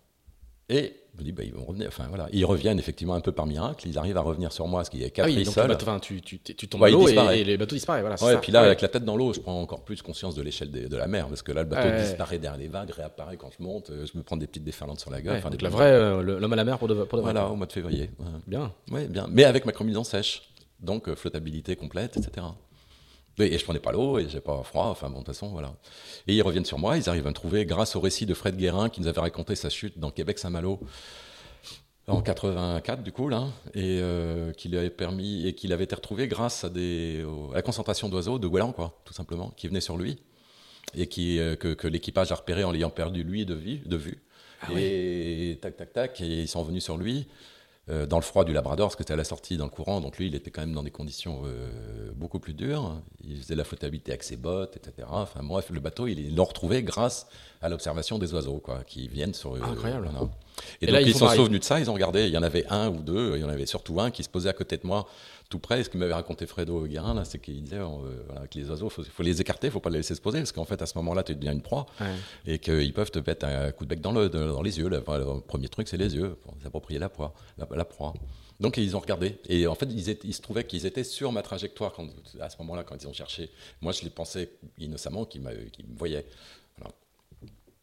Et 0.69 0.93
je 1.13 1.19
me 1.19 1.23
dis, 1.23 1.31
bah, 1.31 1.43
ils 1.43 1.53
vont 1.53 1.63
revenir. 1.63 1.87
Enfin, 1.87 2.05
voilà. 2.09 2.27
Ils 2.31 2.45
reviennent 2.45 2.77
effectivement 2.77 3.15
un 3.15 3.21
peu 3.21 3.31
par 3.31 3.45
miracle. 3.45 3.87
Ils 3.87 3.97
arrivent 3.97 4.17
à 4.17 4.21
revenir 4.21 4.51
sur 4.51 4.67
moi, 4.67 4.83
ce 4.83 4.89
qui 4.89 5.03
est 5.03 5.09
quatre 5.09 5.25
ah 5.25 5.29
oui, 5.29 5.43
donc 5.43 6.01
tu, 6.01 6.21
tu, 6.21 6.39
tu, 6.39 6.67
tombes 6.67 6.81
dans 6.81 6.87
l'eau 6.87 7.07
et, 7.07 7.43
les 7.43 7.57
bateaux 7.57 7.75
disparaissent. 7.75 8.01
Voilà, 8.01 8.23
ouais, 8.23 8.35
et 8.35 8.37
puis 8.37 8.51
là, 8.51 8.61
avec 8.61 8.81
la 8.81 8.87
tête 8.87 9.05
dans 9.05 9.15
l'eau, 9.15 9.33
je 9.33 9.39
prends 9.39 9.59
encore 9.59 9.83
plus 9.83 10.01
conscience 10.01 10.35
de 10.35 10.41
l'échelle 10.41 10.71
de, 10.71 10.97
la 10.97 11.07
mer. 11.07 11.27
Parce 11.27 11.41
que 11.41 11.51
là, 11.51 11.63
le 11.63 11.69
bateau 11.69 11.89
disparaît 11.97 12.37
derrière 12.37 12.59
les 12.59 12.67
vagues, 12.67 12.91
réapparaît 12.91 13.37
quand 13.37 13.49
je 13.57 13.63
monte. 13.63 13.89
Euh, 13.89 14.05
je 14.11 14.17
me 14.17 14.23
prends 14.23 14.37
des 14.37 14.47
petites 14.47 14.63
déferlantes 14.63 14.99
sur 14.99 15.11
la 15.11 15.21
gueule. 15.21 15.41
donc 15.41 15.61
la 15.61 15.69
vraie, 15.69 15.91
euh, 15.91 16.21
l'homme 16.21 16.53
à 16.53 16.55
la 16.55 16.63
mer 16.63 16.77
pour 16.77 16.87
de, 16.87 17.03
pour 17.03 17.21
Voilà, 17.21 17.47
au 17.49 17.55
mois 17.55 17.67
de 17.67 17.73
février. 17.73 18.09
Bien. 18.45 18.73
Ouais, 18.91 19.07
bien. 19.07 19.27
Mais 19.31 19.43
avec 19.43 19.65
ma 19.65 19.71
combinaison 19.71 20.03
sèche. 20.03 20.43
Donc, 20.79 21.09
euh, 21.09 21.15
flottabilité 21.15 21.75
complète, 21.75 22.17
etc. 22.17 22.45
Et 23.39 23.57
je 23.57 23.63
prenais 23.63 23.79
pas 23.79 23.91
l'eau 23.91 24.17
et 24.17 24.27
j'ai 24.29 24.41
pas 24.41 24.63
froid, 24.63 24.85
enfin 24.85 25.09
bon, 25.09 25.19
de 25.19 25.25
toute 25.25 25.35
façon, 25.35 25.49
voilà. 25.49 25.73
Et 26.27 26.35
ils 26.35 26.41
reviennent 26.41 26.65
sur 26.65 26.79
moi, 26.79 26.97
ils 26.97 27.07
arrivent 27.07 27.27
à 27.27 27.29
me 27.29 27.35
trouver 27.35 27.65
grâce 27.65 27.95
au 27.95 27.99
récit 27.99 28.25
de 28.25 28.33
Fred 28.33 28.57
Guérin 28.57 28.89
qui 28.89 29.01
nous 29.01 29.07
avait 29.07 29.21
raconté 29.21 29.55
sa 29.55 29.69
chute 29.69 29.99
dans 29.99 30.09
Québec-Saint-Malo 30.09 30.79
en 32.07 32.21
84 32.21 33.03
du 33.03 33.11
coup 33.11 33.27
là, 33.27 33.47
et 33.73 33.99
euh, 34.01 34.53
qui 34.53 34.69
lui 34.69 34.77
avait 34.77 34.89
permis 34.89 35.45
et 35.45 35.53
qu'il 35.53 35.73
avait 35.73 35.83
été 35.83 35.95
retrouvé 35.95 36.27
grâce 36.27 36.63
à, 36.63 36.69
des, 36.69 37.25
la 37.53 37.61
concentration 37.61 38.07
d'oiseaux 38.07 38.39
de 38.39 38.47
Guélan 38.47 38.71
quoi, 38.71 39.01
tout 39.03 39.13
simplement, 39.13 39.51
qui 39.57 39.67
venaient 39.67 39.81
sur 39.81 39.97
lui 39.97 40.17
et 40.95 41.07
qui 41.07 41.37
euh, 41.39 41.55
que, 41.55 41.87
l'équipage 41.87 42.31
a 42.31 42.35
repéré 42.35 42.63
en 42.63 42.71
l'ayant 42.71 42.89
perdu 42.89 43.23
lui 43.23 43.45
de 43.45 43.55
vue, 43.55 43.79
de 43.85 43.97
vue. 43.97 44.23
Ah 44.61 44.67
et 44.75 45.59
tac 45.61 45.75
tac 45.75 45.93
tac, 45.93 46.21
et 46.21 46.41
ils 46.41 46.47
sont 46.47 46.63
venus 46.63 46.83
sur 46.83 46.97
lui. 46.97 47.27
Euh, 47.89 48.05
dans 48.05 48.17
le 48.17 48.23
froid 48.23 48.43
du 48.43 48.51
Labrador, 48.51 48.87
parce 48.87 48.97
que 48.97 49.03
c'était 49.03 49.13
à 49.13 49.17
la 49.17 49.23
sortie 49.23 49.55
dans 49.55 49.63
le 49.63 49.71
courant, 49.71 50.01
donc 50.01 50.17
lui, 50.17 50.27
il 50.27 50.35
était 50.35 50.51
quand 50.51 50.59
même 50.59 50.73
dans 50.73 50.83
des 50.83 50.91
conditions 50.91 51.43
beaucoup 52.15 52.39
plus 52.39 52.53
dures. 52.53 53.01
Il 53.27 53.37
faisait 53.37 53.55
la 53.55 53.63
flottabilité 53.63 54.11
avec 54.11 54.23
ses 54.23 54.37
bottes, 54.37 54.77
etc. 54.77 55.07
Enfin 55.11 55.41
bref, 55.43 55.69
le 55.69 55.79
bateau, 55.79 56.07
il 56.07 56.35
l'a 56.35 56.43
retrouvé 56.43 56.81
grâce 56.81 57.27
à 57.61 57.69
l'observation 57.69 58.19
des 58.19 58.33
oiseaux, 58.33 58.59
quoi, 58.59 58.83
qui 58.85 59.07
viennent 59.07 59.33
sur. 59.33 59.55
Incroyable. 59.55 60.09
Et, 60.81 60.87
donc 60.87 61.01
ils, 61.05 61.13
sont 61.13 61.29
souvenus 61.29 61.59
de 61.59 61.65
ça, 61.65 61.79
ils 61.79 61.89
ont 61.89 61.93
regardé. 61.93 62.27
Il 62.27 62.33
y 62.33 62.37
en 62.37 62.43
avait 62.43 62.65
un 62.69 62.89
ou 62.89 63.01
deux, 63.01 63.33
il 63.35 63.41
y 63.41 63.43
en 63.43 63.49
avait 63.49 63.65
surtout 63.65 63.99
un 63.99 64.11
qui 64.11 64.23
se 64.23 64.29
posait 64.29 64.49
à 64.49 64.53
côté 64.53 64.77
de 64.77 64.85
moi, 64.85 65.07
tout 65.49 65.59
près. 65.59 65.83
ce 65.83 65.89
que 65.89 65.97
m'avait 65.97 66.13
raconté 66.13 66.45
Fredo 66.45 66.85
Guérin, 66.85 67.13
là, 67.13 67.25
c'est 67.25 67.39
qu'il 67.39 67.61
disait 67.61 67.77
euh, 67.77 68.45
que 68.49 68.57
les 68.57 68.69
oiseaux, 68.69 68.91
il 68.97 69.03
faut, 69.05 69.23
les 69.23 69.41
écarter, 69.41 69.67
il 69.67 69.69
ne 69.69 69.73
faut 69.73 69.79
pas 69.79 69.89
les 69.89 69.97
laisser 69.97 70.15
se 70.15 70.21
poser, 70.21 70.39
parce 70.39 70.51
qu'en 70.51 70.65
fait, 70.65 70.81
à 70.81 70.85
ce 70.85 70.97
moment-là, 70.97 71.23
tu 71.23 71.35
deviens 71.35 71.53
une 71.53 71.61
proie, 71.61 71.85
et 72.45 72.59
qu'ils 72.59 72.93
peuvent 72.93 73.11
te 73.11 73.19
mettre 73.19 73.45
un 73.45 73.71
coup 73.71 73.85
de 73.85 73.89
bec 73.89 74.01
dans, 74.01 74.11
le, 74.11 74.29
dans 74.29 74.61
les 74.61 74.79
yeux. 74.79 74.89
Le, 74.89 75.01
premier 75.01 75.69
truc, 75.69 75.87
c'est 75.87 75.97
les 75.97 76.15
yeux, 76.15 76.37
pour 76.43 76.53
s'approprier 76.61 76.99
la 76.99 77.09
proie. 77.09 77.33
La, 77.57 77.85
proie. 77.85 78.13
Donc 78.59 78.77
ils 78.77 78.95
ont 78.95 78.99
regardé. 78.99 79.37
Et 79.47 79.67
en 79.67 79.75
fait, 79.75 79.85
ils, 79.85 80.33
se 80.33 80.41
trouvaient 80.41 80.65
qu'ils 80.65 80.85
étaient 80.85 81.03
sur 81.03 81.31
ma 81.31 81.41
trajectoire 81.41 81.95
à 82.39 82.49
ce 82.49 82.57
moment-là, 82.59 82.83
quand 82.83 83.01
ils 83.01 83.07
ont 83.07 83.13
cherché. 83.13 83.49
Moi, 83.81 83.91
je 83.91 84.03
les 84.03 84.09
pensais 84.09 84.49
innocemment 84.79 85.25
qu'ils 85.25 85.41
me 85.41 85.53
voyaient. 85.95 86.25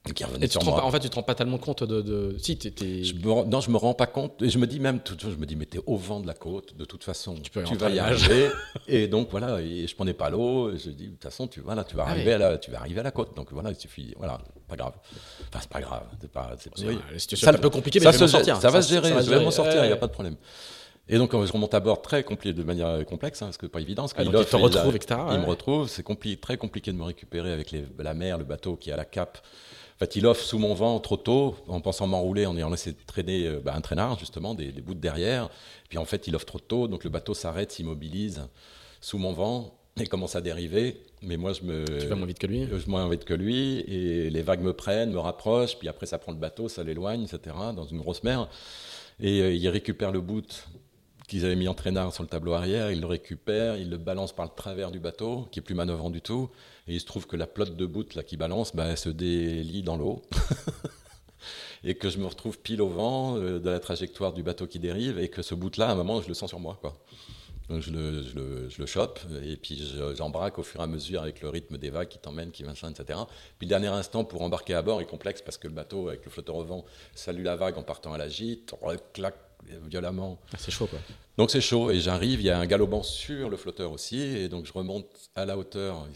Te 0.04 0.22
en 0.62 0.90
fait, 0.90 1.00
tu 1.00 1.08
te 1.08 1.14
rends 1.14 1.22
pas 1.22 1.34
tellement 1.34 1.56
compte 1.56 1.82
de. 1.82 2.02
de... 2.02 2.36
Si, 2.38 2.58
Je 2.60 3.14
me, 3.14 3.44
non, 3.46 3.60
je 3.60 3.70
me 3.70 3.78
rends 3.78 3.94
pas 3.94 4.06
compte. 4.06 4.42
Et 4.42 4.50
je 4.50 4.58
me 4.58 4.66
dis 4.66 4.78
même, 4.78 5.00
tout, 5.00 5.16
je 5.18 5.28
me 5.28 5.46
dis, 5.46 5.56
mais 5.56 5.64
t'es 5.64 5.80
au 5.86 5.96
vent 5.96 6.20
de 6.20 6.26
la 6.26 6.34
côte, 6.34 6.76
de 6.76 6.84
toute 6.84 7.02
façon, 7.02 7.34
tu, 7.36 7.50
peux 7.50 7.62
tu 7.62 7.74
vas 7.76 7.88
y 7.88 7.98
arriver. 7.98 8.50
et 8.86 9.08
donc 9.08 9.30
voilà, 9.30 9.62
et 9.62 9.86
je 9.86 9.94
prenais 9.94 10.12
pas 10.12 10.28
l'eau. 10.28 10.76
Je 10.76 10.90
dis, 10.90 11.06
de 11.06 11.12
toute 11.12 11.22
façon, 11.22 11.46
tu, 11.46 11.60
voilà, 11.60 11.84
tu 11.84 11.96
vas 11.96 12.04
ah 12.06 12.10
arriver 12.10 12.34
à 12.34 12.38
la, 12.38 12.58
tu 12.58 12.70
vas 12.70 12.80
arriver 12.80 13.00
à 13.00 13.02
la 13.02 13.12
côte. 13.12 13.34
Donc 13.34 13.50
voilà, 13.50 13.70
il 13.70 13.76
suffit, 13.76 14.12
voilà, 14.18 14.38
pas 14.68 14.76
grave. 14.76 14.92
Enfin, 15.48 15.60
c'est 15.62 15.70
pas 15.70 15.80
grave. 15.80 16.02
C'est 16.20 16.30
pas. 16.30 16.54
Oui. 16.80 16.98
La 17.10 17.18
situation 17.18 17.48
est 17.50 17.54
un 17.54 17.58
peu 17.58 17.70
compliquée, 17.70 17.98
mais 18.00 18.04
ça, 18.04 18.12
je 18.12 18.18
vais 18.18 18.28
sortir. 18.28 18.60
Ça, 18.60 18.68
va 18.68 18.82
se 18.82 18.90
gérer. 18.90 19.08
je 19.08 19.30
vais 19.30 19.42
m'en 19.42 19.50
sortir. 19.50 19.84
Il 19.84 19.86
n'y 19.86 19.92
a 19.92 19.96
pas 19.96 20.08
de 20.08 20.12
problème. 20.12 20.36
Et 21.08 21.16
donc, 21.16 21.32
je 21.32 21.52
remonte 21.52 21.72
à 21.72 21.80
bord 21.80 22.02
très 22.02 22.24
compliqué, 22.24 22.52
de 22.52 22.62
manière 22.62 23.06
complexe, 23.06 23.40
hein, 23.40 23.46
parce 23.46 23.58
que 23.58 23.66
pas 23.66 23.80
évident. 23.80 24.02
Parce 24.02 24.14
ah, 24.18 24.22
il 24.22 24.30
te 24.30 24.56
retrouve, 24.56 24.96
etc. 24.96 25.18
Il 25.32 25.38
me 25.38 25.46
retrouve. 25.46 25.88
C'est 25.88 26.04
très 26.40 26.58
compliqué 26.58 26.92
de 26.92 26.98
me 26.98 27.04
récupérer 27.04 27.52
avec 27.52 27.70
les, 27.70 27.86
la 27.98 28.12
mer, 28.12 28.36
le 28.36 28.44
bateau 28.44 28.76
qui 28.76 28.90
est 28.90 28.92
à 28.92 28.98
la 28.98 29.06
cape. 29.06 29.38
Il 30.14 30.26
offre 30.26 30.42
sous 30.42 30.58
mon 30.58 30.74
vent 30.74 30.98
trop 31.00 31.16
tôt, 31.16 31.56
en 31.68 31.80
pensant 31.80 32.06
m'enrouler, 32.06 32.46
en 32.46 32.56
ayant 32.56 32.70
laissé 32.70 32.94
traîner 32.94 33.46
euh, 33.46 33.60
bah, 33.60 33.74
un 33.74 33.80
traînard, 33.80 34.18
justement, 34.18 34.54
des, 34.54 34.70
bouts 34.72 34.94
de 34.94 35.00
derrière. 35.00 35.48
Puis 35.88 35.98
en 35.98 36.04
fait, 36.04 36.26
il 36.26 36.36
offre 36.36 36.46
trop 36.46 36.58
tôt, 36.58 36.88
donc 36.88 37.04
le 37.04 37.10
bateau 37.10 37.34
s'arrête, 37.34 37.72
s'immobilise 37.72 38.48
sous 39.00 39.18
mon 39.18 39.32
vent 39.32 39.78
et 39.96 40.06
commence 40.06 40.36
à 40.36 40.40
dériver. 40.40 41.00
Mais 41.22 41.36
moi, 41.36 41.52
je 41.52 41.62
me. 41.62 41.84
Tu 42.00 42.06
vas 42.06 42.16
moins 42.16 42.26
vite 42.26 42.38
que 42.38 42.46
lui 42.46 42.66
Je 42.66 42.90
moins 42.90 43.08
vite 43.08 43.24
que 43.24 43.34
lui, 43.34 43.78
et 43.80 44.30
les 44.30 44.42
vagues 44.42 44.62
me 44.62 44.72
prennent, 44.72 45.12
me 45.12 45.18
rapprochent, 45.18 45.78
puis 45.78 45.88
après, 45.88 46.06
ça 46.06 46.18
prend 46.18 46.32
le 46.32 46.38
bateau, 46.38 46.68
ça 46.68 46.82
l'éloigne, 46.82 47.22
etc., 47.22 47.56
dans 47.74 47.86
une 47.86 47.98
grosse 47.98 48.22
mer. 48.24 48.48
Et 49.20 49.40
euh, 49.40 49.54
il 49.54 49.68
récupère 49.68 50.10
le 50.10 50.20
bout 50.20 50.66
qu'ils 51.28 51.44
avaient 51.44 51.56
mis 51.56 51.68
en 51.68 51.74
traînard 51.74 52.12
sur 52.12 52.22
le 52.22 52.28
tableau 52.28 52.52
arrière, 52.52 52.90
il 52.90 53.00
le 53.00 53.06
récupère, 53.06 53.76
il 53.76 53.88
le 53.88 53.96
balance 53.96 54.34
par 54.34 54.44
le 54.44 54.50
travers 54.54 54.90
du 54.90 54.98
bateau, 54.98 55.48
qui 55.50 55.60
est 55.60 55.62
plus 55.62 55.74
manœuvrant 55.74 56.10
du 56.10 56.20
tout, 56.20 56.50
et 56.86 56.94
il 56.94 57.00
se 57.00 57.06
trouve 57.06 57.26
que 57.26 57.36
la 57.36 57.46
plotte 57.46 57.76
de 57.76 57.86
bout 57.86 58.14
là, 58.14 58.22
qui 58.22 58.36
balance, 58.36 58.74
bah, 58.74 58.86
elle 58.86 58.98
se 58.98 59.08
délie 59.08 59.82
dans 59.82 59.96
l'eau. 59.96 60.22
et 61.84 61.94
que 61.96 62.08
je 62.08 62.18
me 62.18 62.26
retrouve 62.26 62.58
pile 62.58 62.80
au 62.80 62.88
vent 62.88 63.36
euh, 63.36 63.58
de 63.58 63.70
la 63.70 63.80
trajectoire 63.80 64.32
du 64.32 64.42
bateau 64.42 64.66
qui 64.66 64.78
dérive, 64.78 65.18
et 65.18 65.28
que 65.28 65.42
ce 65.42 65.54
bout-là, 65.54 65.88
à 65.88 65.92
un 65.92 65.94
moment, 65.94 66.20
je 66.20 66.28
le 66.28 66.34
sens 66.34 66.48
sur 66.48 66.60
moi. 66.60 66.78
Quoi. 66.80 66.96
Donc 67.68 67.80
je 67.80 67.90
le, 67.90 68.22
je, 68.22 68.34
le, 68.34 68.68
je 68.68 68.78
le, 68.78 68.86
chope, 68.86 69.20
et 69.42 69.56
puis 69.56 69.82
j'embraque 70.14 70.58
au 70.58 70.62
fur 70.62 70.80
et 70.80 70.84
à 70.84 70.86
mesure 70.86 71.22
avec 71.22 71.40
le 71.40 71.48
rythme 71.48 71.78
des 71.78 71.88
vagues 71.88 72.08
qui 72.08 72.18
t'emmènent, 72.18 72.50
qui 72.50 72.62
machin, 72.62 72.90
etc. 72.90 73.18
Puis 73.58 73.66
le 73.66 73.70
dernier 73.70 73.86
instant 73.86 74.24
pour 74.24 74.42
embarquer 74.42 74.74
à 74.74 74.82
bord 74.82 75.00
est 75.00 75.06
complexe 75.06 75.40
parce 75.40 75.56
que 75.56 75.66
le 75.66 75.72
bateau, 75.72 76.08
avec 76.08 76.24
le 76.26 76.30
flotteur 76.30 76.56
au 76.56 76.64
vent, 76.64 76.84
salue 77.14 77.42
la 77.42 77.56
vague 77.56 77.78
en 77.78 77.82
partant 77.82 78.12
à 78.12 78.18
la 78.18 78.28
gîte, 78.28 78.74
claque 79.14 79.38
violemment. 79.86 80.38
Ah, 80.52 80.56
c'est 80.58 80.70
chaud, 80.70 80.86
quoi. 80.86 80.98
Donc 81.36 81.50
c'est 81.50 81.60
chaud, 81.60 81.90
et 81.90 82.00
j'arrive, 82.00 82.40
il 82.40 82.46
y 82.46 82.50
a 82.50 82.58
un 82.58 82.66
galopant 82.66 83.02
sur 83.02 83.50
le 83.50 83.56
flotteur 83.56 83.90
aussi, 83.90 84.20
et 84.20 84.48
donc 84.48 84.66
je 84.66 84.72
remonte 84.72 85.06
à 85.34 85.44
la 85.44 85.58
hauteur 85.58 86.06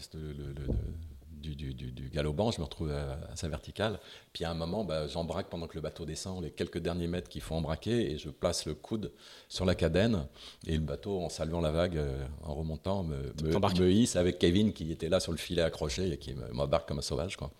du, 1.41 1.55
du, 1.55 1.73
du, 1.73 2.09
galopant, 2.09 2.51
je 2.51 2.59
me 2.59 2.63
retrouve 2.63 2.91
à, 2.91 3.35
sa 3.35 3.47
verticale. 3.47 3.99
Puis 4.33 4.45
à 4.45 4.51
un 4.51 4.53
moment, 4.53 4.83
bah, 4.83 5.07
j'embraque 5.07 5.47
pendant 5.49 5.67
que 5.67 5.75
le 5.75 5.81
bateau 5.81 6.05
descend, 6.05 6.43
les 6.43 6.51
quelques 6.51 6.77
derniers 6.77 7.07
mètres 7.07 7.29
qu'il 7.29 7.41
faut 7.41 7.55
embraquer, 7.55 8.11
et 8.11 8.17
je 8.17 8.29
place 8.29 8.65
le 8.65 8.75
coude 8.75 9.11
sur 9.47 9.65
la 9.65 9.75
cadène, 9.75 10.25
et 10.65 10.73
le 10.73 10.83
bateau, 10.83 11.19
en 11.19 11.29
saluant 11.29 11.61
la 11.61 11.71
vague, 11.71 11.97
euh, 11.97 12.25
en 12.43 12.55
remontant, 12.55 13.03
me, 13.03 13.33
me, 13.43 13.91
hisse 13.91 14.15
avec 14.15 14.39
Kevin 14.39 14.73
qui 14.73 14.91
était 14.91 15.09
là 15.09 15.19
sur 15.19 15.31
le 15.31 15.37
filet 15.37 15.61
accroché 15.61 16.11
et 16.11 16.17
qui 16.17 16.33
m'embarque 16.53 16.87
comme 16.87 16.99
un 16.99 17.03
sauvage. 17.03 17.35
Quoi. 17.35 17.51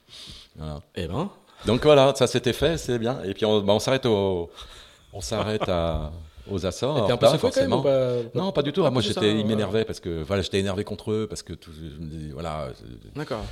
Et 0.57 1.03
eh 1.03 1.07
ben. 1.07 1.29
Donc 1.65 1.83
voilà, 1.83 2.13
ça 2.15 2.27
s'était 2.27 2.53
fait, 2.53 2.77
c'est 2.77 2.99
bien. 2.99 3.21
Et 3.23 3.33
puis 3.33 3.45
on, 3.45 3.61
bah, 3.61 3.73
on 3.73 3.79
s'arrête 3.79 4.05
au, 4.05 4.49
on 5.14 5.22
s'arrête 5.22 5.68
à 5.68 6.12
aux 6.49 6.66
Açores. 6.66 7.07
T'es 7.07 7.14
un 7.14 7.18
peu 7.18 7.38
forcément. 7.38 7.84
non, 8.36 8.51
pas 8.51 8.62
du 8.62 8.72
tout. 8.72 8.89
moi, 8.89 9.01
j'étais, 9.01 9.39
ils 9.39 9.45
m'énervaient 9.45 9.86
parce 9.86 9.99
que 9.99 10.24
voilà, 10.24 10.41
j'étais 10.41 10.60
énervé 10.60 10.84
contre 10.84 11.12
eux 11.12 11.28
parce 11.28 11.43
que 11.43 11.53
tout, 11.53 11.72
je 11.74 12.01
me 12.01 12.10
dis, 12.10 12.32
voilà. 12.32 12.70
D'accord. 13.16 13.45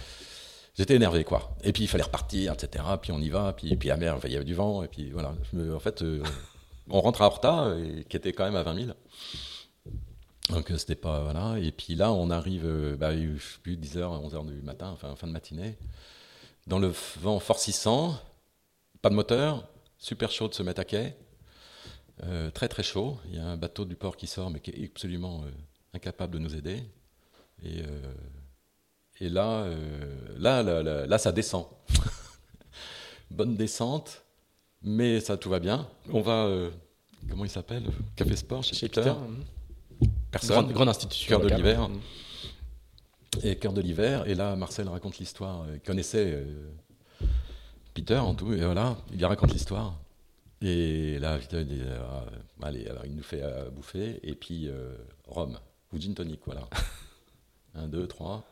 J'étais 0.77 0.95
énervé, 0.95 1.23
quoi. 1.23 1.55
Et 1.63 1.73
puis 1.73 1.83
il 1.83 1.87
fallait 1.87 2.03
repartir, 2.03 2.53
etc. 2.53 2.83
Puis 3.01 3.11
on 3.11 3.19
y 3.19 3.29
va. 3.29 3.53
Puis, 3.53 3.75
puis 3.75 3.89
la 3.89 3.97
mer, 3.97 4.17
il 4.25 4.31
y 4.31 4.35
avait 4.35 4.45
du 4.45 4.53
vent. 4.53 4.83
Et 4.83 4.87
puis 4.87 5.09
voilà. 5.09 5.33
en 5.73 5.79
fait, 5.79 6.03
euh, 6.03 6.21
on 6.89 7.01
rentre 7.01 7.23
à 7.23 7.25
Horta, 7.25 7.73
qui 8.07 8.15
était 8.15 8.31
quand 8.31 8.45
même 8.45 8.55
à 8.55 8.63
20 8.63 8.85
000. 8.85 8.91
Donc 10.49 10.71
euh, 10.71 10.77
c'était 10.77 10.95
pas 10.95 11.21
voilà. 11.21 11.57
Et 11.59 11.71
puis 11.71 11.95
là, 11.95 12.11
on 12.11 12.29
arrive, 12.29 12.65
euh, 12.65 12.95
bah, 12.95 13.09
plus 13.63 13.75
10h, 13.75 13.99
11h 13.99 14.45
du 14.45 14.61
matin, 14.61 14.89
enfin 14.93 15.15
fin 15.15 15.27
de 15.27 15.31
matinée, 15.31 15.77
dans 16.67 16.79
le 16.79 16.93
vent 17.19 17.39
forcissant, 17.39 18.15
pas 19.01 19.09
de 19.09 19.15
moteur, 19.15 19.67
super 19.97 20.31
chaud 20.31 20.47
de 20.47 20.53
se 20.53 20.63
mettre 20.63 20.81
à 20.81 20.85
quai. 20.85 21.15
Euh, 22.23 22.49
très 22.49 22.67
très 22.67 22.83
chaud. 22.83 23.17
Il 23.29 23.35
y 23.35 23.39
a 23.39 23.45
un 23.45 23.57
bateau 23.57 23.85
du 23.85 23.95
port 23.95 24.17
qui 24.17 24.27
sort, 24.27 24.49
mais 24.49 24.59
qui 24.59 24.71
est 24.71 24.85
absolument 24.85 25.43
euh, 25.43 25.51
incapable 25.93 26.33
de 26.33 26.39
nous 26.39 26.55
aider. 26.55 26.81
Et, 27.63 27.81
euh, 27.81 28.13
et 29.19 29.29
là, 29.29 29.67
là, 30.37 30.63
là, 30.63 31.05
là, 31.07 31.17
ça 31.17 31.31
descend. 31.31 31.65
Bonne 33.31 33.55
descente, 33.55 34.23
mais 34.81 35.19
ça 35.19 35.37
tout 35.37 35.49
va 35.49 35.59
bien. 35.59 35.87
On 36.11 36.21
va, 36.21 36.69
comment 37.29 37.45
il 37.45 37.49
s'appelle? 37.49 37.83
Café 38.15 38.35
Sport 38.35 38.63
chez, 38.63 38.87
Peter. 38.87 39.13
Personne. 40.31 40.71
Grande, 40.71 40.89
institution. 40.89 41.39
Cœur 41.39 41.49
de 41.49 41.55
l'hiver. 41.55 41.89
Et 43.43 43.57
cœur 43.57 43.73
de 43.73 43.81
l'hiver. 43.81 44.27
Et 44.27 44.35
là, 44.35 44.55
Marcel 44.55 44.87
raconte 44.87 45.17
l'histoire. 45.17 45.65
Il 45.73 45.79
connaissait 45.81 46.45
Peter 47.95 48.17
en 48.17 48.35
tout. 48.35 48.53
Et 48.53 48.63
voilà, 48.63 48.97
il 49.11 49.25
raconte 49.25 49.51
l'histoire. 49.51 49.99
Et 50.61 51.19
là, 51.19 51.37
il 51.51 51.65
dit, 51.65 51.81
euh, 51.81 51.99
allez, 52.63 52.87
alors 52.87 53.05
il 53.05 53.15
nous 53.15 53.23
fait 53.23 53.41
euh, 53.43 53.69
bouffer, 53.69 54.19
et 54.23 54.33
puis 54.33 54.67
euh, 54.67 54.95
rhum, 55.27 55.57
ou 55.93 55.99
gin 55.99 56.13
tonic, 56.13 56.41
voilà. 56.45 56.67
Un, 57.75 57.87
deux, 57.87 58.07
trois. 58.07 58.43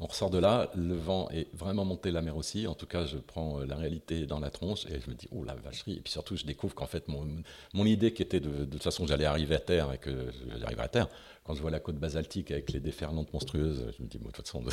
On 0.00 0.06
ressort 0.06 0.30
de 0.30 0.38
là, 0.38 0.70
le 0.74 0.96
vent 0.96 1.30
est 1.30 1.46
vraiment 1.54 1.84
monté, 1.84 2.10
la 2.10 2.20
mer 2.20 2.36
aussi. 2.36 2.66
En 2.66 2.74
tout 2.74 2.86
cas, 2.86 3.06
je 3.06 3.16
prends 3.16 3.60
la 3.60 3.76
réalité 3.76 4.26
dans 4.26 4.40
la 4.40 4.50
tronche 4.50 4.84
et 4.86 5.00
je 5.00 5.08
me 5.08 5.14
dis, 5.14 5.28
oh 5.30 5.44
la 5.44 5.54
vacherie. 5.54 5.96
Et 5.96 6.00
puis 6.00 6.12
surtout, 6.12 6.36
je 6.36 6.44
découvre 6.44 6.74
qu'en 6.74 6.88
fait, 6.88 7.06
mon, 7.06 7.26
mon, 7.72 7.86
idée 7.86 8.12
qui 8.12 8.22
était 8.22 8.40
de, 8.40 8.50
de 8.50 8.64
toute 8.64 8.82
façon, 8.82 9.06
j'allais 9.06 9.24
arriver 9.24 9.54
à 9.54 9.60
terre 9.60 9.92
et 9.92 9.98
que 9.98 10.32
j'arriverai 10.58 10.84
à 10.84 10.88
terre, 10.88 11.08
quand 11.44 11.54
je 11.54 11.62
vois 11.62 11.70
la 11.70 11.78
côte 11.78 11.96
basaltique 11.96 12.50
avec 12.50 12.72
les 12.72 12.80
déferlantes 12.80 13.32
monstrueuses, 13.32 13.92
je 13.96 14.02
me 14.02 14.08
dis, 14.08 14.18
bon, 14.18 14.28
de 14.28 14.32
toute 14.32 14.46
façon. 14.46 14.64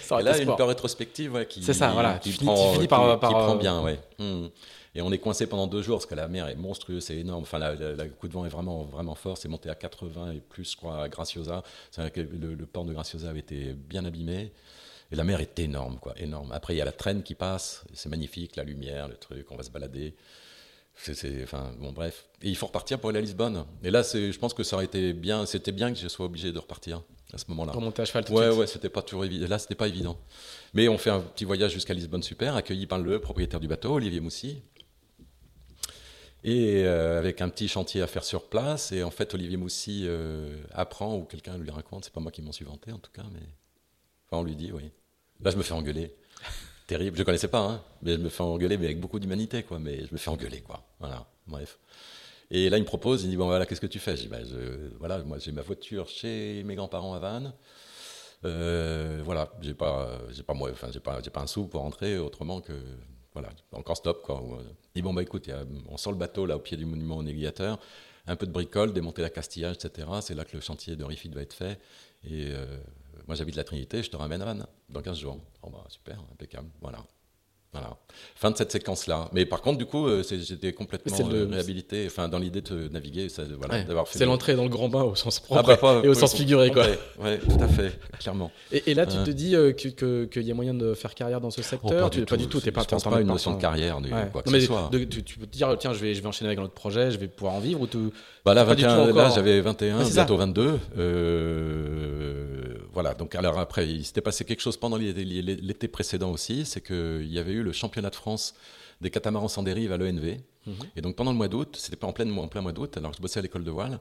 Ça 0.00 0.20
et 0.20 0.22
là, 0.22 0.38
une 0.38 0.56
peur 0.56 0.68
rétrospective 0.68 1.34
ouais, 1.34 1.46
qui, 1.46 1.62
C'est 1.62 1.74
ça, 1.74 1.90
voilà. 1.90 2.18
qui, 2.18 2.32
prend, 2.32 2.78
qui, 2.78 2.86
par, 2.88 3.20
qui 3.20 3.26
prend 3.26 3.56
bien, 3.56 3.82
ouais. 3.82 3.98
Hmm. 4.18 4.46
Et 4.94 5.00
on 5.00 5.10
est 5.10 5.18
coincé 5.18 5.46
pendant 5.46 5.66
deux 5.66 5.80
jours 5.80 5.98
parce 5.98 6.06
que 6.06 6.14
la 6.14 6.28
mer 6.28 6.48
est 6.48 6.54
monstrueuse, 6.54 7.04
c'est 7.04 7.16
énorme. 7.16 7.42
Enfin, 7.42 7.58
la, 7.58 8.08
coup 8.08 8.28
de 8.28 8.32
vent 8.32 8.44
est 8.44 8.50
vraiment, 8.50 8.84
vraiment 8.84 9.14
fort. 9.14 9.38
C'est 9.38 9.48
monté 9.48 9.70
à 9.70 9.74
80 9.74 10.32
et 10.32 10.40
plus, 10.40 10.72
je 10.72 10.76
crois, 10.76 11.04
à 11.04 11.08
Graciosa. 11.08 11.62
Le, 11.96 12.54
le, 12.54 12.66
port 12.66 12.84
de 12.84 12.92
Graciosa 12.92 13.30
avait 13.30 13.40
été 13.40 13.72
bien 13.72 14.04
abîmé. 14.04 14.52
Et 15.10 15.16
la 15.16 15.24
mer 15.24 15.40
est 15.40 15.58
énorme, 15.58 15.98
quoi, 15.98 16.14
énorme. 16.18 16.52
Après, 16.52 16.74
il 16.74 16.78
y 16.78 16.80
a 16.80 16.84
la 16.84 16.92
traîne 16.92 17.22
qui 17.22 17.34
passe. 17.34 17.84
C'est 17.94 18.08
magnifique, 18.08 18.56
la 18.56 18.64
lumière, 18.64 19.08
le 19.08 19.16
truc. 19.16 19.46
On 19.50 19.56
va 19.56 19.62
se 19.62 19.70
balader. 19.70 20.14
C'est, 20.94 21.42
enfin, 21.42 21.72
bon, 21.80 21.92
bref. 21.92 22.26
Et 22.42 22.50
il 22.50 22.56
faut 22.56 22.66
repartir 22.66 22.98
pour 22.98 23.10
aller 23.10 23.18
à 23.18 23.22
Lisbonne. 23.22 23.64
Et 23.82 23.90
là, 23.90 24.02
je 24.02 24.38
pense 24.38 24.52
que 24.52 24.62
ça 24.62 24.76
aurait 24.76 24.84
été 24.84 25.14
bien. 25.14 25.46
C'était 25.46 25.72
bien 25.72 25.92
que 25.92 25.98
je 25.98 26.08
sois 26.08 26.26
obligé 26.26 26.52
de 26.52 26.58
repartir 26.58 27.02
à 27.32 27.38
ce 27.38 27.44
moment-là. 27.48 27.72
Pour 27.72 27.80
monter 27.80 28.02
à 28.02 28.04
cheval 28.04 28.24
tout 28.24 28.32
ouais, 28.34 28.46
de 28.46 28.50
suite. 28.50 28.60
Ouais, 28.60 28.66
c'était 28.66 28.88
pas 28.88 29.02
toujours 29.02 29.24
évident. 29.24 29.48
Là, 29.48 29.58
c'était 29.58 29.74
pas 29.74 29.88
évident. 29.88 30.18
Mais 30.74 30.88
on 30.88 30.98
fait 30.98 31.10
un 31.10 31.20
petit 31.20 31.44
voyage 31.44 31.72
jusqu'à 31.72 31.94
Lisbonne, 31.94 32.22
super, 32.22 32.56
accueilli 32.56 32.86
par 32.86 32.98
le 32.98 33.20
propriétaire 33.20 33.60
du 33.60 33.68
bateau, 33.68 33.94
Olivier 33.94 34.20
Moussy, 34.20 34.62
et 36.44 36.84
euh, 36.84 37.18
avec 37.18 37.40
un 37.40 37.48
petit 37.48 37.68
chantier 37.68 38.02
à 38.02 38.06
faire 38.06 38.24
sur 38.24 38.48
place. 38.48 38.92
Et 38.92 39.02
en 39.02 39.10
fait, 39.10 39.34
Olivier 39.34 39.56
Moussy 39.56 40.02
euh, 40.06 40.62
apprend, 40.72 41.16
ou 41.16 41.24
quelqu'un 41.24 41.56
lui 41.58 41.70
raconte, 41.70 42.04
c'est 42.04 42.12
pas 42.12 42.20
moi 42.20 42.32
qui 42.32 42.42
m'en 42.42 42.52
suis 42.52 42.64
vanté 42.64 42.92
en 42.92 42.98
tout 42.98 43.12
cas, 43.12 43.24
mais 43.32 43.40
enfin, 44.26 44.40
on 44.40 44.44
lui 44.44 44.56
dit, 44.56 44.72
oui. 44.72 44.90
Là, 45.40 45.50
je 45.50 45.56
me 45.56 45.62
fais 45.62 45.72
engueuler. 45.72 46.14
Terrible. 46.86 47.16
Je 47.16 47.22
connaissais 47.22 47.48
pas, 47.48 47.60
hein, 47.60 47.82
mais 48.02 48.14
je 48.14 48.18
me 48.18 48.28
fais 48.28 48.42
engueuler, 48.42 48.76
mais 48.76 48.86
avec 48.86 49.00
beaucoup 49.00 49.18
d'humanité, 49.18 49.62
quoi. 49.62 49.78
Mais 49.78 50.04
je 50.06 50.12
me 50.12 50.18
fais 50.18 50.30
engueuler, 50.30 50.60
quoi. 50.60 50.84
Voilà, 51.00 51.26
bref. 51.46 51.78
Et 52.50 52.68
là, 52.68 52.76
il 52.76 52.82
me 52.82 52.86
propose, 52.86 53.24
il 53.24 53.30
dit, 53.30 53.36
bon, 53.36 53.46
voilà, 53.46 53.64
qu'est-ce 53.64 53.80
que 53.80 53.86
tu 53.86 53.98
fais? 53.98 54.16
Je 54.16 54.22
dis, 54.22 54.28
bah, 54.28 54.38
voilà, 54.98 55.18
moi, 55.18 55.38
j'ai 55.38 55.52
ma 55.52 55.62
voiture 55.62 56.08
chez 56.08 56.62
mes 56.64 56.74
grands-parents 56.74 57.14
à 57.14 57.18
Vannes. 57.18 57.52
Euh, 58.44 59.22
voilà, 59.24 59.52
j'ai 59.60 59.74
pas, 59.74 60.18
j'ai 60.30 60.42
pas, 60.42 60.52
moi, 60.54 60.70
enfin, 60.72 60.88
j'ai 60.92 61.00
pas, 61.00 61.20
j'ai 61.22 61.30
pas 61.30 61.40
un 61.40 61.46
sou 61.46 61.66
pour 61.66 61.80
rentrer 61.80 62.18
autrement 62.18 62.60
que 62.60 62.72
voilà, 63.32 63.50
encore 63.72 63.96
stop. 63.96 64.22
Quoi. 64.22 64.42
Dit 64.94 65.02
bon, 65.02 65.14
bah 65.14 65.22
écoute, 65.22 65.48
on 65.88 65.96
sort 65.96 66.12
le 66.12 66.18
bateau 66.18 66.46
là 66.46 66.56
au 66.56 66.60
pied 66.60 66.76
du 66.76 66.84
monument 66.84 67.16
au 67.16 67.22
négligateur, 67.22 67.78
un 68.26 68.36
peu 68.36 68.46
de 68.46 68.52
bricole, 68.52 68.92
démonter 68.92 69.22
la 69.22 69.30
castillage, 69.30 69.76
etc. 69.76 70.08
C'est 70.20 70.34
là 70.34 70.44
que 70.44 70.56
le 70.56 70.60
chantier 70.60 70.96
de 70.96 71.04
Refit 71.04 71.28
va 71.30 71.42
être 71.42 71.54
fait. 71.54 71.80
Et 72.24 72.48
euh, 72.50 72.78
moi 73.26 73.34
j'habite 73.34 73.56
la 73.56 73.64
Trinité, 73.64 74.02
je 74.02 74.10
te 74.10 74.16
ramène 74.16 74.42
à 74.42 74.44
Vannes 74.44 74.66
dans 74.88 75.02
15 75.02 75.18
jours. 75.18 75.38
Bon, 75.62 75.70
bah, 75.70 75.84
super, 75.88 76.18
impeccable. 76.32 76.68
Voilà. 76.80 76.98
Voilà. 77.72 77.96
Fin 78.34 78.50
de 78.50 78.56
cette 78.56 78.70
séquence-là. 78.70 79.30
Mais 79.32 79.46
par 79.46 79.62
contre, 79.62 79.78
du 79.78 79.86
coup, 79.86 80.06
euh, 80.06 80.22
j'étais 80.22 80.74
complètement 80.74 81.16
euh, 81.32 81.46
réhabilité, 81.50 82.04
enfin, 82.06 82.28
dans 82.28 82.38
l'idée 82.38 82.60
de 82.60 82.88
naviguer, 82.88 83.28
voilà, 83.58 83.82
d'avoir 83.84 84.06
C'est 84.08 84.26
l'entrée 84.26 84.56
dans 84.56 84.64
le 84.64 84.68
grand 84.68 84.90
bain 84.90 85.02
au 85.04 85.14
sens 85.14 85.40
propre 85.40 85.70
ah, 85.70 85.78
bah, 85.80 86.00
et 86.04 86.08
au 86.08 86.12
sens 86.14 86.34
figuré, 86.34 86.70
quoi. 86.70 86.84
Oui, 87.18 87.38
tout 87.38 87.64
à 87.64 87.68
fait, 87.68 87.98
clairement. 88.18 88.50
Et, 88.72 88.92
là, 88.92 89.06
tu 89.06 89.16
te 89.16 89.30
dis 89.30 89.56
euh, 89.56 89.72
qu'il 89.72 90.42
y 90.42 90.50
a 90.50 90.54
moyen 90.54 90.74
de 90.74 90.92
faire 90.92 91.14
carrière 91.14 91.40
dans 91.40 91.50
ce 91.50 91.62
secteur 91.62 91.92
oh, 91.98 92.02
pas, 92.02 92.10
du 92.10 92.26
pas, 92.26 92.36
du 92.36 92.46
tout. 92.46 92.60
T'es 92.60 92.72
pas, 92.72 92.84
pense 92.84 93.04
pas 93.04 93.20
une 93.20 93.28
notion 93.28 93.54
de 93.54 93.60
carrière, 93.60 93.98
quoi 94.32 94.42
que 94.42 94.50
ce 94.50 94.60
soit. 94.60 94.90
tu, 94.92 95.38
peux 95.38 95.46
te 95.46 95.52
dire, 95.52 95.74
tiens, 95.78 95.94
je 95.94 96.00
vais, 96.00 96.14
je 96.14 96.20
vais 96.20 96.28
enchaîner 96.28 96.48
avec 96.48 96.58
un 96.58 96.64
autre 96.64 96.74
projet, 96.74 97.10
je 97.10 97.18
vais 97.18 97.28
pouvoir 97.28 97.54
en 97.54 97.60
vivre 97.60 97.80
ou 97.80 97.86
tout. 97.86 98.12
Bah 98.44 98.54
là, 98.54 98.64
là 98.64 99.30
j'avais 99.30 99.60
21, 99.60 100.04
bientôt 100.04 100.36
22. 100.36 100.78
voilà. 102.92 103.14
Donc 103.14 103.34
alors 103.34 103.58
après, 103.58 103.88
il 103.88 104.04
s'était 104.04 104.20
passé 104.20 104.44
quelque 104.44 104.60
chose 104.60 104.76
pendant 104.76 104.98
l'été 104.98 105.88
précédent 105.88 106.30
aussi, 106.30 106.66
c'est 106.66 106.82
qu'il 106.82 107.32
y 107.32 107.38
avait 107.38 107.52
eu 107.52 107.61
le 107.62 107.72
championnat 107.72 108.10
de 108.10 108.16
France 108.16 108.54
des 109.00 109.10
catamarans 109.10 109.48
sans 109.48 109.62
dérive 109.62 109.92
à 109.92 109.96
l'ENV. 109.96 110.40
Mhm. 110.66 110.74
Et 110.96 111.00
donc 111.00 111.16
pendant 111.16 111.32
le 111.32 111.36
mois 111.36 111.48
d'août, 111.48 111.76
c'était 111.78 111.96
pas 111.96 112.06
en 112.06 112.12
plein, 112.12 112.30
en 112.36 112.48
plein 112.48 112.60
mois 112.60 112.72
d'août, 112.72 112.96
alors 112.96 113.12
je 113.12 113.20
bossais 113.20 113.40
à 113.40 113.42
l'école 113.42 113.64
de 113.64 113.70
voile. 113.70 114.00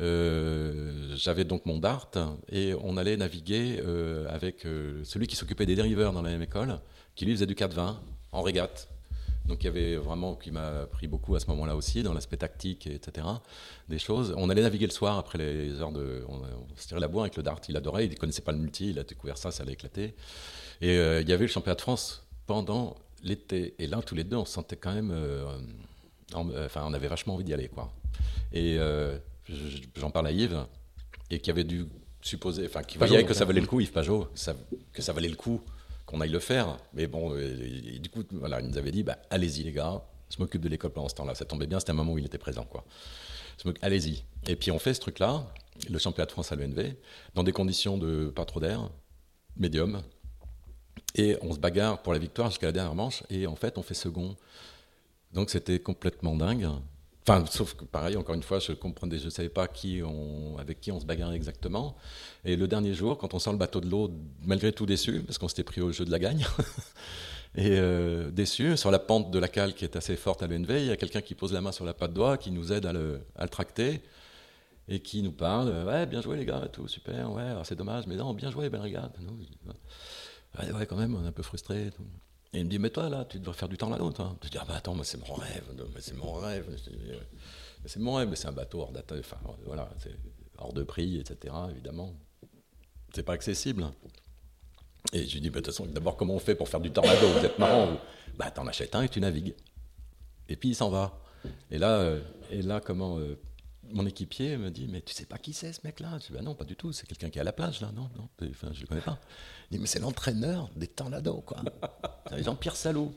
Euh, 0.00 1.14
j'avais 1.14 1.44
donc 1.44 1.66
mon 1.66 1.78
dart 1.78 2.08
et 2.50 2.74
on 2.82 2.96
allait 2.96 3.18
naviguer 3.18 3.82
euh, 3.84 4.26
avec 4.30 4.64
euh, 4.64 5.02
celui 5.04 5.26
qui 5.26 5.36
s'occupait 5.36 5.66
des 5.66 5.74
dériveurs 5.74 6.14
dans 6.14 6.22
la 6.22 6.30
même 6.30 6.42
école, 6.42 6.80
qui 7.14 7.26
lui 7.26 7.34
faisait 7.34 7.46
du 7.46 7.54
4-20 7.54 7.96
en 8.32 8.42
régate. 8.42 8.88
Donc 9.46 9.62
il 9.62 9.66
y 9.66 9.68
avait 9.68 9.96
vraiment, 9.96 10.36
qui 10.36 10.52
m'a 10.52 10.86
pris 10.86 11.06
beaucoup 11.06 11.34
à 11.34 11.40
ce 11.40 11.46
moment-là 11.48 11.76
aussi, 11.76 12.02
dans 12.02 12.14
l'aspect 12.14 12.36
tactique, 12.36 12.86
etc. 12.86 13.26
Des 13.88 13.98
choses. 13.98 14.32
On 14.36 14.48
allait 14.48 14.62
naviguer 14.62 14.86
le 14.86 14.92
soir 14.92 15.18
après 15.18 15.38
les 15.38 15.80
heures 15.80 15.92
de. 15.92 16.24
On, 16.28 16.40
se 16.76 16.86
tirait 16.86 17.00
la 17.00 17.08
boue 17.08 17.20
avec 17.20 17.36
le 17.36 17.42
dart. 17.42 17.60
Il 17.68 17.76
adorait, 17.76 18.06
il 18.06 18.10
ne 18.10 18.16
connaissait 18.16 18.42
pas 18.42 18.52
le 18.52 18.58
multi, 18.58 18.90
il 18.90 18.98
a 18.98 19.02
découvert 19.02 19.36
ça, 19.36 19.50
ça 19.50 19.64
allait 19.64 19.72
éclater. 19.72 20.14
Et 20.80 20.94
il 20.94 21.28
y 21.28 21.32
avait 21.32 21.46
le 21.46 21.48
championnat 21.48 21.74
de 21.74 21.80
France 21.80 22.24
pendant 22.50 22.96
l'été. 23.22 23.76
Et 23.78 23.86
là, 23.86 24.02
tous 24.04 24.16
les 24.16 24.24
deux, 24.24 24.36
on 24.36 24.44
se 24.44 24.54
sentait 24.54 24.74
quand 24.74 24.92
même. 24.92 25.12
Euh, 25.12 25.44
euh, 26.34 26.66
enfin, 26.66 26.82
on 26.84 26.92
avait 26.92 27.06
vachement 27.06 27.34
envie 27.34 27.44
d'y 27.44 27.54
aller, 27.54 27.68
quoi. 27.68 27.92
Et 28.52 28.76
euh, 28.76 29.16
j'en 29.94 30.10
parle 30.10 30.26
à 30.26 30.32
Yves, 30.32 30.66
et 31.30 31.38
qui 31.38 31.48
avait 31.52 31.62
dû 31.62 31.86
supposer. 32.20 32.66
Enfin, 32.66 32.82
qui 32.82 32.98
voyait 32.98 33.24
que 33.24 33.34
ça 33.34 33.44
valait 33.44 33.60
le 33.60 33.68
coup, 33.68 33.78
Yves 33.78 33.92
Pajot, 33.92 34.26
que 34.92 35.00
ça 35.00 35.12
valait 35.12 35.28
le 35.28 35.36
coup 35.36 35.60
qu'on 36.06 36.20
aille 36.20 36.30
le 36.30 36.40
faire. 36.40 36.76
Mais 36.92 37.06
bon, 37.06 37.36
du 37.36 38.10
coup, 38.10 38.24
voilà, 38.32 38.60
il 38.60 38.66
nous 38.66 38.78
avait 38.78 38.90
dit 38.90 39.04
bah, 39.04 39.18
allez-y, 39.30 39.62
les 39.62 39.70
gars, 39.70 40.02
je 40.28 40.36
m'occupe 40.40 40.62
de 40.62 40.68
l'école 40.68 40.90
pendant 40.90 41.08
ce 41.08 41.14
temps-là. 41.14 41.36
Ça 41.36 41.44
tombait 41.44 41.68
bien, 41.68 41.78
c'était 41.78 41.92
un 41.92 41.94
moment 41.94 42.14
où 42.14 42.18
il 42.18 42.26
était 42.26 42.36
présent, 42.38 42.64
quoi. 42.64 42.84
Allez-y. 43.80 44.24
Et 44.48 44.56
puis 44.56 44.72
on 44.72 44.80
fait 44.80 44.94
ce 44.94 45.00
truc-là, 45.00 45.46
le 45.88 45.98
championnat 46.00 46.26
de 46.26 46.32
France 46.32 46.50
à 46.50 46.56
l'ENV, 46.56 46.96
dans 47.36 47.44
des 47.44 47.52
conditions 47.52 47.96
de 47.96 48.32
pas 48.34 48.44
trop 48.44 48.58
d'air, 48.58 48.90
médium, 49.56 50.02
et 51.14 51.36
on 51.42 51.52
se 51.52 51.58
bagarre 51.58 52.02
pour 52.02 52.12
la 52.12 52.18
victoire 52.18 52.50
jusqu'à 52.50 52.66
la 52.66 52.72
dernière 52.72 52.94
manche. 52.94 53.22
Et 53.30 53.46
en 53.46 53.56
fait, 53.56 53.78
on 53.78 53.82
fait 53.82 53.94
second. 53.94 54.36
Donc 55.32 55.50
c'était 55.50 55.78
complètement 55.78 56.36
dingue. 56.36 56.68
Enfin, 57.26 57.44
sauf 57.46 57.74
que 57.74 57.84
pareil, 57.84 58.16
encore 58.16 58.34
une 58.34 58.42
fois, 58.42 58.58
je 58.58 58.72
comprenais, 58.72 59.18
je 59.18 59.28
savais 59.28 59.50
pas 59.50 59.62
avec 59.64 59.74
qui 59.74 60.02
on 60.02 61.00
se 61.00 61.04
bagarrait 61.04 61.36
exactement. 61.36 61.96
Et 62.44 62.56
le 62.56 62.66
dernier 62.66 62.94
jour, 62.94 63.18
quand 63.18 63.34
on 63.34 63.38
sort 63.38 63.52
le 63.52 63.58
bateau 63.58 63.80
de 63.80 63.88
l'eau, 63.88 64.10
malgré 64.44 64.72
tout 64.72 64.86
déçu, 64.86 65.20
parce 65.20 65.38
qu'on 65.38 65.48
s'était 65.48 65.64
pris 65.64 65.82
au 65.82 65.92
jeu 65.92 66.04
de 66.04 66.10
la 66.10 66.18
gagne, 66.18 66.46
et 67.54 67.78
euh, 67.78 68.30
déçu, 68.30 68.76
sur 68.76 68.90
la 68.90 68.98
pente 68.98 69.30
de 69.30 69.38
la 69.38 69.48
cale 69.48 69.74
qui 69.74 69.84
est 69.84 69.96
assez 69.96 70.16
forte 70.16 70.42
à 70.42 70.46
l'UNV, 70.46 70.70
il 70.70 70.86
y 70.86 70.90
a 70.90 70.96
quelqu'un 70.96 71.20
qui 71.20 71.34
pose 71.34 71.52
la 71.52 71.60
main 71.60 71.72
sur 71.72 71.84
la 71.84 71.92
patte 71.92 72.14
doigt, 72.14 72.38
qui 72.38 72.50
nous 72.50 72.72
aide 72.72 72.86
à 72.86 72.92
le, 72.92 73.20
tracter, 73.50 74.00
et 74.88 75.00
qui 75.00 75.22
nous 75.22 75.32
parle, 75.32 75.86
ouais, 75.86 76.06
bien 76.06 76.22
joué 76.22 76.38
les 76.38 76.46
gars, 76.46 76.66
tout 76.72 76.88
super, 76.88 77.30
ouais, 77.32 77.52
c'est 77.64 77.76
dommage, 77.76 78.06
mais 78.06 78.16
non, 78.16 78.32
bien 78.32 78.50
joué, 78.50 78.70
belle 78.70 78.80
regarde. 78.80 79.12
Ouais, 80.58 80.72
ouais, 80.72 80.86
quand 80.86 80.96
même, 80.96 81.14
on 81.14 81.24
est 81.24 81.28
un 81.28 81.32
peu 81.32 81.42
frustré. 81.42 81.86
et 82.52 82.58
il 82.58 82.64
me 82.64 82.70
dit, 82.70 82.78
mais 82.78 82.90
toi, 82.90 83.08
là, 83.08 83.24
tu 83.24 83.38
devrais 83.38 83.54
faire 83.54 83.68
du 83.68 83.76
temps 83.76 83.88
là-haut, 83.90 84.10
toi. 84.12 84.36
Je 84.42 84.48
dis, 84.48 84.58
ah 84.60 84.64
bah 84.66 84.74
attends, 84.76 84.94
moi, 84.94 85.04
c'est 85.04 85.18
mon 85.18 85.34
rêve, 85.34 85.64
c'est 86.00 86.16
mon 86.16 86.32
rêve. 86.34 86.66
Euh, 86.88 87.18
C'est 87.86 88.00
mon 88.00 88.14
rêve, 88.14 88.28
mais 88.28 88.36
c'est 88.36 88.48
un 88.48 88.52
bateau 88.52 88.80
hors, 88.80 88.92
date- 88.92 89.12
enfin, 89.18 89.38
voilà, 89.64 89.88
hors 90.58 90.72
de 90.72 90.82
prix, 90.82 91.18
etc., 91.18 91.54
évidemment. 91.70 92.14
C'est 93.14 93.22
pas 93.22 93.32
accessible. 93.34 93.86
Et 95.12 95.26
je 95.26 95.34
lui 95.34 95.40
dis, 95.40 95.50
bah, 95.50 95.60
de 95.60 95.64
toute 95.64 95.74
façon, 95.74 95.86
d'abord, 95.86 96.16
comment 96.16 96.34
on 96.34 96.38
fait 96.40 96.54
pour 96.54 96.68
faire 96.68 96.80
du 96.80 96.90
tornado 96.90 97.26
Vous 97.28 97.44
êtes 97.44 97.58
marrant. 97.58 97.86
vous. 97.86 97.98
Bah, 98.36 98.50
t'en 98.50 98.66
achètes 98.66 98.94
un 98.94 99.02
et 99.02 99.08
tu 99.08 99.20
navigues. 99.20 99.54
Et 100.48 100.56
puis, 100.56 100.70
il 100.70 100.74
s'en 100.74 100.90
va. 100.90 101.18
Et 101.70 101.78
là, 101.78 101.98
euh, 102.00 102.20
et 102.50 102.60
là 102.60 102.80
comment 102.80 103.18
euh, 103.18 103.38
mon 103.92 104.04
équipier 104.04 104.58
me 104.58 104.70
dit, 104.70 104.86
mais 104.88 105.00
tu 105.00 105.14
sais 105.14 105.24
pas 105.24 105.38
qui 105.38 105.54
c'est 105.54 105.72
ce 105.72 105.80
mec-là? 105.84 106.18
Je 106.20 106.26
dis, 106.26 106.32
bah 106.34 106.42
non, 106.42 106.54
pas 106.54 106.64
du 106.66 106.76
tout, 106.76 106.92
c'est 106.92 107.06
quelqu'un 107.06 107.30
qui 107.30 107.38
est 107.38 107.40
à 107.40 107.44
la 107.44 107.52
plage, 107.52 107.80
là, 107.80 107.90
non, 107.92 108.10
non, 108.16 108.28
enfin, 108.50 108.68
je 108.74 108.82
le 108.82 108.86
connais 108.86 109.00
pas. 109.00 109.18
Mais 109.70 109.86
c'est 109.86 110.00
l'entraîneur 110.00 110.68
des 110.76 110.86
tornados, 110.88 111.42
quoi. 111.42 111.62
C'est 112.30 112.42
Jean-Pierre 112.42 112.76
Salou. 112.76 113.12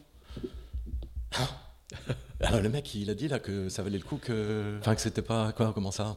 Ah. 1.36 1.50
Alors 2.42 2.62
le 2.62 2.70
mec, 2.70 2.94
il 2.96 3.10
a 3.10 3.16
dit 3.16 3.28
là 3.28 3.40
que 3.40 3.70
ça 3.70 3.84
valait 3.84 3.98
le 3.98 4.04
coup 4.04 4.18
que. 4.18 4.78
Enfin, 4.80 4.96
que 4.96 5.02
c'était 5.02 5.22
pas. 5.22 5.52
Quoi, 5.54 5.72
comment 5.74 5.92
ça? 5.92 6.16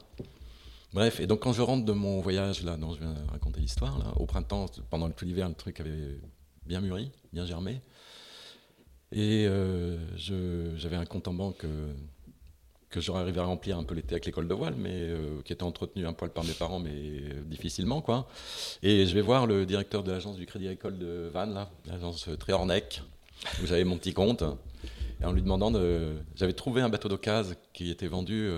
Bref, 0.93 1.21
et 1.21 1.27
donc 1.27 1.41
quand 1.41 1.53
je 1.53 1.63
rentre 1.63 1.85
de 1.85 1.93
mon 1.93 2.21
voyage, 2.21 2.63
là, 2.63 2.77
dont 2.77 2.95
je 2.95 3.01
viens 3.01 3.13
de 3.13 3.31
raconter 3.31 3.61
l'histoire, 3.61 3.99
là, 3.99 4.13
au 4.17 4.25
printemps, 4.27 4.67
pendant 4.91 5.11
tout 5.11 5.25
l'hiver, 5.25 5.49
le 5.49 5.55
truc 5.55 5.81
avait 5.81 6.19
bien 6.65 6.81
mûri, 6.81 7.11
bien 7.33 7.45
germé. 7.45 7.81
Et 9.13 9.47
euh, 9.47 9.99
je- 10.17 10.75
j'avais 10.77 10.97
un 10.97 11.05
compte 11.07 11.29
en 11.29 11.35
banque 11.35 11.65
euh, 11.65 11.93
que 12.91 13.01
j'aurais 13.01 13.21
arrivé 13.21 13.41
à 13.41 13.45
remplir 13.45 13.79
un 13.79 13.85
peu 13.85 13.95
l'été 13.95 14.15
avec 14.15 14.27
l'école 14.27 14.49
de 14.49 14.55
voile, 14.55 14.75
mais 14.77 14.93
euh, 14.93 15.43
qui 15.45 15.53
était 15.53 15.63
entretenu 15.63 16.07
un 16.07 16.13
poil 16.13 16.31
par 16.31 16.45
mes 16.45 16.53
parents, 16.53 16.79
mais 16.79 16.91
euh, 16.93 17.43
difficilement, 17.45 18.01
quoi. 18.01 18.29
Et 18.83 19.07
je 19.07 19.15
vais 19.15 19.21
voir 19.21 19.47
le 19.47 19.67
directeur 19.67 20.03
de 20.03 20.13
l'agence 20.13 20.37
du 20.37 20.47
Crédit 20.47 20.67
Agricole 20.67 20.99
de 20.99 21.31
Vannes, 21.33 21.67
l'agence 21.87 22.29
euh, 22.29 22.37
Tréornec, 22.37 23.03
où 23.63 23.67
j'avais 23.67 23.85
mon 23.85 23.99
petit 23.99 24.15
compte. 24.15 24.45
Et 25.21 25.25
en 25.25 25.33
lui 25.33 25.43
demandant 25.43 25.71
de. 25.71 26.17
J'avais 26.35 26.53
trouvé 26.53 26.83
un 26.83 26.89
bateau 26.89 27.09
d'occasion 27.09 27.55
qui 27.73 27.91
était 27.91 28.07
vendu 28.07 28.51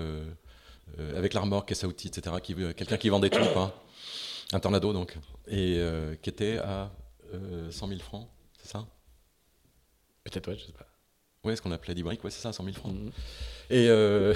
avec 1.15 1.33
la 1.33 1.39
remorque, 1.39 1.69
caisse 1.69 1.85
à 1.85 1.87
outils, 1.87 2.09
etc. 2.09 2.35
Qui, 2.43 2.53
quelqu'un 2.53 2.97
qui 2.97 3.07
vendait 3.07 3.29
tout, 3.29 3.45
quoi. 3.53 3.81
Un 4.51 4.59
tornado, 4.59 4.91
donc. 4.91 5.17
Et 5.47 5.81
qui 6.21 6.29
était 6.29 6.57
à 6.57 6.91
euh, 7.33 7.69
100 7.71 7.87
000 7.87 7.99
francs, 7.99 8.27
c'est 8.61 8.69
ça? 8.69 8.87
Peut-être, 10.23 10.47
ouais, 10.47 10.57
je 10.57 10.65
sais 10.65 10.71
pas. 10.71 10.88
Oui, 11.45 11.55
ce 11.55 11.61
qu'on 11.61 11.71
appelait 11.71 11.95
d'Ibrick, 11.95 12.21
ouais, 12.25 12.31
c'est 12.31 12.41
ça, 12.41 12.51
100 12.51 12.65
000 12.65 12.75
francs. 12.75 12.93
Mhm. 12.93 13.11
Et, 13.69 13.87
euh, 13.87 14.33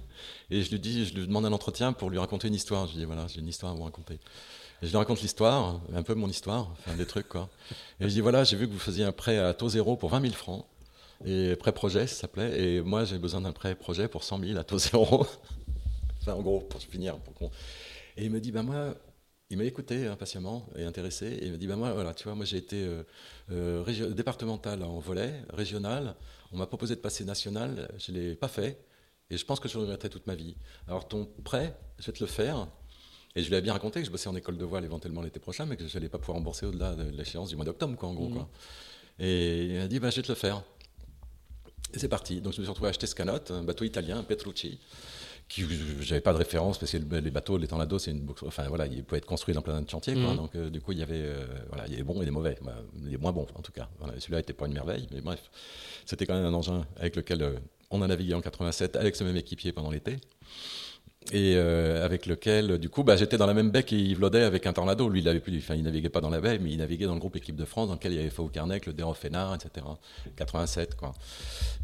et 0.50 0.62
je 0.62 0.70
lui 0.70 0.80
dis, 0.80 1.04
je 1.04 1.14
lui 1.14 1.26
demande 1.26 1.44
un 1.44 1.52
entretien 1.52 1.92
pour 1.92 2.08
lui 2.08 2.18
raconter 2.18 2.48
une 2.48 2.54
histoire. 2.54 2.86
Je 2.86 2.92
lui 2.92 3.00
dis, 3.00 3.04
voilà, 3.04 3.26
j'ai 3.26 3.40
une 3.40 3.48
histoire 3.48 3.72
à 3.72 3.74
vous 3.74 3.82
raconter. 3.82 4.14
Et 4.14 4.86
je 4.86 4.88
lui 4.88 4.96
raconte 4.96 5.20
l'histoire, 5.20 5.78
un 5.94 6.02
peu 6.02 6.14
mon 6.14 6.28
histoire, 6.28 6.70
enfin 6.72 6.94
des 6.96 7.04
trucs, 7.04 7.28
quoi. 7.28 7.50
Et 8.00 8.04
je 8.04 8.14
dis, 8.14 8.22
voilà, 8.22 8.44
j'ai 8.44 8.56
vu 8.56 8.66
que 8.66 8.72
vous 8.72 8.78
faisiez 8.78 9.04
un 9.04 9.12
prêt 9.12 9.36
à 9.36 9.52
taux 9.52 9.68
zéro 9.68 9.96
pour 9.96 10.08
20 10.08 10.22
000 10.22 10.32
francs. 10.32 10.64
Et 11.26 11.54
prêt 11.56 11.72
projet, 11.72 12.06
ça 12.06 12.14
s'appelait. 12.14 12.58
Et 12.62 12.80
moi, 12.80 13.04
j'ai 13.04 13.18
besoin 13.18 13.42
d'un 13.42 13.52
prêt 13.52 13.74
projet 13.74 14.08
pour 14.08 14.24
100 14.24 14.38
000 14.40 14.58
à 14.58 14.64
taux 14.64 14.78
zéro. 14.78 15.26
enfin, 16.22 16.32
en 16.32 16.40
gros, 16.40 16.60
pour 16.60 16.80
finir. 16.80 17.18
Pour 17.18 17.34
qu'on- 17.34 17.50
et 18.16 18.24
il 18.24 18.30
me 18.30 18.40
dit, 18.40 18.52
ben 18.52 18.62
moi, 18.62 18.94
il 19.50 19.56
m'a 19.58 19.64
écouté 19.64 20.06
hein, 20.06 20.16
patiemment 20.16 20.68
et 20.76 20.84
intéressé. 20.84 21.26
Et 21.26 21.46
il 21.46 21.52
me 21.52 21.58
dit, 21.58 21.66
ben 21.66 21.76
moi, 21.76 21.92
voilà, 21.92 22.12
tu 22.14 22.24
vois, 22.24 22.34
moi 22.34 22.44
j'ai 22.44 22.58
été 22.58 22.82
euh, 22.84 23.02
euh, 23.50 23.82
régio- 23.86 24.12
départemental 24.12 24.82
en 24.82 24.98
volet, 24.98 25.42
régional. 25.50 26.14
On 26.52 26.56
m'a 26.58 26.66
proposé 26.66 26.94
de 26.96 27.00
passer 27.00 27.24
national, 27.24 27.90
je 27.98 28.12
ne 28.12 28.18
l'ai 28.18 28.34
pas 28.34 28.48
fait. 28.48 28.78
Et 29.30 29.36
je 29.36 29.44
pense 29.44 29.60
que 29.60 29.68
je 29.68 29.74
le 29.76 29.82
regretterai 29.82 30.08
toute 30.08 30.26
ma 30.26 30.34
vie. 30.34 30.56
Alors 30.86 31.06
ton 31.06 31.26
prêt, 31.44 31.74
je 31.98 32.06
vais 32.06 32.12
te 32.12 32.20
le 32.22 32.28
faire. 32.28 32.66
Et 33.36 33.42
je 33.42 33.48
lui 33.50 33.56
ai 33.56 33.60
bien 33.60 33.74
raconté 33.74 34.00
que 34.00 34.06
je 34.06 34.10
bossais 34.10 34.28
en 34.28 34.36
école 34.36 34.56
de 34.56 34.64
voile 34.64 34.84
éventuellement 34.84 35.20
l'été 35.22 35.38
prochain, 35.38 35.66
mais 35.66 35.76
que 35.76 35.86
je 35.86 35.94
n'allais 35.94 36.08
pas 36.08 36.18
pouvoir 36.18 36.36
rembourser 36.38 36.66
au-delà 36.66 36.94
de 36.94 37.04
l'échéance 37.10 37.50
du 37.50 37.56
mois 37.56 37.64
d'octobre, 37.66 37.94
quoi, 37.96 38.08
en 38.08 38.14
gros. 38.14 38.28
Mhm. 38.28 38.34
Quoi. 38.34 38.48
Et 39.18 39.64
il 39.66 39.78
m'a 39.78 39.86
dit, 39.86 39.98
bah, 40.00 40.10
je 40.10 40.16
vais 40.16 40.22
te 40.22 40.28
le 40.28 40.34
faire. 40.34 40.62
Et 41.94 41.98
c'est 41.98 42.08
parti. 42.08 42.40
Donc 42.40 42.52
je 42.54 42.58
me 42.58 42.64
suis 42.64 42.68
retrouvé 42.70 42.88
à 42.88 42.90
acheter 42.90 43.06
Scanot, 43.06 43.40
un 43.50 43.62
bateau 43.64 43.84
italien, 43.84 44.18
un 44.18 44.22
Petrucci, 44.22 44.78
qui 45.48 45.64
j'avais 46.00 46.20
pas 46.20 46.32
de 46.32 46.38
référence 46.38 46.78
parce 46.78 46.92
que 46.92 46.98
le- 46.98 47.18
les 47.20 47.30
bateaux, 47.30 47.56
les 47.56 47.66
Tornado, 47.66 47.98
c'est 47.98 48.10
une, 48.10 48.20
box- 48.20 48.42
enfin 48.46 48.64
voilà, 48.68 48.86
il 48.86 49.02
pouvait 49.02 49.18
être 49.18 49.26
construit 49.26 49.54
dans 49.54 49.62
plein 49.62 49.80
de 49.80 49.88
chantiers, 49.88 50.14
quoi. 50.14 50.30
Mhm. 50.32 50.36
Donc 50.36 50.54
euh, 50.54 50.68
du 50.70 50.80
coup 50.80 50.92
il 50.92 50.98
y 50.98 51.02
avait, 51.02 51.22
euh, 51.22 51.46
voilà, 51.68 51.86
il 51.86 51.92
y 51.92 51.94
a 51.94 51.98
des 51.98 52.04
bons 52.04 52.20
et 52.20 52.24
des 52.24 52.30
mauvais, 52.30 52.58
Bah, 52.62 52.76
les 53.04 53.16
moins 53.16 53.32
bons 53.32 53.46
en 53.54 53.62
tout 53.62 53.72
cas. 53.72 53.88
Voilà, 53.98 54.18
Celui-là 54.20 54.40
était 54.40 54.52
pas 54.52 54.66
une 54.66 54.74
merveille, 54.74 55.06
mais 55.12 55.20
bref, 55.22 55.40
c'était 56.04 56.26
quand 56.26 56.34
même 56.34 56.44
un 56.44 56.54
engin 56.54 56.84
avec 56.98 57.16
lequel 57.16 57.42
euh, 57.42 57.52
on 57.90 58.02
a 58.02 58.06
navigué 58.06 58.34
en 58.34 58.40
87 58.42 58.96
avec 58.96 59.16
ce 59.16 59.24
même 59.24 59.36
équipier 59.36 59.72
pendant 59.72 59.90
l'été. 59.90 60.16
Et 61.30 61.56
euh, 61.56 62.02
avec 62.04 62.24
lequel, 62.24 62.70
euh, 62.70 62.78
du 62.78 62.88
coup, 62.88 63.02
bah, 63.02 63.14
j'étais 63.16 63.36
dans 63.36 63.44
la 63.44 63.52
même 63.52 63.70
baie 63.70 63.82
qu'Yves 63.82 64.18
Laudet 64.18 64.42
avec 64.44 64.66
un 64.66 64.72
Tornado. 64.72 65.10
Lui, 65.10 65.20
il 65.20 65.28
avait 65.28 65.40
plus, 65.40 65.58
enfin, 65.58 65.74
il 65.74 65.82
naviguait 65.82 66.08
pas 66.08 66.22
dans 66.22 66.30
la 66.30 66.40
baie, 66.40 66.58
mais 66.58 66.70
il 66.70 66.78
naviguait 66.78 67.04
dans 67.04 67.12
le 67.12 67.20
groupe 67.20 67.36
équipe 67.36 67.54
de 67.56 67.66
France, 67.66 67.88
dans 67.88 67.94
lequel 67.94 68.12
il 68.12 68.16
y 68.16 68.20
avait 68.20 68.30
Faux 68.30 68.46
Carnec, 68.48 68.86
le 68.86 68.94
Dérof 68.94 69.18
Fénard, 69.18 69.54
etc. 69.54 69.84
87, 70.36 70.94
quoi. 70.94 71.12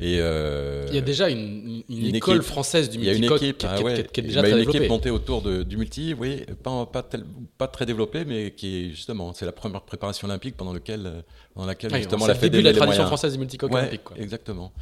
Et 0.01 0.17
euh, 0.21 0.87
Il 0.89 0.95
y 0.95 0.99
a 0.99 1.03
déjà 1.03 1.29
une, 1.29 1.83
une 1.91 2.07
une 2.07 2.15
école 2.15 2.37
équipe. 2.37 2.49
française 2.49 2.89
du 2.89 2.99
multicoque 2.99 3.43
équipe, 3.43 3.59
qui, 3.59 3.67
ah 3.67 3.77
qui- 3.77 3.85
ouais. 3.85 3.95
qui- 3.95 4.03
qui 4.13 4.21
est 4.21 4.25
Il 4.25 4.27
déjà 4.29 4.41
y 4.41 4.41
a 4.41 4.43
très 4.45 4.51
une 4.53 4.57
développée. 4.61 4.79
équipe 4.79 4.91
montée 4.91 5.11
autour 5.11 5.43
de- 5.43 5.63
du 5.63 5.77
multi, 5.77 6.15
oui, 6.19 6.45
pas, 6.63 6.87
pas, 6.87 7.03
tel- 7.03 7.25
pas 7.59 7.69
très 7.69 7.85
développée, 7.85 8.25
mais 8.25 8.53
qui 8.53 8.87
est 8.87 8.91
justement, 8.91 9.35
c'est 9.35 9.45
la 9.47 9.53
première 9.53 9.83
préparation 9.83 10.27
olympique 10.27 10.57
pendant, 10.57 10.73
lequel, 10.73 11.03
euh, 11.07 11.21
pendant 11.53 11.67
laquelle 11.67 11.93
Ouais, 11.93 11.99
justement 11.99 12.27
la 12.27 12.33
début 12.35 12.59
de 12.59 12.63
la 12.63 12.71
tradition 12.73 12.87
moyens. 12.87 13.07
française 13.09 13.33
du 13.35 13.39
multicoque 13.39 13.73
Ouais, 13.73 13.81
olympique. 13.81 14.05
quoi. 14.05 14.17
Exactement. 14.19 14.73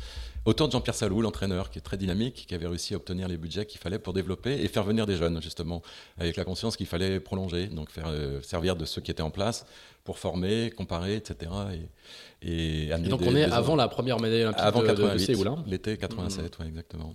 Autour 0.45 0.67
de 0.67 0.73
Jean-Pierre 0.73 0.95
Salou, 0.97 1.21
l'entraîneur, 1.21 1.71
qui 1.71 1.79
est 1.79 1.83
très 1.83 1.97
dynamique, 1.97 2.47
qui 2.49 2.55
avait 2.55 2.67
réussi 2.67 2.95
à 2.95 2.97
obtenir 2.97 3.29
les 3.29 3.37
budgets 3.37 3.65
qu'il 3.65 3.81
fallait 3.81 4.01
pour 4.01 4.13
développer 4.13 4.53
et 4.61 4.67
faire 4.67 4.83
venir 4.83 5.07
des 5.07 5.15
jeunes, 5.17 5.41
justement, 5.41 5.83
avec 6.19 6.35
la 6.37 6.45
conscience 6.45 6.77
qu'il 6.77 6.87
fallait 6.87 7.21
prolonger, 7.21 7.69
donc 7.69 7.91
faire 7.91 8.09
euh, 8.09 8.43
servir 8.43 8.75
de 8.75 8.85
ceux 8.85 9.01
qui 9.01 9.13
étaient 9.13 9.23
en 9.23 9.31
place 9.31 9.65
pour 10.03 10.19
former, 10.19 10.71
comparer, 10.73 11.15
etc. 11.15 11.51
Et, 12.43 12.87
et 12.87 12.93
amener 12.93 13.07
Et 13.07 13.11
donc 13.11 13.21
des- 13.21 13.29
on 13.29 13.37
est 13.37 13.45
avant 13.45 13.77
la 13.77 13.87
première 13.87 14.19
médaille 14.19 14.43
olympique 14.43 14.61
avant 14.65 14.83
de, 14.83 14.87
de- 14.89 14.93
de 14.95 14.97
88, 15.03 15.27
Séoul. 15.27 15.47
hein. 15.47 15.63
l'été 15.69 15.97
87, 15.97 16.59
ouais, 16.59 16.67
exactement. 16.67 17.15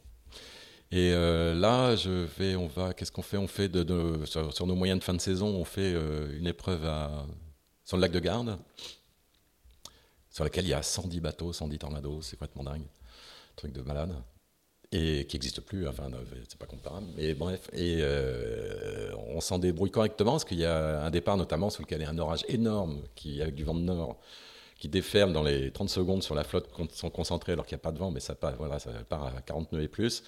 Et 0.89 1.11
euh, 1.11 1.53
là, 1.53 1.97
je 1.97 2.25
vais, 2.39 2.55
on 2.55 2.67
va, 2.67 2.93
qu'est-ce 2.93 3.11
qu'on 3.11 3.21
fait? 3.21 3.35
On 3.35 3.47
fait 3.47 3.67
de, 3.67 3.83
de- 3.83 4.25
sur, 4.25 4.53
sur 4.53 4.65
nos 4.65 4.75
moyens 4.75 4.99
de 4.99 5.03
fin 5.03 5.13
de 5.13 5.19
saison, 5.19 5.47
on 5.47 5.65
fait 5.65 5.91
euh, 5.93 6.37
une 6.39 6.47
épreuve 6.47 6.85
à, 6.85 7.25
sur 7.83 7.97
le 7.97 8.01
lac 8.01 8.11
de 8.13 8.19
Garde, 8.19 8.57
sur 10.31 10.45
laquelle 10.45 10.63
il 10.63 10.69
y 10.69 10.73
a 10.73 10.81
110 10.81 11.19
bateaux, 11.19 11.51
110 11.51 11.77
tornados, 11.79 12.21
c'est 12.21 12.37
complètement 12.37 12.63
dingue, 12.63 12.85
truc 13.57 13.73
de 13.73 13.81
malade, 13.81 14.15
et 14.93 15.25
qui 15.27 15.35
n'existe 15.35 15.61
plus, 15.61 15.85
enfin, 15.87 16.09
euh, 16.13 16.23
c'est 16.47 16.57
pas 16.57 16.65
comparable, 16.65 17.07
mais 17.17 17.33
bref, 17.33 17.69
et 17.73 17.97
euh, 17.99 19.11
on 19.27 19.41
s'en 19.41 19.59
débrouille 19.59 19.91
correctement 19.91 20.31
parce 20.31 20.45
qu'il 20.45 20.59
y 20.59 20.65
a 20.65 21.03
un 21.03 21.09
départ 21.09 21.35
notamment 21.35 21.69
sur 21.69 21.81
lequel 21.83 21.99
il 21.99 22.03
y 22.03 22.07
a 22.07 22.09
un 22.09 22.17
orage 22.17 22.45
énorme 22.47 23.01
qui, 23.15 23.41
avec 23.41 23.55
du 23.55 23.65
vent 23.65 23.75
de 23.75 23.81
nord, 23.81 24.17
qui 24.79 24.87
déferme 24.87 25.33
dans 25.33 25.43
les 25.43 25.71
30 25.71 25.89
secondes 25.89 26.23
sur 26.23 26.35
la 26.35 26.43
flotte 26.43 26.69
sont 26.93 27.09
concentrés 27.09 27.53
alors 27.53 27.65
qu'il 27.65 27.75
n'y 27.75 27.81
a 27.81 27.83
pas 27.83 27.91
de 27.91 27.99
vent, 27.99 28.11
mais 28.11 28.21
ça 28.21 28.35
part, 28.35 28.55
voilà, 28.57 28.79
ça 28.79 28.91
part 29.09 29.25
à 29.25 29.41
40 29.41 29.73
nœuds 29.73 29.81
et 29.81 29.87
plus. 29.89 30.23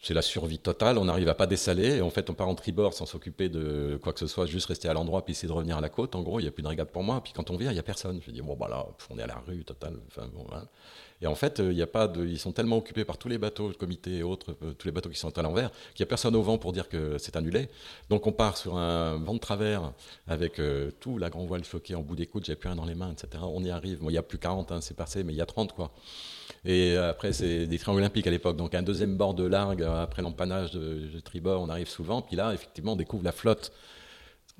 C'est 0.00 0.14
la 0.14 0.22
survie 0.22 0.58
totale, 0.58 0.98
on 0.98 1.06
n'arrive 1.06 1.28
à 1.28 1.34
pas 1.34 1.46
dessaler, 1.46 1.96
et 1.96 2.02
en 2.02 2.10
fait 2.10 2.28
on 2.30 2.34
part 2.34 2.48
en 2.48 2.54
tribord 2.54 2.92
sans 2.94 3.06
s'occuper 3.06 3.48
de 3.48 3.98
quoi 4.02 4.12
que 4.12 4.20
ce 4.20 4.26
soit, 4.26 4.46
juste 4.46 4.66
rester 4.66 4.88
à 4.88 4.94
l'endroit 4.94 5.24
puis 5.24 5.32
essayer 5.32 5.48
de 5.48 5.52
revenir 5.52 5.76
à 5.78 5.80
la 5.80 5.88
côte. 5.88 6.14
En 6.14 6.22
gros, 6.22 6.40
il 6.40 6.42
n'y 6.44 6.48
a 6.48 6.52
plus 6.52 6.62
de 6.62 6.68
régate 6.68 6.90
pour 6.90 7.02
moi, 7.02 7.22
puis 7.22 7.32
quand 7.34 7.50
on 7.50 7.56
vient, 7.56 7.70
il 7.70 7.74
n'y 7.74 7.80
a 7.80 7.82
personne. 7.82 8.20
Je 8.24 8.30
dis, 8.30 8.42
bon, 8.42 8.54
bah 8.54 8.68
là, 8.68 8.86
on 9.10 9.18
est 9.18 9.22
à 9.22 9.26
la 9.26 9.42
rue 9.46 9.64
totale. 9.64 9.98
Enfin, 10.08 10.28
bon, 10.32 10.44
voilà. 10.48 10.66
Et 11.24 11.26
en 11.26 11.34
fait, 11.34 11.58
euh, 11.58 11.72
il 11.72 11.80
a 11.80 11.86
pas 11.86 12.06
de, 12.06 12.26
ils 12.26 12.38
sont 12.38 12.52
tellement 12.52 12.76
occupés 12.76 13.06
par 13.06 13.16
tous 13.16 13.28
les 13.28 13.38
bateaux, 13.38 13.68
le 13.68 13.74
comité 13.74 14.18
et 14.18 14.22
autres, 14.22 14.54
euh, 14.62 14.74
tous 14.74 14.86
les 14.86 14.92
bateaux 14.92 15.08
qui 15.08 15.18
sont 15.18 15.36
à 15.38 15.42
l'envers, 15.42 15.70
qu'il 15.94 16.04
n'y 16.04 16.08
a 16.08 16.10
personne 16.10 16.36
au 16.36 16.42
vent 16.42 16.58
pour 16.58 16.74
dire 16.74 16.86
que 16.86 17.16
c'est 17.16 17.34
annulé. 17.34 17.70
Donc 18.10 18.26
on 18.26 18.32
part 18.32 18.58
sur 18.58 18.76
un 18.76 19.16
vent 19.16 19.32
de 19.32 19.38
travers 19.38 19.94
avec 20.28 20.58
euh, 20.58 20.90
tout 21.00 21.16
la 21.16 21.30
grand 21.30 21.46
voile 21.46 21.64
choqué 21.64 21.94
en 21.94 22.02
bout 22.02 22.14
d'écoute, 22.14 22.44
j'ai 22.44 22.56
plus 22.56 22.68
rien 22.68 22.76
dans 22.76 22.84
les 22.84 22.94
mains, 22.94 23.10
etc. 23.10 23.42
On 23.42 23.64
y 23.64 23.70
arrive. 23.70 24.00
Bon, 24.00 24.10
il 24.10 24.12
n'y 24.12 24.18
a 24.18 24.22
plus 24.22 24.36
40, 24.36 24.70
hein, 24.70 24.82
c'est 24.82 24.94
passé, 24.94 25.24
mais 25.24 25.32
il 25.32 25.36
y 25.36 25.40
a 25.40 25.46
30, 25.46 25.72
quoi. 25.72 25.92
Et 26.66 26.94
après, 26.96 27.32
c'est 27.32 27.66
des 27.66 27.78
triangles 27.78 28.00
olympiques 28.00 28.26
à 28.26 28.30
l'époque. 28.30 28.56
Donc 28.58 28.74
un 28.74 28.82
deuxième 28.82 29.16
bord 29.16 29.32
de 29.32 29.44
largue 29.44 29.82
après 29.82 30.20
l'empannage 30.20 30.72
de, 30.72 31.08
de 31.12 31.20
tribord, 31.20 31.62
on 31.62 31.70
arrive 31.70 31.88
souvent. 31.88 32.20
Puis 32.20 32.36
là, 32.36 32.52
effectivement, 32.52 32.92
on 32.92 32.96
découvre 32.96 33.24
la 33.24 33.32
flotte 33.32 33.72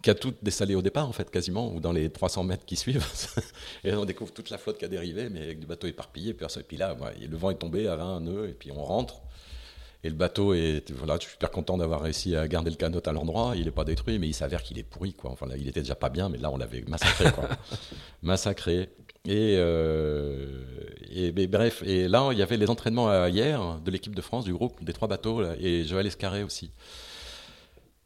qui 0.05 0.11
a 0.11 0.15
tout 0.15 0.35
dessalé 0.43 0.75
au 0.75 0.83
départ, 0.83 1.09
en 1.09 1.13
fait, 1.13 1.31
quasiment, 1.31 1.73
ou 1.73 1.81
dans 1.81 1.91
les 1.91 2.11
300 2.11 2.45
mètres 2.45 2.67
qui 2.67 2.77
suivent. 2.77 3.07
et 3.85 3.91
là, 3.91 3.99
on 3.99 4.05
découvre 4.05 4.35
toute 4.35 4.51
la 4.51 4.59
flotte 4.59 4.77
qui 4.77 4.85
a 4.85 4.89
dérivé, 4.89 5.31
mais 5.31 5.41
avec 5.41 5.61
du 5.61 5.67
bateau 5.67 5.87
éparpillé. 5.87 6.35
Puis, 6.35 6.45
et 6.45 6.63
puis 6.63 6.77
là, 6.77 6.93
ouais, 6.93 7.27
le 7.27 7.37
vent 7.39 7.51
est 7.51 7.55
tombé 7.55 7.89
à 7.89 7.97
20 7.97 8.21
nœuds, 8.21 8.49
et 8.51 8.53
puis 8.53 8.71
on 8.71 8.85
rentre. 8.85 9.23
Et 10.05 10.11
le 10.11 10.15
bateau 10.15 10.53
est, 10.53 10.93
voilà, 10.93 11.15
je 11.15 11.23
suis 11.23 11.31
super 11.31 11.51
content 11.51 11.79
d'avoir 11.79 12.03
réussi 12.03 12.37
à 12.37 12.47
garder 12.47 12.69
le 12.69 12.77
canot 12.77 13.01
à 13.07 13.13
l'endroit. 13.13 13.55
Il 13.57 13.65
n'est 13.65 13.71
pas 13.71 13.85
détruit, 13.85 14.19
mais 14.19 14.29
il 14.29 14.35
s'avère 14.35 14.63
qu'il 14.63 14.79
est 14.79 14.83
pourri, 14.83 15.15
quoi. 15.15 15.31
Enfin, 15.31 15.47
là, 15.47 15.57
il 15.57 15.67
était 15.67 15.81
déjà 15.81 15.95
pas 15.95 16.11
bien, 16.11 16.29
mais 16.29 16.37
là, 16.37 16.51
on 16.51 16.59
l'avait 16.59 16.85
massacré, 16.87 17.33
quoi. 17.33 17.49
massacré. 18.23 18.91
Et, 19.27 19.57
euh, 19.57 20.61
et 21.11 21.33
mais 21.33 21.47
bref, 21.47 21.83
et 21.83 22.09
là, 22.09 22.29
il 22.31 22.39
y 22.39 22.43
avait 22.43 22.59
les 22.59 22.69
entraînements 22.69 23.27
hier 23.27 23.81
de 23.83 23.91
l'équipe 23.91 24.15
de 24.15 24.21
France, 24.21 24.45
du 24.45 24.53
groupe, 24.53 24.85
des 24.85 24.93
trois 24.93 25.09
bateaux, 25.09 25.41
là, 25.41 25.55
et 25.59 25.85
Joël 25.85 26.07
Escarré 26.07 26.43
aussi. 26.43 26.71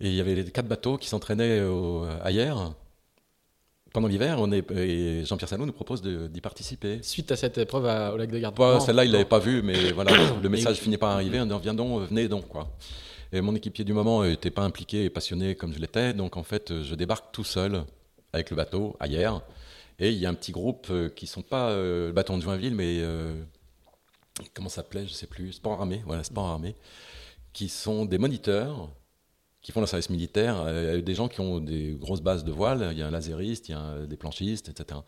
Et 0.01 0.09
il 0.09 0.15
y 0.15 0.21
avait 0.21 0.35
les 0.35 0.45
quatre 0.51 0.69
bateaux 0.69 0.97
qui 0.97 1.09
s'entraînaient 1.09 1.61
à 2.23 2.31
hier. 2.31 2.73
Pendant 3.93 4.07
l'hiver, 4.09 4.37
on 4.39 4.53
est, 4.53 4.71
et 4.73 5.25
Jean-Pierre 5.25 5.49
Salou 5.49 5.65
nous 5.67 5.73
propose 5.73 6.03
d'y 6.03 6.41
participer. 6.41 7.01
Suite 7.03 7.33
à 7.33 7.37
cette 7.37 7.57
épreuve 7.59 7.87
à- 7.87 8.13
au 8.13 8.17
lac 8.17 8.31
de 8.31 8.39
Garde. 8.39 8.59
Non, 8.59 8.81
Celle-là, 8.81 9.05
il 9.05 9.11
l'avait 9.11 9.25
pas 9.25 9.39
vu, 9.39 9.63
mais 9.63 9.93
voilà, 9.93 10.13
le 10.43 10.49
message 10.49 10.77
finit 10.77 10.99
par 10.99 11.11
arriver. 11.11 11.41
On 11.41 11.47
dit, 11.47 11.55
viens 11.63 11.75
donc, 11.75 12.09
venez 12.09 12.29
donc, 12.29 12.47
quoi. 12.49 12.69
Et 13.33 13.41
mon 13.41 13.55
équipier 13.55 13.85
du 13.85 13.93
moment 13.93 14.23
n'était 14.25 14.51
pas 14.51 14.63
impliqué 14.63 15.05
et 15.05 15.11
passionné 15.11 15.55
comme 15.55 15.73
je 15.75 15.79
l'étais, 15.79 16.13
donc 16.13 16.37
en 16.37 16.43
fait, 16.43 16.83
je 16.83 16.95
débarque 16.95 17.33
tout 17.33 17.45
seul 17.45 17.83
avec 18.33 18.51
le 18.51 18.57
bateau 18.57 18.97
hier. 19.05 19.41
Et 19.99 20.11
il 20.11 20.19
y 20.19 20.27
a 20.27 20.29
un 20.31 20.35
petit 20.35 20.53
groupe 20.53 20.93
qui 21.17 21.25
ne 21.25 21.29
sont 21.29 21.43
pas 21.43 21.75
le 21.75 22.13
bâton 22.15 22.37
de 22.39 22.43
Joinville, 22.43 22.75
mais 22.75 23.03
comment 24.55 24.69
ça 24.69 24.77
s'appelait, 24.77 25.07
je 25.07 25.13
ne 25.13 25.17
sais 25.17 25.27
plus, 25.27 25.55
Sport 25.55 25.81
Armé, 25.81 26.03
voilà, 26.07 26.23
Sport 26.25 26.47
Armé, 26.47 26.75
qui 27.53 27.69
sont 27.69 28.05
des 28.05 28.19
moniteurs 28.19 28.89
qui 29.63 29.73
font 29.73 29.81
le 29.81 29.87
service 29.87 30.11
militaire, 30.11 31.03
des 31.03 31.15
gens 31.15 31.29
qui 31.29 31.41
ont 31.41 31.59
des 31.59 31.97
grosses 31.99 32.21
bases 32.21 32.45
de 32.45 32.53
voile, 32.53 32.89
il 32.93 32.99
y 32.99 33.03
a 33.03 33.07
un 33.07 33.11
lasériste, 33.11 33.69
il 33.69 33.73
y 33.73 33.75
a 33.75 34.07
des 34.07 34.17
planchistes, 34.17 34.69
etc. 34.69 35.01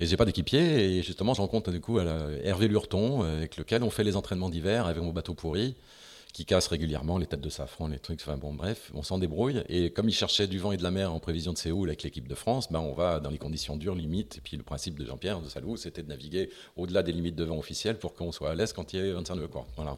Et 0.00 0.06
j'ai 0.06 0.16
pas 0.16 0.24
d'équipier, 0.24 0.96
et 0.96 1.02
justement, 1.02 1.34
je 1.34 1.40
rencontre 1.40 1.70
du 1.70 1.80
coup 1.80 2.00
Hervé 2.00 2.66
Lurton, 2.66 3.22
avec 3.22 3.56
lequel 3.56 3.82
on 3.82 3.90
fait 3.90 4.04
les 4.04 4.16
entraînements 4.16 4.48
d'hiver 4.48 4.86
avec 4.86 5.02
mon 5.02 5.12
bateau 5.12 5.34
pourri 5.34 5.76
qui 6.34 6.44
casse 6.44 6.66
régulièrement 6.66 7.16
les 7.16 7.26
têtes 7.26 7.40
de 7.40 7.48
safran, 7.48 7.86
les 7.86 8.00
trucs. 8.00 8.20
Enfin 8.20 8.36
bon, 8.36 8.52
bref, 8.52 8.90
on 8.92 9.04
s'en 9.04 9.18
débrouille. 9.18 9.62
Et 9.68 9.90
comme 9.90 10.08
il 10.08 10.12
cherchait 10.12 10.48
du 10.48 10.58
vent 10.58 10.72
et 10.72 10.76
de 10.76 10.82
la 10.82 10.90
mer 10.90 11.14
en 11.14 11.20
prévision 11.20 11.52
de 11.52 11.58
Séoul 11.58 11.88
avec 11.88 12.02
l'équipe 12.02 12.26
de 12.26 12.34
France, 12.34 12.72
ben 12.72 12.80
on 12.80 12.92
va 12.92 13.20
dans 13.20 13.30
les 13.30 13.38
conditions 13.38 13.76
dures, 13.76 13.94
limites. 13.94 14.38
Et 14.38 14.40
puis 14.40 14.56
le 14.56 14.64
principe 14.64 14.98
de 14.98 15.06
Jean-Pierre 15.06 15.40
de 15.40 15.48
Salou, 15.48 15.76
c'était 15.76 16.02
de 16.02 16.08
naviguer 16.08 16.50
au-delà 16.76 17.04
des 17.04 17.12
limites 17.12 17.36
de 17.36 17.44
vent 17.44 17.56
officielles 17.56 18.00
pour 18.00 18.14
qu'on 18.14 18.32
soit 18.32 18.50
à 18.50 18.54
l'aise 18.56 18.72
quand 18.72 18.92
il 18.92 19.06
y 19.06 19.10
a 19.10 19.14
25 19.14 19.36
nœuds. 19.36 19.46
Quoi. 19.46 19.64
Voilà. 19.76 19.96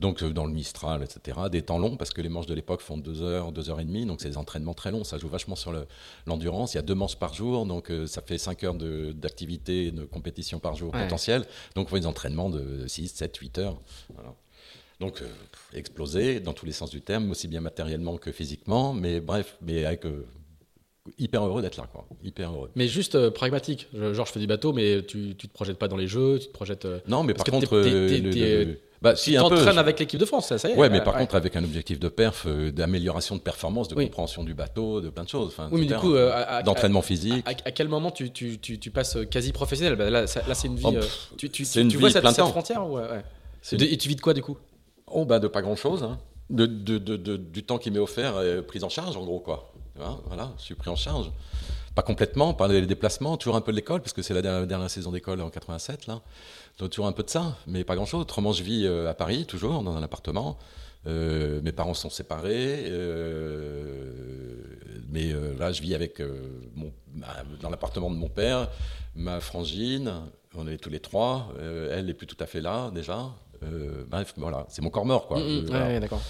Donc 0.00 0.22
euh, 0.22 0.30
dans 0.30 0.46
le 0.46 0.52
Mistral, 0.52 1.02
etc. 1.02 1.40
Des 1.52 1.60
temps 1.60 1.78
longs, 1.78 1.98
parce 1.98 2.10
que 2.10 2.22
les 2.22 2.30
manches 2.30 2.46
de 2.46 2.54
l'époque 2.54 2.80
font 2.80 2.96
2 2.96 3.20
heures, 3.20 3.52
2 3.52 3.68
heures 3.68 3.80
et 3.80 3.84
demie. 3.84 4.06
Donc 4.06 4.22
c'est 4.22 4.30
des 4.30 4.38
entraînements 4.38 4.74
très 4.74 4.90
longs. 4.90 5.04
Ça 5.04 5.18
joue 5.18 5.28
vachement 5.28 5.56
sur 5.56 5.74
l'endurance. 6.24 6.72
il 6.72 6.76
y 6.76 6.80
a 6.80 6.82
deux 6.82 6.94
manches 6.94 7.16
par 7.16 7.34
jour. 7.34 7.66
Donc 7.66 7.90
euh, 7.90 8.06
ça 8.06 8.22
fait 8.22 8.38
5 8.38 8.64
heures 8.64 8.74
d'activité, 9.12 9.90
de, 9.90 10.06
compétition 10.06 10.58
par 10.58 10.74
jour 10.74 10.92
potentiel. 10.92 11.44
Donc 11.74 11.88
on 11.88 11.90
fait 11.90 12.00
des 12.00 12.06
entraînements 12.06 12.48
de 12.48 12.86
6, 12.86 13.08
7, 13.08 13.36
8 13.36 13.58
heures. 13.58 13.78
Voilà. 14.14 14.32
Donc, 15.00 15.20
euh, 15.20 15.28
explosé 15.74 16.40
dans 16.40 16.52
tous 16.52 16.66
les 16.66 16.72
sens 16.72 16.90
du 16.90 17.00
terme, 17.00 17.30
aussi 17.30 17.48
bien 17.48 17.60
matériellement 17.60 18.16
que 18.16 18.32
physiquement, 18.32 18.92
mais 18.92 19.20
bref, 19.20 19.56
mais 19.62 19.84
avec 19.84 20.06
euh, 20.06 20.26
hyper 21.18 21.44
heureux 21.44 21.62
d'être 21.62 21.76
là, 21.76 21.88
quoi. 21.90 22.06
Hyper 22.22 22.52
heureux. 22.52 22.70
Mais 22.74 22.88
juste 22.88 23.14
euh, 23.14 23.30
pragmatique. 23.30 23.88
Genre, 23.94 24.26
je 24.26 24.32
fais 24.32 24.40
du 24.40 24.46
bateau, 24.46 24.72
mais 24.72 25.02
tu, 25.02 25.34
tu 25.36 25.48
te 25.48 25.52
projettes 25.52 25.78
pas 25.78 25.88
dans 25.88 25.96
les 25.96 26.08
jeux, 26.08 26.38
tu 26.38 26.48
te 26.48 26.52
projettes. 26.52 26.86
non, 27.08 27.22
mais 27.22 27.34
par 27.34 27.44
contre, 27.46 27.76
bah, 29.02 29.14
si, 29.14 29.32
tu 29.32 29.36
t'entraînes 29.36 29.76
avec 29.76 30.00
l'équipe 30.00 30.18
de 30.18 30.24
France, 30.24 30.56
ça, 30.56 30.68
y 30.68 30.72
est. 30.72 30.76
Ouais, 30.76 30.88
mais 30.88 31.02
par 31.02 31.16
contre, 31.16 31.34
avec 31.34 31.54
un 31.54 31.62
objectif 31.62 32.00
de 32.00 32.08
perf, 32.08 32.46
d'amélioration 32.46 33.36
de 33.36 33.40
performance, 33.40 33.88
de 33.88 33.94
compréhension 33.94 34.42
du 34.42 34.54
bateau, 34.54 35.00
de 35.00 35.10
plein 35.10 35.24
de 35.24 35.28
choses. 35.28 35.54
Oui, 35.70 35.82
mais 35.82 35.86
du 35.86 35.94
coup, 35.94 36.14
d'entraînement 36.64 37.02
physique. 37.02 37.44
À, 37.46 37.70
quel 37.70 37.88
moment 37.88 38.10
tu, 38.10 38.30
tu, 38.30 38.58
tu, 38.58 38.78
tu 38.78 38.90
passes 38.90 39.18
quasi 39.30 39.52
professionnel? 39.52 39.96
Bah, 39.96 40.10
Là, 40.10 40.22
là 40.22 40.54
c'est 40.54 40.68
une 40.68 40.76
vie. 40.76 40.84
Oh, 40.86 41.36
tu 41.36 41.50
tu, 41.50 41.64
vois 41.98 42.10
cette, 42.10 42.26
cette 42.26 42.46
frontière 42.46 42.88
ouais, 42.88 43.22
Et 43.72 43.96
tu 43.96 44.08
vis 44.08 44.16
de 44.16 44.20
quoi 44.20 44.32
du 44.32 44.42
coup? 44.42 44.56
Oh, 45.08 45.24
bah, 45.24 45.38
de 45.38 45.48
pas 45.48 45.62
grand-chose. 45.62 46.02
Hein. 46.02 46.18
Du 46.48 47.64
temps 47.64 47.78
qui 47.78 47.90
m'est 47.90 47.98
offert, 47.98 48.40
est 48.40 48.62
pris 48.62 48.82
en 48.84 48.88
charge, 48.88 49.16
en 49.16 49.24
gros, 49.24 49.40
quoi. 49.40 49.72
Voilà, 50.26 50.52
je 50.58 50.62
suis 50.62 50.74
pris 50.74 50.90
en 50.90 50.96
charge. 50.96 51.30
Pas 51.94 52.02
complètement, 52.02 52.52
par 52.52 52.68
les 52.68 52.82
déplacements, 52.82 53.36
toujours 53.36 53.56
un 53.56 53.62
peu 53.62 53.72
de 53.72 53.76
l'école, 53.76 54.02
parce 54.02 54.12
que 54.12 54.20
c'est 54.20 54.34
la 54.34 54.42
dernière, 54.42 54.90
saison 54.90 55.12
d'école 55.12 55.40
en 55.40 55.48
87, 55.48 56.06
là. 56.06 56.20
Donc, 56.78 56.90
toujours 56.90 57.06
un 57.06 57.12
peu 57.12 57.22
de 57.22 57.30
ça, 57.30 57.56
mais 57.66 57.84
pas 57.84 57.96
grand-chose. 57.96 58.20
Autrement, 58.20 58.52
je 58.52 58.62
vis 58.62 58.86
euh, 58.86 59.08
à 59.08 59.14
Paris, 59.14 59.46
toujours, 59.46 59.82
dans 59.82 59.96
un 59.96 60.02
appartement. 60.02 60.58
Euh, 61.06 61.62
mes 61.62 61.72
parents 61.72 61.94
sont 61.94 62.10
séparés, 62.10 62.84
euh, 62.88 64.12
mais 65.08 65.32
là, 65.58 65.72
je 65.72 65.80
vis 65.80 65.94
avec 65.94 66.20
mon, 66.74 66.92
dans 67.62 67.70
l'appartement 67.70 68.10
de 68.10 68.16
mon 68.16 68.28
père, 68.28 68.68
ma 69.14 69.40
frangine, 69.40 70.12
on 70.54 70.66
est 70.66 70.76
tous 70.76 70.90
les 70.90 71.00
trois. 71.00 71.52
elle 71.90 72.06
n'est 72.06 72.14
plus 72.14 72.26
tout 72.26 72.36
à 72.40 72.46
fait 72.46 72.60
là, 72.60 72.90
déjà. 72.90 73.30
Euh, 73.62 74.04
bref, 74.08 74.34
voilà, 74.36 74.66
c'est 74.68 74.82
mon 74.82 74.90
corps 74.90 75.06
mort, 75.06 75.26
quoi. 75.26 75.38
Mm, 75.38 75.66
mm, 75.66 76.00
d'accord. 76.00 76.22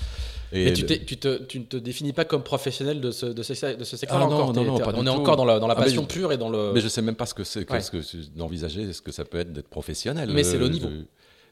Et, 0.53 0.73
tu, 0.73 0.87
tu, 0.87 1.17
te, 1.17 1.43
tu, 1.43 1.59
ne 1.59 1.65
te 1.65 1.77
définis 1.77 2.13
pas 2.13 2.25
comme 2.25 2.43
professionnel 2.43 3.01
de 3.01 3.11
ce, 3.11 3.27
de 3.27 3.43
ce, 3.43 3.77
de 3.77 3.85
ce 3.85 3.97
secteur 3.97 4.19
ah, 4.19 4.27
non, 4.27 4.53
non, 4.53 4.65
non, 4.65 4.79
On 4.95 5.07
est 5.07 5.11
encore 5.11 5.37
dans 5.37 5.45
la, 5.45 5.59
dans 5.59 5.67
la 5.67 5.75
ah, 5.77 5.83
passion 5.83 6.05
pure 6.05 6.33
et 6.33 6.37
dans 6.37 6.49
le. 6.49 6.73
Mais 6.73 6.81
je 6.81 6.89
sais 6.89 7.03
même 7.03 7.17
pas 7.17 7.27
ce 7.27 7.35
que 7.35 7.43
c'est, 7.43 7.69
ce 7.69 7.91
que 7.91 8.37
d'envisager 8.37 8.93
ce 8.93 9.03
que 9.03 9.11
ça 9.11 9.25
peut 9.25 9.39
être 9.39 9.53
d'être 9.53 9.69
professionnel. 9.69 10.31
Mais 10.33 10.45
c'est 10.45 10.59
le 10.59 10.67
euh, 10.67 10.71
niveau. 10.71 10.89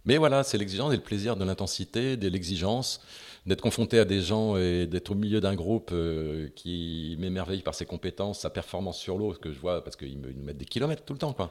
Mais 0.05 0.17
voilà, 0.17 0.45
c'est 0.45 0.59
l'exigence 0.59 0.93
et 0.93 0.97
le 0.97 1.03
plaisir 1.03 1.35
de 1.35 1.45
l'intensité, 1.45 2.17
de 2.17 2.29
l'exigence, 2.29 3.01
d'être 3.47 3.63
confronté 3.63 3.99
à 3.99 4.05
des 4.05 4.21
gens 4.21 4.57
et 4.57 4.87
d'être 4.87 5.11
au 5.11 5.15
milieu 5.15 5.41
d'un 5.41 5.55
groupe 5.55 5.91
euh, 5.93 6.49
qui 6.55 7.17
m'émerveille 7.19 7.63
par 7.63 7.75
ses 7.75 7.87
compétences, 7.87 8.41
sa 8.41 8.51
performance 8.51 8.99
sur 8.99 9.19
l'eau, 9.19 9.33
que 9.33 9.51
je 9.51 9.59
vois 9.59 9.83
parce 9.83 9.97
qu'ils 9.97 10.19
me, 10.19 10.31
nous 10.31 10.45
mettent 10.45 10.59
des 10.59 10.67
kilomètres 10.67 11.03
tout 11.05 11.15
le 11.15 11.19
temps, 11.19 11.33
quoi 11.33 11.51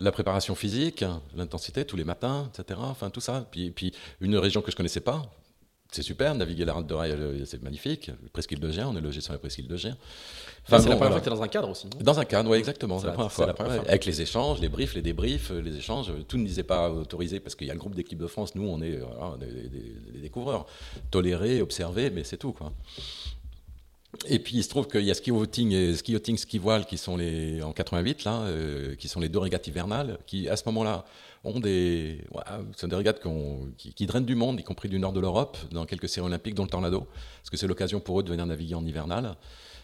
la 0.00 0.12
préparation 0.12 0.54
physique, 0.54 1.04
l'intensité 1.36 1.84
tous 1.84 1.96
les 1.96 2.04
matins, 2.04 2.50
etc. 2.52 2.80
Enfin, 2.82 3.10
tout 3.10 3.20
ça. 3.20 3.46
Puis, 3.50 3.70
puis 3.70 3.92
une 4.20 4.36
région 4.36 4.62
que 4.62 4.70
je 4.70 4.76
connaissais 4.76 5.00
pas, 5.00 5.22
c'est 5.92 6.02
super, 6.02 6.34
naviguer 6.36 6.64
la 6.64 6.74
Rade 6.74 6.86
de 6.86 6.94
Rail, 6.94 7.42
c'est 7.46 7.62
magnifique. 7.62 8.12
Presqu'île 8.32 8.60
de 8.60 8.70
Gien, 8.70 8.88
on 8.88 8.96
est 8.96 9.00
logé 9.00 9.20
sur 9.20 9.32
la 9.32 9.38
presqu'île 9.38 9.66
de 9.66 9.76
Gien. 9.76 9.96
Enfin, 10.66 10.78
c'est 10.78 10.88
la 10.88 10.94
première 10.94 11.12
fois 11.12 11.20
que 11.20 11.24
tu 11.24 11.32
es 11.32 11.36
dans 11.36 11.42
un 11.42 11.48
cadre 11.48 11.68
aussi. 11.68 11.88
Dans 12.00 12.20
un 12.20 12.24
cadre, 12.24 12.50
oui, 12.50 12.58
exactement. 12.58 13.00
C'est 13.00 13.08
la, 13.08 13.12
première 13.12 13.32
fois. 13.32 13.48
Avec 13.88 14.04
les 14.04 14.22
échanges, 14.22 14.60
les 14.60 14.68
briefs, 14.68 14.94
les 14.94 15.02
débriefs, 15.02 15.50
les 15.50 15.76
échanges, 15.76 16.12
tout 16.28 16.38
ne 16.38 16.46
disait 16.46 16.62
pas 16.62 16.90
autorisé 16.90 17.40
parce 17.40 17.56
qu'il 17.56 17.66
y 17.66 17.70
a 17.70 17.74
le 17.74 17.80
groupe 17.80 17.96
d'équipe 17.96 18.18
de 18.18 18.28
France. 18.28 18.54
Nous, 18.54 18.68
on 18.68 18.80
est 18.82 19.00
euh, 19.00 19.36
des, 19.40 20.20
découvreurs. 20.20 20.66
Tolérés, 21.10 21.60
observés, 21.60 22.10
mais 22.10 22.22
c'est 22.22 22.36
tout. 22.36 22.52
Quoi. 22.52 22.72
Et 24.26 24.38
puis 24.38 24.56
il 24.56 24.64
se 24.64 24.68
trouve 24.68 24.88
qu'il 24.88 25.04
y 25.04 25.10
a 25.10 25.14
ski 25.14 25.30
yachting 25.30 25.72
et 25.72 25.94
ski 25.94 26.12
yachting, 26.12 26.36
ski 26.36 26.58
voile 26.58 26.84
qui 26.84 26.98
sont 26.98 27.16
les 27.16 27.62
en 27.62 27.72
88 27.72 28.24
là, 28.24 28.42
euh, 28.42 28.96
qui 28.96 29.08
sont 29.08 29.20
les 29.20 29.28
deux 29.28 29.38
régates 29.38 29.66
hivernales, 29.68 30.18
qui 30.26 30.48
à 30.48 30.56
ce 30.56 30.64
moment-là 30.66 31.04
ont 31.44 31.60
des, 31.60 32.24
sont 32.76 32.88
des 32.88 32.96
régates 32.96 33.22
qui, 33.76 34.06
drainent 34.06 34.26
du 34.26 34.34
monde, 34.34 34.60
y 34.60 34.64
compris 34.64 34.88
du 34.88 34.98
nord 34.98 35.12
de 35.12 35.20
l'Europe, 35.20 35.56
dans 35.70 35.86
quelques 35.86 36.08
séries 36.08 36.26
olympiques, 36.26 36.54
dont 36.54 36.64
le 36.64 36.68
Tornado, 36.68 37.06
parce 37.38 37.50
que 37.50 37.56
c'est 37.56 37.68
l'occasion 37.68 38.00
pour 38.00 38.20
eux 38.20 38.22
de 38.22 38.30
venir 38.30 38.44
naviguer 38.44 38.74
en 38.74 38.84
hivernal. 38.84 39.36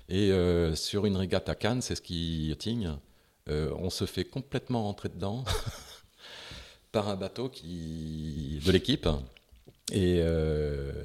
Et 0.09 0.33
euh, 0.33 0.75
sur 0.75 1.07
une 1.07 1.17
régate 1.17 1.49
à 1.49 1.55
Cannes, 1.55 1.81
c'est 1.81 1.95
ski 1.95 2.49
yachting, 2.49 2.89
euh, 3.49 3.73
on 3.79 3.91
se 3.91 4.05
fait 4.07 4.25
complètement 4.25 4.83
rentrer 4.83 5.09
dedans 5.09 5.45
par 6.93 7.09
un 7.09 7.17
bateau 7.17 7.49
qui 7.49 8.61
de 8.67 8.73
l'équipe. 8.73 9.09
Et 9.93 10.21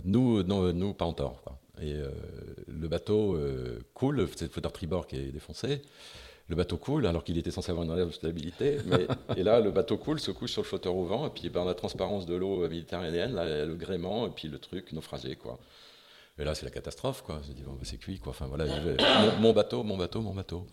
nous, 0.04 0.42
nous, 0.42 0.74
nous, 0.74 0.94
pas 0.96 1.06
en 1.06 1.14
tort. 1.14 1.61
Et 1.82 1.94
euh, 1.94 2.10
le 2.68 2.88
bateau 2.88 3.36
euh, 3.36 3.80
coule, 3.94 4.28
c'est 4.36 4.46
le 4.46 4.52
flotteur 4.52 4.72
tribord 4.72 5.08
qui 5.08 5.16
est 5.16 5.32
défoncé. 5.32 5.82
Le 6.48 6.56
bateau 6.56 6.78
coule 6.78 7.08
alors 7.08 7.24
qu'il 7.24 7.38
était 7.38 7.50
censé 7.50 7.72
avoir 7.72 7.86
une 7.86 7.92
réelle 7.92 8.08
de 8.08 8.14
stabilité. 8.14 8.78
Mais, 8.86 9.08
et 9.38 9.44
là, 9.44 9.60
le 9.60 9.72
bateau 9.72 9.98
coule, 9.98 10.20
se 10.20 10.32
couche 10.32 10.52
sur 10.52 10.62
le 10.62 10.68
flotteur 10.68 10.96
au 10.96 11.06
vent, 11.06 11.28
et 11.28 11.30
puis 11.30 11.50
ben, 11.50 11.66
la 11.66 11.74
transparence 11.74 12.26
de 12.26 12.36
l'eau 12.36 12.68
méditerranéenne, 12.68 13.34
là, 13.34 13.66
le 13.66 13.76
gréement, 13.76 14.28
et 14.28 14.30
puis 14.30 14.48
le 14.48 14.60
truc 14.60 14.92
naufragé. 14.94 15.36
Quoi. 15.36 15.60
Et 16.38 16.44
là, 16.44 16.54
c'est 16.54 16.66
la 16.66 16.72
catastrophe. 16.72 17.24
Quoi. 17.24 17.42
Je 17.48 17.54
dis, 17.54 17.64
bon, 17.64 17.74
ben, 17.74 17.84
c'est 17.84 17.98
cuit. 17.98 18.20
Quoi. 18.20 18.32
Enfin, 18.32 18.48
voilà, 18.48 18.66
mon, 19.40 19.54
bateau, 19.54 19.84
mon 19.84 19.98
bateau, 19.98 20.22
mon 20.22 20.34
bateau. 20.34 20.68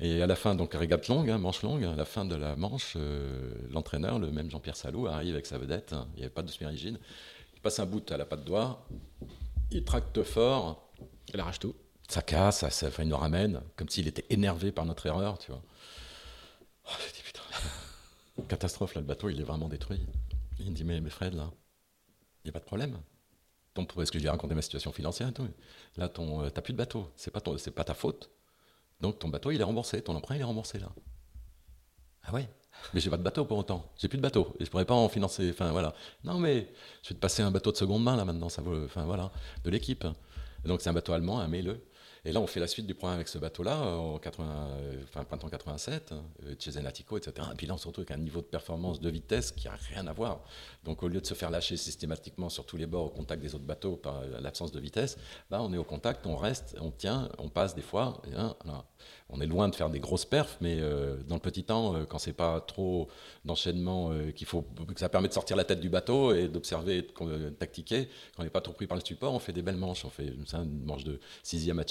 Et 0.00 0.22
à 0.22 0.26
la 0.26 0.34
fin, 0.34 0.54
donc 0.56 0.74
régate 0.74 1.06
longue, 1.08 1.30
hein, 1.30 1.38
manche 1.38 1.62
longue, 1.62 1.84
à 1.84 1.94
la 1.94 2.04
fin 2.04 2.24
de 2.24 2.34
la 2.34 2.56
manche, 2.56 2.94
euh, 2.96 3.52
l'entraîneur, 3.70 4.18
le 4.18 4.32
même 4.32 4.50
Jean-Pierre 4.50 4.74
Salou, 4.74 5.06
arrive 5.06 5.34
avec 5.34 5.46
sa 5.46 5.58
vedette. 5.58 5.92
Hein. 5.92 6.08
il 6.14 6.18
n'y 6.18 6.22
avait 6.24 6.34
pas 6.34 6.42
de 6.42 6.50
smérigine. 6.50 6.98
Il 7.54 7.60
passe 7.60 7.78
un 7.78 7.86
bout 7.86 8.10
à 8.10 8.16
la 8.16 8.24
patte 8.24 8.44
doigt 8.44 8.84
il 9.72 9.84
tracte 9.84 10.22
fort. 10.22 10.92
Il 11.32 11.40
arrache 11.40 11.58
tout. 11.58 11.74
Ça 12.08 12.22
casse, 12.22 12.64
il 12.98 13.08
nous 13.08 13.16
ramène, 13.16 13.62
comme 13.76 13.88
s'il 13.88 14.06
était 14.06 14.26
énervé 14.28 14.70
par 14.70 14.84
notre 14.84 15.06
erreur, 15.06 15.38
tu 15.38 15.50
vois. 15.50 15.62
Oh, 16.84 16.90
putain, 17.24 17.40
catastrophe, 18.48 18.94
là, 18.94 19.00
le 19.00 19.06
bateau, 19.06 19.30
il 19.30 19.40
est 19.40 19.44
vraiment 19.44 19.68
détruit. 19.68 20.06
Il 20.58 20.70
me 20.70 20.76
dit, 20.76 20.84
mais, 20.84 21.00
Fred, 21.08 21.34
là, 21.34 21.50
il 22.44 22.48
n'y 22.48 22.50
a 22.50 22.52
pas 22.52 22.60
de 22.60 22.64
problème. 22.64 22.98
Est-ce 23.76 24.12
que 24.12 24.18
je 24.18 24.22
lui 24.22 24.26
ai 24.26 24.30
raconté 24.30 24.54
ma 24.54 24.60
situation 24.60 24.92
financière 24.92 25.28
et 25.28 25.32
tout 25.32 25.48
Là, 25.96 26.08
ton, 26.08 26.42
euh, 26.42 26.50
t'as 26.50 26.60
plus 26.60 26.74
de 26.74 26.78
bateau, 26.78 27.10
c'est 27.16 27.30
pas, 27.30 27.40
pas 27.40 27.84
ta 27.84 27.94
faute. 27.94 28.30
Donc 29.00 29.18
ton 29.18 29.28
bateau, 29.28 29.50
il 29.50 29.60
est 29.60 29.64
remboursé, 29.64 30.02
ton 30.02 30.14
emprunt, 30.14 30.36
il 30.36 30.42
est 30.42 30.44
remboursé 30.44 30.78
là. 30.78 30.92
Ah 32.22 32.32
ouais 32.32 32.48
mais 32.92 33.00
j'ai 33.00 33.10
pas 33.10 33.16
de 33.16 33.22
bateau 33.22 33.44
pour 33.44 33.58
autant. 33.58 33.90
J'ai 33.98 34.08
plus 34.08 34.18
de 34.18 34.22
bateau 34.22 34.54
et 34.58 34.64
je 34.64 34.70
pourrais 34.70 34.84
pas 34.84 34.94
en 34.94 35.08
financer. 35.08 35.50
Enfin 35.50 35.70
voilà. 35.72 35.94
Non 36.24 36.38
mais 36.38 36.68
je 37.02 37.10
vais 37.10 37.14
te 37.14 37.20
passer 37.20 37.42
un 37.42 37.50
bateau 37.50 37.72
de 37.72 37.76
seconde 37.76 38.02
main 38.02 38.16
là 38.16 38.24
maintenant. 38.24 38.48
Ça 38.48 38.62
vaut. 38.62 38.84
Enfin 38.84 39.04
voilà, 39.04 39.30
de 39.64 39.70
l'équipe. 39.70 40.06
Donc 40.64 40.80
c'est 40.80 40.90
un 40.90 40.92
bateau 40.92 41.12
allemand, 41.12 41.40
un 41.40 41.48
Mele. 41.48 41.80
Et 42.24 42.30
là, 42.30 42.40
on 42.40 42.46
fait 42.46 42.60
la 42.60 42.68
suite 42.68 42.86
du 42.86 42.94
programme 42.94 43.16
avec 43.16 43.26
ce 43.26 43.38
bateau-là, 43.38 43.80
en 43.80 44.16
80, 44.18 44.68
enfin, 45.02 45.24
printemps 45.24 45.48
87, 45.48 46.12
euh, 46.12 46.54
chez 46.56 46.70
Zenatico, 46.70 47.16
etc. 47.16 47.48
Et 47.52 47.56
puis 47.56 47.66
là, 47.66 47.74
avec 47.74 48.10
un 48.12 48.16
niveau 48.16 48.40
de 48.40 48.46
performance, 48.46 49.00
de 49.00 49.10
vitesse 49.10 49.50
qui 49.50 49.66
n'a 49.66 49.74
rien 49.74 50.06
à 50.06 50.12
voir. 50.12 50.44
Donc, 50.84 51.02
au 51.02 51.08
lieu 51.08 51.20
de 51.20 51.26
se 51.26 51.34
faire 51.34 51.50
lâcher 51.50 51.76
systématiquement 51.76 52.48
sur 52.48 52.64
tous 52.64 52.76
les 52.76 52.86
bords 52.86 53.06
au 53.06 53.10
contact 53.10 53.42
des 53.42 53.56
autres 53.56 53.64
bateaux 53.64 53.96
par 53.96 54.22
l'absence 54.40 54.70
de 54.70 54.78
vitesse, 54.78 55.18
là, 55.50 55.60
on 55.62 55.72
est 55.72 55.78
au 55.78 55.84
contact, 55.84 56.24
on 56.26 56.36
reste, 56.36 56.76
on 56.80 56.92
tient, 56.92 57.28
on 57.38 57.48
passe 57.48 57.74
des 57.74 57.82
fois. 57.82 58.22
On 59.34 59.40
est 59.40 59.46
loin 59.46 59.68
de 59.68 59.74
faire 59.74 59.88
des 59.88 59.98
grosses 59.98 60.26
perfs, 60.26 60.58
mais 60.60 60.76
euh, 60.78 61.16
dans 61.26 61.36
le 61.36 61.40
petit 61.40 61.64
temps, 61.64 61.96
euh, 61.96 62.04
quand 62.04 62.18
c'est 62.18 62.34
pas 62.34 62.60
trop 62.60 63.08
d'enchaînement, 63.46 64.12
euh, 64.12 64.30
que 64.30 65.00
ça 65.00 65.08
permet 65.08 65.28
de 65.28 65.32
sortir 65.32 65.56
la 65.56 65.64
tête 65.64 65.80
du 65.80 65.88
bateau 65.88 66.34
et 66.34 66.48
d'observer, 66.48 67.02
de 67.02 67.48
tactiquer, 67.48 68.08
quand 68.36 68.42
on 68.42 68.44
n'est 68.44 68.50
pas 68.50 68.60
trop 68.60 68.74
pris 68.74 68.86
par 68.86 68.98
le 68.98 69.04
support, 69.04 69.32
on 69.32 69.38
fait 69.38 69.54
des 69.54 69.62
belles 69.62 69.76
manches. 69.76 70.04
On 70.04 70.10
fait 70.10 70.26
une 70.26 70.84
manche 70.84 71.04
de 71.04 71.18
sixième 71.42 71.78
à 71.78 71.84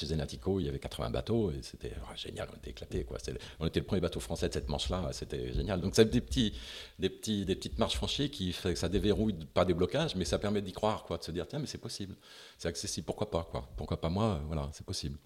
Il 0.60 0.66
y 0.66 0.70
avait 0.70 0.80
80 0.80 1.10
bateaux, 1.10 1.52
et 1.52 1.60
c'était 1.62 1.94
génial, 2.16 2.48
on 2.52 2.58
était 2.58 2.72
éclatés. 2.72 3.04
Quoi. 3.04 3.18
On 3.60 3.68
était 3.68 3.80
le 3.80 3.86
premier 3.86 4.02
bateau 4.02 4.20
français 4.20 4.48
de 4.50 4.54
cette 4.54 4.70
manche-là, 4.70 5.10
c'était 5.12 5.54
génial. 5.54 5.82
Donc, 5.82 5.96
c'est 5.96 6.10
des, 6.10 6.22
petits, 6.22 6.54
des, 7.00 7.10
petits, 7.10 7.46
des 7.46 7.56
petites 7.56 7.80
marches 7.80 7.96
franchies 7.96 8.30
qui 8.30 8.54
fait 8.54 8.74
que 8.74 8.80
ça 8.80 8.90
déverrouille 8.90 9.34
pas 9.54 9.66
des 9.66 9.74
blocages, 9.74 10.16
mais 10.16 10.26
ça 10.26 10.40
permet 10.40 10.62
d'y 10.62 10.72
croire, 10.72 11.04
quoi, 11.04 11.18
de 11.18 11.24
se 11.24 11.32
dire, 11.32 11.48
tiens, 11.48 11.60
mais 11.60 11.68
c'est 11.68 11.78
possible, 11.78 12.16
c'est 12.58 12.68
accessible, 12.68 13.06
pourquoi 13.06 13.30
pas, 13.30 13.48
quoi. 13.50 13.70
Pourquoi 13.78 14.00
pas 14.00 14.10
moi, 14.10 14.42
voilà, 14.48 14.70
c'est 14.74 14.86
possible. 14.86 15.18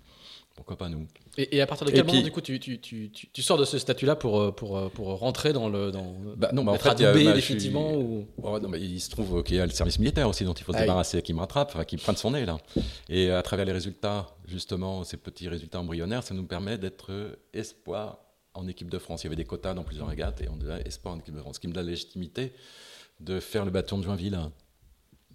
Pourquoi 0.56 0.78
pas 0.78 0.88
nous 0.88 1.06
et, 1.38 1.60
à 1.60 1.68
partir 1.68 1.86
de 1.86 1.92
quel 1.92 2.06
moment, 2.06 2.22
du 2.22 2.32
coup, 2.32 2.40
tu, 2.40 2.62
tu, 2.62 2.80
tu, 2.80 3.12
tu, 3.12 3.42
sors 3.42 3.58
de 3.58 3.66
ce 3.66 3.78
statut-là 3.78 4.16
pour, 4.16 4.40
euh, 4.40 4.52
pour, 4.52 4.78
euh, 4.78 4.88
pour 4.88 5.08
rentrer 5.20 5.52
dans 5.52 5.68
le. 5.68 5.92
Dans, 5.92 6.16
bah 6.38 6.52
non, 6.54 6.64
mais 6.64 6.72
en 6.72 6.76
fait, 6.76 6.96
définitivement 6.96 7.94
ou... 7.94 8.26
non, 8.42 8.70
mais 8.70 8.80
il 8.80 9.02
se 9.02 9.10
trouve 9.10 9.44
qu'il 9.44 9.58
y 9.58 9.60
a 9.60 9.66
le 9.66 9.72
service 9.74 10.00
militaire 10.00 10.30
aussi 10.30 10.46
dont 10.46 10.54
il 10.54 10.64
faut 10.64 10.72
se 10.72 10.78
ah 10.78 10.82
débarrasser, 10.82 11.22
qui 11.22 11.34
me 11.34 11.40
rattrape, 11.40 11.72
enfin, 11.74 11.84
qui 11.84 11.98
me 11.98 12.02
prenne 12.02 12.16
son 12.16 12.32
nez, 12.32 12.46
là. 12.46 12.58
Et 13.10 13.32
à 13.32 13.42
travers 13.42 13.66
les 13.66 13.74
résultats, 13.74 14.28
justement, 14.48 15.04
ces 15.04 15.18
petits 15.18 15.50
résultats 15.50 15.82
embryonnaires, 15.82 16.24
ça 16.24 16.34
nous 16.34 16.46
permet 16.46 16.78
d'être 16.78 17.38
espoir 17.54 18.20
en 18.54 18.68
équipe 18.70 18.90
de 18.90 18.98
France. 18.98 19.24
Il 19.24 19.26
y 19.26 19.28
avait 19.28 19.36
des 19.36 19.44
quotas 19.44 19.74
dans 19.74 19.84
plusieurs 19.84 20.08
régates 20.08 20.42
et 20.42 20.48
on 20.48 20.56
devait 20.56 20.82
espoir 20.86 21.16
en 21.16 21.20
équipe 21.20 21.36
de 21.36 21.42
France, 21.42 21.56
ce 21.56 21.60
qui 21.60 21.68
me 21.68 21.74
donne 21.74 21.86
la 21.86 21.92
légitimité 21.92 22.54
de 23.20 23.40
faire 23.40 23.66
le 23.66 23.72
bâton 23.72 23.98
de 23.98 24.04
Joinville. 24.04 24.40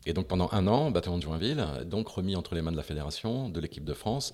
Et 0.07 0.15
donc 0.15 0.29
pendant 0.29 0.49
un 0.53 0.67
an, 0.67 0.91
bâton 0.91 1.19
de 1.19 1.23
Joinville, 1.23 1.65
donc 1.85 2.09
remis 2.09 2.37
entre 2.37 2.55
les 2.55 2.63
mains 2.63 2.73
de 2.73 2.77
la 2.77 2.83
fédération, 2.83 3.49
de 3.49 3.61
l'équipe 3.61 3.85
de 3.85 3.93
France. 3.93 4.33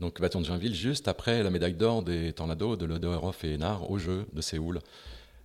Donc 0.00 0.20
bâton 0.20 0.40
de 0.40 0.46
Joinville, 0.46 0.74
juste 0.74 1.08
après 1.08 1.42
la 1.42 1.50
médaille 1.50 1.74
d'or 1.74 2.02
des 2.02 2.32
tornados 2.32 2.76
de 2.76 2.84
Lodoerhoff 2.84 3.44
et 3.44 3.54
Hénard 3.54 3.90
au 3.90 3.98
jeu 3.98 4.26
de 4.32 4.40
Séoul. 4.42 4.80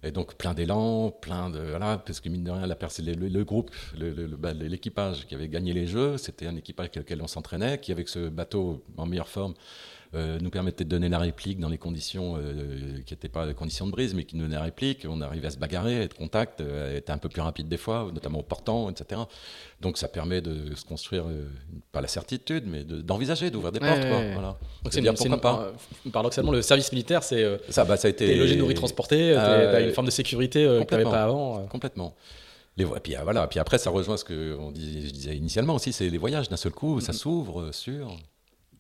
Et 0.04 0.12
donc 0.12 0.36
plein 0.36 0.54
d'élan, 0.54 1.12
plein 1.12 1.50
de 1.50 1.60
voilà, 1.60 2.00
parce 2.00 2.20
que 2.20 2.28
mine 2.28 2.44
de 2.44 2.52
rien, 2.52 2.66
la 2.66 2.76
le, 2.76 3.28
le, 3.30 3.44
groupe, 3.46 3.72
bah, 4.40 4.52
l'équipage 4.54 5.28
qui 5.28 5.36
avait 5.36 5.48
gagné 5.48 5.74
les 5.74 5.86
jeux, 5.86 6.18
c'était 6.18 6.48
un 6.48 6.56
équipage 6.56 6.86
avec 6.86 6.96
lequel 6.96 7.22
on 7.22 7.28
s'entraînait, 7.28 7.80
qui 7.80 7.92
avec 7.92 8.10
ce 8.10 8.28
bateau 8.28 8.84
en 8.98 9.06
meilleure 9.06 9.30
forme 9.30 9.54
euh, 10.14 10.40
nous 10.42 10.50
permettait 10.50 10.84
de 10.84 10.90
donner 10.90 11.08
la 11.08 11.20
réplique 11.20 11.58
dans 11.58 11.70
les 11.70 11.78
conditions 11.78 12.36
euh, 12.38 12.98
qui 13.06 13.14
n'étaient 13.14 13.30
pas 13.30 13.46
les 13.46 13.54
conditions 13.54 13.86
de 13.86 13.92
brise, 13.92 14.14
mais 14.14 14.26
qui 14.26 14.36
nous 14.36 14.44
donnaient 14.44 14.56
la 14.56 14.64
réplique. 14.64 15.06
On 15.10 15.22
arrivait 15.22 15.48
à 15.48 15.52
se 15.52 15.58
bagarrer, 15.58 16.02
être 16.02 16.18
contact, 16.18 16.60
euh, 16.60 16.98
être 16.98 17.12
un 17.12 17.18
peu 17.18 17.30
plus 17.30 17.42
rapide 17.42 17.70
des 17.70 17.78
fois, 17.78 18.10
notamment 18.14 18.40
au 18.40 18.44
portant, 18.44 18.90
etc. 18.90 19.22
Donc 19.80 19.98
ça 19.98 20.10
permet 20.10 20.42
de 20.42 20.76
se 20.76 20.84
construire, 20.84 21.24
pas 21.94 22.02
la 22.02 22.10
certitude, 22.10 22.66
mais 22.68 22.84
d'envisager, 22.84 23.52
d'ouvrir 23.52 23.72
des 23.72 23.80
portes. 23.80 24.02
Voilà. 24.34 24.58
Donc 24.84 24.92
c'est 24.92 25.02
pourquoi 25.02 25.40
pas. 25.40 25.74
Paradoxalement, 26.12 26.52
le 26.52 26.62
service 26.62 26.92
militaire, 26.92 27.24
c'est 27.24 27.62
ça, 27.70 27.86
bah, 27.86 27.96
ça 27.96 28.10
a 28.10 28.12
été 28.12 28.36
logé, 28.36 28.58
nourri, 28.58 28.74
transporté, 28.74 29.34
euh, 29.34 29.88
une 29.88 29.94
forme 29.94 30.08
de 30.08 30.12
sécurité 30.12 30.66
que 30.66 30.84
tu 30.84 30.94
n'avais 30.94 31.10
pas 31.10 31.24
avant. 31.24 31.66
Complètement. 31.68 32.16
Les, 32.76 32.86
puis, 33.04 33.16
voilà, 33.24 33.48
puis 33.48 33.60
après, 33.60 33.78
ça 33.78 33.90
rejoint 33.90 34.18
ce 34.18 34.24
que 34.24 34.58
on 34.58 34.72
disait, 34.72 35.08
je 35.08 35.14
disais 35.14 35.36
initialement 35.36 35.76
aussi, 35.76 35.92
c'est 35.94 36.10
les 36.10 36.18
voyages. 36.18 36.50
D'un 36.50 36.58
seul 36.58 36.72
coup, 36.72 37.00
ça 37.00 37.12
mm-hmm. 37.12 37.16
s'ouvre 37.16 37.72
sur 37.74 38.18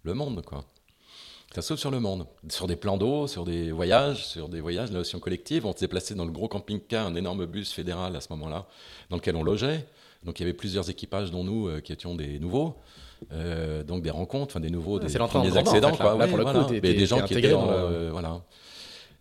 le 0.03 0.13
monde, 0.13 0.41
quoi. 0.45 0.63
Ça 1.53 1.61
s'ouvre 1.61 1.79
sur 1.79 1.91
le 1.91 1.99
monde, 1.99 2.27
sur 2.49 2.65
des 2.65 2.77
plans 2.77 2.97
d'eau, 2.97 3.27
sur 3.27 3.43
des 3.43 3.71
voyages, 3.71 4.25
sur 4.25 4.47
des 4.47 4.61
voyages, 4.61 4.89
la 4.89 4.99
notion 4.99 5.19
collective. 5.19 5.65
On 5.65 5.73
se 5.73 5.79
déplaçait 5.79 6.15
dans 6.15 6.23
le 6.23 6.31
gros 6.31 6.47
camping-car, 6.47 7.05
un 7.05 7.15
énorme 7.15 7.45
bus 7.45 7.73
fédéral 7.73 8.15
à 8.15 8.21
ce 8.21 8.27
moment-là, 8.31 8.67
dans 9.09 9.17
lequel 9.17 9.35
on 9.35 9.43
logeait. 9.43 9.85
Donc 10.23 10.39
il 10.39 10.43
y 10.43 10.45
avait 10.45 10.53
plusieurs 10.53 10.89
équipages, 10.89 11.29
dont 11.29 11.43
nous, 11.43 11.67
euh, 11.67 11.81
qui 11.81 11.91
étions 11.91 12.15
des 12.15 12.39
nouveaux. 12.39 12.75
Euh, 13.33 13.83
donc 13.83 14.01
des 14.01 14.09
rencontres, 14.09 14.53
enfin 14.53 14.59
des 14.61 14.69
nouveaux, 14.69 14.97
des 14.97 15.13
premiers 15.13 15.57
accédants, 15.57 15.91
quoi. 15.91 16.17
Là, 16.17 16.27
pour 16.27 16.37
le 16.37 16.45
coup, 16.45 16.79
des 16.79 17.05
gens 17.05 17.21
qui 17.21 17.33
étaient 17.33 17.53
euh, 17.53 18.09
voilà. 18.11 18.41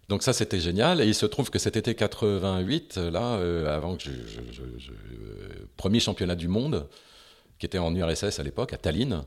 Donc 0.09 0.23
ça, 0.23 0.33
c'était 0.33 0.61
génial. 0.61 1.01
Et 1.01 1.07
il 1.07 1.15
se 1.15 1.27
trouve 1.27 1.51
que 1.51 1.59
cet 1.59 1.77
été 1.77 1.97
88, 1.97 2.97
là, 2.97 3.35
avant 3.75 3.97
que 3.97 4.05
je, 4.05 4.11
je, 4.53 4.63
premier 5.77 5.99
championnat 5.99 6.37
du 6.37 6.47
monde, 6.47 6.87
qui 7.59 7.67
était 7.67 7.79
en 7.79 7.95
URSS 7.95 8.39
à 8.39 8.43
l'époque, 8.45 8.73
à 8.73 8.77
Tallinn, 8.77 9.25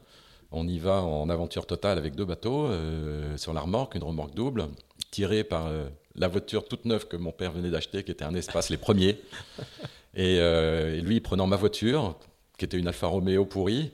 on 0.54 0.68
y 0.68 0.80
va 0.80 1.02
en 1.02 1.30
aventure 1.30 1.66
totale 1.66 1.98
avec 1.98 2.16
deux 2.16 2.26
bateaux 2.26 2.68
euh, 2.68 3.36
sur 3.38 3.54
la 3.54 3.62
remorque, 3.62 3.96
une 3.96 4.04
remorque 4.04 4.36
double, 4.36 4.68
tirée 5.12 5.44
par 5.44 5.68
euh, 5.68 5.90
la 6.16 6.28
voiture 6.28 6.68
toute 6.68 6.86
neuve 6.86 7.08
que 7.08 7.18
mon 7.18 7.32
père 7.32 7.52
venait 7.52 7.72
d'acheter, 7.72 8.04
qui 8.04 8.12
était 8.12 8.24
un 8.24 8.36
espace, 8.36 8.70
les 8.70 8.78
premiers. 8.78 9.20
Euh, 10.16 10.96
et, 10.96 11.02
lui, 11.02 11.20
prenant 11.22 11.48
ma 11.48 11.56
voiture, 11.56 12.16
qui 12.60 12.66
était 12.66 12.78
une 12.78 12.88
Alfa 12.88 13.08
Romeo 13.08 13.46
pourrie, 13.46 13.90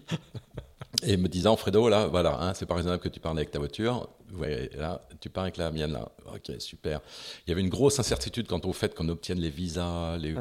et 1.04 1.16
me 1.16 1.30
disant 1.30 1.56
Fredo, 1.56 1.88
là, 1.88 2.08
voilà, 2.08 2.38
hein, 2.42 2.54
c'est 2.54 2.66
pas 2.66 2.76
raisonnable 2.76 3.02
que 3.02 3.08
tu 3.08 3.22
parles 3.22 3.38
avec 3.38 3.52
ta 3.52 3.58
voiture. 3.58 4.10
Ouais, 4.34 4.70
là, 4.78 5.08
tu 5.22 5.30
pars 5.30 5.44
avec 5.44 5.56
la 5.56 5.72
mienne, 5.72 5.94
là. 5.94 6.12
Ok, 6.36 6.54
super. 6.60 7.00
Il 7.48 7.52
y 7.52 7.54
avait 7.54 7.62
une 7.62 7.70
grosse 7.70 8.02
incertitude 8.02 8.48
quant 8.48 8.60
au 8.66 8.74
fait 8.74 8.94
qu'on 8.94 9.08
obtienne 9.08 9.40
les 9.40 9.50
visas, 9.50 10.18
les, 10.18 10.34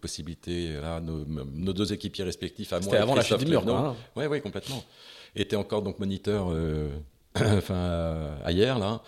possibilités. 0.00 0.74
Là, 0.74 1.00
nos, 1.00 1.72
deux 1.72 1.92
équipiers 1.92 2.22
respectifs 2.22 2.72
à 2.72 2.76
moi. 2.76 2.84
C'était 2.84 2.98
avant 2.98 3.16
la 3.16 3.24
chute 3.24 3.38
du 3.38 3.46
mur, 3.46 3.64
Oui, 4.14 4.26
oui, 4.26 4.40
complètement 4.40 4.84
était 5.36 5.56
encore 5.56 5.82
donc 5.82 5.98
moniteur 5.98 6.48
euh, 6.50 6.88
enfin, 7.36 8.36
ailleurs, 8.44 8.78
là. 8.78 9.02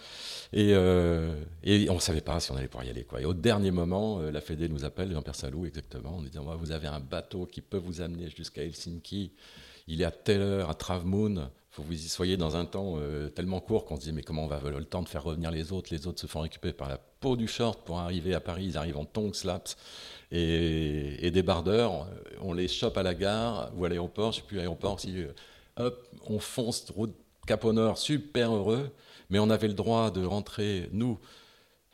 Et, 0.53 0.71
euh, 0.73 1.35
et 1.63 1.91
on 1.91 1.97
ne 1.97 2.01
savait 2.01 2.23
pas 2.23 2.41
si 2.41 2.51
on 2.53 2.57
allait 2.57 2.69
pouvoir 2.69 2.87
y 2.87 2.91
aller. 2.91 3.05
Quoi. 3.05 3.21
Et 3.21 3.25
au 3.25 3.35
dernier 3.35 3.71
moment, 3.71 4.21
euh, 4.21 4.31
la 4.31 4.41
Fédé 4.41 4.69
nous 4.69 4.85
appelle, 4.85 5.13
Jean-Pierre 5.13 5.35
Salou 5.35 5.67
exactement, 5.67 6.17
en 6.17 6.23
disant 6.23 6.45
Vous 6.57 6.73
avez 6.73 6.89
un 6.89 7.01
bateau 7.01 7.47
qui 7.47 7.61
peut 7.61 7.79
vous 7.79 8.01
amener 8.01 8.31
jusqu'à 8.31 8.63
Helsinki. 8.63 9.33
Il 9.89 10.03
est 10.03 10.07
à 10.07 10.11
telle 10.11 10.43
heure, 10.43 10.71
à 10.71 10.75
Travemund. 10.75 11.49
faut 11.71 11.83
que 11.83 11.89
vous 11.89 11.95
y 11.95 12.09
soyez 12.09 12.37
dans 12.37 12.57
un 12.57 12.67
temps 12.67 12.99
tellement 13.35 13.61
court 13.61 13.87
qu'on 13.87 13.97
se 13.97 14.03
dit 14.03 14.13
Mais 14.13 14.23
comment 14.23 14.45
on 14.45 14.49
va 14.49 14.57
avoir 14.57 14.73
le 14.73 14.85
temps 14.85 15.03
de 15.03 15.09
faire 15.09 15.25
revenir 15.25 15.51
les 15.51 15.73
autres? 15.73 15.89
Les 15.95 16.07
autres 16.07 16.21
se 16.21 16.27
font 16.27 16.41
récupérer 16.41 16.75
par 16.75 16.89
la 16.89 16.99
peau 16.99 17.37
du 17.37 17.49
short 17.49 17.81
pour 17.87 17.99
arriver 17.99 18.35
à 18.35 18.41
Paris. 18.41 18.67
Ils 18.67 18.77
arrivent 18.77 18.99
en 18.99 19.07
tongs, 19.07 19.33
slaps 19.33 19.79
et, 20.31 21.31
débardeurs. 21.31 22.07
On 22.43 22.53
les 22.53 22.69
chope 22.69 22.99
à 22.99 23.03
la 23.03 23.15
gare 23.15 23.71
ou 23.77 23.87
à 23.87 23.89
l'aéroport. 23.89 24.33
Je 24.33 24.39
ne 24.39 24.43
sais 24.43 24.47
plus, 24.47 24.57
l'aéroport, 24.59 25.01
si 25.01 25.15
on 26.27 26.39
fonce 26.39 26.91
route 26.91 27.15
Cap 27.49 27.65
Nord, 27.65 27.97
super 27.97 28.55
heureux, 28.55 28.91
mais 29.31 29.39
on 29.39 29.49
avait 29.49 29.69
le 29.69 29.75
droit 29.75 30.11
de 30.11 30.23
rentrer, 30.23 30.91
nous, 30.93 31.19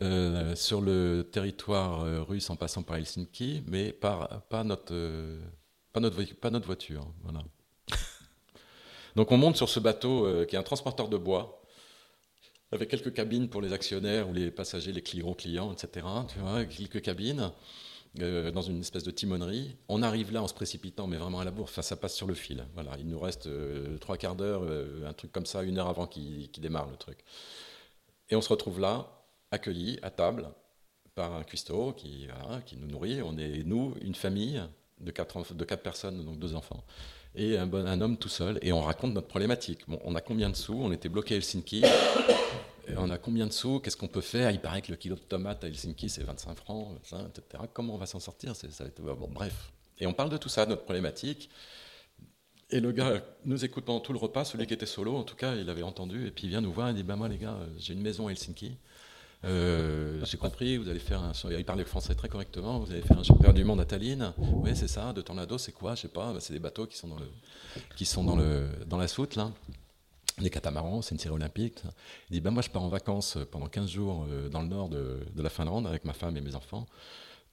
euh, 0.03 0.57
sur 0.57 0.81
le 0.81 1.29
territoire 1.31 2.03
euh, 2.03 2.25
russe 2.25 2.51
en 2.51 2.57
passant 2.57 2.83
par 2.83 2.97
Helsinki, 2.97 3.63
mais 3.69 3.93
par, 3.93 4.43
pas, 4.49 4.65
notre, 4.65 4.93
euh, 4.93 5.41
pas, 5.93 6.01
notre, 6.01 6.21
pas 6.35 6.51
notre 6.51 6.67
voiture. 6.67 7.07
Voilà. 7.23 7.45
Donc 9.17 9.31
on 9.31 9.37
monte 9.37 9.57
sur 9.57 9.69
ce 9.69 9.79
bateau 9.79 10.45
qui 10.47 10.57
est 10.57 10.59
un 10.59 10.65
transporteur 10.65 11.09
de 11.09 11.17
bois, 11.17 11.63
avec 12.73 12.89
quelques 12.89 13.15
cabines 13.15 13.49
pour 13.49 13.63
les 13.63 13.73
actionnaires 13.73 14.29
ou 14.29 14.33
les 14.33 14.51
passagers, 14.51 14.91
les 14.91 15.03
clients, 15.03 15.35
clients, 15.35 15.73
etc. 15.73 16.05
Tu 16.33 16.41
vois, 16.41 16.65
quelques 16.65 17.01
cabines. 17.01 17.53
Euh, 18.21 18.53
dans 18.53 18.63
une 18.63 18.79
espèce 18.79 19.03
de 19.03 19.11
timonerie. 19.11 19.77
On 19.89 20.01
arrive 20.01 20.33
là 20.33 20.41
en 20.41 20.47
se 20.47 20.55
précipitant, 20.55 21.09
mais 21.09 21.17
vraiment 21.17 21.41
à 21.41 21.45
la 21.45 21.51
bourre. 21.51 21.65
Enfin, 21.65 21.83
ça 21.83 21.97
passe 21.97 22.15
sur 22.15 22.29
le 22.29 22.35
fil. 22.35 22.65
Voilà, 22.75 22.93
il 23.01 23.09
nous 23.09 23.19
reste 23.19 23.49
euh, 23.49 23.99
trois 23.99 24.17
quarts 24.17 24.37
d'heure, 24.37 24.63
euh, 24.63 25.05
un 25.09 25.13
truc 25.13 25.33
comme 25.33 25.47
ça, 25.47 25.65
une 25.65 25.79
heure 25.79 25.89
avant 25.89 26.07
qu'il 26.07 26.49
démarre 26.59 26.89
le 26.89 26.97
truc. 26.97 27.19
Et 28.31 28.37
on 28.37 28.41
se 28.41 28.49
retrouve 28.51 28.79
là, 28.79 29.09
accueillis 29.51 29.99
à 30.03 30.11
table 30.11 30.49
par 31.17 31.35
un 31.35 31.43
cuistot 31.43 31.93
qui, 31.93 32.29
qui 32.67 32.77
nous 32.77 32.87
nourrit. 32.87 33.21
On 33.21 33.37
est 33.37 33.65
nous, 33.65 33.95
une 34.01 34.15
famille 34.15 34.63
de 35.01 35.11
quatre, 35.11 35.53
de 35.53 35.65
quatre 35.65 35.83
personnes, 35.83 36.25
donc 36.25 36.39
deux 36.39 36.55
enfants, 36.55 36.85
et 37.35 37.59
un, 37.59 38.01
homme 38.01 38.17
tout 38.17 38.29
seul. 38.29 38.61
Et 38.63 38.73
on 38.73 38.81
raconte 38.81 39.13
notre 39.13 39.27
problématique. 39.27 39.81
Bon, 39.89 39.99
on 40.05 40.15
a 40.15 40.21
combien 40.21 40.51
de 40.51 40.57
sous? 40.57 40.75
On 40.75 40.93
était 40.93 41.09
bloqué 41.09 41.35
à 41.35 41.37
Helsinki 41.39 41.83
on 42.97 43.11
a 43.11 43.19
combien 43.19 43.47
de 43.47 43.53
sous 43.53 43.81
Qu'est-ce 43.81 43.97
qu'on 43.97 44.09
peut 44.09 44.21
faire? 44.21 44.51
Il 44.51 44.61
paraît 44.61 44.83
que 44.83 44.91
le 44.91 44.97
kilo 44.97 45.17
de 45.17 45.21
tomates 45.21 45.65
à 45.65 45.69
Helsinki, 45.69 46.09
c'est 46.09 46.23
25 46.23 46.57
francs, 46.57 46.89
etc. 47.03 47.65
Comment 47.73 47.95
on 47.95 47.99
va 47.99 48.07
s'en 48.07 48.21
sortir? 48.21 48.53
Bref. 49.31 49.73
Et 49.99 50.07
on 50.07 50.13
parle 50.13 50.31
de 50.31 50.37
tout 50.37 50.49
ça, 50.49 50.65
de 50.65 50.71
notre 50.71 50.85
problématique. 50.85 51.51
Et 52.71 52.81
le 52.81 52.93
gars 52.93 53.23
nous 53.45 53.65
écoute 53.65 53.85
pendant 53.85 54.01
tout 54.01 54.13
le 54.13 54.19
repas, 54.19 54.45
celui 54.45 54.67
qui 54.67 54.75
était 54.75 54.87
solo, 54.87 55.17
en 55.17 55.23
tout 55.23 55.37
cas, 55.37 55.55
il 55.55 55.69
avait 55.71 55.83
entendu, 55.83 56.27
et 56.27 56.31
puis 56.31 56.45
il 56.45 56.51
vient 56.51 56.61
nous 56.61 56.73
voir 56.73 56.89
et 56.89 56.95
dit 56.95 57.03
Ben 57.03 57.17
moi, 57.17 57.29
les 57.29 57.39
gars, 57.39 57.57
j'ai 57.79 57.93
une 57.93 58.03
maison 58.03 58.27
à 58.27 58.31
Helsinki. 58.31 58.77
Euh, 59.45 60.25
j'ai 60.25 60.39
compris, 60.39 60.79
vous 60.79 60.89
allez 60.89 60.99
faire 60.99 61.23
un. 61.23 61.33
Il 61.51 61.65
parlait 61.65 61.85
français 61.85 62.15
très 62.15 62.29
correctement, 62.29 62.79
vous 62.79 62.91
allez 62.91 63.03
faire 63.03 63.19
un 63.19 63.23
championnat 63.23 63.53
du 63.53 63.65
monde 63.65 63.81
à 63.81 63.85
Tallinn. 63.85 64.33
Oui, 64.39 64.71
c'est 64.75 64.89
ça, 64.89 65.13
de 65.13 65.21
Tornado, 65.21 65.59
c'est 65.59 65.73
quoi? 65.73 65.95
Je 65.95 66.03
sais 66.03 66.09
pas, 66.09 66.33
bah, 66.33 66.41
c'est 66.41 66.55
des 66.55 66.59
bateaux 66.59 66.87
qui 66.87 66.97
sont 66.97 67.09
dans, 67.09 67.19
le, 67.19 67.29
qui 67.97 68.07
sont 68.07 68.25
dans, 68.25 68.37
le, 68.37 68.69
dans 68.87 68.97
la 68.97 69.07
soute, 69.07 69.37
là 69.37 69.53
des 70.39 70.51
catamarans, 70.51 71.03
c'est 71.03 71.15
une 71.15 71.21
série 71.21 71.35
olympique. 71.35 71.83
Il 72.29 72.35
dit 72.35 72.41
ben 72.41 72.51
Moi, 72.51 72.63
je 72.63 72.71
pars 72.71 72.83
en 72.83 72.89
vacances 72.89 73.39
pendant 73.51 73.67
15 73.67 73.89
jours 73.89 74.27
euh, 74.29 74.49
dans 74.49 74.63
le 74.63 74.69
nord 74.69 74.89
de, 74.89 75.21
la 75.37 75.51
Finlande 75.51 75.87
avec 75.87 76.05
ma 76.05 76.13
femme 76.13 76.37
et 76.37 76.41
mes 76.41 76.55
enfants. 76.55 76.87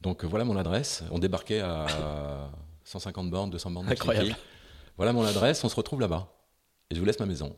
Donc, 0.02 0.24
euh, 0.24 0.28
voilà 0.28 0.46
mon 0.46 0.58
adresse. 0.58 1.04
On 1.12 1.20
débarquait 1.20 1.60
à 1.60 2.50
150 2.86 3.30
bornes, 3.30 3.52
200 3.52 3.72
bornes. 3.72 3.90
Incroyable. 3.90 4.36
Voilà 4.98 5.14
mon 5.14 5.24
adresse, 5.24 5.64
on 5.64 5.70
se 5.70 5.76
retrouve 5.76 6.02
là-bas. 6.02 6.34
Et 6.90 6.96
je 6.96 7.00
vous 7.00 7.06
laisse 7.06 7.20
ma 7.20 7.26
maison. 7.26 7.56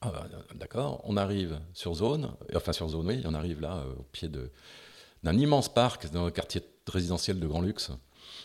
Ah, 0.00 0.10
bah, 0.10 0.26
d'accord. 0.54 1.00
On 1.04 1.16
arrive 1.16 1.60
sur 1.74 1.94
zone, 1.94 2.32
enfin 2.54 2.72
sur 2.72 2.88
zone, 2.88 3.06
oui, 3.06 3.22
on 3.24 3.34
arrive 3.34 3.60
là, 3.60 3.76
euh, 3.76 3.94
au 3.98 4.02
pied 4.04 4.30
d'un 5.22 5.36
immense 5.36 5.68
parc 5.68 6.10
dans 6.10 6.24
le 6.24 6.30
quartier 6.30 6.62
résidentiel 6.86 7.38
de 7.38 7.46
Grand 7.46 7.60
Luxe 7.60 7.90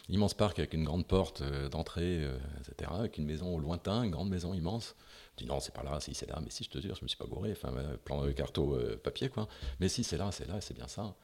immense 0.09 0.33
parc 0.33 0.59
avec 0.59 0.73
une 0.73 0.83
grande 0.83 1.07
porte 1.07 1.43
d'entrée, 1.71 2.27
etc., 2.59 2.91
avec 2.93 3.17
une 3.17 3.25
maison 3.25 3.55
au 3.55 3.59
lointain, 3.59 4.03
une 4.03 4.11
grande 4.11 4.29
maison 4.29 4.53
immense. 4.53 4.95
Dis 5.37 5.45
non, 5.45 5.59
c'est 5.59 5.73
pas 5.73 5.83
là, 5.83 5.99
si 5.99 6.13
c'est 6.13 6.29
là, 6.29 6.39
mais 6.43 6.49
si 6.49 6.63
je 6.63 6.69
te 6.69 6.79
jure, 6.79 6.95
je 6.95 7.03
me 7.03 7.07
suis 7.07 7.17
pas 7.17 7.25
gouré, 7.25 7.51
enfin, 7.51 7.73
plan 8.05 8.23
de 8.23 8.31
carto 8.31 8.75
euh, 8.75 8.99
papier 9.01 9.29
quoi. 9.29 9.47
Mais 9.79 9.89
si 9.89 10.03
c'est 10.03 10.17
là, 10.17 10.29
c'est 10.31 10.47
là, 10.47 10.61
c'est 10.61 10.75
bien 10.75 10.87
ça. 10.87 11.15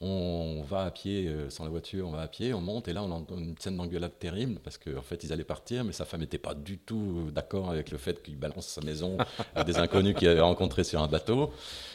On 0.00 0.62
va 0.68 0.84
à 0.84 0.90
pied, 0.90 1.26
euh, 1.26 1.48
sans 1.48 1.64
la 1.64 1.70
voiture, 1.70 2.06
on 2.06 2.10
va 2.12 2.20
à 2.20 2.28
pied, 2.28 2.52
on 2.52 2.60
monte, 2.60 2.86
et 2.86 2.92
là, 2.92 3.02
on 3.02 3.10
entend 3.10 3.38
une 3.38 3.56
scène 3.58 3.78
d'engueulade 3.78 4.18
terrible, 4.18 4.60
parce 4.62 4.76
qu'en 4.76 4.98
en 4.98 5.02
fait, 5.02 5.24
ils 5.24 5.32
allaient 5.32 5.42
partir, 5.42 5.84
mais 5.84 5.92
sa 5.92 6.04
femme 6.04 6.20
n'était 6.20 6.36
pas 6.38 6.52
du 6.54 6.76
tout 6.78 7.24
euh, 7.28 7.30
d'accord 7.30 7.70
avec 7.70 7.90
le 7.90 7.96
fait 7.96 8.22
qu'il 8.22 8.36
balance 8.36 8.66
sa 8.66 8.82
maison 8.82 9.16
à 9.54 9.64
des 9.64 9.78
inconnus 9.78 10.14
qu'il 10.14 10.28
avait 10.28 10.40
rencontrés 10.40 10.84
sur 10.84 11.00
un 11.00 11.08
bateau. 11.08 11.50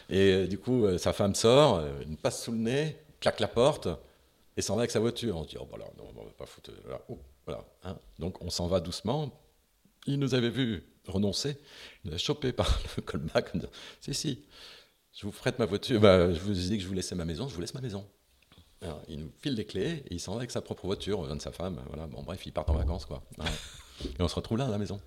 Et 0.10 0.34
euh, 0.34 0.48
du 0.48 0.58
coup, 0.58 0.98
sa 0.98 1.14
femme 1.14 1.36
sort, 1.36 1.84
une 2.06 2.18
passe 2.18 2.44
sous 2.44 2.52
le 2.52 2.58
nez, 2.58 2.98
claque 3.20 3.40
la 3.40 3.48
porte, 3.48 3.88
et 4.58 4.62
s'en 4.62 4.76
va 4.76 4.82
avec 4.82 4.92
sa 4.92 5.00
voiture. 5.00 5.38
On 5.38 5.44
se 5.44 5.50
dit, 5.50 5.58
oh, 5.60 5.68
voilà, 5.70 5.86
non, 5.98 6.06
on 6.18 6.24
va 6.24 6.32
pas 6.32 6.48
foutre. 6.48 6.72
Voilà, 6.84 7.02
oh, 7.08 7.20
voilà 7.46 7.64
hein. 7.84 7.96
Donc, 8.18 8.44
on 8.44 8.50
s'en 8.50 8.68
va 8.68 8.80
doucement. 8.80 9.32
Il 10.08 10.20
nous 10.20 10.34
avait 10.34 10.50
vu 10.50 10.84
renoncer. 11.08 11.58
Il 12.04 12.10
nous 12.10 12.16
a 12.16 12.18
chopé 12.18 12.52
par 12.52 12.80
le 12.98 13.02
callback. 13.02 13.52
Si, 14.00 14.14
si, 14.14 14.44
je 15.14 15.26
vous 15.26 15.32
prête 15.32 15.60
ma 15.60 15.66
voiture. 15.66 16.00
Bah, 16.00 16.32
je 16.34 16.40
vous 16.40 16.58
ai 16.58 16.70
dit 16.70 16.78
que 16.78 16.84
je 16.84 16.88
vous 16.88 16.94
laissais 16.94 17.16
ma 17.16 17.26
maison, 17.26 17.48
je 17.48 17.56
vous 17.56 17.62
laisse 17.62 17.74
ma 17.74 17.82
maison. 17.82 18.08
il 19.08 19.20
nous 19.20 19.32
file 19.42 19.56
les 19.56 19.66
clés 19.66 20.04
et 20.10 20.14
il 20.14 20.20
s'en 20.20 20.34
va 20.34 20.38
avec 20.40 20.52
sa 20.52 20.62
propre 20.62 20.86
voiture, 20.86 21.20
on 21.20 21.36
de 21.36 21.42
sa 21.42 21.52
femme. 21.52 21.82
Voilà. 21.88 22.08
Bon, 22.08 22.24
bref, 22.24 22.46
il 22.46 22.52
part 22.52 22.70
en 22.70 22.74
vacances, 22.74 23.06
quoi. 23.06 23.24
Et 24.04 24.22
on 24.24 24.28
se 24.28 24.34
retrouve 24.34 24.58
là 24.58 24.66
à 24.66 24.70
la 24.70 24.80
maison, 24.80 25.00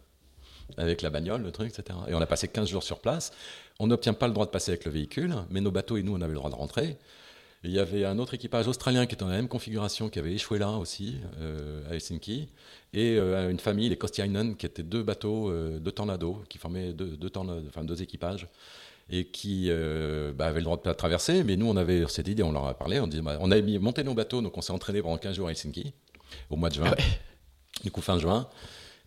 avec 0.77 1.03
la 1.03 1.11
bagnole, 1.11 1.43
le 1.43 1.51
truc, 1.51 1.77
etc. 1.77 1.99
Et 2.07 2.15
on 2.15 2.21
a 2.21 2.27
passé 2.27 2.47
15 2.47 2.69
jours 2.69 2.85
sur 2.85 3.01
place. 3.01 3.33
On 3.81 3.89
n'obtient 3.89 4.13
pas 4.13 4.29
le 4.29 4.33
droit 4.33 4.47
de 4.47 4.53
passer 4.53 4.71
avec 4.71 4.85
le 4.85 4.93
véhicule, 4.93 5.35
mais 5.51 5.61
nos 5.61 5.73
bateaux 5.73 5.97
et 5.97 6.05
nous, 6.05 6.15
on 6.15 6.21
avait 6.21 6.33
le 6.33 6.39
droit 6.39 6.51
de 6.51 6.55
rentrer. 6.55 6.97
Il 7.65 7.73
y 7.73 7.79
avait 7.79 8.05
un 8.05 8.19
autre 8.19 8.35
équipage 8.35 8.69
australien 8.69 9.07
qui 9.07 9.15
était 9.15 9.25
dans 9.25 9.31
la 9.31 9.37
même 9.37 9.49
configuration, 9.49 10.09
qui 10.09 10.19
avait 10.19 10.33
échoué 10.35 10.59
là 10.59 10.71
aussi, 10.73 11.17
euh, 11.41 11.91
à 11.91 11.95
Helsinki, 11.95 12.49
et 12.93 13.17
euh, 13.19 13.51
une 13.51 13.59
famille, 13.59 13.89
les 13.89 13.97
Kostiainen, 13.97 14.55
qui 14.57 14.67
étaient 14.67 14.83
deux 14.83 15.03
bateaux, 15.03 15.51
euh, 15.51 15.79
deux 15.79 15.93
tornados, 15.93 16.43
qui 16.49 16.59
formaient 16.59 16.93
deux, 16.93 17.17
deux, 17.17 17.31
enfin, 17.69 17.85
deux 17.85 18.03
équipages 18.03 18.47
et 19.11 19.27
qui 19.27 19.67
euh, 19.69 20.33
bah, 20.33 20.47
avaient 20.47 20.61
le 20.61 20.65
droit 20.65 20.81
de 20.83 20.93
traverser. 20.93 21.45
Mais 21.45 21.57
nous, 21.57 21.67
on 21.67 21.77
avait 21.77 22.05
cette 22.09 22.29
idée, 22.29 22.43
on 22.43 22.53
leur 22.53 22.67
a 22.67 22.75
parlé, 22.75 23.01
on, 23.01 23.07
dit, 23.07 23.21
bah, 23.21 23.37
on 23.41 23.51
a 23.51 23.61
monté 23.81 24.05
nos 24.05 24.15
bateaux, 24.15 24.41
donc 24.41 24.57
on 24.57 24.63
s'est 24.63 24.73
entraîné 24.73 25.03
pendant 25.03 25.19
15 25.19 25.37
jours 25.37 25.49
à 25.49 25.51
Helsinki, 25.51 25.93
au 26.51 26.57
mois 26.57 26.71
de 26.71 26.75
juin, 26.75 26.91
ah 26.91 27.03
du 27.83 27.91
coup 27.91 28.01
fin 28.01 28.19
juin. 28.19 28.49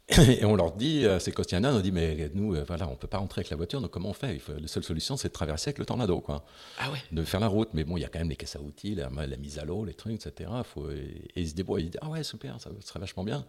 Et 0.10 0.46
on 0.46 0.56
leur 0.56 0.72
dit, 0.72 1.06
euh, 1.06 1.20
ces 1.20 1.34
Costiana, 1.34 1.74
on 1.74 1.82
dit, 1.82 1.92
mais 1.92 2.32
nous, 2.34 2.56
euh, 2.56 2.64
voilà, 2.66 2.88
on 2.88 2.96
peut 2.96 3.08
pas 3.08 3.18
rentrer 3.18 3.42
avec 3.42 3.50
la 3.50 3.58
voiture, 3.58 3.82
donc 3.82 3.92
comment 3.92 4.10
on 4.10 4.14
fait 4.14 4.40
La 4.58 4.68
seule 4.68 4.84
solution, 4.84 5.18
c'est 5.18 5.28
de 5.28 5.34
traverser 5.34 5.70
avec 5.70 5.80
le 5.80 5.86
tornado, 5.86 6.22
quoi. 6.22 6.46
Ah 6.80 6.90
ouais. 6.92 7.00
De 7.12 7.24
faire 7.26 7.42
la 7.42 7.48
route. 7.48 7.70
Mais 7.74 7.84
bon, 7.84 7.98
il 7.98 8.02
y 8.02 8.06
a 8.06 8.08
quand 8.08 8.20
même 8.20 8.30
les 8.30 8.38
caisses 8.38 8.56
à 8.56 8.62
outils, 8.62 8.96
la, 8.96 9.10
mise 9.38 9.60
à 9.60 9.66
l'eau, 9.66 9.84
les 9.84 9.94
trucs, 9.94 10.26
etc. 10.26 10.50
Faut, 10.64 10.90
et, 10.90 11.30
ils 11.36 11.50
se 11.50 11.56
débrouillent. 11.56 11.84
Ils 11.84 11.90
disent, 11.90 12.00
ah 12.02 12.10
ouais, 12.10 12.24
super, 12.24 12.62
ça 12.62 12.70
serait 12.80 13.00
vachement 13.02 13.26
bien. 13.26 13.46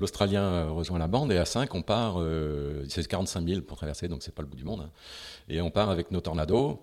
L'Australien 0.00 0.42
euh, 0.42 0.70
rejoint 0.70 0.98
la 0.98 1.06
bande, 1.06 1.30
et 1.30 1.38
à 1.38 1.44
5, 1.44 1.72
on 1.74 1.82
part, 1.82 2.18
c'est 2.88 3.06
45 3.06 3.46
000 3.46 3.60
pour 3.62 3.76
traverser, 3.76 4.08
donc 4.08 4.24
c'est 4.24 4.34
pas 4.34 4.42
le 4.42 4.48
bout 4.48 4.56
du 4.56 4.64
monde. 4.64 4.80
Hein. 4.80 4.90
Et 5.48 5.60
on 5.60 5.70
part 5.70 5.88
avec 5.88 6.10
nos 6.10 6.20
tornados 6.20 6.80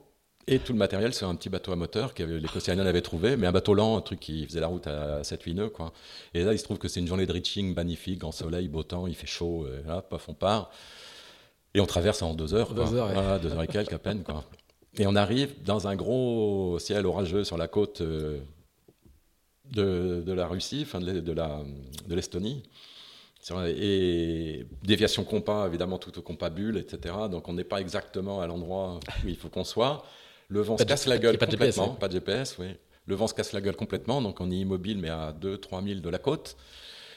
et 0.47 0.59
tout 0.59 0.73
le 0.73 0.79
matériel 0.79 1.13
sur 1.13 1.27
un 1.27 1.35
petit 1.35 1.49
bateau 1.49 1.71
à 1.71 1.75
moteur 1.75 2.13
que 2.13 2.23
les 2.23 2.47
Océaniens 2.55 2.85
avaient 2.85 3.01
trouvé, 3.01 3.37
mais 3.37 3.47
un 3.47 3.51
bateau 3.51 3.73
lent, 3.73 3.97
un 3.97 4.01
truc 4.01 4.19
qui 4.19 4.45
faisait 4.45 4.59
la 4.59 4.67
route 4.67 4.87
à 4.87 5.21
7-8 5.21 5.53
nœuds. 5.53 5.69
Quoi. 5.69 5.93
Et 6.33 6.43
là, 6.43 6.53
il 6.53 6.59
se 6.59 6.63
trouve 6.63 6.79
que 6.79 6.87
c'est 6.87 6.99
une 6.99 7.07
journée 7.07 7.25
de 7.25 7.33
reaching 7.33 7.75
magnifique, 7.75 8.23
en 8.23 8.31
soleil, 8.31 8.67
beau 8.67 8.83
temps, 8.83 9.05
il 9.05 9.15
fait 9.15 9.27
chaud, 9.27 9.67
et 9.67 9.87
là, 9.87 10.01
paf, 10.01 10.27
on 10.29 10.33
part. 10.33 10.71
Et 11.73 11.79
on 11.79 11.85
traverse 11.85 12.21
en 12.21 12.33
deux 12.33 12.53
heures. 12.53 12.73
Deux 12.73 12.93
heures, 12.95 13.11
voilà, 13.13 13.37
deux 13.37 13.51
heures 13.51 13.63
et 13.63 13.67
quelques 13.67 13.93
à 13.93 13.99
peine. 13.99 14.23
Quoi. 14.23 14.43
Et 14.97 15.05
on 15.05 15.15
arrive 15.15 15.53
dans 15.63 15.87
un 15.87 15.95
gros 15.95 16.79
ciel 16.79 17.05
orageux 17.05 17.43
sur 17.43 17.57
la 17.57 17.67
côte 17.67 18.01
euh, 18.01 18.39
de, 19.71 20.23
de 20.25 20.33
la 20.33 20.47
Russie, 20.47 20.81
enfin 20.81 20.99
de 20.99 22.15
l'Estonie. 22.15 22.63
Et 23.67 24.65
déviation 24.83 25.23
compas, 25.23 25.67
évidemment, 25.67 25.97
tout 25.97 26.17
au 26.17 26.21
compas 26.21 26.49
bulle, 26.49 26.77
etc. 26.77 27.15
Donc 27.31 27.47
on 27.47 27.53
n'est 27.53 27.63
pas 27.63 27.81
exactement 27.81 28.41
à 28.41 28.47
l'endroit 28.47 28.99
où 29.23 29.27
il 29.27 29.35
faut 29.35 29.49
qu'on 29.49 29.63
soit. 29.63 30.03
Le 30.49 30.61
vent 30.61 30.77
se 30.77 30.83
casse 30.83 31.05
la 31.05 31.17
gueule 31.17 31.37
complètement. 31.37 31.89
Pas 31.89 32.07
de 32.07 32.13
GPS, 32.13 32.57
oui. 32.59 32.75
Le 33.05 33.15
vent 33.15 33.27
se 33.27 33.33
casse 33.33 33.53
la 33.53 33.61
gueule 33.61 33.75
complètement, 33.75 34.21
donc 34.21 34.39
on 34.41 34.51
est 34.51 34.57
immobile, 34.57 34.99
mais 34.99 35.09
à 35.09 35.33
2-3 35.39 35.83
000 35.83 35.99
de 36.01 36.09
la 36.09 36.19
côte. 36.19 36.55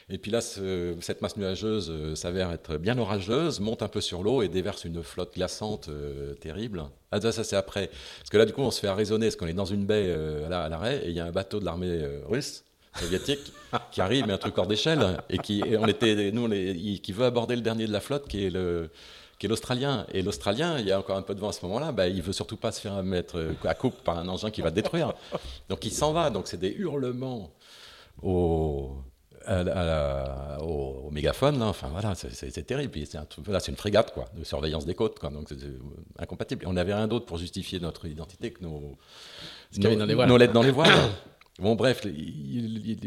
Et 0.09 0.19
puis 0.19 0.31
là, 0.31 0.41
cette 0.41 1.23
masse 1.23 1.37
nuageuse 1.37 1.91
euh, 1.91 2.15
s'avère 2.15 2.51
être 2.53 2.77
bien 2.77 2.99
orageuse, 2.99 3.61
monte 3.61 3.83
un 3.83 3.89
peu 3.89 4.01
sur 4.01 4.23
l'eau 4.23 4.43
et 4.43 4.49
déverse 4.49 4.85
une 4.85 5.03
flotte 5.03 5.35
glaçante 5.35 5.89
euh, 5.89 6.35
terrible. 6.35 6.85
Ah, 7.13 7.21
ça, 7.21 7.45
c'est 7.45 7.57
après. 7.57 7.89
Parce 8.19 8.31
que 8.31 8.37
là, 8.37 8.45
du 8.45 8.53
coup, 8.53 8.63
on 8.63 8.71
se 8.71 8.81
fait 8.81 8.89
arraisonner, 8.89 9.27
parce 9.27 9.37
qu'on 9.37 9.47
est 9.47 9.55
dans 9.55 9.65
une 9.65 9.87
baie 9.87 10.07
euh, 10.09 10.47
à 10.47 10.69
l'arrêt, 10.69 11.03
et 11.05 11.11
il 11.11 11.15
y 11.15 11.21
a 11.21 11.25
un 11.25 11.31
bateau 11.31 11.61
de 11.61 11.65
l'armée 11.65 12.03
russe, 12.27 12.65
soviétique, 12.99 13.53
qui 13.91 14.01
arrive, 14.01 14.27
mais 14.27 14.33
un 14.33 14.39
truc 14.39 14.59
hors 14.59 14.67
d'échelle, 14.67 15.23
et 15.31 15.39
qui, 15.39 15.63
on 15.79 15.87
était, 15.87 16.31
nous, 16.33 16.49
qui 16.49 17.13
veut 17.13 17.25
aborder 17.25 17.57
le 17.57 17.63
dernier 17.63 17.87
de 17.87 17.93
la 17.93 18.01
flotte, 18.01 18.29
qui 18.29 18.45
est 18.45 18.51
le 18.51 18.91
qui 19.43 19.47
est 19.47 19.49
l'Australien. 19.49 20.07
Et 20.15 20.23
l'Australien, 20.23 20.79
il 20.79 20.87
y 20.87 20.93
a 20.93 20.99
encore 21.01 21.17
un 21.17 21.23
peu 21.23 21.35
de 21.35 21.41
vent 21.41 21.49
à 21.49 21.53
ce 21.53 21.67
moment-là, 21.67 21.91
bah, 21.91 22.07
il 22.07 22.23
veut 22.23 22.33
surtout 22.33 22.57
pas 22.57 22.71
se 22.71 22.81
faire 22.81 23.03
mettre 23.03 23.39
euh, 23.39 23.55
à 23.65 23.75
coupe 23.75 24.01
par 24.05 24.17
un 24.17 24.29
engin 24.29 24.53
qui 24.53 24.63
va 24.63 24.71
détruire. 24.71 25.15
Donc 25.69 25.85
il 25.85 25.91
s'en 25.91 26.13
va. 26.13 26.31
Donc 26.31 26.47
c'est 26.47 26.61
des 26.61 26.71
hurlements 26.71 27.51
au, 28.23 28.93
au, 30.61 31.11
mégaphone. 31.11 31.61
Enfin 31.61 31.89
voilà, 31.89 32.15
c'est 32.15 32.63
terrible. 32.65 32.97
C'est 33.05 33.19
un, 33.19 33.27
c'est 33.59 33.73
une 33.73 33.77
frégate 33.77 34.15
quoi, 34.15 34.27
de 34.33 34.45
surveillance 34.45 34.87
des 34.87 34.95
côtes. 34.95 35.19
Quoi, 35.19 35.31
donc 35.31 35.49
c'est 35.49 35.57
incompatible. 36.21 36.63
Et 36.63 36.69
on 36.69 36.75
n'avait 36.75 36.95
rien 36.95 37.09
d'autre 37.09 37.27
pour 37.27 37.39
justifier 37.39 37.81
notre 37.81 38.07
identité 38.07 38.53
que 38.53 38.63
nos, 38.63 38.97
nos, 39.77 40.37
lettres 40.37 40.53
dans 40.53 40.63
les 40.63 40.71
voiles. 40.79 40.89
bon 41.59 41.75
bref, 41.75 42.07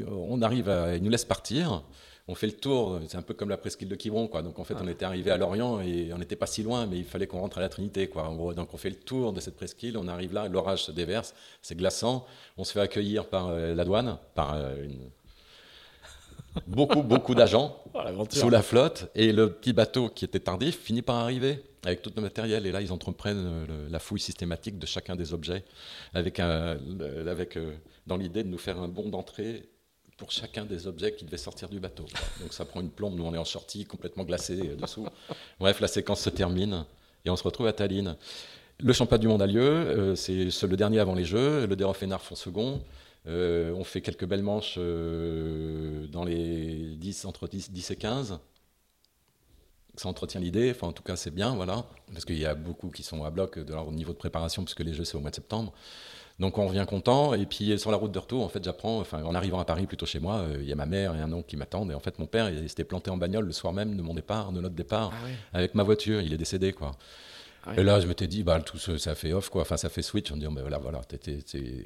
on 0.05 0.41
arrive 0.41 0.67
à, 0.67 0.97
il 0.97 1.01
nous 1.01 1.09
laisse 1.09 1.23
partir 1.23 1.81
on 2.27 2.33
fait 2.33 2.47
le 2.47 2.53
tour, 2.53 2.99
c'est 3.07 3.17
un 3.17 3.21
peu 3.21 3.35
comme 3.35 3.49
la 3.49 3.57
presqu'île 3.57 3.87
de 3.87 3.95
Quiberon, 3.95 4.27
quoi. 4.27 4.41
Donc 4.41 4.57
en 4.57 4.63
fait, 4.63 4.75
on 4.81 4.87
était 4.87 5.05
arrivé 5.05 5.29
à 5.29 5.37
Lorient 5.37 5.79
et 5.81 6.11
on 6.11 6.17
n'était 6.17 6.35
pas 6.35 6.47
si 6.47 6.63
loin, 6.63 6.87
mais 6.87 6.97
il 6.97 7.05
fallait 7.05 7.27
qu'on 7.27 7.39
rentre 7.39 7.59
à 7.59 7.61
la 7.61 7.69
Trinité, 7.69 8.07
quoi. 8.07 8.27
En 8.27 8.35
gros, 8.35 8.53
donc 8.55 8.73
on 8.73 8.77
fait 8.77 8.89
le 8.89 8.95
tour 8.95 9.31
de 9.31 9.39
cette 9.39 9.55
presqu'île, 9.55 9.95
on 9.95 10.07
arrive 10.07 10.33
là, 10.33 10.47
l'orage 10.47 10.83
se 10.83 10.91
déverse, 10.91 11.35
c'est 11.61 11.75
glaçant, 11.75 12.25
on 12.57 12.63
se 12.63 12.73
fait 12.73 12.79
accueillir 12.79 13.27
par 13.27 13.49
euh, 13.49 13.75
la 13.75 13.85
douane, 13.85 14.17
par 14.33 14.55
euh, 14.55 14.87
beaucoup, 16.67 17.03
beaucoup 17.03 17.35
d'agents 17.35 17.83
oh, 17.93 18.25
sous 18.31 18.49
la 18.49 18.63
flotte, 18.63 19.11
et 19.13 19.31
le 19.31 19.51
petit 19.51 19.73
bateau 19.73 20.09
qui 20.09 20.25
était 20.25 20.39
tardif 20.39 20.79
finit 20.79 21.03
par 21.03 21.17
arriver 21.17 21.63
avec 21.83 22.01
tout 22.01 22.11
le 22.15 22.23
matériel. 22.23 22.65
Et 22.65 22.71
là, 22.71 22.81
ils 22.81 22.91
entreprennent 22.91 23.67
euh, 23.69 23.87
la 23.91 23.99
fouille 23.99 24.19
systématique 24.19 24.79
de 24.79 24.87
chacun 24.87 25.15
des 25.15 25.31
objets, 25.31 25.63
avec, 26.15 26.39
un, 26.39 26.79
avec 27.27 27.59
dans 28.07 28.17
l'idée 28.17 28.41
de 28.41 28.49
nous 28.49 28.57
faire 28.57 28.79
un 28.79 28.87
bon 28.87 29.09
d'entrée 29.09 29.69
pour 30.17 30.31
chacun 30.31 30.65
des 30.65 30.87
objets 30.87 31.13
qui 31.13 31.25
devaient 31.25 31.37
sortir 31.37 31.69
du 31.69 31.79
bateau. 31.79 32.05
Donc 32.39 32.53
ça 32.53 32.65
prend 32.65 32.81
une 32.81 32.89
plombe, 32.89 33.15
nous 33.15 33.25
on 33.25 33.33
est 33.33 33.37
en 33.37 33.45
sortie, 33.45 33.85
complètement 33.85 34.23
glacé 34.23 34.55
dessous. 34.75 35.07
Bref, 35.59 35.79
la 35.79 35.87
séquence 35.87 36.21
se 36.21 36.29
termine 36.29 36.85
et 37.25 37.29
on 37.29 37.35
se 37.35 37.43
retrouve 37.43 37.67
à 37.67 37.73
Tallinn. 37.73 38.15
Le 38.79 38.93
championnat 38.93 39.19
du 39.19 39.27
monde 39.27 39.41
a 39.41 39.47
lieu, 39.47 39.61
euh, 39.61 40.15
c'est 40.15 40.67
le 40.67 40.77
dernier 40.77 40.99
avant 40.99 41.15
les 41.15 41.25
Jeux, 41.25 41.65
le 41.65 41.75
Derofenar 41.75 42.21
font 42.21 42.35
second. 42.35 42.81
Euh, 43.27 43.73
on 43.73 43.83
fait 43.83 44.01
quelques 44.01 44.25
belles 44.25 44.43
manches 44.43 44.75
euh, 44.77 46.07
dans 46.07 46.23
les 46.23 46.95
10, 46.97 47.25
entre 47.25 47.47
10, 47.47 47.71
10 47.71 47.91
et 47.91 47.95
15. 47.95 48.39
Ça 49.95 50.09
entretient 50.09 50.41
l'idée, 50.41 50.71
enfin 50.71 50.87
en 50.87 50.91
tout 50.91 51.03
cas 51.03 51.15
c'est 51.15 51.33
bien, 51.33 51.55
voilà, 51.55 51.85
parce 52.11 52.25
qu'il 52.25 52.37
y 52.37 52.45
a 52.45 52.53
beaucoup 52.53 52.89
qui 52.89 53.01
sont 53.01 53.23
à 53.23 53.31
bloc 53.31 53.57
de 53.57 53.73
leur 53.73 53.89
niveau 53.93 54.11
de 54.11 54.17
préparation, 54.17 54.63
puisque 54.63 54.81
les 54.81 54.93
Jeux 54.93 55.05
c'est 55.05 55.15
au 55.15 55.21
mois 55.21 55.29
de 55.29 55.35
septembre. 55.35 55.73
Donc 56.39 56.57
on 56.57 56.67
revient 56.67 56.85
content. 56.87 57.33
Et 57.33 57.45
puis 57.45 57.77
sur 57.79 57.91
la 57.91 57.97
route 57.97 58.11
de 58.11 58.19
retour, 58.19 58.43
en 58.43 58.49
fait, 58.49 58.63
j'apprends, 58.63 58.99
enfin, 58.99 59.23
en 59.23 59.35
arrivant 59.35 59.59
à 59.59 59.65
Paris, 59.65 59.85
plutôt 59.85 60.05
chez 60.05 60.19
moi, 60.19 60.37
euh, 60.37 60.57
il 60.59 60.67
y 60.67 60.71
a 60.71 60.75
ma 60.75 60.85
mère 60.85 61.15
et 61.15 61.19
un 61.19 61.31
oncle 61.31 61.47
qui 61.47 61.57
m'attendent. 61.57 61.91
Et 61.91 61.95
en 61.95 61.99
fait, 61.99 62.19
mon 62.19 62.25
père, 62.25 62.49
il 62.49 62.67
s'était 62.67 62.83
planté 62.83 63.09
en 63.09 63.17
bagnole 63.17 63.45
le 63.45 63.53
soir 63.53 63.73
même 63.73 63.95
de 63.95 64.01
mon 64.01 64.13
départ, 64.13 64.51
de 64.51 64.61
notre 64.61 64.75
départ, 64.75 65.11
ah 65.13 65.57
avec 65.57 65.75
ma 65.75 65.83
voiture. 65.83 66.21
Il 66.21 66.33
est 66.33 66.37
décédé, 66.37 66.73
quoi. 66.73 66.91
Ah 67.67 67.73
et 67.77 67.83
là, 67.83 67.99
je 67.99 68.07
m'étais 68.07 68.27
dit, 68.27 68.43
bah, 68.43 68.59
tout 68.59 68.77
ça 68.77 69.15
fait 69.15 69.33
off, 69.33 69.49
quoi. 69.49 69.61
Enfin, 69.61 69.77
ça 69.77 69.89
fait 69.89 70.01
switch. 70.01 70.31
On 70.31 70.37
dit, 70.37 70.45
ben 70.45 70.61
voilà, 70.61 70.77
voilà, 70.77 71.01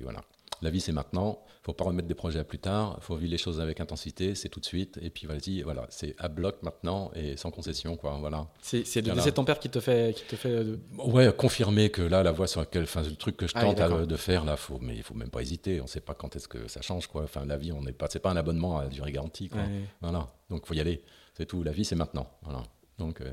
voilà. 0.04 0.22
La 0.62 0.70
vie, 0.70 0.82
c'est 0.82 0.92
maintenant. 0.92 1.44
Il 1.62 1.66
faut 1.66 1.74
pas 1.74 1.86
remettre 1.86 2.08
des 2.08 2.16
projets 2.16 2.40
à 2.40 2.44
plus 2.44 2.60
tard. 2.60 2.96
Il 3.00 3.04
faut 3.04 3.16
vivre 3.16 3.32
les 3.32 3.38
choses 3.38 3.60
avec 3.62 3.80
intensité. 3.80 4.36
C'est 4.36 4.50
tout 4.50 4.60
de 4.60 4.66
suite. 4.66 5.00
Et 5.02 5.10
puis, 5.10 5.28
vas-y, 5.28 5.62
voilà, 5.62 5.86
c'est 5.90 6.16
à 6.18 6.28
bloc 6.28 6.58
maintenant 6.64 7.12
et 7.16 7.38
sans 7.38 7.52
concession, 7.52 7.96
quoi. 7.96 8.18
Voilà. 8.20 8.48
C'est 8.62 9.02
décès 9.02 9.32
ton 9.32 9.46
père 9.46 9.60
qui 9.60 9.70
te 9.70 9.80
fait, 9.80 10.16
qui 10.16 10.24
te 10.24 10.36
fait. 10.36 10.50
Euh, 10.50 10.78
ouais, 10.98 11.32
confirmer 11.36 11.90
que 11.90 12.02
là, 12.02 12.24
la 12.24 12.32
voie 12.32 12.48
sur 12.48 12.60
laquelle, 12.60 12.84
enfin, 12.84 13.04
le 13.04 13.16
truc 13.16 13.38
que 13.38 13.48
je 13.48 13.54
ah 13.56 13.62
tente 13.62 14.08
de 14.08 14.16
faire 14.16 14.46
là, 14.46 14.58
faut, 14.58 14.80
mais 14.80 14.96
il 14.96 15.04
faut 15.04 15.16
même 15.16 15.30
pas 15.30 15.42
hésiter. 15.42 15.80
On 15.80 15.84
ne 15.84 15.90
sait 15.90 16.02
pas 16.02 16.14
quand 16.14 16.36
est-ce 16.36 16.48
que 16.48 16.68
ça 16.68 16.82
change, 16.82 17.08
quoi. 17.08 17.24
Enfin, 17.24 17.46
la 17.46 17.58
vie, 17.58 17.72
on 17.72 17.82
n'est 17.82 17.94
pas, 17.94 18.08
c'est 18.10 18.20
pas 18.20 18.32
un 18.32 18.38
abonnement 18.38 18.80
à 18.80 18.88
durée 18.88 19.12
garantie, 19.12 19.50
quoi. 19.50 19.62
Voilà. 20.02 20.32
Donc, 20.50 20.66
faut 20.66 20.74
y 20.74 20.80
aller. 20.80 21.04
C'est 21.36 21.46
tout. 21.46 21.64
La 21.64 21.72
vie, 21.72 21.86
c'est 21.86 21.96
maintenant. 21.96 22.28
Voilà. 22.44 22.64
Donc. 22.98 23.22
Euh, 23.22 23.32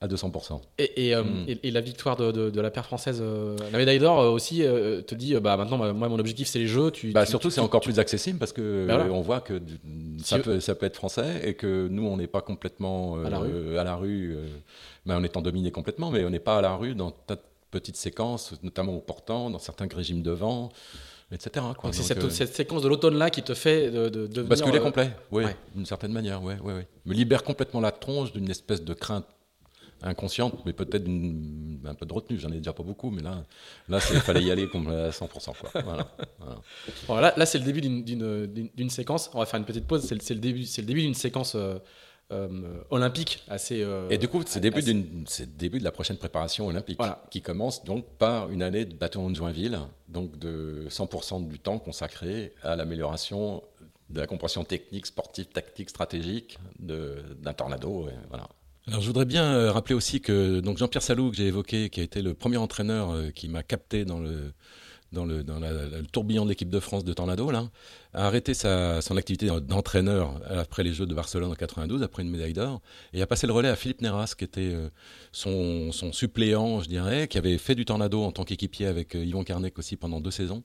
à 0.00 0.06
200%. 0.06 0.60
Et, 0.78 1.14
euh, 1.14 1.24
mm. 1.24 1.44
et, 1.48 1.68
et, 1.68 1.70
la 1.72 1.80
victoire 1.80 2.16
de, 2.16 2.30
de, 2.30 2.60
la 2.60 2.70
paire 2.70 2.86
française, 2.86 3.18
euh, 3.20 3.56
la 3.72 3.78
médaille 3.78 3.98
d'or 3.98 4.20
euh, 4.20 4.30
aussi, 4.30 4.58
te 4.60 5.14
dit 5.14 5.34
bah, 5.34 5.56
maintenant, 5.56 5.92
moi, 5.92 6.08
mon 6.08 6.18
objectif, 6.18 6.46
c'est 6.46 6.60
les 6.60 6.68
Jeux. 6.68 6.90
Tu, 6.90 7.10
bah, 7.10 7.26
surtout, 7.26 7.50
c'est 7.50 7.60
encore 7.60 7.80
plus 7.80 7.98
accessible 7.98 8.38
parce 8.38 8.52
que 8.52 8.86
bah, 8.86 9.06
on 9.10 9.20
voit 9.20 9.40
que 9.40 9.60
ça, 10.22 10.38
peut, 10.38 10.60
ça 10.60 10.74
peut 10.74 10.86
être 10.86 10.96
français 10.96 11.40
et 11.44 11.54
que 11.54 11.88
nous, 11.88 12.06
on 12.06 12.16
n'est 12.16 12.28
pas 12.28 12.42
complètement 12.42 13.16
à 13.24 13.30
la 13.30 13.38
rue. 13.38 13.78
À 13.78 13.84
la 13.84 13.96
rue 13.96 14.36
bah, 15.06 15.16
on 15.18 15.24
est 15.24 15.36
en 15.36 15.42
dominé 15.42 15.70
complètement, 15.70 16.10
mais 16.10 16.24
on 16.24 16.30
n'est 16.30 16.38
pas 16.38 16.58
à 16.58 16.62
la 16.62 16.74
rue 16.76 16.94
dans 16.94 17.10
tas 17.10 17.36
de 17.36 17.42
petites 17.70 17.96
séquences, 17.96 18.54
notamment 18.62 18.94
au 18.94 19.00
portant, 19.00 19.50
dans 19.50 19.58
certains 19.58 19.88
régimes 19.92 20.22
de 20.22 20.30
vent 20.30 20.70
etc. 21.30 21.66
C'est 21.92 22.02
cette, 22.02 22.30
cette, 22.30 22.54
séquence 22.54 22.82
de 22.82 22.88
l'automne-là 22.88 23.28
qui 23.28 23.42
te 23.42 23.52
fait 23.52 23.90
de, 23.90 24.08
de, 24.08 24.26
de 24.26 24.42
Basculer 24.42 24.80
complet, 24.80 25.10
oui, 25.30 25.44
d'une 25.74 25.84
certaine 25.84 26.12
manière, 26.12 26.42
ouais, 26.42 26.56
ouais, 26.62 26.72
ouais. 26.72 26.88
Me 27.04 27.12
libère 27.12 27.44
complètement 27.44 27.80
la 27.80 27.92
tronche 27.92 28.32
d'une 28.32 28.50
espèce 28.50 28.82
de 28.82 28.94
crainte 28.94 29.26
inconsciente, 30.02 30.64
mais 30.64 30.72
peut-être 30.72 31.06
un 31.06 31.94
peu 31.94 32.06
de 32.06 32.12
retenue. 32.12 32.38
J'en 32.38 32.50
ai 32.50 32.58
déjà 32.58 32.72
pas 32.72 32.82
beaucoup, 32.82 33.10
mais 33.10 33.22
là, 33.22 33.44
là, 33.88 33.98
il 34.12 34.20
fallait 34.20 34.42
y 34.42 34.50
aller 34.50 34.64
à 34.64 35.10
100%. 35.10 35.52
Voilà, 37.06 37.34
là, 37.36 37.46
c'est 37.46 37.58
le 37.58 37.64
début 37.64 37.80
d'une 37.80 38.90
séquence. 38.90 39.30
On 39.34 39.38
va 39.38 39.46
faire 39.46 39.58
une 39.58 39.66
petite 39.66 39.86
pause. 39.86 40.04
C'est 40.06 40.34
le, 40.34 40.40
début, 40.40 40.60
le 40.60 40.82
début 40.82 41.02
d'une 41.02 41.14
séquence. 41.14 41.54
Euh, 41.54 41.78
euh, 42.30 42.82
olympique 42.90 43.42
assez. 43.48 43.82
Euh, 43.82 44.06
et 44.10 44.18
du 44.18 44.28
coup, 44.28 44.42
c'est 44.44 44.60
début, 44.60 44.82
le 44.82 45.46
début 45.46 45.78
de 45.78 45.84
la 45.84 45.92
prochaine 45.92 46.18
préparation 46.18 46.66
olympique 46.66 47.00
qui 47.30 47.40
commence 47.40 47.84
donc 47.84 48.04
par 48.18 48.50
une 48.50 48.62
année 48.62 48.84
de 48.84 48.92
bâton 48.92 49.30
de 49.30 49.34
Joinville, 49.34 49.78
donc 50.08 50.38
de 50.38 50.84
100% 50.90 51.48
du 51.48 51.58
temps 51.58 51.78
consacré 51.78 52.52
à 52.62 52.76
l'amélioration 52.76 53.62
de 54.10 54.20
la 54.20 54.26
compréhension 54.26 54.62
technique, 54.64 55.06
sportive, 55.06 55.46
tactique, 55.46 55.88
stratégique 55.88 56.58
d'un 56.78 57.54
tornado. 57.54 58.10
voilà. 58.28 58.46
Alors, 58.88 59.02
je 59.02 59.06
voudrais 59.06 59.26
bien 59.26 59.44
euh, 59.44 59.70
rappeler 59.70 59.94
aussi 59.94 60.20
que 60.22 60.62
Jean-Pierre 60.76 61.02
Salou, 61.02 61.30
que 61.30 61.36
j'ai 61.36 61.46
évoqué, 61.46 61.90
qui 61.90 62.00
a 62.00 62.02
été 62.02 62.22
le 62.22 62.32
premier 62.32 62.56
entraîneur 62.56 63.14
qui 63.34 63.48
m'a 63.48 63.62
capté 63.62 64.06
dans 64.06 64.18
le, 64.18 64.54
dans 65.12 65.26
le, 65.26 65.44
dans 65.44 65.60
tourbillon 66.10 66.44
de 66.44 66.50
l'équipe 66.50 66.70
de 66.70 66.80
France 66.80 67.04
de 67.04 67.12
Tornado, 67.12 67.50
là, 67.50 67.68
a 68.18 68.26
arrêté 68.26 68.52
sa, 68.52 69.00
son 69.00 69.16
activité 69.16 69.48
d'entraîneur 69.60 70.40
après 70.50 70.82
les 70.82 70.92
Jeux 70.92 71.06
de 71.06 71.14
Barcelone 71.14 71.52
en 71.52 71.54
92, 71.54 72.02
après 72.02 72.24
une 72.24 72.30
médaille 72.30 72.52
d'or, 72.52 72.80
et 73.12 73.22
a 73.22 73.26
passé 73.26 73.46
le 73.46 73.52
relais 73.52 73.68
à 73.68 73.76
Philippe 73.76 74.00
Neras, 74.00 74.34
qui 74.36 74.44
était 74.44 74.72
euh, 74.74 74.88
son, 75.30 75.92
son, 75.92 76.12
suppléant, 76.12 76.80
je 76.80 76.88
dirais, 76.88 77.28
qui 77.28 77.38
avait 77.38 77.58
fait 77.58 77.76
du 77.76 77.84
Tornado 77.84 78.24
en 78.24 78.32
tant 78.32 78.42
qu'équipier 78.42 78.86
avec 78.86 79.14
euh, 79.14 79.24
Yvon 79.24 79.44
Carnec 79.44 79.78
aussi 79.78 79.96
pendant 79.96 80.20
deux 80.20 80.32
saisons, 80.32 80.64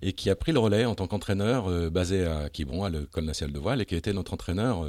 et 0.00 0.12
qui 0.12 0.30
a 0.30 0.36
pris 0.36 0.52
le 0.52 0.60
relais 0.60 0.84
en 0.84 0.94
tant 0.94 1.08
qu'entraîneur 1.08 1.68
euh, 1.68 1.90
basé 1.90 2.24
à 2.24 2.48
Quiberon, 2.48 2.84
à 2.84 2.90
l'école 2.90 3.24
nationale 3.24 3.52
de 3.52 3.58
voile, 3.58 3.82
et 3.82 3.84
qui 3.84 3.96
a 3.96 3.98
été 3.98 4.12
notre 4.12 4.32
entraîneur 4.34 4.86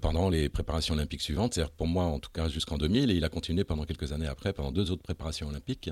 pendant 0.00 0.30
les 0.30 0.48
préparations 0.48 0.94
olympiques 0.94 1.20
suivantes, 1.20 1.54
c'est-à-dire 1.54 1.72
pour 1.72 1.86
moi 1.86 2.04
en 2.04 2.18
tout 2.18 2.30
cas 2.32 2.48
jusqu'en 2.48 2.78
2000, 2.78 3.10
et 3.10 3.14
il 3.14 3.24
a 3.24 3.28
continué 3.28 3.64
pendant 3.64 3.84
quelques 3.84 4.12
années 4.12 4.26
après, 4.26 4.52
pendant 4.52 4.72
deux 4.72 4.90
autres 4.90 5.02
préparations 5.02 5.48
olympiques 5.48 5.90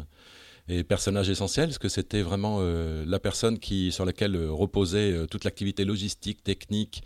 et 0.68 0.84
personnage 0.84 1.28
essentiel, 1.28 1.68
parce 1.68 1.78
que 1.78 1.88
c'était 1.88 2.22
vraiment 2.22 2.58
euh, 2.60 3.04
la 3.06 3.18
personne 3.18 3.58
qui, 3.58 3.90
sur 3.90 4.04
laquelle 4.04 4.36
euh, 4.36 4.52
reposait 4.52 5.12
euh, 5.12 5.26
toute 5.26 5.44
l'activité 5.44 5.84
logistique, 5.84 6.42
technique 6.42 7.02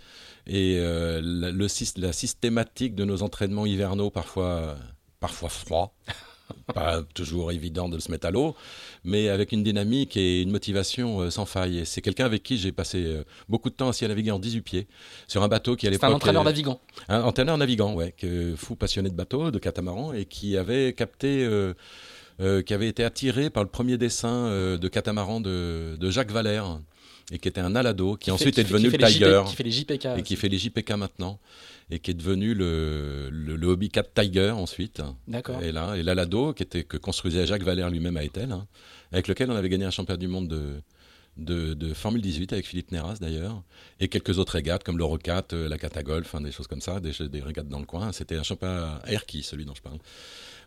et 0.47 0.79
la, 0.79 1.21
le, 1.51 1.67
la 1.97 2.13
systématique 2.13 2.95
de 2.95 3.05
nos 3.05 3.23
entraînements 3.23 3.67
hivernaux, 3.67 4.11
parfois, 4.11 4.77
parfois 5.19 5.49
froids. 5.49 5.93
pas 6.73 7.03
toujours 7.15 7.51
évident 7.51 7.89
de 7.89 7.99
se 7.99 8.13
mettre 8.13 8.29
à 8.29 8.31
l'eau, 8.31 8.55
mais 9.03 9.29
avec 9.29 9.51
une 9.51 9.65
dynamique 9.65 10.17
et 10.17 10.43
une 10.43 10.53
motivation 10.53 11.29
sans 11.33 11.47
faille. 11.47 11.85
C'est 11.85 12.01
quelqu'un 12.01 12.25
avec 12.25 12.45
qui 12.45 12.57
j'ai 12.59 12.71
passé 12.71 13.23
beaucoup 13.49 13.69
de 13.69 13.75
temps 13.75 13.89
assis 13.89 14.05
à 14.05 14.09
naviguer 14.09 14.31
en 14.31 14.39
18 14.39 14.61
pieds, 14.61 14.87
sur 15.27 15.43
un 15.43 15.49
bateau 15.49 15.75
qui 15.75 15.89
à 15.89 15.91
l'époque... 15.91 16.09
un 16.09 16.15
entraîneur 16.15 16.45
navigant 16.45 16.81
Un 17.09 17.23
entraîneur 17.23 17.59
navigant, 17.59 17.95
ouais, 17.95 18.13
que, 18.17 18.55
fou 18.55 18.77
passionné 18.77 19.11
de 19.11 19.17
bateau, 19.17 19.51
de 19.51 19.59
catamaran, 19.59 20.13
et 20.13 20.27
qui 20.27 20.57
avait 20.57 20.93
capté 20.93 21.45
euh, 21.45 21.75
qui 22.39 22.75
avait 22.75 22.89
été 22.89 23.05
attiré 23.05 23.51
par 23.51 23.63
le 23.63 23.69
premier 23.69 23.99
dessin 23.99 24.47
euh, 24.47 24.79
de 24.79 24.89
catamaran 24.89 25.41
de, 25.41 26.11
Jacques 26.11 26.31
Valère 26.31 26.81
et 27.33 27.39
qui 27.39 27.49
était 27.49 27.61
un 27.61 27.75
alado, 27.75 28.17
qui, 28.17 28.31
ensuite 28.31 28.59
est 28.59 28.65
devenu 28.65 28.89
le 28.89 28.99
Tiger, 28.99 29.43
qui 29.49 29.57
fait 29.57 29.65
les 29.65 29.71
JPK 29.73 30.07
et 30.17 30.23
qui 30.23 30.37
fait 30.37 30.49
les 30.49 30.59
JPK 30.59 30.91
maintenant, 30.93 31.41
et 31.91 31.99
qui 31.99 32.13
est 32.13 32.15
devenu 32.15 32.55
le, 32.55 33.31
le, 33.31 33.67
Hobby 33.67 33.89
Cat 33.89 34.05
Tiger 34.15 34.51
ensuite. 34.51 35.03
D'accord. 35.27 35.61
Et 35.61 35.73
là, 35.73 35.97
et 35.97 36.05
l'alado 36.05 36.53
qui 36.53 36.63
était 36.63 36.85
que 36.85 36.97
construisait 36.97 37.45
Jacques 37.47 37.65
Valère 37.65 37.91
lui-même 37.91 38.17
à 38.17 38.23
Etel, 38.23 38.53
hein, 38.53 38.69
avec 39.11 39.27
lequel 39.27 39.51
on 39.51 39.57
avait 39.57 39.69
gagné 39.69 39.87
un 39.87 39.91
championnat 39.91 40.19
du 40.19 40.29
monde 40.29 40.47
de 40.47 40.83
de, 41.37 41.95
Formule 41.95 42.23
18 42.23 42.53
avec 42.53 42.67
Philippe 42.67 42.93
Neras 42.93 43.19
d'ailleurs, 43.21 43.63
et 44.01 44.09
quelques 44.09 44.39
autres 44.39 44.53
régates 44.53 44.85
comme 44.85 44.99
l'Eurocat, 44.99 45.45
euh, 45.53 45.69
la 45.69 45.79
Catagolf, 45.79 46.35
des 46.43 46.53
choses 46.53 46.67
comme 46.67 46.81
ça, 46.81 47.01
des, 47.01 47.13
des 47.29 47.41
régates 47.41 47.69
dans 47.69 47.79
le 47.79 47.87
coin. 47.87 48.13
C'était 48.13 48.37
un 48.37 48.43
championnat 48.43 49.03
Erki, 49.07 49.43
celui 49.43 49.65
dont 49.65 49.75
je 49.75 49.83
parle. 49.83 49.99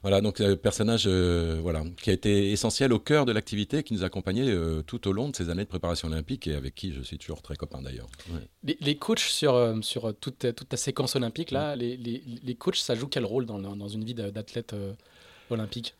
Voilà, 0.01 0.21
donc 0.21 0.39
le 0.39 0.55
personnage 0.55 1.05
euh, 1.07 1.59
voilà, 1.61 1.83
qui 2.01 2.09
a 2.09 2.13
été 2.13 2.51
essentiel 2.51 2.93
au 2.93 2.99
cœur 2.99 3.25
de 3.25 3.33
l'activité, 3.33 3.83
qui 3.83 3.93
nous 3.93 4.03
accompagnait 4.03 4.49
euh, 4.49 4.81
tout 4.81 5.07
au 5.09 5.11
long 5.11 5.27
de 5.27 5.35
ces 5.35 5.49
années 5.49 5.63
de 5.63 5.69
préparation 5.69 6.07
olympique 6.07 6.47
et 6.47 6.55
avec 6.55 6.73
qui 6.73 6.93
je 6.93 7.01
suis 7.01 7.17
toujours 7.17 7.41
très 7.41 7.55
copain 7.55 7.81
d'ailleurs. 7.81 8.07
Les, 8.63 8.95
coachs 8.95 9.19
sur, 9.19 9.55
euh, 9.55 9.75
sur 9.81 10.13
toute, 10.15 10.55
toute 10.55 10.69
ta 10.69 10.77
séquence 10.77 11.15
olympique, 11.17 11.51
là, 11.51 11.75
les, 11.75 11.97
les, 11.97 12.23
les, 12.43 12.55
coachs, 12.55 12.77
ça 12.77 12.95
joue 12.95 13.07
quel 13.07 13.25
rôle 13.25 13.45
dans, 13.45 13.59
dans 13.59 13.87
une 13.89 14.05
vie 14.05 14.13
d'athlète 14.13 14.73
olympique? 15.49 15.95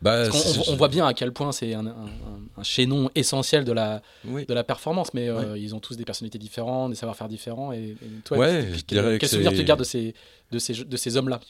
Bah, 0.00 0.28
on, 0.68 0.76
voit 0.76 0.86
bien 0.86 1.08
à 1.08 1.14
quel 1.14 1.32
point 1.32 1.50
c'est 1.50 1.74
un, 1.74 1.86
un, 1.86 2.62
chaînon 2.62 3.10
essentiel 3.16 3.64
de 3.64 3.72
la, 3.72 4.00
de 4.24 4.54
la 4.54 4.62
performance, 4.62 5.12
mais 5.14 5.28
ils 5.56 5.74
ont 5.74 5.80
tous 5.80 5.96
des 5.96 6.04
personnalités 6.04 6.38
différentes, 6.38 6.90
des 6.90 6.96
savoir-faire 6.96 7.28
différents. 7.28 7.72
Et, 7.72 7.96
toi, 8.24 8.36
ouais, 8.36 8.68
quel, 8.86 9.18
quel 9.18 9.28
souvenir 9.28 9.52
tu 9.52 9.64
gardes 9.64 9.80
de 9.80 9.84
ces, 9.84 10.14
de 10.52 10.58
ces, 10.58 10.84
de 10.84 10.96
ces 10.96 11.16
hommes-là? 11.16 11.40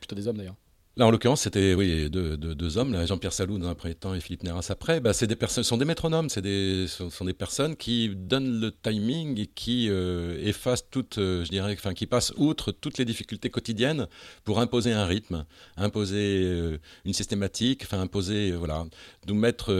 Plutôt 0.00 0.14
des 0.14 0.28
hommes 0.28 0.36
d'ailleurs. 0.36 0.54
Là, 0.98 1.06
en 1.06 1.10
l'occurrence, 1.10 1.40
c'était 1.40 1.72
oui, 1.72 2.10
deux, 2.10 2.76
hommes, 2.76 3.06
Jean-Pierre 3.06 3.32
Salou 3.32 3.56
dans 3.56 3.68
un 3.68 3.74
premier 3.74 3.94
temps 3.94 4.12
et 4.12 4.20
Philippe 4.20 4.42
Neras 4.42 4.66
après. 4.68 5.00
Bah, 5.00 5.14
c'est 5.14 5.26
des 5.26 5.36
personnes, 5.36 5.64
sont 5.64 5.78
des 5.78 5.86
métronomes, 5.86 6.28
c'est 6.28 6.42
des, 6.42 6.86
sont, 6.86 7.24
des 7.24 7.32
personnes 7.32 7.76
qui 7.76 8.10
donnent 8.14 8.60
le 8.60 8.70
timing 8.70 9.40
et 9.40 9.46
qui 9.46 9.88
euh, 9.88 10.38
effacent 10.42 10.90
toutes, 10.90 11.16
euh, 11.16 11.46
je 11.46 11.48
dirais, 11.48 11.72
enfin, 11.72 11.94
qui 11.94 12.04
passent 12.04 12.34
outre 12.36 12.72
toutes 12.72 12.98
les 12.98 13.06
difficultés 13.06 13.48
quotidiennes 13.48 14.06
pour 14.44 14.60
imposer 14.60 14.92
un 14.92 15.06
rythme, 15.06 15.46
imposer 15.78 16.42
euh, 16.44 16.76
une 17.06 17.14
systématique, 17.14 17.84
enfin, 17.84 17.98
imposer, 18.02 18.50
voilà, 18.50 18.84
nous 19.26 19.34
mettre 19.34 19.72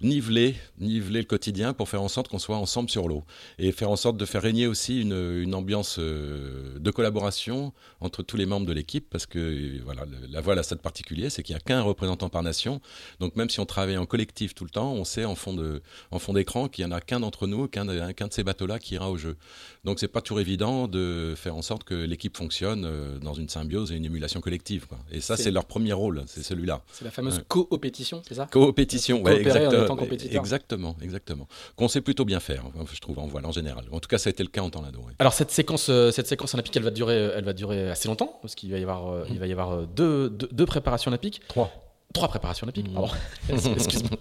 niveler, 0.00 0.56
niveler 0.80 1.20
le 1.20 1.26
quotidien 1.26 1.74
pour 1.74 1.88
faire 1.88 2.02
en 2.02 2.08
sorte 2.08 2.26
qu'on 2.26 2.40
soit 2.40 2.56
ensemble 2.56 2.90
sur 2.90 3.06
l'eau 3.06 3.24
et 3.60 3.70
faire 3.70 3.90
en 3.90 3.96
sorte 3.96 4.16
de 4.16 4.24
faire 4.24 4.42
régner 4.42 4.66
aussi 4.66 5.00
une, 5.00 5.12
une 5.12 5.54
ambiance 5.54 6.00
de 6.00 6.90
collaboration 6.90 7.72
entre 8.00 8.24
tous 8.24 8.36
les 8.36 8.46
membres 8.46 8.66
de 8.66 8.72
l'équipe 8.72 9.08
parce 9.08 9.26
que 9.26 9.80
voilà, 9.84 10.06
la 10.28 10.39
la 10.40 10.44
voile 10.44 10.58
a 10.58 10.62
ça 10.62 10.74
de 10.74 10.80
particulier, 10.80 11.28
c'est 11.28 11.42
qu'il 11.42 11.54
n'y 11.54 11.58
a 11.58 11.60
qu'un 11.60 11.82
représentant 11.82 12.30
par 12.30 12.42
nation. 12.42 12.80
Donc 13.20 13.36
même 13.36 13.50
si 13.50 13.60
on 13.60 13.66
travaille 13.66 13.98
en 13.98 14.06
collectif 14.06 14.54
tout 14.54 14.64
le 14.64 14.70
temps, 14.70 14.92
on 14.94 15.04
sait 15.04 15.26
en 15.26 15.34
fond 15.34 15.52
de, 15.52 15.82
en 16.10 16.18
fond 16.18 16.32
d'écran 16.32 16.66
qu'il 16.68 16.86
n'y 16.86 16.90
en 16.90 16.96
a 16.96 17.02
qu'un 17.02 17.20
d'entre 17.20 17.46
nous, 17.46 17.68
qu'un 17.68 17.84
de, 17.84 17.92
de 17.92 18.32
ces 18.32 18.42
bateaux-là 18.42 18.78
qui 18.78 18.94
ira 18.94 19.10
au 19.10 19.18
jeu. 19.18 19.36
Donc 19.84 20.00
c'est 20.00 20.08
pas 20.08 20.22
toujours 20.22 20.40
évident 20.40 20.88
de 20.88 21.34
faire 21.36 21.54
en 21.56 21.60
sorte 21.60 21.84
que 21.84 21.94
l'équipe 21.94 22.34
fonctionne 22.36 22.86
euh, 22.86 23.18
dans 23.18 23.34
une 23.34 23.50
symbiose 23.50 23.92
et 23.92 23.96
une 23.96 24.04
émulation 24.06 24.40
collective. 24.40 24.86
Quoi. 24.86 24.98
Et 25.10 25.20
ça, 25.20 25.36
c'est 25.36 25.50
leur 25.50 25.66
premier 25.66 25.92
rôle, 25.92 26.22
c'est 26.26 26.42
celui-là. 26.42 26.82
C'est 26.92 27.04
la 27.04 27.10
fameuse 27.10 27.42
coopétition, 27.46 28.22
c'est 28.26 28.34
ça? 28.34 28.46
Coopétition, 28.50 29.22
oui, 29.22 29.32
exactement. 29.32 29.96
exactement, 30.30 30.96
exactement. 31.02 31.48
Qu'on 31.76 31.88
sait 31.88 32.00
plutôt 32.00 32.24
bien 32.24 32.40
faire, 32.40 32.64
je 32.92 33.00
trouve, 33.00 33.18
en 33.18 33.26
voile 33.26 33.44
en 33.44 33.52
général. 33.52 33.84
En 33.92 34.00
tout 34.00 34.08
cas, 34.08 34.16
ça 34.16 34.28
a 34.28 34.30
été 34.30 34.42
le 34.42 34.48
cas 34.48 34.62
en 34.62 34.70
temps 34.70 34.80
là 34.80 34.88
Alors 35.18 35.34
cette 35.34 35.50
séquence, 35.50 35.88
euh, 35.90 36.10
cette 36.10 36.26
séquence 36.26 36.54
olympique, 36.54 36.76
elle 36.76 36.82
va 36.82 36.90
durer, 36.90 37.30
elle 37.36 37.44
va 37.44 37.52
durer 37.52 37.90
assez 37.90 38.08
longtemps, 38.08 38.38
parce 38.40 38.54
qu'il 38.54 38.70
va 38.70 38.78
y 38.78 38.82
avoir, 38.82 39.10
euh, 39.10 39.24
il 39.30 39.38
va 39.38 39.46
y 39.46 39.52
avoir 39.52 39.86
deux, 39.86 40.29
deux, 40.30 40.66
préparations 40.66 41.10
olympiques. 41.10 41.40
Trois. 41.48 41.70
Trois 42.12 42.28
préparations 42.28 42.64
olympiques, 42.64 42.92
pardon. 42.92 43.08
Excuse-moi. 43.48 44.18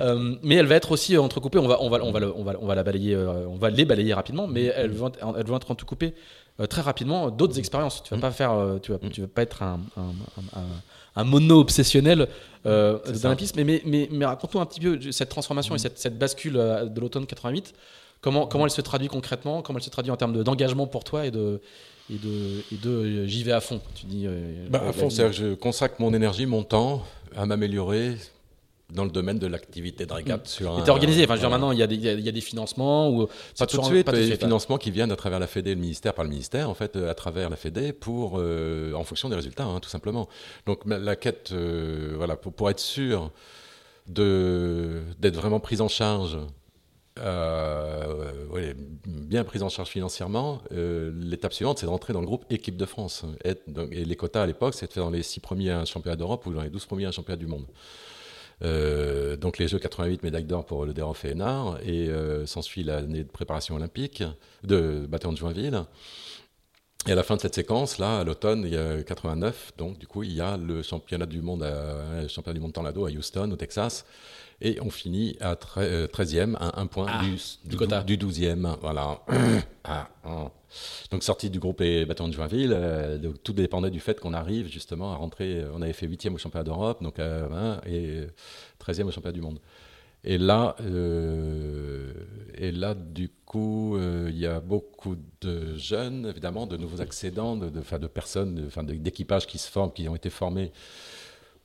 Euh, 0.00 0.36
mais 0.42 0.54
elle 0.54 0.66
va 0.66 0.76
être 0.76 0.92
aussi 0.92 1.18
entrecoupée. 1.18 1.58
On 1.58 1.66
va, 1.66 1.82
on 1.82 1.90
va, 1.90 1.98
on 2.02 2.12
va, 2.12 2.20
on 2.36 2.44
va, 2.44 2.54
on 2.60 2.66
va 2.66 2.74
la 2.74 2.84
balayer, 2.84 3.14
euh, 3.14 3.46
on 3.48 3.56
va 3.56 3.68
les 3.68 3.84
balayer 3.84 4.14
rapidement, 4.14 4.46
mais 4.46 4.66
elles 4.66 4.92
vont, 4.92 5.10
elles 5.36 5.46
vont 5.46 5.56
être 5.56 5.70
entrecoupées 5.70 6.14
euh, 6.60 6.66
très 6.66 6.82
rapidement 6.82 7.30
d'autres 7.30 7.58
expériences. 7.58 8.02
Tu 8.04 8.14
vas 8.14 8.20
pas 8.20 8.30
faire, 8.30 8.54
tu 8.80 8.92
vas, 8.92 8.98
tu 9.10 9.22
vas 9.22 9.26
pas 9.26 9.42
être 9.42 9.62
un, 9.62 9.80
un, 9.96 10.62
un, 11.16 11.24
mono 11.24 11.60
obsessionnel 11.60 12.28
d'olympisme. 12.64 13.62
Mais, 13.64 13.82
mais, 13.84 14.08
mais, 14.10 14.24
raconte-nous 14.24 14.60
un 14.60 14.66
petit 14.66 14.80
peu 14.80 15.12
cette 15.12 15.28
transformation 15.28 15.74
et 15.74 15.78
cette, 15.78 15.98
cette 15.98 16.16
bascule 16.16 16.54
de 16.54 17.00
l'automne 17.00 17.26
88. 17.26 17.74
Comment, 18.20 18.46
comment 18.46 18.64
elle 18.64 18.70
se 18.70 18.80
traduit 18.80 19.08
concrètement? 19.08 19.62
Comment 19.62 19.78
elle 19.78 19.84
se 19.84 19.90
traduit 19.90 20.12
en 20.12 20.16
termes 20.16 20.42
d'engagement 20.42 20.86
pour 20.86 21.04
toi 21.04 21.26
et 21.26 21.30
de, 21.30 21.60
et 22.10 22.18
de, 22.18 22.62
et 22.72 22.76
de 22.76 22.90
euh, 22.90 23.26
j'y 23.26 23.42
vais 23.42 23.52
à 23.52 23.60
fond. 23.60 23.80
Tu 23.94 24.06
dis. 24.06 24.24
Euh, 24.26 24.66
bah, 24.68 24.82
à 24.86 24.92
fond, 24.92 25.10
c'est-à-dire 25.10 25.36
que 25.36 25.44
je 25.48 25.54
consacre 25.54 25.96
mon 26.00 26.14
énergie, 26.14 26.46
mon 26.46 26.62
temps 26.62 27.04
à 27.34 27.46
m'améliorer 27.46 28.16
dans 28.90 29.04
le 29.04 29.10
domaine 29.10 29.40
de 29.40 29.48
l'activité 29.48 30.06
de 30.06 30.12
régate. 30.12 30.44
Mm. 30.44 30.48
Sur 30.48 30.76
un, 30.76 30.88
organisé. 30.88 31.24
Enfin, 31.24 31.34
je 31.34 31.40
veux 31.40 31.48
dire, 31.48 31.50
maintenant, 31.50 31.72
il 31.72 31.78
y, 31.78 31.82
a 31.82 31.88
des, 31.88 31.96
il 31.96 32.20
y, 32.20 32.28
a 32.28 32.32
des 32.32 32.40
financements 32.40 33.10
ou 33.10 33.26
pas 33.58 33.66
tout 33.66 33.78
de 33.78 33.84
suite. 33.84 34.06
Pas 34.06 34.12
des 34.12 34.32
hein. 34.32 34.36
financements 34.38 34.78
qui 34.78 34.92
viennent 34.92 35.10
à 35.10 35.16
travers 35.16 35.40
la 35.40 35.48
Fédé, 35.48 35.74
le 35.74 35.80
ministère 35.80 36.14
par 36.14 36.24
le 36.24 36.30
ministère, 36.30 36.70
en 36.70 36.74
fait, 36.74 36.94
euh, 36.94 37.10
à 37.10 37.14
travers 37.14 37.50
la 37.50 37.56
Fédé, 37.56 37.92
pour 37.92 38.34
en 38.34 39.04
fonction 39.04 39.28
des 39.28 39.36
résultats, 39.36 39.64
hein, 39.64 39.80
tout 39.80 39.90
simplement. 39.90 40.28
Donc 40.66 40.82
la 40.86 41.16
quête, 41.16 41.52
voilà, 41.52 42.36
pour, 42.36 42.52
pour, 42.52 42.70
être 42.70 42.80
sûr 42.80 43.30
de 44.06 45.02
d'être 45.18 45.34
vraiment 45.34 45.58
prise 45.58 45.80
en 45.80 45.88
charge 45.88 46.38
euh, 47.18 48.74
bien 49.06 49.44
prise 49.44 49.62
en 49.62 49.68
charge 49.68 49.88
financièrement. 49.88 50.60
Euh, 50.72 51.12
l'étape 51.14 51.52
suivante, 51.52 51.78
c'est 51.78 51.86
de 51.86 51.90
rentrer 51.90 52.12
dans 52.12 52.20
le 52.20 52.26
groupe 52.26 52.44
équipe 52.50 52.76
de 52.76 52.86
France. 52.86 53.24
Et, 53.44 53.54
les 54.04 54.16
quotas 54.16 54.42
à 54.42 54.46
l'époque, 54.46 54.74
c'était 54.74 55.00
dans 55.00 55.10
les 55.10 55.22
6 55.22 55.40
premiers 55.40 55.84
championnats 55.86 56.16
d'Europe 56.16 56.46
ou 56.46 56.52
dans 56.52 56.62
les 56.62 56.70
12 56.70 56.84
premiers 56.86 57.10
championnats 57.12 57.38
du 57.38 57.46
monde. 57.46 57.66
Euh, 58.62 59.36
donc 59.36 59.58
les 59.58 59.68
Jeux 59.68 59.78
88, 59.78 60.22
médaille 60.22 60.44
d'or 60.44 60.64
pour 60.64 60.86
le 60.86 60.94
Dérof 60.94 61.24
et 61.24 61.30
Hénard, 61.30 61.78
et 61.82 62.10
s'ensuit 62.46 62.84
l'année 62.84 63.24
de 63.24 63.30
préparation 63.30 63.76
olympique 63.76 64.22
de 64.64 65.06
bataillon 65.08 65.32
de 65.32 65.38
Joinville. 65.38 65.84
Et 67.06 67.12
à 67.12 67.14
la 67.14 67.22
fin 67.22 67.36
de 67.36 67.40
cette 67.40 67.54
séquence, 67.54 67.98
là, 67.98 68.18
à 68.18 68.24
l'automne, 68.24 68.62
il 68.64 68.72
y 68.72 68.76
a 68.76 69.00
89, 69.00 69.74
donc 69.78 69.96
du 69.96 70.08
coup, 70.08 70.24
il 70.24 70.32
y 70.32 70.40
a 70.40 70.56
le 70.56 70.82
championnat 70.82 71.26
du 71.26 71.40
monde, 71.40 71.62
à, 71.62 72.22
le 72.22 72.28
championnat 72.28 72.54
du 72.54 72.60
monde 72.60 72.72
Tornado 72.72 73.06
à 73.06 73.10
Houston, 73.10 73.48
au 73.52 73.56
Texas. 73.56 74.04
Et 74.60 74.78
on 74.80 74.90
finit 74.90 75.36
à 75.40 75.54
13e, 75.54 76.56
à 76.56 76.80
un 76.80 76.86
point 76.86 77.06
Ah, 77.08 77.22
du, 77.22 77.36
du 77.68 77.76
quota. 77.76 78.02
du 78.02 78.16
12e. 78.16 78.76
Voilà. 78.80 79.20
Ah, 79.88 80.08
ah. 80.24 80.50
Donc, 81.12 81.22
sortie 81.22 81.48
du 81.48 81.60
groupe 81.60 81.80
et 81.80 82.04
bâton 82.06 82.26
de 82.26 82.32
Joinville, 82.32 82.72
euh, 82.74 83.18
donc, 83.18 83.40
tout 83.44 83.52
dépendait 83.52 83.88
du 83.90 84.00
fait 84.00 84.18
qu'on 84.18 84.32
arrive 84.34 84.66
justement 84.66 85.12
à 85.12 85.14
rentrer. 85.16 85.62
On 85.72 85.80
avait 85.80 85.92
fait 85.92 86.08
8e 86.08 86.34
au 86.34 86.38
championnat 86.38 86.64
d'Europe 86.64 87.04
donc, 87.04 87.20
euh, 87.20 87.46
hein, 87.52 87.80
et 87.86 88.22
13e 88.84 89.04
au 89.04 89.12
championnat 89.12 89.32
du 89.32 89.42
monde. 89.42 89.60
Et 90.24 90.38
là, 90.38 90.74
euh, 90.80 92.12
et 92.58 92.72
là, 92.72 92.94
du 92.94 93.30
coup, 93.44 93.96
euh, 93.96 94.28
il 94.28 94.36
y 94.38 94.46
a 94.46 94.58
beaucoup 94.58 95.14
de 95.40 95.76
jeunes, 95.76 96.26
évidemment, 96.26 96.66
de 96.66 96.76
nouveaux 96.76 97.00
accédants, 97.00 97.56
de, 97.56 97.68
de, 97.68 97.98
de 97.98 98.06
personnes, 98.08 98.68
d'équipages 98.82 99.46
qui 99.46 99.58
se 99.58 99.70
forment, 99.70 99.92
qui 99.92 100.08
ont 100.08 100.16
été 100.16 100.30
formés 100.30 100.72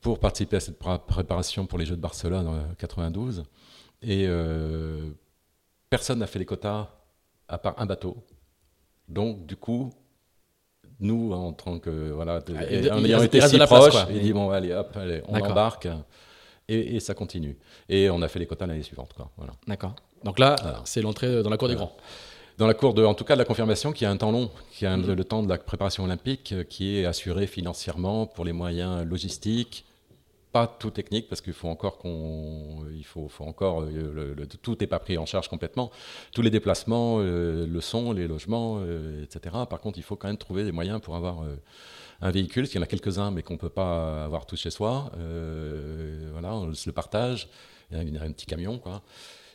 pour 0.02 0.20
participer 0.20 0.58
à 0.58 0.60
cette 0.60 0.78
pré- 0.80 1.00
préparation 1.06 1.66
pour 1.66 1.78
les 1.80 1.86
Jeux 1.86 1.96
de 1.96 2.02
Barcelone 2.02 2.48
en 2.48 2.74
92. 2.78 3.44
Et 4.02 4.26
euh, 4.28 5.12
personne 5.90 6.20
n'a 6.20 6.28
fait 6.28 6.40
les 6.40 6.46
quotas 6.46 6.90
à 7.48 7.58
part 7.58 7.76
un 7.78 7.86
bateau. 7.86 8.18
Donc, 9.08 9.46
du 9.46 9.56
coup, 9.56 9.92
nous, 11.00 11.32
en 11.34 11.54
tant 11.54 11.80
que 11.80 12.12
voilà, 12.12 12.40
Ah, 12.56 12.64
et 12.72 12.92
en 12.92 13.04
ayant 13.04 13.22
été 13.22 13.42
si 13.42 13.58
proches, 13.60 13.94
il 14.12 14.22
dit 14.22 14.34
bon, 14.34 14.50
allez, 14.50 14.74
hop, 14.74 14.96
allez, 14.96 15.22
on 15.28 15.40
embarque. 15.40 15.88
Et, 16.68 16.96
et 16.96 17.00
ça 17.00 17.14
continue. 17.14 17.58
Et 17.90 18.10
on 18.10 18.22
a 18.22 18.28
fait 18.28 18.40
les 18.40 18.46
quotas 18.48 18.66
l'année 18.66 18.84
suivante. 18.84 19.12
Quoi, 19.14 19.30
voilà. 19.36 19.54
D'accord. 19.68 19.96
Donc 20.24 20.40
là, 20.40 20.56
Voilà. 20.62 20.82
c'est 20.86 21.02
l'entrée 21.02 21.44
dans 21.44 21.50
la 21.50 21.58
cour 21.58 21.68
des 21.68 21.76
grands. 21.76 21.92
Dans 22.58 22.68
la 22.68 22.74
cour 22.76 22.94
de, 22.94 23.04
en 23.04 23.14
tout 23.16 23.24
cas, 23.24 23.34
de 23.34 23.40
la 23.40 23.46
confirmation, 23.46 23.92
qui 23.92 24.06
a 24.06 24.12
un 24.12 24.18
temps 24.18 24.32
long, 24.32 24.50
qui 24.72 24.86
a 24.86 24.92
un- 24.94 24.98
Mhm. 24.98 25.14
le 25.14 25.24
temps 25.26 25.42
de 25.44 25.50
la 25.50 25.58
préparation 25.58 26.04
olympique, 26.04 26.52
euh, 26.54 26.64
qui 26.64 26.98
est 26.98 27.06
assuré 27.06 27.48
financièrement 27.48 28.28
pour 28.28 28.46
les 28.46 28.54
moyens 28.54 29.04
logistiques, 29.06 29.84
pas 30.52 30.68
tout 30.68 30.92
technique, 30.92 31.30
parce 31.30 31.42
qu'il 31.42 31.54
faut 31.54 31.70
encore 31.70 31.98
qu'on, 31.98 32.86
il 32.94 33.06
faut, 33.06 33.30
faut 33.30 33.46
encore, 33.46 33.84
euh, 33.84 34.36
tout 34.62 34.76
n'est 34.80 34.88
pas 34.88 35.00
pris 35.00 35.18
en 35.18 35.26
charge 35.26 35.48
complètement. 35.48 35.92
Tous 36.34 36.42
les 36.42 36.50
déplacements, 36.50 37.18
euh, 37.20 37.66
le 37.66 37.82
son, 37.82 38.12
les 38.12 38.28
logements, 38.28 38.80
euh, 38.82 39.24
etc. 39.24 39.56
Par 39.70 39.80
contre, 39.80 39.98
il 39.98 40.04
faut 40.04 40.16
quand 40.16 40.28
même 40.28 40.38
trouver 40.38 40.64
des 40.64 40.72
moyens 40.72 41.00
pour 41.02 41.16
avoir 41.16 41.44
un 42.22 42.32
véhicule, 42.32 42.64
parce 42.64 42.72
qu'il 42.72 42.80
y 42.80 42.82
en 42.82 42.86
a 42.86 42.88
quelques-uns, 42.88 43.32
mais 43.32 43.44
qu'on 43.44 43.58
peut 43.58 43.70
pas 43.70 44.26
avoir 44.26 44.46
tous 44.46 44.58
chez 44.58 44.72
soi. 44.72 45.12
Voilà, 46.32 46.54
on 46.54 46.74
se 46.74 46.90
le 46.90 46.94
partage. 46.94 47.48
Il 47.92 48.14
y 48.14 48.18
a 48.18 48.24
un 48.24 48.32
petit 48.32 48.46
camion, 48.46 48.78
quoi. 48.78 49.02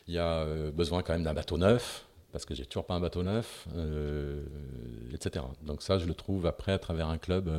Il 0.07 0.13
y 0.13 0.19
a 0.19 0.45
besoin 0.71 1.03
quand 1.03 1.13
même 1.13 1.23
d'un 1.23 1.33
bateau 1.33 1.57
neuf, 1.57 2.05
parce 2.31 2.45
que 2.45 2.55
j'ai 2.55 2.65
toujours 2.65 2.85
pas 2.85 2.95
un 2.95 2.99
bateau 2.99 3.23
neuf, 3.23 3.67
etc. 5.13 5.45
Donc 5.61 5.83
ça, 5.83 5.99
je 5.99 6.05
le 6.05 6.13
trouve 6.15 6.45
après 6.47 6.71
à 6.71 6.79
travers 6.79 7.07
un 7.07 7.17
club 7.17 7.51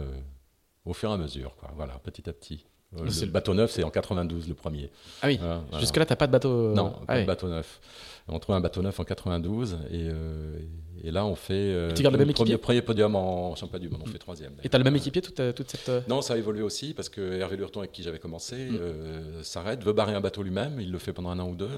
au 0.84 0.92
fur 0.92 1.10
et 1.10 1.14
à 1.14 1.16
mesure. 1.16 1.54
Voilà, 1.76 1.98
petit 2.02 2.28
à 2.28 2.32
petit. 2.32 2.64
Euh, 2.96 3.04
C'est 3.10 3.22
le 3.22 3.26
le- 3.26 3.32
bateau 3.32 3.52
neuf, 3.54 3.70
c'est 3.72 3.82
en 3.84 3.90
92 3.90 4.48
le 4.48 4.54
premier. 4.54 4.90
Ah 5.20 5.26
oui. 5.26 5.36
Voilà. 5.38 5.62
Jusque-là, 5.78 6.06
t'as 6.06 6.16
pas 6.16 6.26
de 6.26 6.32
bateau. 6.32 6.50
euh, 6.50 6.74
Non, 6.74 6.94
ah 7.02 7.06
pas 7.06 7.14
de 7.16 7.20
oui. 7.20 7.26
bateau 7.26 7.48
neuf. 7.48 7.80
On 8.28 8.38
trouve 8.38 8.54
un 8.56 8.60
bateau 8.60 8.82
neuf 8.82 8.98
en 9.00 9.04
92 9.04 9.78
et, 9.90 10.08
euh, 10.10 10.58
et 11.02 11.10
là 11.10 11.24
on 11.24 11.34
fait 11.34 11.54
euh, 11.54 11.92
Tu 11.94 12.02
gardes 12.02 12.14
le 12.16 12.24
même 12.24 12.34
premier, 12.34 12.58
premier 12.58 12.82
podium 12.82 13.14
en 13.16 13.54
championnat 13.56 13.78
du 13.78 13.88
monde. 13.90 14.02
On 14.04 14.06
fait 14.06 14.18
troisième. 14.18 14.52
Et 14.62 14.68
t'as 14.68 14.76
le 14.78 14.84
même 14.84 14.96
équipier 14.96 15.22
toute, 15.22 15.40
euh, 15.40 15.52
toute 15.52 15.70
cette. 15.70 16.08
Non, 16.08 16.20
ça 16.22 16.34
a 16.34 16.36
évolué 16.36 16.62
aussi 16.62 16.92
parce 16.94 17.08
que 17.08 17.20
Hervé 17.38 17.56
Lurton, 17.56 17.80
avec 17.80 17.92
qui 17.92 18.02
j'avais 18.02 18.18
commencé, 18.18 18.56
Mm. 18.70 18.76
euh, 18.80 19.42
s'arrête, 19.42 19.82
veut 19.82 19.92
barrer 19.94 20.14
un 20.14 20.20
bateau 20.20 20.42
lui-même. 20.42 20.78
Il 20.80 20.90
le 20.92 20.98
fait 20.98 21.12
pendant 21.14 21.30
un 21.30 21.38
an 21.38 21.48
ou 21.48 21.54
deux. 21.56 21.70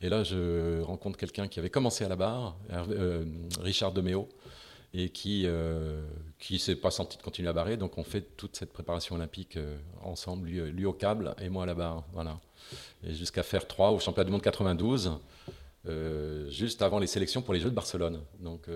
Et 0.00 0.08
là, 0.08 0.24
je 0.24 0.80
rencontre 0.80 1.16
quelqu'un 1.18 1.46
qui 1.46 1.60
avait 1.60 1.70
commencé 1.70 2.04
à 2.04 2.08
la 2.08 2.16
barre, 2.16 2.56
Hervé- 2.70 2.96
euh, 2.98 3.24
Richard 3.60 3.92
Deméo, 3.92 4.28
et 4.94 5.08
qui 5.08 5.44
euh, 5.46 6.02
qui 6.38 6.58
s'est 6.58 6.76
pas 6.76 6.90
senti 6.90 7.16
de 7.16 7.22
continuer 7.22 7.48
à 7.48 7.52
barrer. 7.52 7.76
Donc, 7.76 7.98
on 7.98 8.04
fait 8.04 8.36
toute 8.36 8.56
cette 8.56 8.72
préparation 8.72 9.14
olympique 9.14 9.56
euh, 9.56 9.78
ensemble, 10.02 10.48
lui, 10.48 10.84
au 10.84 10.92
câble 10.92 11.34
et 11.40 11.48
moi 11.48 11.62
à 11.62 11.66
la 11.66 11.74
barre. 11.74 12.04
Voilà. 12.12 12.40
Et 13.04 13.14
jusqu'à 13.14 13.42
faire 13.42 13.66
trois 13.66 13.90
au 13.90 14.00
championnat 14.00 14.26
du 14.26 14.32
monde 14.32 14.42
92, 14.42 15.18
euh, 15.88 16.50
juste 16.50 16.82
avant 16.82 16.98
les 16.98 17.06
sélections 17.06 17.42
pour 17.42 17.54
les 17.54 17.60
Jeux 17.60 17.70
de 17.70 17.74
Barcelone. 17.74 18.20
Donc, 18.40 18.68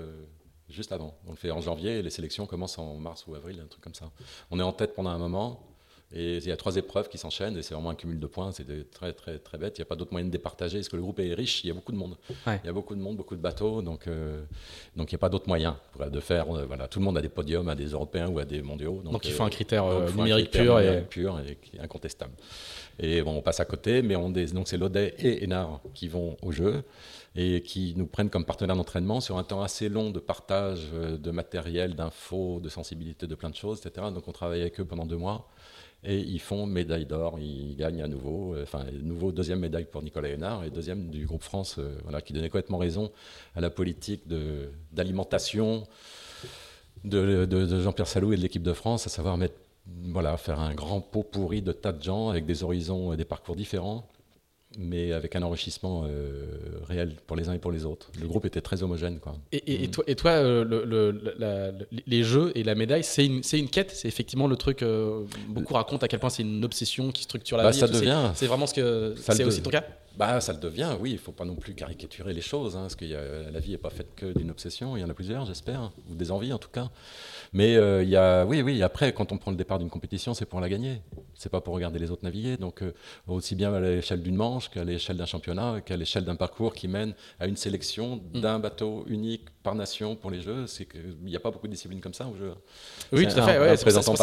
juste 0.68 0.92
avant. 0.92 1.16
On 1.26 1.30
le 1.30 1.36
fait 1.36 1.50
en 1.50 1.60
janvier 1.60 1.98
et 1.98 2.02
les 2.02 2.10
sélections 2.10 2.46
commencent 2.46 2.78
en 2.78 2.96
mars 2.96 3.26
ou 3.26 3.34
avril, 3.34 3.60
un 3.62 3.66
truc 3.66 3.82
comme 3.82 3.94
ça. 3.94 4.10
On 4.50 4.58
est 4.58 4.64
en 4.64 4.72
tête 4.72 4.94
pendant 4.94 5.10
un 5.10 5.18
moment. 5.18 5.60
Et 6.12 6.36
il 6.36 6.46
y 6.46 6.52
a 6.52 6.56
trois 6.56 6.76
épreuves 6.76 7.08
qui 7.08 7.18
s'enchaînent 7.18 7.56
et 7.56 7.62
c'est 7.62 7.74
vraiment 7.74 7.90
un 7.90 7.94
cumul 7.94 8.20
de 8.20 8.26
points. 8.26 8.52
C'est 8.52 8.90
très 8.90 9.12
très 9.12 9.38
très 9.38 9.58
bête. 9.58 9.76
Il 9.76 9.80
n'y 9.80 9.86
a 9.86 9.86
pas 9.86 9.96
d'autre 9.96 10.12
moyen 10.12 10.26
de 10.26 10.30
départager. 10.30 10.78
Parce 10.78 10.88
que 10.88 10.96
le 10.96 11.02
groupe 11.02 11.18
est 11.18 11.34
riche, 11.34 11.64
il 11.64 11.68
y 11.68 11.70
a 11.70 11.74
beaucoup 11.74 11.92
de 11.92 11.96
monde. 11.96 12.16
Ouais. 12.46 12.60
Il 12.62 12.66
y 12.66 12.70
a 12.70 12.72
beaucoup 12.72 12.94
de 12.94 13.00
monde, 13.00 13.16
beaucoup 13.16 13.34
de 13.34 13.40
bateaux. 13.40 13.82
Donc 13.82 14.06
euh, 14.06 14.44
donc 14.94 15.10
il 15.10 15.14
n'y 15.14 15.18
a 15.18 15.18
pas 15.18 15.28
d'autre 15.28 15.48
moyen 15.48 15.76
de 15.98 16.20
faire. 16.20 16.54
euh, 16.54 16.64
voilà, 16.66 16.86
tout 16.86 17.00
le 17.00 17.04
monde 17.04 17.18
a 17.18 17.22
des 17.22 17.28
podiums, 17.28 17.68
à 17.68 17.74
des 17.74 17.88
européens 17.88 18.28
ou 18.28 18.38
à 18.38 18.44
des 18.44 18.62
mondiaux. 18.62 19.02
Donc, 19.02 19.24
il 19.24 19.32
euh, 19.32 19.34
faut 19.34 19.42
un 19.42 19.50
critère 19.50 19.84
donc, 19.84 19.92
euh, 19.92 20.08
un 20.08 20.12
numérique 20.12 20.50
critère 20.50 20.76
pur. 20.76 20.80
Et... 20.80 21.02
pur 21.02 21.40
et 21.40 21.80
incontestable. 21.80 22.34
Et 22.98 23.22
bon, 23.22 23.36
on 23.36 23.42
passe 23.42 23.60
à 23.60 23.64
côté, 23.64 24.02
mais 24.02 24.16
on 24.16 24.30
des, 24.30 24.46
donc 24.46 24.68
c'est 24.68 24.78
Laudet 24.78 25.14
et 25.18 25.44
Hénard 25.44 25.80
qui 25.92 26.08
vont 26.08 26.36
au 26.42 26.50
jeu 26.50 26.82
et 27.36 27.60
qui 27.60 27.92
nous 27.96 28.06
prennent 28.06 28.30
comme 28.30 28.46
partenaires 28.46 28.76
d'entraînement 28.76 29.20
sur 29.20 29.36
un 29.36 29.44
temps 29.44 29.60
assez 29.60 29.90
long 29.90 30.10
de 30.10 30.18
partage 30.18 30.88
euh, 30.94 31.18
de 31.18 31.30
matériel, 31.30 31.94
d'infos, 31.94 32.60
de 32.60 32.70
sensibilité, 32.70 33.26
de 33.26 33.34
plein 33.34 33.50
de 33.50 33.54
choses, 33.54 33.84
etc. 33.84 34.06
Donc 34.14 34.26
on 34.26 34.32
travaille 34.32 34.62
avec 34.62 34.80
eux 34.80 34.84
pendant 34.86 35.04
deux 35.04 35.18
mois 35.18 35.48
et 36.04 36.18
ils 36.18 36.40
font 36.40 36.66
médaille 36.66 37.06
d'or, 37.06 37.38
ils 37.40 37.76
gagnent 37.76 38.02
à 38.02 38.08
nouveau, 38.08 38.54
euh, 38.54 38.62
enfin 38.62 38.84
nouveau 39.02 39.32
deuxième 39.32 39.60
médaille 39.60 39.86
pour 39.86 40.02
Nicolas 40.02 40.28
Hénard 40.28 40.64
et 40.64 40.70
deuxième 40.70 41.10
du 41.10 41.26
groupe 41.26 41.42
France, 41.42 41.76
euh, 41.78 41.98
voilà, 42.04 42.20
qui 42.20 42.32
donnait 42.32 42.48
complètement 42.48 42.78
raison 42.78 43.10
à 43.54 43.60
la 43.60 43.70
politique 43.70 44.22
d'alimentation 44.92 45.84
de 47.04 47.80
Jean-Pierre 47.80 48.06
Salou 48.06 48.32
et 48.32 48.36
de 48.36 48.42
l'équipe 48.42 48.62
de 48.62 48.72
France, 48.72 49.06
à 49.06 49.10
savoir 49.10 49.36
mettre, 49.36 49.56
voilà, 49.86 50.36
faire 50.36 50.60
un 50.60 50.74
grand 50.74 51.00
pot 51.00 51.22
pourri 51.22 51.62
de 51.62 51.72
tas 51.72 51.92
de 51.92 52.02
gens 52.02 52.28
avec 52.28 52.46
des 52.46 52.62
horizons 52.62 53.12
et 53.12 53.16
des 53.16 53.24
parcours 53.24 53.56
différents, 53.56 54.08
mais 54.78 55.12
avec 55.12 55.34
un 55.36 55.42
enrichissement 55.42 56.04
euh, 56.06 56.44
réel 56.88 57.14
pour 57.26 57.36
les 57.36 57.48
uns 57.48 57.54
et 57.54 57.58
pour 57.58 57.72
les 57.72 57.84
autres. 57.84 58.10
Le 58.20 58.26
groupe 58.26 58.44
était 58.44 58.60
très 58.60 58.82
homogène. 58.82 59.18
Quoi. 59.18 59.34
Et, 59.52 59.72
et- 59.74 59.78
Mm. 59.78 59.82
et 59.84 59.88
toi, 59.88 60.04
et 60.06 60.14
toi 60.14 60.30
euh, 60.32 60.64
le- 60.64 60.84
le- 60.84 61.34
la- 61.38 61.70
le- 61.72 61.86
les 62.06 62.22
jeux 62.22 62.52
et 62.54 62.62
la 62.62 62.74
médaille, 62.74 63.04
c'est 63.04 63.26
une, 63.26 63.42
c'est 63.42 63.58
une 63.58 63.68
quête? 63.68 63.90
C'est 63.92 64.08
effectivement 64.08 64.46
le 64.46 64.56
truc. 64.56 64.82
euh, 64.82 65.22
beaucoup 65.48 65.74
racontent 65.74 66.04
à 66.04 66.08
quel 66.08 66.20
point 66.20 66.30
c'est 66.30 66.42
une 66.42 66.64
obsession 66.64 67.10
qui 67.12 67.22
structure 67.22 67.56
la 67.56 67.64
Bah, 67.64 67.70
vie. 67.70 67.78
C'est- 67.78 67.88
devient. 67.88 68.30
C'est 68.34 68.46
vraiment 68.46 68.66
ce 68.66 68.74
que. 68.74 69.14
Ça 69.16 69.34
C'est 69.34 69.44
aussi 69.44 69.62
ton 69.62 69.70
cas? 69.70 69.84
Bah, 70.16 70.40
ça 70.40 70.52
le 70.52 70.58
devient, 70.58 70.96
oui. 71.00 71.10
Il 71.10 71.14
ne 71.14 71.18
faut 71.18 71.32
pas 71.32 71.44
non 71.44 71.56
plus 71.56 71.74
caricaturer 71.74 72.32
les 72.32 72.40
choses, 72.40 72.76
hein, 72.76 72.82
parce 72.82 72.96
que 72.96 73.04
la 73.04 73.60
vie 73.60 73.72
n'est 73.72 73.78
pas 73.78 73.90
faite 73.90 74.14
que 74.16 74.32
d'une 74.32 74.50
obsession. 74.50 74.96
Il 74.96 75.00
y 75.00 75.04
en 75.04 75.10
a 75.10 75.14
plusieurs, 75.14 75.46
j'espère, 75.46 75.90
ou 76.10 76.14
des 76.14 76.30
envies 76.30 76.52
en 76.52 76.58
tout 76.58 76.70
cas. 76.70 76.90
Mais 77.52 77.76
euh, 77.76 78.02
il 78.02 78.08
y 78.08 78.16
a, 78.16 78.44
oui, 78.44 78.62
oui. 78.62 78.82
Après, 78.82 79.12
quand 79.12 79.32
on 79.32 79.38
prend 79.38 79.50
le 79.50 79.56
départ 79.56 79.78
d'une 79.78 79.90
compétition, 79.90 80.34
c'est 80.34 80.46
pour 80.46 80.60
la 80.60 80.68
gagner. 80.68 81.00
C'est 81.34 81.50
pas 81.50 81.60
pour 81.60 81.74
regarder 81.74 81.98
les 81.98 82.10
autres 82.10 82.24
naviguer. 82.24 82.56
Donc, 82.56 82.82
euh, 82.82 82.92
aussi 83.26 83.54
bien 83.54 83.72
à 83.72 83.80
l'échelle 83.80 84.22
d'une 84.22 84.36
manche 84.36 84.70
qu'à 84.70 84.84
l'échelle 84.84 85.16
d'un 85.16 85.26
championnat, 85.26 85.80
qu'à 85.82 85.96
l'échelle 85.96 86.24
d'un 86.24 86.36
parcours 86.36 86.74
qui 86.74 86.88
mène 86.88 87.14
à 87.38 87.46
une 87.46 87.56
sélection 87.56 88.06
Mm. 88.16 88.40
d'un 88.40 88.58
bateau 88.58 89.04
unique 89.08 89.46
par 89.66 89.74
nation 89.74 90.14
pour 90.16 90.30
les 90.30 90.40
Jeux. 90.40 90.66
C'est 90.66 90.86
qu'il 90.86 91.16
n'y 91.22 91.36
a 91.36 91.40
pas 91.40 91.50
beaucoup 91.50 91.66
de 91.66 91.72
disciplines 91.72 92.00
comme 92.00 92.14
ça 92.14 92.26
au 92.26 92.36
jeu. 92.36 92.52
Oui, 93.12 93.26
tout 93.28 93.38
à 93.38 93.42
fait. 93.42 93.58
ouais, 93.58 93.76
c'est 93.76 93.84
pour 93.84 93.92
ça- 93.92 94.00
pour, 94.02 94.14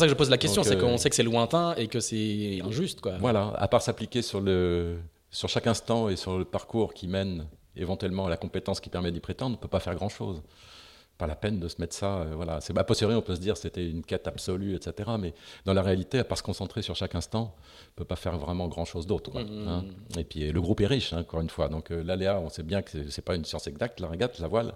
que 0.00 0.08
je- 0.08 0.14
pose 0.14 0.28
la 0.30 0.38
question. 0.38 0.62
C'est 0.62 0.76
euh, 0.76 0.80
qu'on 0.80 0.98
sait 0.98 1.08
que 1.08 1.16
c'est 1.16 1.22
lointain 1.22 1.74
et 1.76 1.86
que 1.86 2.00
c'est 2.00 2.60
injuste. 2.64 3.00
Quoi. 3.00 3.16
Voilà, 3.18 3.52
à 3.56 3.68
part 3.68 3.80
s'appliquer 3.82 4.22
sur, 4.22 4.40
le, 4.40 4.98
sur 5.30 5.48
chaque 5.48 5.66
instant 5.66 6.08
et 6.08 6.16
sur 6.16 6.36
le 6.38 6.44
parcours 6.44 6.92
qui 6.94 7.06
mène 7.08 7.46
éventuellement 7.76 8.26
à 8.26 8.30
la 8.30 8.36
compétence 8.36 8.80
qui 8.80 8.88
permet 8.90 9.12
d'y 9.12 9.20
prétendre, 9.20 9.52
on 9.56 9.58
ne 9.58 9.62
peut 9.62 9.68
pas 9.68 9.80
faire 9.80 9.94
grand-chose. 9.94 10.42
Pas 11.18 11.26
la 11.26 11.34
peine 11.34 11.58
de 11.58 11.68
se 11.68 11.80
mettre 11.80 11.94
ça. 11.94 12.18
euh, 12.18 12.32
voilà. 12.36 12.60
C'est, 12.60 12.76
a 12.76 12.84
posteriori, 12.84 13.16
on 13.16 13.22
peut 13.22 13.34
se 13.34 13.40
dire 13.40 13.54
que 13.54 13.60
c'était 13.60 13.88
une 13.88 14.02
quête 14.04 14.26
absolue, 14.28 14.74
etc. 14.74 15.10
Mais 15.18 15.32
dans 15.64 15.72
la 15.72 15.80
réalité, 15.82 16.18
à 16.18 16.24
part 16.24 16.36
se 16.36 16.42
concentrer 16.42 16.82
sur 16.82 16.94
chaque 16.94 17.14
instant, 17.14 17.54
on 17.56 17.90
ne 17.92 17.94
peut 17.96 18.04
pas 18.04 18.16
faire 18.16 18.36
vraiment 18.38 18.68
grand-chose 18.68 19.06
d'autre. 19.06 19.30
quoi, 19.30 19.42
Mhm. 19.42 19.68
hein. 19.68 19.84
Et 20.18 20.24
puis 20.24 20.50
le 20.52 20.60
groupe 20.60 20.80
est 20.82 20.86
riche, 20.86 21.12
hein, 21.14 21.20
encore 21.20 21.40
une 21.40 21.48
fois. 21.50 21.68
Donc 21.68 21.90
euh, 21.90 22.02
l'aléa, 22.02 22.38
on 22.38 22.50
sait 22.50 22.62
bien 22.62 22.82
que 22.82 23.08
c'est 23.08 23.22
pas 23.22 23.34
une 23.34 23.44
science 23.46 23.66
exacte, 23.66 24.00
la 24.00 24.08
régate, 24.08 24.38
la 24.40 24.48
voile. 24.48 24.74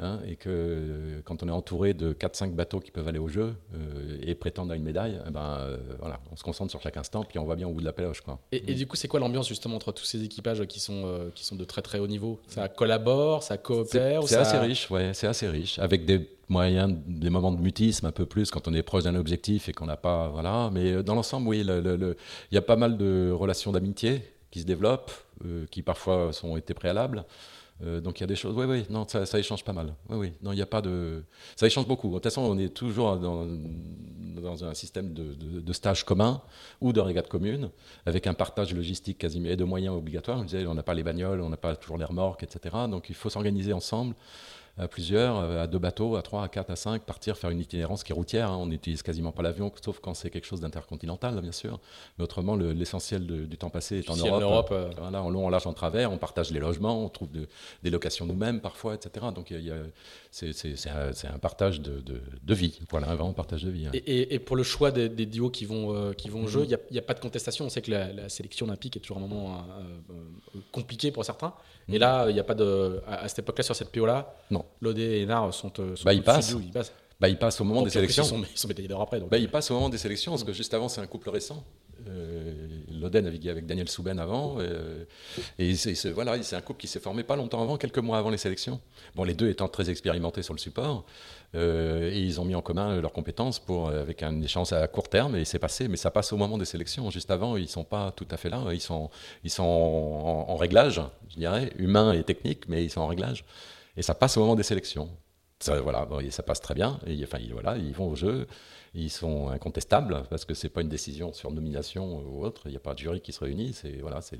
Hein, 0.00 0.20
et 0.26 0.36
que 0.36 0.48
euh, 0.50 1.20
quand 1.24 1.42
on 1.42 1.48
est 1.48 1.52
entouré 1.52 1.94
de 1.94 2.12
4-5 2.12 2.52
bateaux 2.52 2.80
qui 2.80 2.90
peuvent 2.90 3.08
aller 3.08 3.18
au 3.18 3.28
jeu 3.28 3.54
euh, 3.74 4.18
et 4.22 4.34
prétendre 4.34 4.72
à 4.72 4.76
une 4.76 4.82
médaille, 4.82 5.18
eh 5.26 5.30
ben, 5.30 5.56
euh, 5.60 5.76
voilà, 5.98 6.20
on 6.32 6.36
se 6.36 6.42
concentre 6.42 6.70
sur 6.70 6.80
chaque 6.80 6.96
instant, 6.96 7.24
puis 7.24 7.38
on 7.38 7.44
va 7.44 7.56
bien 7.56 7.66
au 7.68 7.72
bout 7.72 7.80
de 7.80 7.84
la 7.86 7.92
péloche. 7.92 8.20
Quoi. 8.20 8.38
Et, 8.52 8.70
et 8.70 8.74
du 8.74 8.86
coup, 8.86 8.96
c'est 8.96 9.08
quoi 9.08 9.20
l'ambiance 9.20 9.48
justement 9.48 9.76
entre 9.76 9.92
tous 9.92 10.04
ces 10.04 10.22
équipages 10.24 10.64
qui 10.66 10.80
sont, 10.80 11.02
euh, 11.06 11.30
qui 11.34 11.44
sont 11.44 11.56
de 11.56 11.64
très 11.64 11.82
très 11.82 11.98
haut 11.98 12.06
niveau? 12.06 12.40
Ça 12.48 12.68
collabore, 12.68 13.42
ça 13.42 13.56
coopère 13.58 14.22
C'est 14.24 14.34
ça- 14.34 14.40
assez 14.42 14.58
riche, 14.58 14.90
ouais, 14.90 15.12
c'est 15.14 15.26
assez 15.26 15.48
riche, 15.48 15.78
avec 15.78 16.04
des 16.04 16.28
moyens, 16.48 16.94
des 17.06 17.28
moments 17.30 17.52
de 17.52 17.60
mutisme 17.60 18.06
un 18.06 18.12
peu 18.12 18.24
plus 18.24 18.50
quand 18.50 18.66
on 18.68 18.74
est 18.74 18.82
proche 18.82 19.04
d'un 19.04 19.14
objectif 19.16 19.68
et 19.68 19.72
qu'on 19.72 19.86
n'a 19.86 19.96
pas, 19.98 20.28
voilà. 20.28 20.70
Mais 20.72 21.02
dans 21.02 21.14
l'ensemble, 21.14 21.46
oui, 21.48 21.62
le- 21.62 21.80
le- 21.80 21.96
le- 21.96 22.16
il 22.50 22.54
y 22.54 22.58
a 22.58 22.62
pas 22.62 22.76
mal 22.76 22.96
de 22.96 23.30
relations 23.30 23.70
d'amitié 23.72 24.22
qui 24.50 24.60
se 24.60 24.64
développent, 24.64 25.12
euh, 25.44 25.66
qui 25.70 25.82
parfois 25.82 26.32
sont 26.32 26.56
été 26.56 26.72
préalables. 26.72 27.24
Euh, 27.84 28.00
donc 28.00 28.18
il 28.18 28.22
y 28.22 28.24
a 28.24 28.26
des 28.26 28.36
choses, 28.36 28.54
oui, 28.56 28.64
oui, 28.66 28.84
non, 28.90 29.06
ça, 29.06 29.24
ça 29.24 29.38
échange 29.38 29.64
pas 29.64 29.72
mal. 29.72 29.94
Oui, 30.08 30.16
oui, 30.16 30.32
non, 30.42 30.52
il 30.52 30.56
n'y 30.56 30.62
a 30.62 30.66
pas 30.66 30.82
de, 30.82 31.22
ça 31.56 31.66
échange 31.66 31.86
beaucoup. 31.86 32.08
De 32.08 32.14
toute 32.14 32.24
façon, 32.24 32.42
on 32.42 32.58
est 32.58 32.74
toujours 32.74 33.16
dans, 33.18 33.46
dans 34.40 34.64
un 34.64 34.74
système 34.74 35.12
de, 35.12 35.34
de, 35.34 35.72
stage 35.72 36.04
commun 36.04 36.42
ou 36.80 36.92
de 36.92 37.00
régate 37.00 37.28
commune, 37.28 37.70
avec 38.04 38.26
un 38.26 38.34
partage 38.34 38.74
logistique 38.74 39.18
quasiment 39.18 39.48
et 39.48 39.56
de 39.56 39.64
moyens 39.64 39.94
obligatoires. 39.96 40.38
On 40.38 40.44
disait, 40.44 40.66
on 40.66 40.74
n'a 40.74 40.82
pas 40.82 40.94
les 40.94 41.04
bagnoles, 41.04 41.40
on 41.40 41.48
n'a 41.48 41.56
pas 41.56 41.76
toujours 41.76 41.98
les 41.98 42.04
remorques, 42.04 42.42
etc. 42.42 42.74
Donc 42.90 43.08
il 43.08 43.14
faut 43.14 43.30
s'organiser 43.30 43.72
ensemble 43.72 44.14
à 44.78 44.88
plusieurs, 44.88 45.38
à 45.38 45.66
deux 45.66 45.78
bateaux, 45.78 46.16
à 46.16 46.22
trois, 46.22 46.44
à 46.44 46.48
quatre, 46.48 46.70
à 46.70 46.76
cinq, 46.76 47.02
partir 47.02 47.36
faire 47.36 47.50
une 47.50 47.60
itinérance 47.60 48.04
qui 48.04 48.12
est 48.12 48.14
routière. 48.14 48.50
Hein. 48.50 48.56
On 48.58 48.66
n'utilise 48.66 49.02
quasiment 49.02 49.32
pas 49.32 49.42
l'avion, 49.42 49.72
sauf 49.82 49.98
quand 50.00 50.14
c'est 50.14 50.30
quelque 50.30 50.46
chose 50.46 50.60
d'intercontinental, 50.60 51.40
bien 51.40 51.52
sûr. 51.52 51.80
Mais 52.16 52.24
autrement, 52.24 52.56
l'essentiel 52.56 53.26
du 53.26 53.56
temps 53.56 53.70
passé 53.70 53.98
est 53.98 54.10
en 54.10 54.16
Europe. 54.16 54.74
Voilà, 54.98 55.22
en 55.22 55.30
long, 55.30 55.46
en 55.46 55.50
large, 55.50 55.66
en 55.66 55.72
travers. 55.72 56.12
On 56.12 56.18
partage 56.18 56.50
les 56.50 56.60
logements, 56.60 57.04
on 57.04 57.08
trouve 57.08 57.28
des 57.82 57.90
locations 57.90 58.26
nous-mêmes 58.26 58.60
parfois, 58.60 58.94
etc. 58.94 59.26
Donc 59.34 59.52
c'est 60.30 60.52
un, 61.26 61.38
partage 61.38 61.80
de, 61.80 62.02
de, 62.42 62.54
vie. 62.54 62.78
Voilà, 62.90 63.10
un 63.10 63.14
vraiment 63.14 63.32
partage 63.32 63.64
de 63.64 63.70
vie. 63.70 63.86
Hein. 63.86 63.92
Et, 64.06 64.38
pour 64.38 64.56
le 64.56 64.62
choix 64.62 64.90
des, 64.90 65.08
duos 65.26 65.50
qui 65.50 65.64
vont, 65.64 66.12
qui 66.12 66.28
vont 66.28 66.44
au 66.44 66.48
jeu, 66.48 66.64
il 66.64 66.78
n'y 66.90 66.98
a, 66.98 67.02
pas 67.02 67.14
de 67.14 67.20
contestation. 67.20 67.64
On 67.64 67.68
sait 67.68 67.82
que 67.82 67.90
la, 67.90 68.28
sélection 68.28 68.66
olympique 68.66 68.96
est 68.96 69.00
toujours 69.00 69.18
un 69.18 69.26
moment 69.26 69.66
compliqué 70.72 71.10
pour 71.10 71.24
certains. 71.24 71.54
Et 71.88 71.96
mm. 71.96 72.00
là, 72.00 72.26
il 72.28 72.34
n'y 72.34 72.40
a 72.40 72.44
pas 72.44 72.54
de. 72.54 73.00
À, 73.06 73.28
cette 73.28 73.40
époque-là, 73.40 73.64
sur 73.64 73.74
cette 73.74 73.90
PO-là, 73.90 74.34
non. 74.50 74.64
Lodé 74.80 75.20
et 75.20 75.26
Nard 75.26 75.52
sont. 75.54 75.72
sont 75.74 76.04
bah, 76.04 76.12
ils 76.12 76.22
passent. 76.22 76.54
ils 76.60 76.70
passent. 76.70 76.92
Bah, 77.20 77.28
ils 77.28 77.38
passent 77.38 77.60
au 77.60 77.64
moment 77.64 77.82
des 77.82 77.90
sélections. 77.90 78.22
Ils 78.22 78.28
sont, 78.28 78.42
ils 78.42 78.58
sont 78.58 78.68
médaillés 78.68 78.88
d'or 78.88 79.02
après. 79.02 79.18
Donc. 79.18 79.30
Bah, 79.30 79.38
ils 79.38 79.50
passent 79.50 79.70
au 79.70 79.74
moment 79.74 79.88
des 79.88 79.98
sélections, 79.98 80.32
parce 80.32 80.44
que 80.44 80.52
juste 80.52 80.72
avant, 80.74 80.88
c'est 80.88 81.00
un 81.00 81.06
couple 81.06 81.30
récent. 81.30 81.64
Euh, 82.08 82.68
Lodé 83.00 83.20
naviguait 83.20 83.50
avec 83.50 83.66
Daniel 83.66 83.88
Souben 83.88 84.18
avant. 84.20 84.56
Euh, 84.58 85.04
et 85.58 85.74
c'est 85.74 86.10
voilà, 86.10 86.40
c'est 86.42 86.54
un 86.54 86.60
couple 86.60 86.80
qui 86.80 86.86
s'est 86.86 87.00
formé 87.00 87.24
pas 87.24 87.34
longtemps 87.34 87.62
avant, 87.62 87.76
quelques 87.76 87.98
mois 87.98 88.18
avant 88.18 88.30
les 88.30 88.38
sélections. 88.38 88.80
Bon, 89.16 89.24
les 89.24 89.34
deux 89.34 89.48
étant 89.48 89.68
très 89.68 89.90
expérimentés 89.90 90.42
sur 90.42 90.54
le 90.54 90.58
support. 90.58 91.04
Euh, 91.54 92.10
et 92.10 92.20
ils 92.20 92.40
ont 92.40 92.44
mis 92.44 92.54
en 92.54 92.60
commun 92.60 93.00
leurs 93.00 93.12
compétences 93.12 93.58
pour, 93.58 93.88
euh, 93.88 94.02
avec 94.02 94.22
un 94.22 94.42
échange 94.42 94.72
à 94.72 94.86
court 94.86 95.08
terme, 95.08 95.34
et 95.34 95.44
c'est 95.46 95.58
passé, 95.58 95.88
mais 95.88 95.96
ça 95.96 96.10
passe 96.10 96.32
au 96.32 96.36
moment 96.36 96.58
des 96.58 96.66
sélections. 96.66 97.10
Juste 97.10 97.30
avant, 97.30 97.56
ils 97.56 97.62
ne 97.62 97.68
sont 97.68 97.84
pas 97.84 98.12
tout 98.12 98.26
à 98.30 98.36
fait 98.36 98.50
là, 98.50 98.62
ils 98.72 98.80
sont, 98.80 99.08
ils 99.44 99.50
sont 99.50 99.64
en, 99.64 100.56
réglage, 100.56 101.00
je 101.30 101.36
dirais, 101.36 101.72
humain 101.78 102.12
et 102.12 102.22
technique, 102.22 102.68
mais 102.68 102.84
ils 102.84 102.90
sont 102.90 103.00
en 103.00 103.06
réglage. 103.06 103.44
Et 103.98 104.02
ça 104.02 104.14
passe 104.14 104.38
au 104.38 104.40
moment 104.40 104.54
des 104.54 104.62
sélections. 104.62 105.10
Ça, 105.60 105.80
voilà, 105.80 106.08
ça 106.30 106.42
passe 106.44 106.60
très 106.60 106.74
bien, 106.74 107.00
et, 107.04 107.20
enfin, 107.24 107.38
voilà, 107.52 107.76
ils 107.76 107.92
vont 107.92 108.08
au 108.08 108.14
jeu 108.14 108.46
ils 108.94 109.10
sont 109.10 109.48
incontestables 109.48 110.22
parce 110.30 110.44
que 110.44 110.54
c'est 110.54 110.68
pas 110.68 110.80
une 110.80 110.88
décision 110.88 111.32
sur 111.32 111.50
nomination 111.50 112.22
ou 112.26 112.44
autre. 112.44 112.62
Il 112.66 112.70
n'y 112.70 112.76
a 112.76 112.80
pas 112.80 112.94
de 112.94 112.98
jury 112.98 113.20
qui 113.20 113.32
se 113.32 113.40
réunit. 113.40 113.72
C'est 113.72 113.98
voilà, 114.00 114.20
c'est 114.20 114.38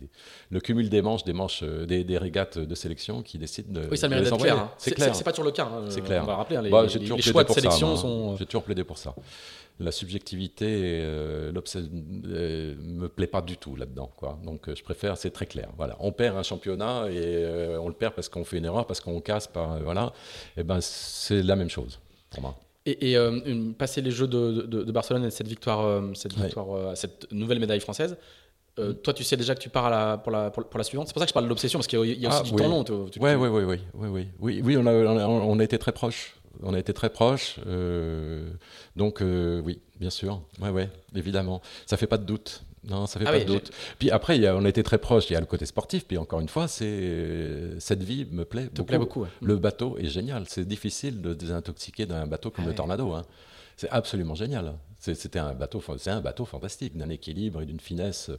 le 0.51 0.61
cumul 0.61 0.89
des 0.89 1.03
manches, 1.03 1.25
des 1.25 1.33
manches, 1.33 1.63
euh, 1.63 1.87
des, 1.87 2.05
des, 2.05 2.19
régates 2.19 2.59
de 2.59 2.75
sélection 2.75 3.23
qui 3.23 3.39
décident 3.39 3.81
de. 3.81 3.89
Oui, 3.91 3.99
ça 3.99 4.09
mérite 4.09 4.25
d'être 4.25 4.39
clair. 4.39 4.59
Hein. 4.59 4.71
C'est 4.79 4.93
clair. 4.93 5.15
C'est 5.15 5.25
pas 5.25 5.33
toujours 5.33 5.45
le 5.45 5.53
cas. 5.53 5.67
Hein. 5.67 5.85
C'est 5.89 6.01
clair. 6.01 6.23
On 6.23 6.27
va 6.27 6.37
rappeler 6.37 6.57
hein, 6.57 6.63
les, 6.63 6.71
bah, 6.71 6.87
les, 6.87 7.23
choix 7.23 7.45
de 7.45 7.53
sélection 7.53 7.97
sont. 7.97 8.37
J'ai 8.37 8.47
toujours 8.47 8.65
plaidé 8.65 8.85
pour 8.85 8.99
ça. 8.99 9.15
La 9.81 9.93
subjectivité, 9.93 10.67
euh, 11.03 11.53
euh, 11.55 12.75
me 12.79 13.09
plaît 13.09 13.29
pas 13.29 13.43
du 13.43 13.57
tout 13.57 13.77
là-dedans. 13.77 14.11
Quoi. 14.17 14.39
Donc 14.45 14.75
je 14.75 14.83
préfère, 14.83 15.17
c'est 15.17 15.31
très 15.31 15.47
clair. 15.47 15.69
Voilà, 15.77 15.97
on 16.01 16.13
perd 16.13 16.37
un 16.37 16.43
championnat 16.43 17.07
et 17.11 17.17
euh, 17.17 17.81
on 17.81 17.89
le 17.89 17.95
perd 17.95 18.15
parce 18.15 18.29
qu'on 18.29 18.45
fait 18.45 18.59
une 18.59 18.65
erreur, 18.65 18.87
parce 18.87 19.01
qu'on 19.01 19.21
casse, 19.21 19.47
par 19.47 19.79
voilà. 19.81 20.13
Et 20.57 20.61
eh 20.61 20.63
ben 20.65 20.81
c'est 20.81 21.43
la 21.43 21.55
même 21.55 21.71
chose 21.71 22.01
pour 22.31 22.43
moi. 22.43 22.59
Et, 23.01 23.17
euh, 23.17 23.73
passer 23.77 24.01
les 24.01 24.11
Jeux 24.11 24.27
de, 24.27 24.91
Barcelone 24.91 25.25
et 25.25 25.31
cette 25.31 25.49
victoire, 25.49 25.85
euh, 25.85 26.13
cette, 26.15 26.35
victoire 26.35 26.75
euh, 26.75 26.95
cette 26.95 27.31
nouvelle 27.33 27.61
médaille 27.61 27.81
française, 27.81 28.17
toi, 29.03 29.13
tu 29.13 29.25
sais 29.25 29.37
déjà 29.37 29.57
que 29.57 29.61
tu 29.61 29.71
pars 29.71 29.91
la, 29.91 30.19
pour, 30.19 30.31
la, 30.31 30.53
pour, 30.53 30.79
la 30.79 30.85
suivante. 30.85 31.09
C'est 31.09 31.13
pour 31.13 31.19
ça 31.19 31.27
que 31.27 31.31
je 31.31 31.35
parle 31.35 31.47
de 31.47 31.49
l'obsession, 31.49 31.81
parce 31.81 31.89
qu'il 31.89 31.99
y 31.99 32.27
a, 32.27 32.29
aussi 32.29 32.39
ah, 32.41 32.43
du 32.45 32.53
temps 32.53 32.69
long. 32.69 32.85
Oui, 32.89 33.35
oui, 33.35 33.49
oui, 33.49 33.65
oui, 33.65 33.81
oui, 33.95 34.29
oui, 34.39 34.61
oui, 34.65 34.77
on 34.77 34.87
a, 34.87 34.93
on 35.27 35.59
a 35.59 35.65
été 35.65 35.79
très 35.79 35.91
proches. 35.91 36.38
On 36.63 36.75
a 36.75 36.79
été 36.79 36.93
très 36.93 37.11
proches. 37.11 37.59
donc, 38.97 39.21
oui, 39.21 39.81
bien 40.01 40.11
sûr. 40.11 40.43
Oui, 40.61 40.71
oui, 40.71 40.85
évidemment. 41.15 41.61
Ça 41.87 41.97
fait 41.97 42.07
pas 42.07 42.19
de 42.19 42.25
doute. 42.25 42.63
Non, 42.85 43.07
ça 43.07 43.19
fait 43.19 43.27
ah 43.27 43.33
pas 43.33 43.41
de 43.41 43.45
doute. 43.45 43.71
Puis 43.99 44.11
après, 44.11 44.49
on 44.51 44.65
a 44.65 44.69
été 44.69 44.83
très 44.83 44.99
proches. 44.99 45.29
Il 45.31 45.35
y 45.35 45.37
a 45.37 45.41
le 45.41 45.47
côté 45.47 45.67
sportif. 45.67 46.07
Puis 46.07 46.17
encore 46.17 46.41
une 46.41 46.49
fois, 46.49 46.69
c'est 46.69 47.79
cette 47.81 48.03
vie 48.03 48.27
me 48.31 48.45
plaît 48.45 48.69
beaucoup. 48.73 48.85
Plaît 48.85 48.99
beaucoup 48.99 49.27
Le 49.43 49.57
bateau 49.57 49.99
est 49.99 50.09
génial. 50.09 50.45
C'est 50.49 50.67
difficile 50.67 51.21
de 51.21 51.35
désintoxiquer 51.35 52.07
d'un 52.07 52.27
bateau 52.27 52.51
comme 52.51 52.65
ah 52.67 52.69
le 52.69 52.75
Tornado. 52.75 53.13
Hein. 53.13 53.25
C'est 53.77 53.91
absolument 53.91 54.35
génial. 54.35 54.75
C'était 54.99 55.39
un 55.39 55.55
bateau, 55.55 55.81
c'est 55.97 56.11
un 56.11 56.21
bateau 56.21 56.45
fantastique, 56.45 56.97
d'un 56.97 57.09
équilibre 57.09 57.63
et 57.63 57.67
d'une 57.67 57.79
finesse, 57.79 58.33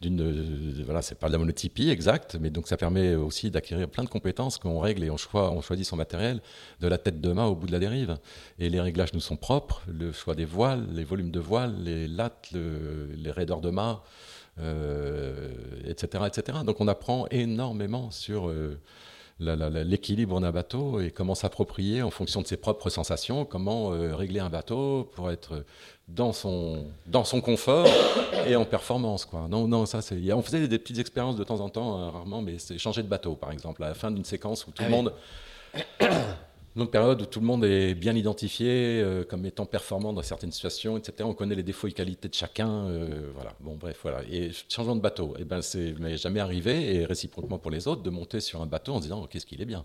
d'une, 0.00 0.82
voilà, 0.84 1.02
c'est 1.02 1.16
pas 1.16 1.26
de 1.26 1.32
la 1.32 1.38
monotypie 1.38 1.90
exacte, 1.90 2.36
mais 2.40 2.50
donc 2.50 2.68
ça 2.68 2.76
permet 2.76 3.16
aussi 3.16 3.50
d'acquérir 3.50 3.88
plein 3.88 4.04
de 4.04 4.08
compétences 4.08 4.58
qu'on 4.58 4.78
règle 4.78 5.02
et 5.02 5.10
on, 5.10 5.16
choisit 5.16 5.84
son 5.84 5.96
matériel 5.96 6.40
de 6.80 6.86
la 6.86 6.98
tête 6.98 7.20
de 7.20 7.32
main 7.32 7.46
au 7.46 7.56
bout 7.56 7.66
de 7.66 7.72
la 7.72 7.80
dérive. 7.80 8.16
Et 8.60 8.70
les 8.70 8.80
réglages 8.80 9.12
nous 9.12 9.20
sont 9.20 9.36
propres, 9.36 9.82
le 9.88 10.12
choix 10.12 10.36
des 10.36 10.44
voiles, 10.44 10.86
les 10.92 11.02
volumes 11.02 11.32
de 11.32 11.40
voiles, 11.40 11.82
les 11.82 12.06
lattes, 12.06 12.50
les 12.52 13.30
raideurs 13.32 13.60
de 13.60 13.70
mât, 13.70 14.04
etc., 14.56 14.62
euh, 14.62 16.26
etc. 16.26 16.58
Donc 16.64 16.80
on 16.80 16.86
apprend 16.86 17.26
énormément 17.32 18.12
sur 18.12 18.48
euh, 18.48 18.80
l'équilibre 19.40 20.40
d'un 20.40 20.52
bateau 20.52 21.00
et 21.00 21.10
comment 21.10 21.34
s'approprier 21.34 22.02
en 22.02 22.10
fonction 22.10 22.42
de 22.42 22.46
ses 22.46 22.56
propres 22.56 22.88
sensations, 22.88 23.44
comment 23.44 23.92
euh, 23.92 24.14
régler 24.14 24.40
un 24.40 24.50
bateau 24.50 25.10
pour 25.14 25.30
être 25.30 25.64
dans 26.08 26.32
son, 26.32 26.86
dans 27.06 27.24
son 27.24 27.40
confort 27.40 27.86
et 28.46 28.56
en 28.56 28.64
performance. 28.64 29.24
Quoi. 29.24 29.46
Non, 29.48 29.66
non, 29.66 29.86
ça, 29.86 30.02
c'est, 30.02 30.32
on 30.32 30.42
faisait 30.42 30.68
des 30.68 30.78
petites 30.78 30.98
expériences 30.98 31.36
de 31.36 31.44
temps 31.44 31.60
en 31.60 31.68
temps, 31.68 32.00
euh, 32.00 32.10
rarement, 32.10 32.42
mais 32.42 32.58
c'est 32.58 32.78
changer 32.78 33.02
de 33.02 33.08
bateau, 33.08 33.34
par 33.34 33.50
exemple, 33.50 33.82
à 33.82 33.88
la 33.88 33.94
fin 33.94 34.10
d'une 34.10 34.24
séquence 34.24 34.66
où 34.66 34.70
tout 34.70 34.82
le 34.82 34.88
ah 34.88 34.90
monde 34.90 35.12
une 36.76 36.88
période 36.88 37.22
où 37.22 37.26
tout 37.26 37.40
le 37.40 37.46
monde 37.46 37.64
est 37.64 37.94
bien 37.94 38.14
identifié 38.16 39.00
euh, 39.00 39.24
comme 39.24 39.46
étant 39.46 39.66
performant 39.66 40.12
dans 40.12 40.22
certaines 40.22 40.50
situations, 40.50 40.96
etc. 40.96 41.14
On 41.22 41.34
connaît 41.34 41.54
les 41.54 41.62
défauts 41.62 41.86
et 41.86 41.92
qualités 41.92 42.28
de 42.28 42.34
chacun. 42.34 42.86
Euh, 42.88 43.30
voilà. 43.34 43.54
Bon, 43.60 43.76
bref, 43.76 43.98
voilà. 44.02 44.22
Et 44.28 44.50
changement 44.68 44.96
de 44.96 45.00
bateau, 45.00 45.34
eh 45.38 45.44
ben, 45.44 45.62
c'est 45.62 45.94
jamais 46.16 46.40
arrivé, 46.40 46.96
et 46.96 47.04
réciproquement 47.04 47.58
pour 47.58 47.70
les 47.70 47.86
autres, 47.86 48.02
de 48.02 48.10
monter 48.10 48.40
sur 48.40 48.60
un 48.60 48.66
bateau 48.66 48.94
en 48.94 48.98
se 48.98 49.02
disant 49.02 49.20
oh, 49.22 49.26
qu'est-ce 49.26 49.46
qu'il 49.46 49.62
est 49.62 49.66
bien? 49.66 49.84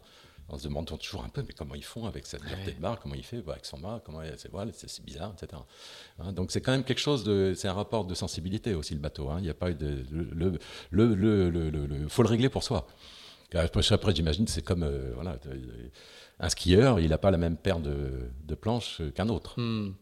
On 0.51 0.57
se 0.57 0.63
demande 0.63 0.87
toujours 0.99 1.23
un 1.23 1.29
peu, 1.29 1.43
mais 1.47 1.53
comment 1.53 1.75
ils 1.75 1.83
font 1.83 2.07
avec 2.07 2.25
cette 2.25 2.43
liberté 2.43 2.71
de 2.71 2.79
barre, 2.79 2.99
comment 2.99 3.13
il 3.13 3.23
fait? 3.23 3.41
Bah, 3.41 3.51
avec 3.51 3.65
son 3.65 3.77
mât, 3.77 4.01
comment 4.03 4.21
c'est 4.35 5.05
bizarre, 5.05 5.31
etc. 5.37 5.61
Hein, 6.17 6.31
donc 6.33 6.51
c'est 6.51 6.59
quand 6.59 6.71
même 6.71 6.83
quelque 6.83 6.99
chose 6.99 7.23
de, 7.23 7.53
c'est 7.55 7.67
un 7.67 7.73
rapport 7.73 8.03
de 8.03 8.15
sensibilité 8.15 8.73
aussi 8.73 8.95
le 8.95 8.99
bateau. 8.99 9.29
Hein. 9.29 9.35
Il 9.39 9.43
n'y 9.43 9.49
a 9.49 9.53
pas 9.53 9.69
eu 9.69 9.75
de, 9.75 10.03
le, 10.09 10.57
le, 10.89 11.13
le, 11.13 11.49
le, 11.51 12.07
faut 12.07 12.23
le 12.23 12.29
régler 12.29 12.49
pour 12.49 12.63
soi. 12.63 12.87
Après, 13.55 14.13
j'imagine, 14.13 14.47
c'est 14.47 14.61
comme, 14.61 14.83
euh, 14.83 15.11
voilà, 15.15 15.37
un 16.39 16.49
skieur, 16.49 16.99
il 16.99 17.09
n'a 17.09 17.17
pas 17.17 17.31
la 17.31 17.37
même 17.37 17.57
paire 17.57 17.79
de, 17.79 18.29
de 18.45 18.55
planches 18.55 19.01
qu'un 19.15 19.29
autre. 19.29 19.59
Hmm. 19.59 19.93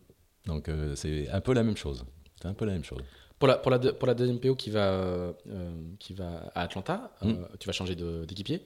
Donc 0.45 0.69
euh, 0.69 0.95
c'est 0.95 1.29
un 1.29 1.41
peu 1.41 1.53
la 1.53 1.63
même 1.63 1.77
chose. 1.77 2.05
C'est 2.41 2.47
un 2.47 2.53
peu 2.53 2.65
la 2.65 2.73
même 2.73 2.83
chose. 2.83 3.01
Pour 3.39 3.47
la, 3.47 3.57
pour 3.57 3.69
la, 3.69 3.77
pour 3.79 4.07
la 4.07 4.15
deuxième 4.15 4.39
PO 4.39 4.55
qui 4.55 4.71
va, 4.71 4.87
euh, 4.89 5.31
qui 5.99 6.13
va 6.13 6.51
à 6.55 6.61
Atlanta, 6.61 7.11
hmm. 7.21 7.35
tu 7.59 7.67
vas 7.67 7.71
changer 7.71 7.95
d'équipier? 7.95 8.61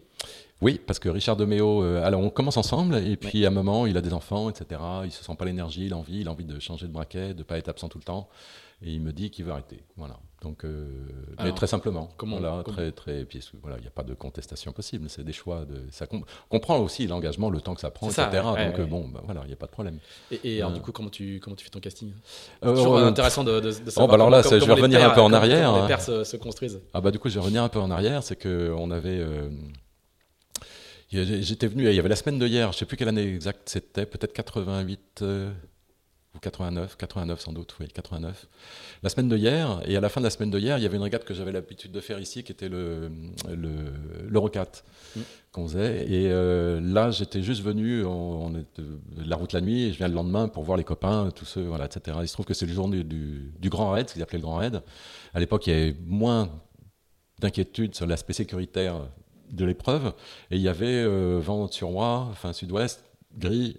Oui, 0.61 0.79
parce 0.85 0.99
que 0.99 1.09
Richard 1.09 1.35
Deméo, 1.35 1.81
alors 1.81 2.21
on 2.21 2.29
commence 2.29 2.57
ensemble, 2.57 2.95
et 2.95 3.17
puis 3.17 3.45
à 3.45 3.49
un 3.49 3.51
moment, 3.51 3.85
il 3.85 3.97
a 3.97 4.01
des 4.01 4.13
enfants, 4.13 4.49
etc. 4.49 4.79
Il 5.01 5.07
ne 5.07 5.09
se 5.09 5.23
sent 5.23 5.35
pas 5.37 5.45
l'énergie, 5.45 5.89
l'envie, 5.89 6.21
il 6.21 6.27
a 6.27 6.31
envie 6.31 6.45
de 6.45 6.59
changer 6.59 6.87
de 6.87 6.93
braquet, 6.93 7.33
de 7.33 7.39
ne 7.39 7.43
pas 7.43 7.57
être 7.57 7.67
absent 7.69 7.89
tout 7.89 7.97
le 7.97 8.03
temps, 8.03 8.29
et 8.81 8.91
il 8.93 9.01
me 9.01 9.11
dit 9.11 9.29
qu'il 9.29 9.45
veut 9.45 9.51
arrêter. 9.51 9.83
Voilà. 9.97 10.19
Donc, 10.41 10.65
euh, 10.65 10.87
mais 11.43 11.51
très 11.51 11.67
simplement. 11.67 12.09
Comment, 12.17 12.39
voilà, 12.39 12.63
très, 12.63 12.91
très, 12.91 13.25
puis, 13.25 13.47
voilà, 13.61 13.77
il 13.77 13.81
n'y 13.81 13.87
a 13.87 13.91
pas 13.91 14.01
de 14.01 14.15
contestation 14.15 14.71
possible. 14.71 15.07
C'est 15.07 15.23
des 15.23 15.33
choix. 15.33 15.65
De, 15.65 15.83
ça 15.91 16.07
comprend 16.49 16.79
aussi 16.79 17.05
l'engagement, 17.05 17.51
le 17.51 17.61
temps 17.61 17.75
que 17.75 17.81
ça 17.81 17.91
prend, 17.91 18.09
etc. 18.09 18.27
donc 18.31 18.79
euh, 18.79 18.85
bon, 18.85 19.07
bah, 19.07 19.21
voilà, 19.23 19.41
il 19.43 19.47
n'y 19.47 19.53
a 19.53 19.57
pas 19.57 19.67
de 19.67 19.71
problème. 19.71 19.99
Et, 20.43 20.59
alors, 20.59 20.71
euh. 20.71 20.73
du 20.73 20.81
coup, 20.81 20.91
comment 20.91 21.09
tu, 21.09 21.39
comment 21.43 21.55
tu 21.55 21.63
fais 21.63 21.69
ton 21.69 21.79
casting? 21.79 22.11
C'est 22.63 22.73
toujours 22.73 22.97
intéressant 22.97 23.43
de, 23.43 23.59
de, 23.59 23.67
de 23.67 23.71
savoir. 23.71 24.05
Oh, 24.05 24.07
bah 24.07 24.15
alors 24.15 24.31
là, 24.31 24.41
je 24.41 24.49
vais 24.55 24.73
revenir 24.73 25.03
un 25.03 25.13
peu 25.13 25.21
en 25.21 25.31
arrière. 25.31 25.69
Comment 25.69 25.81
les 25.83 25.87
pères 25.87 26.01
se, 26.01 26.37
construisent. 26.37 26.81
Ah 26.93 27.01
bah 27.01 27.11
du 27.11 27.19
coup, 27.19 27.29
je 27.29 27.35
vais 27.35 27.41
revenir 27.41 27.61
un 27.61 27.69
peu 27.69 27.79
en 27.79 27.91
arrière. 27.91 28.23
C'est 28.23 28.35
que 28.35 28.73
on 28.75 28.89
avait. 28.89 29.23
J'étais 31.11 31.67
venu, 31.67 31.87
il 31.87 31.93
y 31.93 31.99
avait 31.99 32.09
la 32.09 32.15
semaine 32.15 32.39
de 32.39 32.47
hier, 32.47 32.71
je 32.71 32.77
ne 32.77 32.79
sais 32.79 32.85
plus 32.85 32.95
quelle 32.97 33.09
année 33.09 33.27
exacte 33.27 33.67
c'était, 33.67 34.05
peut-être 34.05 34.31
88 34.31 35.23
ou 36.33 36.39
89, 36.39 36.95
89 36.95 37.41
sans 37.41 37.51
doute, 37.51 37.75
oui, 37.79 37.87
89. 37.89 38.47
La 39.03 39.09
semaine 39.09 39.27
de 39.27 39.35
hier, 39.35 39.81
et 39.85 39.97
à 39.97 39.99
la 39.99 40.07
fin 40.07 40.21
de 40.21 40.25
la 40.25 40.29
semaine 40.29 40.49
de 40.49 40.59
hier, 40.59 40.77
il 40.77 40.83
y 40.83 40.85
avait 40.85 40.95
une 40.95 41.03
régate 41.03 41.25
que 41.25 41.33
j'avais 41.33 41.51
l'habitude 41.51 41.91
de 41.91 41.99
faire 41.99 42.19
ici, 42.19 42.43
qui 42.43 42.53
était 42.53 42.69
le, 42.69 43.11
le, 43.49 43.69
l'Eurocat 44.29 44.67
mm. 45.15 45.19
qu'on 45.51 45.67
faisait. 45.67 46.09
Et 46.09 46.31
euh, 46.31 46.79
là, 46.81 47.11
j'étais 47.11 47.41
juste 47.41 47.61
venu, 47.61 48.05
on, 48.05 48.55
est 48.55 48.81
la 49.17 49.35
route 49.35 49.51
la 49.51 49.59
nuit, 49.59 49.83
et 49.83 49.93
je 49.93 49.97
viens 49.97 50.07
le 50.07 50.13
lendemain 50.13 50.47
pour 50.47 50.63
voir 50.63 50.77
les 50.77 50.85
copains, 50.85 51.31
tous 51.35 51.45
ceux, 51.45 51.63
voilà, 51.63 51.85
etc. 51.85 52.17
Il 52.21 52.27
se 52.29 52.33
trouve 52.33 52.45
que 52.45 52.53
c'est 52.53 52.65
le 52.65 52.73
jour 52.73 52.87
du, 52.87 53.03
du, 53.03 53.69
Grand 53.69 53.91
Raid, 53.91 54.07
ce 54.07 54.13
qu'ils 54.13 54.23
appelaient 54.23 54.39
le 54.39 54.43
Grand 54.43 54.57
Raid. 54.57 54.81
À 55.33 55.39
l'époque, 55.39 55.67
il 55.67 55.73
y 55.73 55.75
avait 55.75 55.97
moins 56.05 56.49
d'inquiétude 57.39 57.93
sur 57.93 58.05
l'aspect 58.07 58.33
sécuritaire 58.33 59.01
de 59.51 59.65
l'épreuve, 59.65 60.13
et 60.49 60.55
il 60.55 60.61
y 60.61 60.69
avait 60.69 61.03
euh, 61.03 61.41
vent 61.43 61.69
sur 61.69 61.91
moi, 61.91 62.29
enfin 62.31 62.53
sud-ouest, 62.53 63.03
gris, 63.37 63.77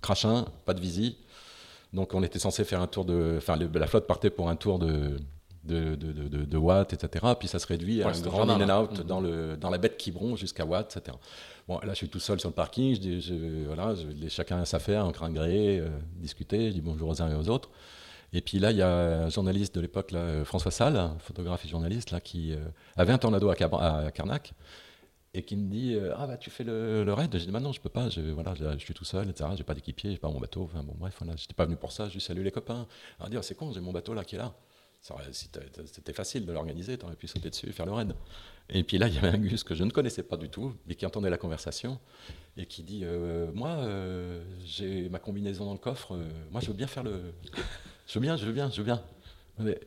crachin, 0.00 0.46
pas 0.64 0.74
de 0.74 0.80
visie. 0.80 1.16
Donc 1.92 2.14
on 2.14 2.22
était 2.22 2.38
censé 2.38 2.64
faire 2.64 2.80
un 2.80 2.86
tour 2.86 3.04
de. 3.04 3.34
Enfin, 3.38 3.56
la 3.56 3.86
flotte 3.86 4.06
partait 4.06 4.30
pour 4.30 4.48
un 4.48 4.56
tour 4.56 4.78
de, 4.78 5.16
de, 5.64 5.94
de, 5.94 6.44
de, 6.44 6.56
Watt, 6.56 6.92
etc. 6.92 7.26
Puis 7.38 7.48
ça 7.48 7.58
se 7.58 7.66
réduit 7.66 8.02
à 8.02 8.08
un 8.08 8.20
grand 8.20 8.48
in 8.48 8.68
and 8.68 8.82
out 8.82 8.92
mm-hmm. 8.92 9.02
dans, 9.04 9.20
le, 9.20 9.56
dans 9.56 9.70
la 9.70 9.78
baie 9.78 9.88
de 9.88 9.94
Quiberon 9.94 10.36
jusqu'à 10.36 10.64
Watt, 10.64 10.96
etc. 10.96 11.16
Bon, 11.66 11.78
là, 11.80 11.92
je 11.92 11.94
suis 11.94 12.08
tout 12.08 12.20
seul 12.20 12.40
sur 12.40 12.48
le 12.48 12.54
parking. 12.54 12.94
Je 12.94 13.00
dis, 13.00 13.20
je, 13.20 13.66
voilà, 13.66 13.94
je, 13.94 14.28
chacun 14.28 14.60
a 14.60 14.64
sa 14.64 14.78
affaire, 14.78 15.06
en 15.06 15.10
de 15.10 15.34
gré, 15.34 15.78
euh, 15.78 15.88
discuter. 16.16 16.68
Je 16.68 16.74
dis 16.74 16.80
bonjour 16.80 17.08
aux 17.08 17.22
uns 17.22 17.30
et 17.30 17.34
aux 17.34 17.48
autres. 17.48 17.70
Et 18.32 18.42
puis 18.42 18.58
là, 18.58 18.70
il 18.72 18.76
y 18.76 18.82
a 18.82 19.24
un 19.24 19.28
journaliste 19.30 19.74
de 19.74 19.80
l'époque, 19.80 20.14
François 20.44 20.70
Salle, 20.70 21.10
photographe 21.18 21.64
et 21.64 21.68
journaliste, 21.68 22.10
là, 22.10 22.20
qui 22.20 22.52
euh, 22.52 22.58
avait 22.96 23.12
un 23.12 23.18
tornado 23.18 23.48
à, 23.48 23.54
à 23.54 24.10
Carnac 24.10 24.52
et 25.34 25.42
qui 25.42 25.56
me 25.56 25.68
dit 25.68 25.94
euh, 25.94 26.14
ah 26.16 26.26
bah 26.26 26.36
tu 26.36 26.50
fais 26.50 26.64
le, 26.64 27.04
le 27.04 27.12
raid? 27.12 27.30
J'ai 27.36 27.46
dit 27.46 27.52
bah 27.52 27.60
non 27.60 27.72
je 27.72 27.80
peux 27.80 27.88
pas, 27.88 28.08
je, 28.08 28.20
voilà, 28.20 28.54
je, 28.54 28.78
suis 28.78 28.94
tout 28.94 29.04
seul, 29.04 29.28
etc. 29.28 29.50
J'ai 29.56 29.64
pas 29.64 29.74
d'équipier, 29.74 30.12
j'ai 30.12 30.18
pas 30.18 30.28
mon 30.28 30.40
bateau. 30.40 30.62
Enfin 30.62 30.82
bon 30.82 30.94
bref, 30.96 31.16
voilà, 31.18 31.36
j'étais 31.36 31.54
pas 31.54 31.64
venu 31.66 31.76
pour 31.76 31.92
ça. 31.92 32.08
Juste 32.08 32.26
salut 32.28 32.42
les 32.42 32.50
copains. 32.50 32.86
Alors 33.18 33.30
dire 33.30 33.44
c'est 33.44 33.54
con, 33.54 33.72
j'ai 33.72 33.80
mon 33.80 33.92
bateau 33.92 34.14
là 34.14 34.24
qui 34.24 34.36
est 34.36 34.38
là. 34.38 34.54
C'était 35.30 36.12
facile 36.12 36.44
de 36.44 36.52
l'organiser, 36.52 36.98
t'aurais 36.98 37.14
pu 37.14 37.28
sauter 37.28 37.50
dessus 37.50 37.68
et 37.68 37.72
faire 37.72 37.86
le 37.86 37.92
raid. 37.92 38.14
Et 38.68 38.82
puis 38.82 38.98
là, 38.98 39.06
il 39.06 39.14
y 39.14 39.18
avait 39.18 39.28
un 39.28 39.38
Gus 39.38 39.62
que 39.62 39.76
je 39.76 39.84
ne 39.84 39.90
connaissais 39.90 40.24
pas 40.24 40.36
du 40.36 40.48
tout, 40.48 40.74
mais 40.86 40.96
qui 40.96 41.06
entendait 41.06 41.30
la 41.30 41.38
conversation 41.38 42.00
et 42.56 42.66
qui 42.66 42.82
dit 42.82 43.02
euh, 43.04 43.50
Moi, 43.54 43.68
euh, 43.68 44.42
j'ai 44.64 45.08
ma 45.08 45.20
combinaison 45.20 45.66
dans 45.66 45.72
le 45.72 45.78
coffre, 45.78 46.18
moi 46.50 46.60
je 46.60 46.66
veux 46.66 46.74
bien 46.74 46.88
faire 46.88 47.04
le. 47.04 47.32
Je 48.06 48.14
veux 48.14 48.20
bien, 48.20 48.36
je 48.36 48.46
veux 48.46 48.52
bien, 48.52 48.70
je 48.70 48.78
veux 48.78 48.84
bien. 48.84 49.02
Mais, 49.58 49.78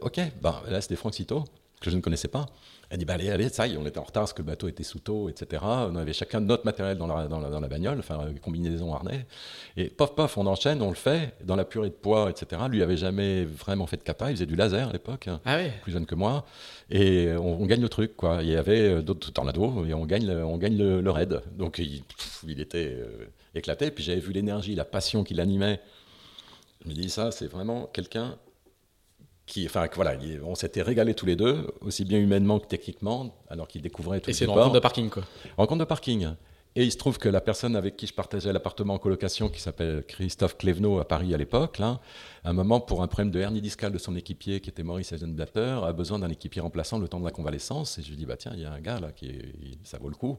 ok, 0.00 0.20
bah, 0.40 0.62
là 0.68 0.80
c'était 0.80 0.96
Franck 0.96 1.14
Cito, 1.14 1.44
que 1.80 1.90
je 1.90 1.96
ne 1.96 2.00
connaissais 2.00 2.28
pas. 2.28 2.46
Elle 2.90 2.98
dit 2.98 3.04
bah, 3.04 3.14
Allez, 3.14 3.30
allez, 3.30 3.48
ça 3.48 3.66
y 3.66 3.74
est, 3.74 3.76
on 3.76 3.86
était 3.86 3.98
en 3.98 4.04
retard 4.04 4.22
parce 4.22 4.32
que 4.32 4.42
le 4.42 4.46
bateau 4.46 4.68
était 4.68 4.82
sous 4.82 4.98
taux, 4.98 5.28
etc. 5.28 5.62
On 5.64 5.96
avait 5.96 6.12
chacun 6.12 6.40
notre 6.40 6.64
matériel 6.64 6.96
dans 6.96 7.06
la, 7.06 7.26
dans 7.26 7.40
la, 7.40 7.50
dans 7.50 7.60
la 7.60 7.68
bagnole, 7.68 7.98
enfin, 7.98 8.20
euh, 8.20 8.32
combinaison 8.42 8.94
harnais. 8.94 9.26
Et 9.76 9.88
pof, 9.88 10.14
pof, 10.14 10.38
on 10.38 10.46
enchaîne, 10.46 10.82
on 10.82 10.90
le 10.90 10.94
fait, 10.94 11.34
dans 11.44 11.56
la 11.56 11.64
purée 11.64 11.88
de 11.88 11.94
poids, 11.94 12.30
etc. 12.30 12.62
Lui 12.68 12.82
avait 12.82 12.96
jamais 12.96 13.44
vraiment 13.44 13.86
fait 13.86 13.96
de 13.96 14.02
capa, 14.02 14.30
il 14.30 14.34
faisait 14.34 14.46
du 14.46 14.56
laser 14.56 14.88
à 14.88 14.92
l'époque 14.92 15.28
hein 15.28 15.40
Ah 15.44 15.58
plus 15.82 15.92
jeune 15.92 16.06
que 16.06 16.14
moi, 16.14 16.44
et 16.90 17.32
on, 17.36 17.62
on 17.62 17.66
gagne 17.66 17.80
le 17.82 17.88
truc, 17.88 18.16
quoi. 18.16 18.38
Il 18.42 18.48
y 18.48 18.56
avait 18.56 18.80
euh, 18.80 19.02
d'autres 19.02 19.32
tornados, 19.32 19.84
et 19.86 19.94
on 19.94 20.06
gagne 20.06 20.26
le, 20.26 20.44
on 20.44 20.56
gagne 20.56 20.76
le, 20.76 21.00
le 21.00 21.10
raid. 21.10 21.42
Donc 21.56 21.78
il, 21.78 22.02
pff, 22.02 22.44
il 22.46 22.60
était 22.60 22.96
euh, 22.98 23.26
éclaté, 23.54 23.90
puis 23.90 24.04
j'avais 24.04 24.20
vu 24.20 24.32
l'énergie, 24.32 24.74
la 24.74 24.84
passion 24.84 25.24
qui 25.24 25.34
l'animait. 25.34 25.80
Je 26.84 26.90
me 26.90 26.94
dis, 26.94 27.10
ça, 27.10 27.32
c'est 27.32 27.48
vraiment 27.48 27.86
quelqu'un 27.86 28.36
qui, 29.46 29.64
enfin, 29.66 29.86
voilà, 29.94 30.14
il- 30.16 30.40
on 30.44 30.54
s'était 30.54 30.82
régalés 30.82 31.14
tous 31.14 31.26
les 31.26 31.36
deux, 31.36 31.66
aussi 31.80 32.04
bien 32.04 32.18
humainement 32.18 32.58
que 32.58 32.66
techniquement, 32.66 33.34
alors 33.48 33.68
qu'il 33.68 33.80
découvrait 33.82 34.20
tout 34.20 34.30
Et 34.30 34.32
c'est 34.32 34.44
une 34.44 34.50
rencontre 34.50 34.74
de 34.74 34.80
parking, 34.80 35.08
quoi. 35.08 35.22
Rencontre 35.56 35.80
de 35.80 35.84
parking. 35.84 36.28
Et 36.78 36.84
il 36.84 36.92
se 36.92 36.98
trouve 36.98 37.16
que 37.16 37.30
la 37.30 37.40
personne 37.40 37.74
avec 37.74 37.96
qui 37.96 38.06
je 38.06 38.12
partageais 38.12 38.52
l'appartement 38.52 38.92
en 38.94 38.98
colocation, 38.98 39.48
qui 39.48 39.60
s'appelle 39.62 40.04
Christophe 40.06 40.58
Clévenot 40.58 40.98
à 40.98 41.08
Paris 41.08 41.32
à 41.32 41.38
l'époque, 41.38 41.78
là, 41.78 42.00
à 42.44 42.50
un 42.50 42.52
moment, 42.52 42.80
pour 42.80 43.02
un 43.02 43.06
problème 43.06 43.30
de 43.30 43.40
hernie 43.40 43.62
discale 43.62 43.92
de 43.92 43.98
son 43.98 44.14
équipier, 44.14 44.60
qui 44.60 44.68
était 44.68 44.82
Maurice 44.82 45.10
Eisenblatter, 45.12 45.78
a 45.84 45.92
besoin 45.94 46.18
d'un 46.18 46.28
équipier 46.28 46.60
remplaçant 46.60 46.98
le 46.98 47.08
temps 47.08 47.18
de 47.18 47.24
la 47.24 47.30
convalescence. 47.30 47.96
Et 47.98 48.02
je 48.02 48.10
lui 48.10 48.16
dis, 48.18 48.26
bah 48.26 48.36
tiens, 48.36 48.52
il 48.54 48.60
y 48.60 48.66
a 48.66 48.72
un 48.72 48.80
gars 48.80 49.00
là, 49.00 49.10
qui 49.12 49.26
il- 49.26 49.78
ça 49.84 49.96
vaut 49.96 50.10
le 50.10 50.16
coup 50.16 50.36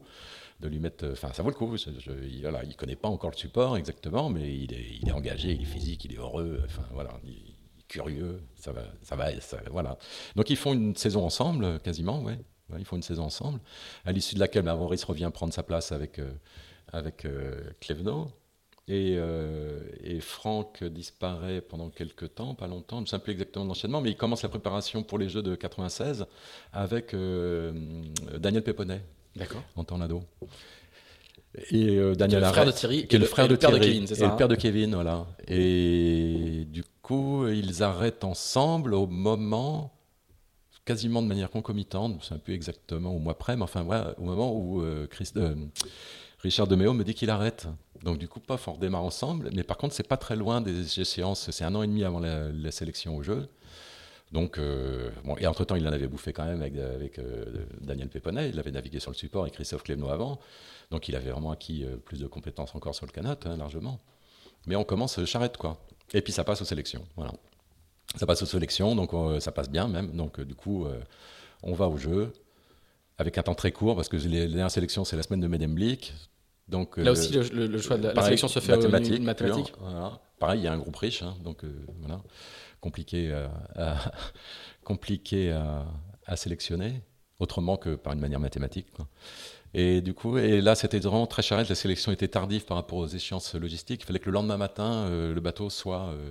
de 0.60 0.68
lui 0.68 0.78
mettre. 0.78 1.08
Enfin, 1.10 1.32
ça 1.32 1.42
vaut 1.42 1.48
le 1.48 1.56
coup. 1.56 1.76
Je, 1.76 1.90
je- 1.98 2.12
il, 2.30 2.42
voilà, 2.42 2.62
il 2.62 2.76
connaît 2.76 2.94
pas 2.94 3.08
encore 3.08 3.30
le 3.30 3.36
support 3.36 3.76
exactement, 3.76 4.28
mais 4.30 4.54
il 4.54 4.72
est, 4.72 4.86
il 5.02 5.08
est 5.08 5.12
engagé, 5.12 5.50
il 5.50 5.62
est 5.62 5.64
physique, 5.64 6.04
il 6.04 6.12
est 6.12 6.18
heureux. 6.18 6.60
Enfin, 6.66 6.84
voilà. 6.92 7.10
il- 7.24 7.32
curieux, 7.88 8.40
ça 8.54 8.72
va, 8.72 8.82
ça 9.02 9.16
va, 9.16 9.38
ça- 9.40 9.60
voilà. 9.70 9.98
Donc 10.36 10.50
ils 10.50 10.56
font 10.56 10.72
une 10.74 10.94
saison 10.96 11.24
ensemble, 11.24 11.80
quasiment, 11.80 12.22
ouais. 12.22 12.38
Ouais, 12.70 12.76
ils 12.80 12.84
font 12.84 12.96
une 12.96 13.02
saison 13.02 13.24
ensemble, 13.24 13.60
à 14.04 14.12
l'issue 14.12 14.34
de 14.34 14.40
laquelle 14.40 14.62
Maurice 14.62 15.02
revient 15.04 15.30
prendre 15.32 15.54
sa 15.54 15.62
place 15.62 15.90
avec, 15.90 16.18
euh, 16.18 16.30
avec 16.92 17.24
euh, 17.24 17.58
Clévenot. 17.80 18.30
Et, 18.90 19.16
euh, 19.18 19.80
et 20.02 20.20
Franck 20.20 20.82
disparaît 20.84 21.60
pendant 21.60 21.90
quelques 21.90 22.34
temps, 22.34 22.54
pas 22.54 22.66
longtemps, 22.66 22.98
je 22.98 23.02
ne 23.02 23.06
sais 23.06 23.18
plus 23.18 23.32
exactement 23.32 23.64
l'enchaînement, 23.66 24.00
mais 24.00 24.10
il 24.10 24.16
commence 24.16 24.42
la 24.42 24.48
préparation 24.48 25.02
pour 25.02 25.18
les 25.18 25.28
Jeux 25.28 25.42
de 25.42 25.54
96 25.56 26.24
avec 26.72 27.12
euh, 27.14 27.72
Daniel 28.38 28.62
Péponnet 28.62 29.02
D'accord. 29.36 29.62
en 29.76 29.84
tornado. 29.84 30.22
Et 31.70 31.96
euh, 31.96 32.14
Daniel 32.14 32.40
le 32.40 32.46
frère 32.46 32.62
Arrête, 32.62 32.74
de 32.74 32.78
Thierry 32.78 33.06
qui 33.06 33.16
est 33.16 33.16
et 33.16 33.18
le 33.18 33.24
le- 33.24 33.26
frère 33.28 33.44
et 33.46 33.48
de 33.48 33.52
le 33.54 33.58
père 33.58 33.70
de 33.72 33.76
Thierry, 33.78 33.92
Kevin, 33.92 34.06
c'est 34.06 34.14
et 34.14 34.16
ça, 34.18 34.26
le 34.26 34.32
hein 34.32 34.36
père 34.36 34.48
de 34.48 34.54
Kevin, 34.54 34.94
voilà. 34.94 35.26
Et 35.48 36.64
du 36.68 36.82
ils 37.10 37.82
arrêtent 37.82 38.24
ensemble 38.24 38.94
au 38.94 39.06
moment, 39.06 39.92
quasiment 40.84 41.22
de 41.22 41.26
manière 41.26 41.50
concomitante, 41.50 42.16
ne 42.16 42.22
sais 42.22 42.38
plus 42.38 42.54
exactement 42.54 43.14
au 43.14 43.18
mois 43.18 43.36
près, 43.36 43.56
mais 43.56 43.62
enfin, 43.62 43.82
voilà, 43.82 44.14
au 44.18 44.22
moment 44.22 44.52
où 44.52 44.82
euh, 44.82 45.06
euh, 45.36 45.54
Richard 46.40 46.66
Deméo 46.66 46.92
me 46.92 47.04
dit 47.04 47.14
qu'il 47.14 47.30
arrête. 47.30 47.66
Donc 48.02 48.18
du 48.18 48.28
coup, 48.28 48.40
paf, 48.40 48.68
on 48.68 48.74
redémarre 48.74 49.02
ensemble. 49.02 49.50
Mais 49.54 49.64
par 49.64 49.76
contre, 49.76 49.94
c'est 49.94 50.06
pas 50.06 50.16
très 50.16 50.36
loin 50.36 50.60
des 50.60 51.00
échéances. 51.00 51.50
C'est 51.50 51.64
un 51.64 51.74
an 51.74 51.82
et 51.82 51.86
demi 51.86 52.04
avant 52.04 52.20
la, 52.20 52.70
sélection 52.70 53.16
au 53.16 53.22
jeu. 53.22 53.48
Donc, 54.30 54.58
euh, 54.58 55.10
et 55.38 55.46
entre-temps, 55.46 55.74
il 55.74 55.88
en 55.88 55.92
avait 55.92 56.06
bouffé 56.06 56.32
quand 56.32 56.44
même 56.44 56.62
avec, 56.62 57.20
Daniel 57.80 58.08
Péponnet. 58.08 58.50
Il 58.50 58.58
avait 58.58 58.70
navigué 58.70 59.00
sur 59.00 59.10
le 59.10 59.16
support 59.16 59.42
avec 59.42 59.54
Christophe 59.54 59.82
Clévenot 59.82 60.10
avant. 60.10 60.38
Donc, 60.90 61.08
il 61.08 61.16
avait 61.16 61.30
vraiment 61.30 61.50
acquis 61.50 61.84
plus 62.04 62.20
de 62.20 62.26
compétences 62.26 62.74
encore 62.74 62.94
sur 62.94 63.06
le 63.06 63.10
canot, 63.10 63.30
hein, 63.46 63.56
largement. 63.56 64.00
Mais 64.66 64.76
on 64.76 64.84
commence 64.84 65.24
charrette, 65.24 65.56
quoi. 65.56 65.78
Et 66.14 66.22
puis, 66.22 66.32
ça 66.32 66.44
passe 66.44 66.60
aux 66.62 66.64
sélections. 66.64 67.04
Voilà. 67.16 67.32
Ça 68.16 68.26
passe 68.26 68.42
aux 68.42 68.46
sélections, 68.46 68.94
donc 68.96 69.12
euh, 69.12 69.38
ça 69.40 69.52
passe 69.52 69.68
bien 69.70 69.86
même. 69.88 70.12
Donc, 70.16 70.40
euh, 70.40 70.44
du 70.44 70.54
coup, 70.54 70.86
euh, 70.86 70.98
on 71.62 71.74
va 71.74 71.88
au 71.88 71.96
jeu 71.98 72.32
avec 73.18 73.36
un 73.36 73.42
temps 73.42 73.54
très 73.54 73.72
court, 73.72 73.96
parce 73.96 74.08
que 74.08 74.16
les, 74.16 74.28
les 74.28 74.48
dernières 74.48 74.70
sélections, 74.70 75.04
c'est 75.04 75.16
la 75.16 75.22
semaine 75.22 75.40
de 75.40 75.46
Medemblik. 75.48 76.14
Donc, 76.68 76.96
Là 76.98 77.12
aussi, 77.12 77.32
le, 77.32 77.42
le- 77.42 77.66
le 77.66 77.78
choix 77.80 77.96
de 77.98 78.08
la, 78.08 78.22
sélection 78.22 78.46
se 78.48 78.60
fait 78.60 78.76
mathématique, 78.76 79.22
mathématique. 79.22 79.72
pur, 79.72 79.78
voilà. 79.80 80.20
Pareil, 80.38 80.60
il 80.60 80.64
y 80.64 80.68
a 80.68 80.72
un 80.72 80.78
groupe 80.78 80.96
riche, 80.96 81.22
hein, 81.22 81.34
donc 81.42 81.64
voilà, 82.00 82.22
compliqué, 82.80 83.32
à, 83.32 83.50
à- 83.74 84.12
compliqué 84.84 85.50
à, 85.52 85.86
à 86.26 86.36
sélectionner, 86.36 87.02
autrement 87.40 87.76
que 87.76 87.94
par 87.96 88.12
une 88.12 88.20
manière 88.20 88.40
mathématique. 88.40 88.90
quoi. 88.92 89.08
Et 89.74 90.00
du 90.00 90.14
coup, 90.14 90.38
et 90.38 90.60
là, 90.60 90.74
c'était 90.74 90.98
vraiment 90.98 91.26
très 91.26 91.42
charrette. 91.42 91.68
La 91.68 91.74
sélection 91.74 92.10
était 92.10 92.28
tardive 92.28 92.64
par 92.64 92.76
rapport 92.78 92.98
aux 92.98 93.06
échéances 93.06 93.54
logistiques. 93.54 94.02
Il 94.02 94.06
fallait 94.06 94.18
que 94.18 94.26
le 94.26 94.32
lendemain 94.32 94.56
matin, 94.56 95.06
euh, 95.08 95.34
le 95.34 95.40
bateau 95.40 95.68
soit 95.70 96.08
euh, 96.08 96.30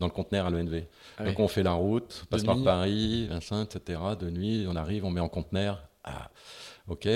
dans 0.00 0.06
le 0.06 0.12
conteneur 0.12 0.46
à 0.46 0.50
l'ONV. 0.50 0.82
Ah 1.18 1.24
Donc 1.24 1.38
on 1.38 1.46
fait 1.48 1.62
la 1.62 1.72
route, 1.72 2.22
on 2.24 2.26
passe 2.26 2.42
De 2.42 2.46
par 2.46 2.56
nuit. 2.56 2.64
Paris, 2.64 3.26
Vincent, 3.28 3.62
etc. 3.62 4.00
De 4.18 4.28
nuit, 4.30 4.66
on 4.68 4.74
arrive, 4.76 5.04
on 5.04 5.10
met 5.10 5.20
en 5.20 5.28
conteneur. 5.28 5.82
Ah, 6.02 6.30
ok. 6.88 7.06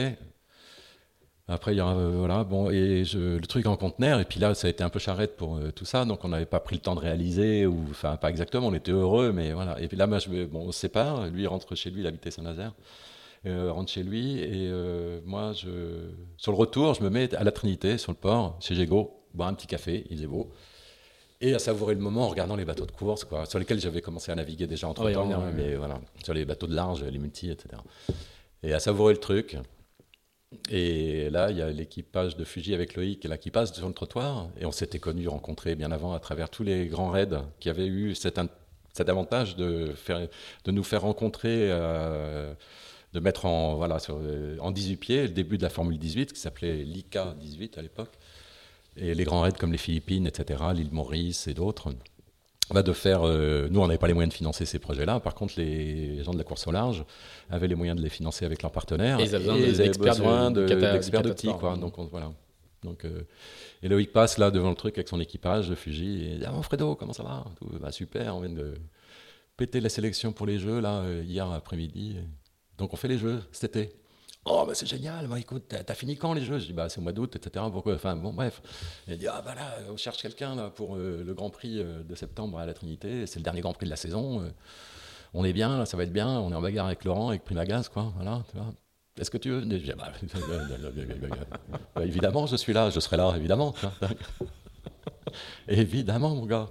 Après, 1.50 1.72
il 1.72 1.78
y 1.78 1.80
a, 1.80 1.88
euh, 1.88 2.10
voilà, 2.18 2.44
bon, 2.44 2.68
et 2.70 3.04
je- 3.06 3.36
le 3.38 3.46
truc 3.46 3.64
en 3.66 3.76
conteneur, 3.76 4.20
et 4.20 4.26
puis 4.26 4.38
là, 4.38 4.54
ça 4.54 4.66
a 4.66 4.70
été 4.70 4.84
un 4.84 4.90
peu 4.90 4.98
charrette 4.98 5.34
pour 5.36 5.56
euh, 5.56 5.70
tout 5.72 5.86
ça, 5.86 6.04
donc 6.04 6.22
on 6.24 6.28
n'avait 6.28 6.44
pas 6.44 6.60
pris 6.60 6.76
le 6.76 6.82
temps 6.82 6.94
de 6.94 7.00
réaliser, 7.00 7.64
ou, 7.64 7.86
enfin, 7.90 8.16
pas 8.16 8.28
exactement, 8.28 8.66
on 8.66 8.74
était 8.74 8.92
heureux, 8.92 9.32
mais 9.32 9.54
voilà. 9.54 9.80
Et 9.80 9.88
puis 9.88 9.96
là, 9.96 10.06
moi, 10.06 10.18
je, 10.18 10.44
bon, 10.44 10.66
on 10.68 10.72
se 10.72 10.78
sépare, 10.80 11.26
lui, 11.28 11.44
il 11.44 11.46
rentre 11.48 11.74
chez 11.74 11.90
lui, 11.90 12.02
il 12.02 12.06
habitait 12.06 12.30
Saint-Nazaire, 12.30 12.74
euh, 13.48 13.72
rentre 13.72 13.90
chez 13.90 14.02
lui, 14.02 14.38
et 14.38 14.68
euh, 14.70 15.20
moi, 15.24 15.52
je, 15.52 16.10
sur 16.36 16.52
le 16.52 16.58
retour, 16.58 16.94
je 16.94 17.02
me 17.02 17.10
mets 17.10 17.34
à 17.34 17.44
la 17.44 17.52
Trinité, 17.52 17.98
sur 17.98 18.12
le 18.12 18.16
port, 18.16 18.58
chez 18.60 18.74
Gégo, 18.74 19.24
boire 19.34 19.48
un 19.48 19.54
petit 19.54 19.66
café, 19.66 20.04
il 20.10 20.16
faisait 20.16 20.28
beau, 20.28 20.50
et 21.40 21.54
à 21.54 21.58
savourer 21.58 21.94
le 21.94 22.00
moment 22.00 22.24
en 22.24 22.28
regardant 22.28 22.56
les 22.56 22.64
bateaux 22.64 22.86
de 22.86 22.92
course, 22.92 23.24
quoi, 23.24 23.46
sur 23.46 23.58
lesquels 23.58 23.80
j'avais 23.80 24.00
commencé 24.00 24.32
à 24.32 24.34
naviguer 24.34 24.66
déjà 24.66 24.88
entre 24.88 25.10
temps, 25.10 25.28
ouais. 25.28 25.52
mais 25.54 25.76
voilà, 25.76 26.00
sur 26.24 26.34
les 26.34 26.44
bateaux 26.44 26.66
de 26.66 26.74
large, 26.74 27.04
les 27.04 27.18
multi, 27.18 27.50
etc. 27.50 27.80
Et 28.62 28.72
à 28.72 28.80
savourer 28.80 29.14
le 29.14 29.20
truc. 29.20 29.56
Et 30.70 31.28
là, 31.30 31.50
il 31.50 31.58
y 31.58 31.62
a 31.62 31.70
l'équipage 31.70 32.36
de 32.36 32.44
Fuji 32.44 32.74
avec 32.74 32.94
Loïc 32.96 33.24
là, 33.24 33.36
qui 33.36 33.50
passe 33.50 33.72
sur 33.74 33.86
le 33.86 33.92
trottoir. 33.92 34.48
Et 34.58 34.64
on 34.64 34.72
s'était 34.72 34.98
connus, 34.98 35.28
rencontrés 35.28 35.74
bien 35.74 35.92
avant 35.92 36.14
à 36.14 36.20
travers 36.20 36.48
tous 36.48 36.62
les 36.62 36.86
grands 36.86 37.10
raids 37.10 37.42
qui 37.60 37.68
avaient 37.68 37.86
eu 37.86 38.14
cet 38.14 38.38
avantage 39.08 39.56
de, 39.56 39.92
faire, 39.94 40.26
de 40.64 40.70
nous 40.70 40.84
faire 40.84 41.02
rencontrer, 41.02 41.70
euh, 41.70 42.54
de 43.14 43.20
mettre 43.20 43.46
en, 43.46 43.76
voilà, 43.76 43.98
sur, 43.98 44.18
euh, 44.22 44.56
en 44.60 44.70
18 44.70 44.96
pieds 44.96 45.22
le 45.22 45.28
début 45.30 45.56
de 45.58 45.62
la 45.62 45.70
Formule 45.70 45.98
18 45.98 46.32
qui 46.32 46.40
s'appelait 46.40 46.84
l'ICA 46.84 47.34
18 47.40 47.78
à 47.78 47.82
l'époque. 47.82 48.12
Et 48.96 49.14
les 49.14 49.24
grands 49.24 49.42
raids 49.42 49.52
comme 49.52 49.72
les 49.72 49.78
Philippines, 49.78 50.26
etc., 50.26 50.60
l'île 50.74 50.90
Maurice 50.92 51.46
et 51.46 51.54
d'autres. 51.54 51.92
Bah, 52.70 52.82
de 52.82 52.92
faire, 52.92 53.22
euh, 53.26 53.66
nous, 53.70 53.80
on 53.80 53.86
n'avait 53.86 53.96
pas 53.98 54.08
les 54.08 54.12
moyens 54.12 54.32
de 54.32 54.36
financer 54.36 54.66
ces 54.66 54.78
projets-là. 54.78 55.20
Par 55.20 55.34
contre, 55.34 55.54
les 55.56 56.22
gens 56.22 56.32
de 56.32 56.38
la 56.38 56.44
course 56.44 56.66
au 56.66 56.70
large 56.72 57.04
avaient 57.48 57.68
les 57.68 57.74
moyens 57.76 57.96
de 57.96 58.02
les 58.02 58.10
financer 58.10 58.44
avec 58.44 58.60
leurs 58.62 58.72
partenaires. 58.72 59.20
Et 59.56 59.62
ils 59.68 59.80
avaient 59.80 59.88
besoin 60.14 60.50
d'experts 60.92 61.22
de- 61.22 61.28
cata 61.28 61.58
quoi. 61.58 61.76
Donc, 61.80 61.98
on- 61.98 62.04
voilà. 62.06 62.32
Donc, 62.84 63.04
euh, 63.06 63.22
et 63.82 63.88
Loïc 63.88 64.12
passe 64.12 64.36
là 64.38 64.50
devant 64.50 64.68
le 64.70 64.76
truc 64.76 64.98
avec 64.98 65.08
son 65.08 65.18
équipage 65.20 65.68
de 65.68 65.74
Fuji 65.74 66.26
et 66.26 66.36
dit 66.38 66.44
Ah, 66.46 66.52
mon 66.52 66.62
Fredo, 66.62 66.94
comment 66.94 67.12
ça 67.14 67.22
va? 67.22 67.44
Tout, 67.58 67.68
bah, 67.80 67.90
Super, 67.90 68.36
on 68.36 68.40
vient 68.40 68.50
de 68.54 68.74
péter 69.56 69.80
la 69.80 69.88
sélection 69.88 70.32
pour 70.32 70.44
les 70.46 70.58
jeux 70.58 70.80
là, 70.80 71.00
euh, 71.00 71.22
hier 71.26 71.50
après-midi. 71.50 72.16
Donc, 72.78 72.92
on 72.92 72.96
fait 72.96 73.08
les 73.08 73.18
jeux 73.18 73.42
cet 73.52 73.76
été. 73.76 73.94
Oh, 74.44 74.64
bah, 74.66 74.72
c'est 74.74 74.86
génial, 74.86 75.28
écoute, 75.36 75.64
t'as 75.68 75.94
fini 75.94 76.16
quand 76.16 76.32
les 76.32 76.42
jeux? 76.42 76.58
Je 76.58 76.66
dis 76.66 76.72
Bah, 76.72 76.88
c'est 76.88 76.98
au 77.00 77.02
mois 77.02 77.12
d'août, 77.12 77.36
etc. 77.36 77.64
Pourquoi? 77.70 77.94
Enfin, 77.94 78.16
bon, 78.16 78.32
bref. 78.32 78.62
Il 79.06 79.18
dit 79.18 79.26
Ah, 79.26 79.42
bah 79.44 79.54
on 79.90 79.96
cherche 79.96 80.22
quelqu'un 80.22 80.70
pour 80.70 80.96
euh, 80.96 81.22
le 81.22 81.34
Grand 81.34 81.50
Prix 81.50 81.80
euh, 81.80 82.02
de 82.02 82.14
septembre 82.14 82.58
à 82.58 82.64
la 82.64 82.72
Trinité. 82.72 83.26
C'est 83.26 83.38
le 83.40 83.44
dernier 83.44 83.60
Grand 83.60 83.74
Prix 83.74 83.84
de 83.86 83.90
la 83.90 83.96
saison. 83.96 84.40
euh, 84.42 84.48
on 85.34 85.44
est 85.44 85.52
bien, 85.52 85.76
là, 85.76 85.84
ça 85.84 85.96
va 85.98 86.04
être 86.04 86.12
bien. 86.12 86.28
On 86.40 86.50
est 86.50 86.54
en 86.54 86.62
bagarre 86.62 86.86
avec 86.86 87.04
Laurent, 87.04 87.28
avec 87.28 87.44
Primagaz, 87.44 87.88
quoi. 87.90 88.10
Voilà, 88.16 88.42
tu 88.50 88.56
vois. 88.56 88.72
Est-ce 89.20 89.30
que 89.30 89.36
tu 89.36 89.50
veux? 89.50 89.60
Je 89.78 89.92
Ah, 89.92 89.96
bah, 89.96 90.12
bah, 91.94 92.06
Évidemment, 92.06 92.46
je 92.46 92.56
suis 92.56 92.72
là, 92.72 92.88
je 92.88 93.00
serai 93.00 93.18
là, 93.18 93.34
évidemment. 93.36 93.74
évidemment, 95.68 96.34
mon 96.34 96.46
gars. 96.46 96.68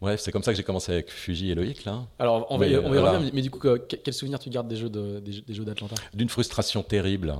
Bref, 0.00 0.20
c'est 0.20 0.32
comme 0.32 0.42
ça 0.42 0.50
que 0.52 0.56
j'ai 0.56 0.62
commencé 0.64 0.92
avec 0.92 1.10
Fuji 1.10 1.50
et 1.50 1.54
Loïc, 1.54 1.84
là. 1.84 2.02
Alors, 2.18 2.46
on 2.50 2.58
va, 2.58 2.66
y- 2.66 2.70
Mais, 2.72 2.76
on 2.78 2.82
va 2.82 2.88
y 2.88 2.98
voilà. 3.00 3.12
revenir, 3.12 3.32
mais, 3.34 3.42
du 3.42 3.50
coup, 3.50 3.58
que- 3.58 3.76
quel 3.78 4.12
souvenir 4.12 4.38
tu 4.38 4.50
gardes 4.50 4.68
des 4.68 4.76
jeux 4.76 4.90
de- 4.90 5.20
des, 5.20 5.54
jeux- 5.54 5.64
d'Atlanta? 5.64 5.94
D'une 6.12 6.28
frustration 6.28 6.82
terrible, 6.82 7.34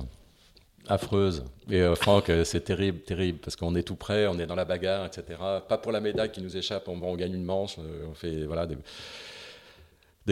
affreuse. 0.87 1.43
Et 1.69 1.81
euh, 1.81 1.95
Franck, 1.95 2.29
euh, 2.29 2.43
c'est 2.43 2.61
terrible, 2.61 2.99
terrible, 3.01 3.39
parce 3.39 3.55
qu'on 3.55 3.75
est 3.75 3.83
tout 3.83 3.95
près, 3.95 4.27
on 4.27 4.39
est 4.39 4.45
dans 4.47 4.55
la 4.55 4.65
bagarre, 4.65 5.05
etc. 5.05 5.23
Pas 5.67 5.77
pour 5.77 5.91
la 5.91 5.99
médaille 5.99 6.31
qui 6.31 6.41
nous 6.41 6.55
échappe, 6.57 6.87
on, 6.87 6.99
on 7.01 7.15
gagne 7.15 7.33
une 7.33 7.43
manche, 7.43 7.75
euh, 7.79 8.05
on 8.09 8.13
fait 8.13 8.45
voilà 8.45 8.65
des, 8.65 8.77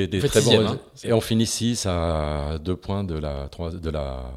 très 0.09 0.19
bons 0.19 0.29
sixième, 0.29 0.65
hein. 0.65 0.79
Et 1.03 1.13
on 1.13 1.21
finit 1.21 1.45
6 1.45 1.85
à 1.85 2.57
deux 2.59 2.75
points 2.75 3.03
de 3.03 3.15
la, 3.15 3.47
de 3.49 3.89
la 3.89 4.31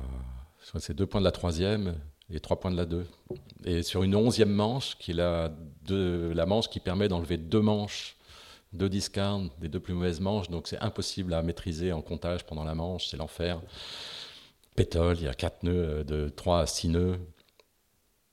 c'est 0.79 0.95
deux 0.95 1.07
points 1.07 1.21
de 1.21 1.25
la 1.25 1.33
troisième 1.33 1.95
et 2.31 2.41
trois 2.41 2.59
points 2.61 2.71
de 2.71 2.77
la 2.77 2.85
deux. 2.85 3.07
Et 3.65 3.83
sur 3.83 4.03
une 4.03 4.15
onzième 4.15 4.51
manche, 4.51 4.97
qui 4.99 5.13
est 5.13 5.15
la, 5.15 6.47
manche 6.47 6.69
qui 6.69 6.81
permet 6.81 7.09
d'enlever 7.09 7.37
deux 7.37 7.61
manches, 7.61 8.17
deux 8.73 8.89
discards, 8.89 9.41
des 9.61 9.69
deux 9.69 9.81
plus 9.81 9.95
mauvaises 9.95 10.21
manches, 10.21 10.51
donc 10.51 10.69
c'est 10.69 10.79
impossible 10.81 11.33
à 11.33 11.43
maîtriser 11.43 11.93
en 11.93 12.03
comptage 12.03 12.45
pendant 12.45 12.65
la 12.65 12.75
manche, 12.75 13.09
c'est 13.09 13.17
l'enfer. 13.17 13.61
Pétole, 14.75 15.17
il 15.19 15.25
y 15.25 15.29
a 15.29 15.35
quatre 15.35 15.63
nœuds, 15.63 16.01
euh, 16.01 16.05
de 16.05 16.29
trois 16.29 16.61
à 16.61 16.67
six 16.67 16.89
nœuds. 16.89 17.19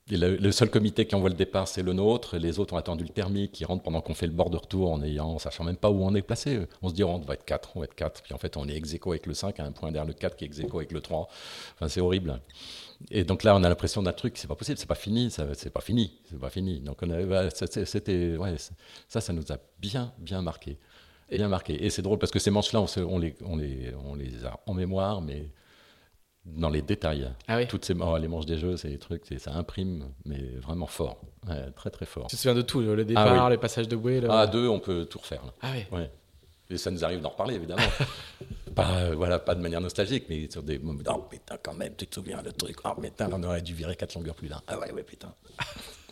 le, 0.09 0.51
seul 0.51 0.69
comité 0.69 1.07
qui 1.07 1.15
envoie 1.15 1.29
le 1.29 1.35
départ, 1.35 1.69
c'est 1.69 1.83
le 1.83 1.93
nôtre. 1.93 2.37
Les 2.37 2.59
autres 2.59 2.73
ont 2.73 2.77
attendu 2.77 3.05
le 3.05 3.09
thermique, 3.09 3.53
qui 3.53 3.63
rentrent 3.63 3.83
pendant 3.83 4.01
qu'on 4.01 4.13
fait 4.13 4.27
le 4.27 4.33
bord 4.33 4.49
de 4.49 4.57
retour 4.57 4.91
en 4.91 5.01
ayant, 5.01 5.39
sachant 5.39 5.63
même 5.63 5.77
pas 5.77 5.89
où 5.89 6.03
on 6.03 6.13
est 6.15 6.21
placé. 6.21 6.67
On 6.81 6.89
se 6.89 6.93
dit, 6.93 7.05
on 7.05 7.19
va 7.19 7.35
être 7.35 7.45
4, 7.45 7.71
on 7.75 7.79
va 7.79 7.85
être 7.85 7.95
4. 7.95 8.23
Puis 8.23 8.33
en 8.33 8.37
fait, 8.37 8.57
on 8.57 8.67
est 8.67 8.75
ex 8.75 8.93
avec 9.05 9.25
le 9.25 9.33
5, 9.33 9.61
à 9.61 9.63
un 9.63 9.71
point 9.71 9.91
derrière 9.93 10.05
le 10.05 10.13
4 10.13 10.35
qui 10.35 10.43
est 10.43 10.47
ex 10.47 10.59
avec 10.59 10.91
le 10.91 10.99
3. 10.99 11.29
Enfin, 11.75 11.87
c'est 11.87 12.01
horrible. 12.01 12.41
Et 13.11 13.23
donc 13.23 13.43
là, 13.43 13.55
on 13.55 13.63
a 13.63 13.69
l'impression 13.69 14.01
d'un 14.03 14.13
truc, 14.13 14.37
c'est 14.37 14.47
pas 14.47 14.55
possible, 14.55 14.77
c'est 14.77 14.87
pas 14.87 14.95
fini, 14.95 15.29
c'est 15.31 15.69
pas 15.71 15.81
fini, 15.81 16.19
c'est 16.29 16.39
pas 16.39 16.49
fini. 16.49 16.79
Donc 16.79 16.99
on 17.01 17.09
avait, 17.09 17.49
c'était, 17.51 18.37
ouais, 18.37 18.55
ça, 19.07 19.21
ça 19.21 19.33
nous 19.33 19.51
a 19.51 19.57
bien, 19.79 20.13
bien 20.17 20.41
marqué, 20.41 20.79
bien 21.29 21.47
marqué. 21.47 21.83
Et 21.83 21.89
c'est 21.89 22.01
drôle 22.01 22.19
parce 22.19 22.31
que 22.31 22.39
ces 22.39 22.51
manches-là, 22.51 22.81
on, 22.81 22.87
on, 23.07 23.19
les, 23.19 23.35
on, 23.43 23.55
les, 23.55 23.93
on 24.05 24.15
les 24.15 24.45
a 24.45 24.59
en 24.65 24.73
mémoire, 24.73 25.21
mais 25.21 25.49
dans 26.45 26.69
les 26.69 26.81
détails. 26.81 27.29
Ah 27.47 27.63
Toutes 27.65 27.85
ces 27.85 27.93
oh, 27.93 28.17
les 28.17 28.27
manches 28.27 28.45
des 28.45 28.57
jeux, 28.57 28.75
c'est 28.77 28.89
des 28.89 28.99
trucs, 28.99 29.25
ça 29.37 29.53
imprime, 29.53 30.09
mais 30.25 30.41
vraiment 30.61 30.87
fort, 30.87 31.21
très 31.75 31.89
très 31.89 32.05
fort. 32.05 32.27
Tu 32.27 32.35
te 32.35 32.41
souviens 32.41 32.55
de 32.55 32.61
tout, 32.61 32.81
le 32.81 33.05
départ, 33.05 33.45
ah 33.45 33.49
les 33.49 33.57
passages 33.57 33.87
de 33.87 33.95
bouée. 33.95 34.21
Ah, 34.29 34.47
deux, 34.47 34.67
on 34.67 34.79
peut 34.79 35.05
tout 35.05 35.19
refaire. 35.19 35.41
Ah 35.61 35.71
oui. 35.73 35.97
Ouais. 35.97 36.11
Et 36.73 36.77
ça 36.77 36.91
nous 36.91 37.05
arrive 37.05 37.21
d'en 37.21 37.29
reparler, 37.29 37.55
évidemment. 37.55 37.81
pas, 38.75 39.13
voilà, 39.13 39.39
pas 39.39 39.55
de 39.55 39.61
manière 39.61 39.81
nostalgique, 39.81 40.25
mais 40.29 40.49
sur 40.49 40.63
des 40.63 40.79
moments. 40.79 41.01
Oh 41.07 41.19
putain, 41.29 41.57
quand 41.61 41.75
même, 41.75 41.93
tu 41.95 42.07
te 42.07 42.15
souviens 42.15 42.41
le 42.41 42.51
truc. 42.51 42.77
Oh 42.83 42.99
putain, 42.99 43.29
on 43.31 43.43
aurait 43.43 43.61
dû 43.61 43.73
virer 43.73 43.95
quatre 43.95 44.15
longueurs 44.15 44.35
plus 44.35 44.47
d'un. 44.47 44.61
Ah 44.67 44.79
ouais, 44.79 44.91
ouais, 44.91 45.03
putain. 45.03 45.33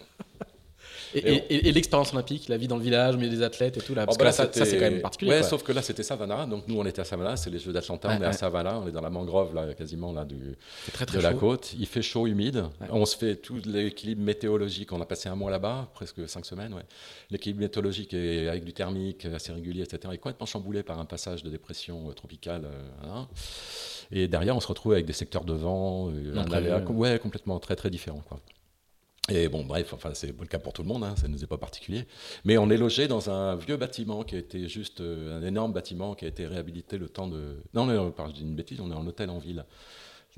Et, 1.15 1.71
l'expérience 1.71 2.13
olympique, 2.13 2.47
la 2.47 2.57
vie 2.57 2.67
dans 2.67 2.77
le 2.77 2.83
village, 2.83 3.17
mais 3.17 3.27
les 3.27 3.41
athlètes 3.41 3.77
et 3.77 3.81
tout, 3.81 3.93
là, 3.93 4.05
parce 4.05 4.15
oh, 4.15 4.19
que 4.19 4.23
bah 4.23 4.29
là, 4.29 4.31
ça, 4.31 4.49
c'est 4.51 4.77
quand 4.77 4.91
même 4.91 5.01
particulier. 5.01 5.31
Ouais, 5.31 5.43
sauf 5.43 5.63
que 5.63 5.71
là, 5.71 5.81
c'était 5.81 6.03
Savannah. 6.03 6.45
Donc 6.45 6.67
nous, 6.67 6.79
on 6.79 6.85
était 6.85 7.01
à 7.01 7.05
Savannah, 7.05 7.35
c'est 7.35 7.49
les 7.49 7.59
Jeux 7.59 7.73
d'Atlanta, 7.73 8.17
on 8.17 8.21
est 8.21 8.25
à 8.25 8.33
Savannah, 8.33 8.79
on 8.79 8.87
est 8.87 8.91
dans 8.91 9.01
la 9.01 9.09
mangrove, 9.09 9.53
là, 9.53 9.73
quasiment, 9.73 10.13
là, 10.13 10.25
du, 10.25 10.55
très, 10.93 11.05
très 11.05 11.17
de 11.17 11.23
la 11.23 11.33
côte. 11.33 11.73
Il 11.77 11.87
fait 11.87 12.01
chaud, 12.01 12.27
humide. 12.27 12.63
On 12.89 13.05
se 13.05 13.17
fait 13.17 13.35
tout 13.35 13.59
l'équilibre 13.65 14.21
météorologique. 14.21 14.91
On 14.93 15.01
a 15.01 15.05
passé 15.05 15.29
un 15.29 15.35
mois 15.35 15.51
là-bas, 15.51 15.89
presque 15.93 16.27
cinq 16.27 16.45
semaines. 16.45 16.73
Ouais. 16.73 16.83
L'équilibre 17.29 17.61
météorologique 17.61 18.13
est 18.13 18.47
avec 18.47 18.63
du 18.63 18.73
thermique 18.73 19.25
assez 19.25 19.51
régulier, 19.51 19.83
etc. 19.83 19.99
est 20.13 20.17
complètement 20.17 20.45
chamboulé 20.45 20.83
par 20.83 20.99
un 20.99 21.05
passage 21.05 21.43
de 21.43 21.49
dépression 21.49 22.09
euh, 22.09 22.13
tropicale. 22.13 22.65
Euh, 22.65 23.23
et 24.11 24.27
derrière, 24.27 24.55
on 24.55 24.59
se 24.59 24.67
retrouve 24.67 24.93
avec 24.93 25.05
des 25.05 25.13
secteurs 25.13 25.45
de 25.45 25.53
vent, 25.53 26.09
euh, 26.09 26.85
ouais, 26.89 27.19
complètement 27.19 27.59
très 27.59 27.75
très 27.75 27.89
différents. 27.89 28.23
Quoi. 28.27 28.39
Et 29.33 29.47
bon, 29.47 29.63
bref, 29.63 29.93
enfin, 29.93 30.11
c'est 30.13 30.37
le 30.37 30.45
cas 30.45 30.59
pour 30.59 30.73
tout 30.73 30.81
le 30.81 30.89
monde, 30.89 31.05
hein, 31.05 31.15
ça 31.15 31.29
ne 31.29 31.33
nous 31.33 31.41
est 31.41 31.47
pas 31.47 31.57
particulier. 31.57 32.05
Mais 32.43 32.57
on 32.57 32.69
est 32.69 32.75
logé 32.75 33.07
dans 33.07 33.29
un 33.29 33.55
vieux 33.55 33.77
bâtiment 33.77 34.23
qui 34.23 34.35
a 34.35 34.39
été 34.39 34.67
juste 34.67 34.99
euh, 34.99 35.39
un 35.39 35.41
énorme 35.41 35.71
bâtiment 35.71 36.15
qui 36.15 36.25
a 36.25 36.27
été 36.27 36.45
réhabilité 36.45 36.97
le 36.97 37.07
temps 37.07 37.27
de. 37.27 37.55
Non, 37.73 37.85
non, 37.85 38.13
je 38.27 38.33
dis 38.33 38.41
une 38.41 38.55
bêtise, 38.55 38.81
on 38.81 38.91
est 38.91 38.95
en 38.95 39.07
hôtel 39.07 39.29
en 39.29 39.37
ville 39.37 39.63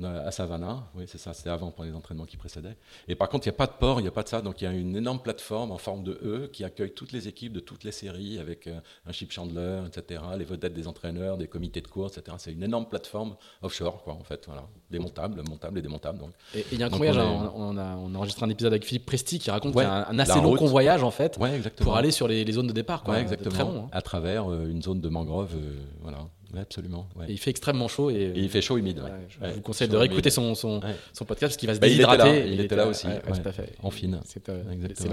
à 0.02 0.32
Savannah, 0.32 0.88
oui, 0.96 1.04
c'est 1.08 1.20
ça, 1.20 1.34
c'était 1.34 1.52
avant 1.52 1.70
pour 1.70 1.84
les 1.84 1.94
entraînements 1.94 2.26
qui 2.26 2.36
précédaient. 2.36 2.76
Et 3.08 3.16
par 3.16 3.30
contre, 3.30 3.46
il 3.46 3.52
n'y 3.52 3.56
a 3.56 3.58
pas 3.58 3.68
de 3.68 3.74
port, 3.74 4.00
il 4.00 4.04
n'y 4.04 4.08
a 4.08 4.12
pas 4.12 4.24
de 4.24 4.28
ça, 4.28 4.42
donc 4.42 4.60
il 4.62 4.64
y 4.64 4.68
a 4.68 4.72
une 4.72 4.96
énorme 4.96 5.20
plateforme 5.20 5.72
en 5.72 5.78
forme 5.78 6.04
de 6.04 6.20
E 6.24 6.50
qui 6.52 6.64
accueille 6.64 6.94
toutes 6.94 7.12
les 7.12 7.28
équipes 7.28 7.54
de 7.54 7.60
toutes 7.60 7.84
les 7.84 7.92
séries 7.92 8.40
avec 8.40 8.66
euh, 8.66 8.80
un 9.06 9.12
chip 9.12 9.32
chandler, 9.32 9.82
etc., 9.86 10.22
les 10.38 10.46
vedettes 10.46 10.74
des 10.74 10.88
entraîneurs, 10.88 11.38
des 11.38 11.48
comités 11.48 11.82
de 11.82 11.88
course, 11.88 12.18
etc. 12.18 12.38
C'est 12.40 12.54
une 12.54 12.64
énorme 12.64 12.88
plateforme 12.88 13.36
offshore, 13.62 14.04
quoi, 14.04 14.14
en 14.14 14.24
fait, 14.24 14.46
voilà, 14.48 14.64
démontable, 14.90 15.44
montable 15.48 15.78
et 15.78 15.82
démontable. 15.84 16.18
Donc. 16.18 16.32
Et 16.56 16.66
il 16.72 16.80
y 16.80 16.84
a 16.84 16.88
un 16.88 16.90
convoyage, 16.90 17.18
hein, 17.20 17.52
on, 17.56 17.78
a, 17.78 17.96
on, 17.96 18.16
a, 18.16 18.18
enregistré 18.18 18.46
un 18.46 18.50
épisode 18.50 18.74
avec 18.74 18.86
Philippe 18.86 19.06
Presti 19.06 19.38
qui 19.38 19.52
raconte 19.52 19.74
qu'il 19.74 19.82
y 19.84 19.86
a 19.86 20.10
un, 20.10 20.20
assez 20.20 20.42
long 20.42 20.56
convoyage, 20.56 21.04
en 21.04 21.12
fait, 21.12 21.38
pour 21.78 21.96
aller 21.96 22.12
sur 22.12 22.28
les, 22.28 22.52
zones 22.52 22.68
de 22.68 22.74
départ, 22.74 23.04
quoi, 23.04 23.20
exactement, 23.20 23.52
très 23.52 23.64
long, 23.64 23.84
hein. 23.86 23.90
à 23.92 24.02
travers 24.02 24.52
euh, 24.52 24.68
une 24.68 24.82
zone 24.82 25.02
de 25.02 25.10
mangrove, 25.10 25.54
euh, 25.56 25.76
voilà 26.02 26.28
absolument. 26.62 27.08
il 27.28 27.38
fait 27.38 27.50
extrêmement 27.50 27.88
chaud. 27.88 28.10
Et, 28.10 28.32
il 28.36 28.50
fait 28.50 28.62
chaud 28.62 28.78
humide. 28.78 29.02
je, 29.30 29.54
vous 29.54 29.62
conseille 29.62 29.88
de 29.88 29.98
réécouter 29.98 30.30
son, 30.30 30.56
son, 30.56 30.82
son, 31.14 31.26
podcast 31.26 31.54
parce 31.54 31.58
qu'il 31.58 31.68
va 31.68 31.76
se 31.76 31.80
bah, 31.80 31.88
déshydrater. 31.88 32.48
Il 32.48 32.60
était 32.60 32.76
là, 32.76 32.88
aussi. 32.88 33.08
tout 33.08 33.50
à 33.50 33.52
fait. 33.52 33.76
En 33.82 33.90
fine. 33.90 34.20
Euh, 34.50 34.64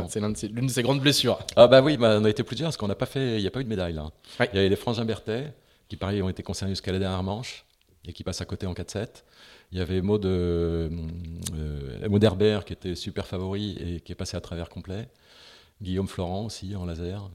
c'est 0.09 0.49
l'une 0.49 0.67
de 0.67 0.73
ses 0.73 0.83
grandes 0.83 1.01
blessures. 1.01 1.39
Ah 1.57 1.67
bah 1.67 1.83
oui, 1.83 1.97
bah, 1.97 2.19
on 2.21 2.25
a 2.25 2.31
été 2.31 2.43
plusieurs 2.43 2.69
parce 2.69 2.77
qu'on 2.77 2.89
n'a 2.89 2.95
pas 2.95 3.07
fait. 3.07 3.37
Il 3.37 3.41
n'y 3.41 3.47
a 3.47 3.51
pas 3.51 3.61
eu 3.61 3.65
de 3.65 3.69
médaille 3.69 3.95
là. 3.95 4.11
Il 4.41 4.57
y 4.57 4.59
avait 4.59 4.69
les 4.69 4.77
frangins 4.77 5.05
Berthet 5.05 5.53
qui, 5.89 5.97
pareil, 5.97 6.23
ont 6.23 6.29
été 6.29 6.43
concernés 6.43 6.73
jusqu'à 6.73 6.93
la 6.93 6.99
dernière 6.99 7.23
manche 7.23 7.65
et 8.07 8.12
qui 8.12 8.25
passent 8.25 8.41
à 8.41 8.47
côté 8.47 8.67
en 8.67 8.73
4-7. 8.73 9.25
Il 9.73 9.79
y 9.79 9.81
avait 9.81 10.01
Maud, 10.01 10.25
euh, 10.25 10.89
euh 11.55 12.19
Herbert 12.21 12.65
qui 12.65 12.73
était 12.73 12.95
super 12.95 13.27
favori 13.27 13.77
et 13.79 14.01
qui 14.01 14.12
est 14.12 14.17
passé 14.17 14.37
à 14.37 14.41
travers 14.41 14.69
complet. 14.69 15.09
Guillaume 15.81 16.09
Florent 16.09 16.45
aussi 16.45 16.75
en 16.77 16.85
laser. 16.85 17.31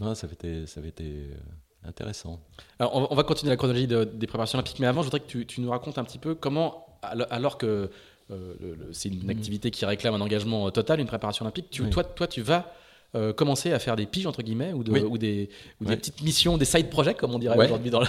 Non, 0.00 0.14
ça 0.14 0.26
avait 0.26 0.34
été, 0.34 0.66
ça 0.66 0.80
avait 0.80 0.90
été 0.90 1.04
euh, 1.04 1.34
Intéressant. 1.84 2.38
Alors, 2.78 3.10
on 3.10 3.14
va 3.14 3.24
continuer 3.24 3.50
la 3.50 3.56
chronologie 3.56 3.88
des 3.88 4.26
préparations 4.26 4.58
olympiques, 4.58 4.78
mais 4.78 4.86
avant, 4.86 5.02
je 5.02 5.06
voudrais 5.06 5.20
que 5.20 5.38
tu, 5.38 5.60
nous 5.60 5.70
racontes 5.70 5.98
un 5.98 6.04
petit 6.04 6.18
peu 6.18 6.34
comment, 6.34 6.86
alors 7.02 7.58
que 7.58 7.90
euh, 8.30 8.54
c'est 8.92 9.08
une 9.08 9.30
activité 9.30 9.70
qui 9.70 9.84
réclame 9.84 10.14
un 10.14 10.20
engagement 10.20 10.70
total, 10.70 11.00
une 11.00 11.06
préparation 11.06 11.44
olympique, 11.44 11.70
toi, 11.90 12.04
toi, 12.04 12.26
tu 12.26 12.40
vas 12.40 12.72
euh, 13.14 13.34
commencer 13.34 13.74
à 13.74 13.78
faire 13.78 13.94
des 13.94 14.06
piges 14.06 14.26
entre 14.26 14.40
guillemets 14.40 14.72
ou, 14.72 14.78
ou 14.78 15.18
des, 15.18 15.50
ou 15.82 15.84
des 15.84 15.96
petites 15.96 16.22
missions, 16.22 16.56
des 16.56 16.64
side 16.64 16.88
projects 16.88 17.18
comme 17.18 17.34
on 17.34 17.38
dirait 17.38 17.62
aujourd'hui 17.62 17.90
dans, 17.90 18.00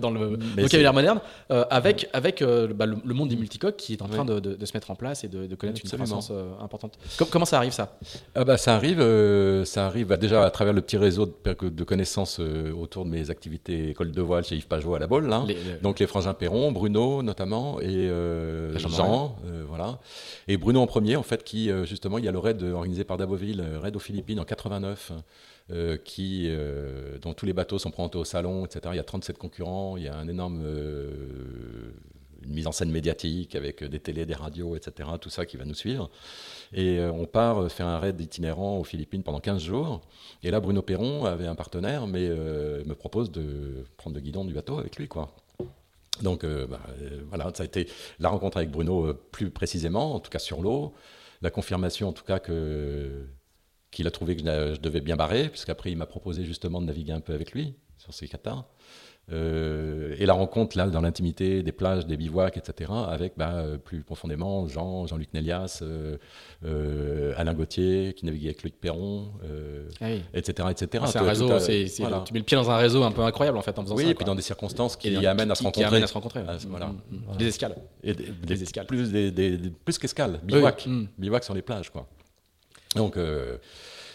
dans, 0.00 0.10
le 0.10 0.38
vocabulaire 0.56 0.94
moderne, 0.94 1.20
euh, 1.50 1.66
avec, 1.68 2.08
avec 2.14 2.40
euh, 2.40 2.66
bah, 2.72 2.86
le, 2.86 3.14
monde 3.14 3.28
des 3.28 3.36
multicoques 3.36 3.76
qui 3.76 3.92
est 3.92 4.00
en 4.00 4.08
train 4.08 4.24
de, 4.24 4.40
de, 4.40 4.64
se 4.64 4.74
mettre 4.74 4.90
en 4.90 4.94
place 4.94 5.24
et 5.24 5.28
de, 5.28 5.54
connaître 5.56 5.82
une 5.84 5.90
croissance 5.90 6.32
importante. 6.58 6.98
comment 7.30 7.44
ça 7.44 7.58
arrive 7.58 7.72
ça? 7.72 7.98
Ah 8.34 8.44
bah, 8.44 8.56
Ça 8.56 8.74
arrive, 8.76 9.02
ça 9.66 9.84
arrive 9.84 10.06
bah, 10.06 10.16
déjà 10.16 10.42
à 10.42 10.50
travers 10.50 10.72
le 10.72 10.80
petit 10.80 10.96
réseau 10.96 11.26
de, 11.26 11.84
connaissances 11.84 12.38
autour 12.38 13.04
de 13.04 13.10
mes 13.10 13.28
activités 13.28 13.90
école 13.90 14.10
de 14.10 14.22
voile 14.22 14.44
chez 14.44 14.56
Yves 14.56 14.68
Pajot 14.68 14.94
à 14.94 14.98
la 14.98 15.06
Bolle. 15.06 15.30
Hein. 15.30 15.46
Donc 15.82 15.98
les 15.98 16.06
frangins 16.06 16.32
Perron, 16.32 16.72
Bruno 16.72 17.22
notamment 17.22 17.78
et 17.82 18.08
Jean, 18.76 19.36
voilà. 19.68 19.98
Et 20.48 20.56
Bruno 20.56 20.80
en 20.80 20.86
premier 20.86 21.16
en 21.16 21.22
fait 21.22 21.44
qui 21.44 21.70
justement 21.84 22.16
il 22.16 22.24
y 22.24 22.28
a 22.28 22.32
le 22.32 22.38
raid 22.38 22.62
organisé 22.62 23.04
par 23.04 23.18
Daboville, 23.18 23.62
raid 23.82 23.94
aux 23.94 23.98
Philippines 24.00 24.40
89, 24.46 25.12
euh, 25.72 25.96
qui, 25.96 26.46
euh, 26.46 27.18
dont 27.18 27.34
tous 27.34 27.44
les 27.44 27.52
bateaux 27.52 27.78
sont 27.80 27.90
présentés 27.90 28.18
au 28.18 28.24
salon, 28.24 28.64
etc. 28.64 28.82
Il 28.92 28.96
y 28.96 29.00
a 29.00 29.04
37 29.04 29.36
concurrents, 29.36 29.96
il 29.96 30.04
y 30.04 30.08
a 30.08 30.16
un 30.16 30.28
énorme, 30.28 30.62
euh, 30.64 31.90
mise 32.46 32.68
en 32.68 32.72
scène 32.72 32.92
médiatique 32.92 33.56
avec 33.56 33.82
des 33.82 33.98
télés, 33.98 34.26
des 34.26 34.34
radios, 34.34 34.76
etc. 34.76 35.08
Tout 35.20 35.28
ça 35.28 35.44
qui 35.44 35.56
va 35.56 35.64
nous 35.64 35.74
suivre. 35.74 36.08
Et 36.72 37.00
on 37.00 37.26
part 37.26 37.68
faire 37.72 37.86
un 37.86 37.98
raid 37.98 38.20
itinérant 38.20 38.78
aux 38.78 38.84
Philippines 38.84 39.24
pendant 39.24 39.40
15 39.40 39.60
jours. 39.60 40.00
Et 40.44 40.52
là, 40.52 40.60
Bruno 40.60 40.82
Perron 40.82 41.24
avait 41.24 41.48
un 41.48 41.56
partenaire, 41.56 42.06
mais 42.06 42.28
me 42.28 42.94
propose 42.94 43.32
de 43.32 43.84
prendre 43.96 44.14
le 44.14 44.22
guidon 44.22 44.44
du 44.44 44.54
bateau 44.54 44.78
avec 44.78 44.94
lui, 44.96 45.08
quoi. 45.08 45.34
Donc 46.22 46.46
bah, 46.46 46.80
voilà, 47.28 47.50
ça 47.54 47.64
a 47.64 47.66
été 47.66 47.88
la 48.20 48.28
rencontre 48.28 48.58
avec 48.58 48.70
Bruno 48.70 49.12
plus 49.32 49.50
précisément, 49.50 50.14
en 50.14 50.20
tout 50.20 50.30
cas 50.30 50.38
sur 50.38 50.62
l'eau, 50.62 50.94
la 51.42 51.50
confirmation 51.50 52.08
en 52.08 52.12
tout 52.12 52.24
cas 52.24 52.38
que 52.38 53.26
qu'il 53.96 54.06
a 54.06 54.10
trouvé 54.10 54.36
que 54.36 54.42
je 54.42 54.78
devais 54.78 55.00
bien 55.00 55.16
barrer, 55.16 55.48
puisqu'après 55.48 55.90
il 55.90 55.96
m'a 55.96 56.04
proposé 56.04 56.44
justement 56.44 56.82
de 56.82 56.86
naviguer 56.86 57.12
un 57.12 57.20
peu 57.20 57.32
avec 57.32 57.52
lui 57.52 57.74
sur 57.96 58.12
ces 58.12 58.28
catars. 58.28 58.66
Euh, 59.32 60.14
et 60.18 60.26
la 60.26 60.34
rencontre 60.34 60.76
là 60.76 60.86
dans 60.86 61.00
l'intimité 61.00 61.62
des 61.62 61.72
plages, 61.72 62.06
des 62.06 62.18
bivouacs, 62.18 62.58
etc. 62.58 62.92
avec 63.08 63.32
bah, 63.38 63.54
euh, 63.54 63.78
plus 63.78 64.02
profondément 64.02 64.68
Jean, 64.68 65.06
Jean-Luc 65.06 65.32
Nélias, 65.32 65.82
euh, 65.82 67.32
Alain 67.36 67.54
Gauthier 67.54 68.12
qui 68.12 68.26
naviguait 68.26 68.50
avec 68.50 68.62
Luc 68.62 68.78
Perron, 68.78 69.30
etc., 70.34 70.68
etc. 70.70 71.04
c'est 71.06 71.18
un 71.18 71.22
réseau, 71.22 71.48
tu 71.48 72.34
mets 72.34 72.38
le 72.38 72.44
pied 72.44 72.56
dans 72.56 72.70
un 72.70 72.76
réseau 72.76 73.02
un 73.02 73.12
peu 73.12 73.22
incroyable 73.22 73.56
en 73.56 73.62
fait 73.62 73.76
en 73.78 73.82
faisant 73.82 73.96
oui, 73.96 74.04
ça. 74.04 74.10
et 74.10 74.14
puis 74.14 74.26
dans 74.26 74.36
des 74.36 74.42
circonstances 74.42 74.94
qui, 74.94 75.26
amènent 75.26 75.50
à 75.50 75.54
se 75.54 75.62
rencontrer. 75.62 75.80
Qui 75.80 75.88
amènent 75.88 76.04
à 76.04 76.06
se 76.06 76.14
rencontrer. 76.14 76.42
Ah, 76.46 76.58
voilà. 76.68 76.86
Mm, 76.88 77.00
mm, 77.10 77.16
mm. 77.16 77.36
Des 77.38 77.46
escales. 77.46 77.76
Et 78.04 78.12
des, 78.12 78.62
escales. 78.62 78.86
Plus, 78.86 79.10
des, 79.10 79.58
plus 79.84 79.98
qu'escales, 79.98 80.38
bivouac, 80.44 80.86
bivouac 81.18 81.42
sur 81.42 81.54
les 81.54 81.62
plages 81.62 81.90
quoi. 81.90 82.06
Donc 82.94 83.16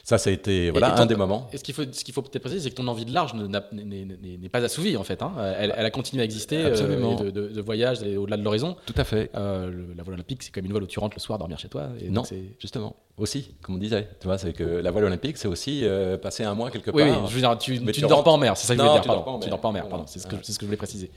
ça, 0.03 0.17
ça 0.17 0.29
a 0.29 0.33
été 0.33 0.71
voilà, 0.71 0.99
un 0.99 1.05
des 1.05 1.15
moments. 1.15 1.47
Et 1.53 1.57
ce 1.57 1.63
qu'il 1.63 1.75
faut, 1.75 1.85
qu'il 1.85 2.13
faut 2.13 2.21
peut-être 2.21 2.41
préciser, 2.41 2.63
c'est 2.63 2.69
que 2.71 2.75
ton 2.75 2.87
envie 2.87 3.05
de 3.05 3.13
large 3.13 3.33
n'est 3.33 4.49
pas 4.49 4.63
assouvie, 4.63 4.97
en 4.97 5.03
fait. 5.03 5.21
Hein. 5.21 5.31
Elle, 5.57 5.71
a 5.71 5.89
continué 5.91 6.21
à 6.21 6.25
exister, 6.25 6.65
Absolument. 6.65 7.17
Euh, 7.21 7.31
de, 7.31 7.47
de, 7.47 7.61
voyage 7.61 8.01
au-delà 8.01 8.37
de 8.37 8.43
l'horizon. 8.43 8.75
Tout 8.85 8.95
à 8.97 9.03
fait. 9.03 9.29
Euh, 9.35 9.71
la 9.95 10.03
voile 10.03 10.15
olympique, 10.15 10.43
c'est 10.43 10.51
comme 10.51 10.65
une 10.65 10.71
voile 10.71 10.83
où 10.83 10.87
tu 10.87 10.99
rentres 10.99 11.15
le 11.15 11.21
soir 11.21 11.37
dormir 11.37 11.59
chez 11.59 11.69
toi. 11.69 11.89
Et 11.99 12.09
non, 12.09 12.23
justement. 12.59 12.95
Aussi, 13.17 13.53
comme 13.61 13.75
on 13.75 13.77
disait. 13.77 14.07
Tu 14.19 14.25
vois, 14.25 14.37
c'est 14.37 14.53
que 14.53 14.63
la 14.63 14.89
voile 14.89 15.05
olympique, 15.05 15.37
c'est 15.37 15.47
aussi 15.47 15.81
euh, 15.83 16.17
passer 16.17 16.43
un 16.43 16.55
mois 16.55 16.71
quelque 16.71 16.89
part. 16.89 17.05
Oui, 17.05 17.11
je 17.27 17.33
veux 17.35 17.41
dire, 17.41 17.57
tu, 17.57 17.79
tu, 17.91 18.03
ne 18.03 18.07
dors 18.07 18.23
pas 18.23 18.31
en 18.31 18.37
mer, 18.37 18.57
c'est 18.57 18.67
ça 18.67 18.75
que 18.75 18.81
je 18.81 18.87
voulais 18.87 18.99
dire. 18.99 19.13
Pardon, 19.13 19.39
tu 19.39 19.49
dors 19.49 19.61
pas 19.61 19.67
en 19.67 19.73
mer, 19.73 19.87
pardon. 19.87 20.05
C'est 20.07 20.19
ce, 20.19 20.27
ce 20.27 20.27
que 20.27 20.61
je 20.61 20.65
voulais 20.65 20.77
préciser. 20.77 21.11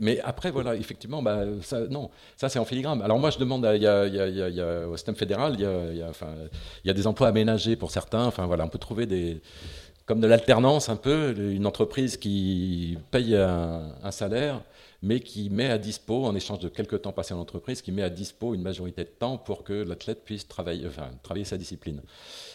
Mais 0.00 0.20
après, 0.20 0.50
voilà, 0.50 0.74
effectivement, 0.74 1.22
bah, 1.22 1.44
ça, 1.62 1.80
non, 1.88 2.10
ça 2.36 2.48
c'est 2.48 2.58
en 2.58 2.64
filigrane. 2.64 3.02
Alors 3.02 3.18
moi, 3.18 3.30
je 3.30 3.38
demande, 3.38 3.68
il 3.74 3.86
au 4.88 4.96
système 4.96 5.16
fédéral, 5.16 5.54
il 5.54 5.96
y 5.98 6.02
a, 6.02 6.08
enfin, 6.08 6.28
y 6.84 6.90
a 6.90 6.94
des 6.94 7.06
emplois 7.06 7.28
aménagés 7.28 7.76
pour 7.76 7.90
certains. 7.90 8.24
Enfin 8.24 8.46
voilà, 8.46 8.64
on 8.64 8.68
peut 8.68 8.78
trouver 8.78 9.06
des 9.06 9.40
comme 10.08 10.20
de 10.20 10.26
l'alternance 10.26 10.88
un 10.88 10.96
peu, 10.96 11.34
une 11.36 11.66
entreprise 11.66 12.16
qui 12.16 12.96
paye 13.10 13.36
un, 13.36 14.10
salaire, 14.10 14.62
mais 15.02 15.20
qui 15.20 15.50
met 15.50 15.68
à 15.68 15.76
dispo, 15.76 16.24
en 16.24 16.34
échange 16.34 16.60
de 16.60 16.70
quelques 16.70 17.02
temps 17.02 17.12
passés 17.12 17.34
en 17.34 17.40
entreprise, 17.40 17.82
qui 17.82 17.92
met 17.92 18.02
à 18.02 18.08
dispo 18.08 18.54
une 18.54 18.62
majorité 18.62 19.04
de 19.04 19.10
temps 19.10 19.36
pour 19.36 19.64
que 19.64 19.74
l'athlète 19.74 20.24
puisse 20.24 20.48
travailler, 20.48 20.86
enfin, 20.86 21.10
travailler 21.22 21.44
sa 21.44 21.58
discipline. 21.58 22.00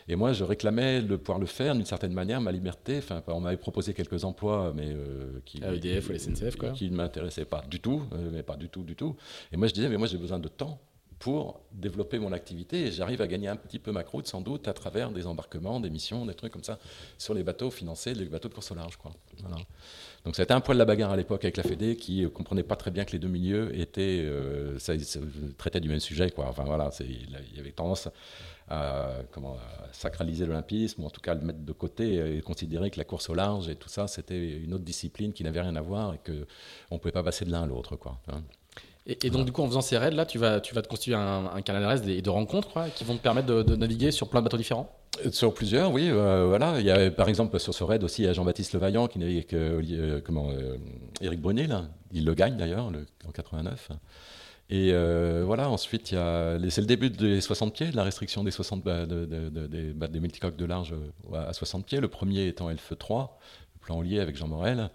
Et 0.08 0.16
moi, 0.16 0.34
je 0.34 0.44
réclamais 0.44 1.02
de 1.02 1.16
pouvoir 1.16 1.40
le 1.40 1.46
faire 1.46 1.76
d'une 1.76 1.86
certaine 1.86 2.14
manière, 2.14 2.42
ma 2.42 2.52
liberté. 2.52 2.98
Enfin, 2.98 3.24
on 3.28 3.40
m'avait 3.40 3.58
proposé 3.58 3.94
quelques 3.94 4.24
emplois, 4.24 4.74
mais 4.76 4.88
euh, 4.88 5.40
qui, 5.46 5.62
EDF 5.64 6.10
ou 6.10 6.12
la 6.14 6.20
SNCF, 6.20 6.56
quoi. 6.56 6.72
qui 6.72 6.90
ne 6.90 6.96
m'intéressaient 6.96 7.46
pas 7.46 7.64
du 7.70 7.80
tout, 7.80 8.04
euh, 8.14 8.30
mais 8.32 8.44
pas 8.44 8.58
du 8.58 8.70
tout, 8.70 8.84
du 8.84 8.96
tout. 8.96 9.16
Et 9.52 9.58
moi, 9.58 9.68
je 9.68 9.74
disais, 9.74 9.90
mais 9.90 9.98
moi, 9.98 10.08
j'ai 10.08 10.18
besoin 10.18 10.40
de 10.40 10.48
temps 10.48 10.80
pour 11.24 11.62
développer 11.72 12.20
mon 12.20 12.34
activité 12.34 12.88
et 12.88 12.92
j'arrive 12.92 13.22
à 13.22 13.28
gagner 13.28 13.48
un 13.48 13.56
petit 13.56 13.80
peu 13.80 13.94
ma 13.94 14.04
croûte 14.04 14.28
sans 14.28 14.42
doute 14.42 14.68
à 14.68 14.74
travers 14.74 15.10
des 15.10 15.26
embarquements, 15.26 15.80
des 15.80 15.90
missions, 15.90 16.26
des 16.26 16.34
trucs 16.34 16.52
comme 16.52 16.66
ça 16.66 16.78
sur 17.18 17.34
les 17.34 17.44
bateaux 17.44 17.72
financés, 17.72 18.14
les 18.14 18.26
bateaux 18.26 18.50
de 18.50 18.54
course 18.54 18.72
au 18.72 18.76
large. 18.76 18.98
Quoi. 18.98 19.14
Voilà. 19.40 19.56
Donc 20.26 20.36
ça 20.36 20.42
a 20.42 20.44
été 20.44 20.54
un 20.54 20.60
poil 20.60 20.76
de 20.76 20.80
la 20.80 20.86
bagarre 20.86 21.12
à 21.12 21.16
l'époque 21.16 21.46
avec 21.46 21.56
la 21.56 21.64
Fédé 21.64 21.96
qui 21.96 22.20
ne 22.20 22.26
euh, 22.26 22.30
comprenait 22.30 22.64
pas 22.64 22.76
très 22.76 22.92
bien 22.92 23.06
que 23.06 23.14
les 23.14 23.20
deux 23.20 23.30
milieux 23.30 23.74
étaient, 23.80 24.20
euh, 24.22 24.78
ça, 24.80 24.98
du 24.98 25.88
même 25.88 26.02
sujet. 26.02 26.30
Quoi. 26.30 26.46
Enfin 26.50 26.66
voilà, 26.66 26.90
il 27.00 27.56
y 27.56 27.60
avait 27.60 27.72
tendance 27.72 28.10
à, 28.74 29.10
comment, 29.32 29.58
sacraliser 29.92 30.46
l'olympisme, 30.46 31.04
ou 31.04 31.06
en 31.06 31.10
tout 31.10 31.22
cas 31.22 31.36
le 31.36 31.42
mettre 31.42 31.60
de 31.60 31.74
côté 31.74 32.38
et 32.38 32.42
considérer 32.42 32.90
que 32.90 32.98
la 32.98 33.06
course 33.06 33.30
au 33.30 33.34
large 33.34 33.70
et 33.70 33.76
tout 33.76 33.90
ça, 33.90 34.08
c'était 34.08 34.58
une 34.58 34.74
autre 34.74 34.84
discipline 34.84 35.34
qui 35.34 35.44
n'avait 35.44 35.62
rien 35.62 35.76
à 35.76 35.82
voir 35.82 36.14
et 36.14 36.20
qu'on 36.26 36.96
ne 36.96 37.00
pouvait 37.00 37.12
pas 37.12 37.24
passer 37.24 37.46
de 37.46 37.52
l'un 37.52 37.64
à 37.64 37.66
l'autre. 37.66 37.96
Quoi. 37.96 38.20
Et, 39.06 39.30
donc, 39.30 39.46
du 39.46 39.52
coup, 39.52 39.62
en 39.62 39.68
faisant 39.68 39.82
ces 39.82 39.98
raids, 39.98 40.12
là, 40.12 40.26
tu 40.26 40.38
vas, 40.38 40.62
tu 40.62 40.74
vas 40.74 40.82
te 40.82 40.88
constituer 40.88 41.16
un, 41.16 41.52
un 41.54 41.62
canal 41.62 42.02
de, 42.02 42.22
de 42.22 42.30
rencontres 42.30 42.86
qui 42.96 43.04
vont 43.04 43.18
te 43.18 43.22
permettre 43.22 43.48
de, 43.48 43.76
naviguer 43.76 44.12
sur 44.12 44.30
plein 44.30 44.40
de 44.40 44.46
bateaux 44.46 44.58
différents? 44.58 44.90
Euh, 45.26 45.32
Sur 45.32 45.54
plusieurs, 45.54 45.92
oui. 45.92 46.10
Euh, 46.10 46.46
voilà. 46.48 46.80
Il 46.80 46.86
y 46.86 46.92
a, 46.92 47.12
par 47.12 47.28
exemple, 47.28 47.60
sur 47.60 47.74
ce 47.74 47.84
raid 47.84 48.02
aussi, 48.04 48.22
il 48.22 48.26
y 48.26 48.28
a 48.30 48.34
Jean-Baptiste 48.34 48.74
Levaillant 48.74 49.08
qui 49.08 49.20
navigue 49.20 49.38
avec 49.38 49.54
euh, 49.54 50.22
comment, 50.24 50.52
Eric 51.20 51.42
Brunet, 51.42 51.68
là. 51.68 51.84
Il 52.14 52.24
le 52.24 52.34
gagne 52.34 52.56
d'ailleurs 52.56 52.92
en 53.28 53.32
89. 53.32 53.90
Et 54.70 54.92
voilà, 55.44 55.70
ensuite, 55.70 56.08
c'est 56.08 56.16
le 56.16 56.86
début 56.86 57.10
des 57.10 57.42
60 57.42 57.74
pieds, 57.74 57.92
de 57.92 57.96
la 57.96 58.04
restriction 58.04 58.44
des, 58.44 58.52
60, 58.52 58.84
bah, 58.84 59.06
de, 59.06 59.26
des, 59.26 59.94
des 59.94 60.20
multicoques 60.20 60.56
de 60.56 60.66
large 60.66 60.96
à 61.34 61.54
60 61.54 61.86
pieds. 61.86 62.00
Le 62.00 62.08
premier 62.08 62.48
étant 62.48 62.70
Elfe 62.70 62.94
3 62.98 63.40
plan 63.84 64.02
lié 64.02 64.20
avec 64.20 64.36
Jean 64.36 64.48
Morel. 64.48 64.90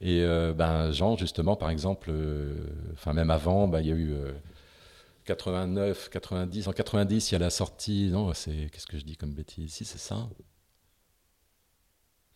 Et 0.00 0.20
euh, 0.22 0.52
ben, 0.52 0.92
Jean, 0.92 1.16
justement, 1.16 1.56
par 1.56 1.70
exemple, 1.70 2.10
euh, 2.10 2.66
même 3.14 3.30
avant, 3.30 3.68
ben, 3.68 3.80
il 3.80 3.86
y 3.86 3.92
a 3.92 3.94
eu 3.94 4.14
89, 5.24 6.06
euh, 6.06 6.10
90. 6.10 6.68
En 6.68 6.72
90, 6.72 7.30
il 7.30 7.32
y 7.32 7.36
a 7.36 7.38
la 7.38 7.50
sortie. 7.50 8.08
Non, 8.10 8.34
c'est 8.34 8.68
qu'est-ce 8.70 8.86
que 8.86 8.98
je 8.98 9.04
dis 9.04 9.16
comme 9.16 9.32
bêtise 9.32 9.64
ici 9.64 9.84
C'est 9.84 9.98
ça? 9.98 10.28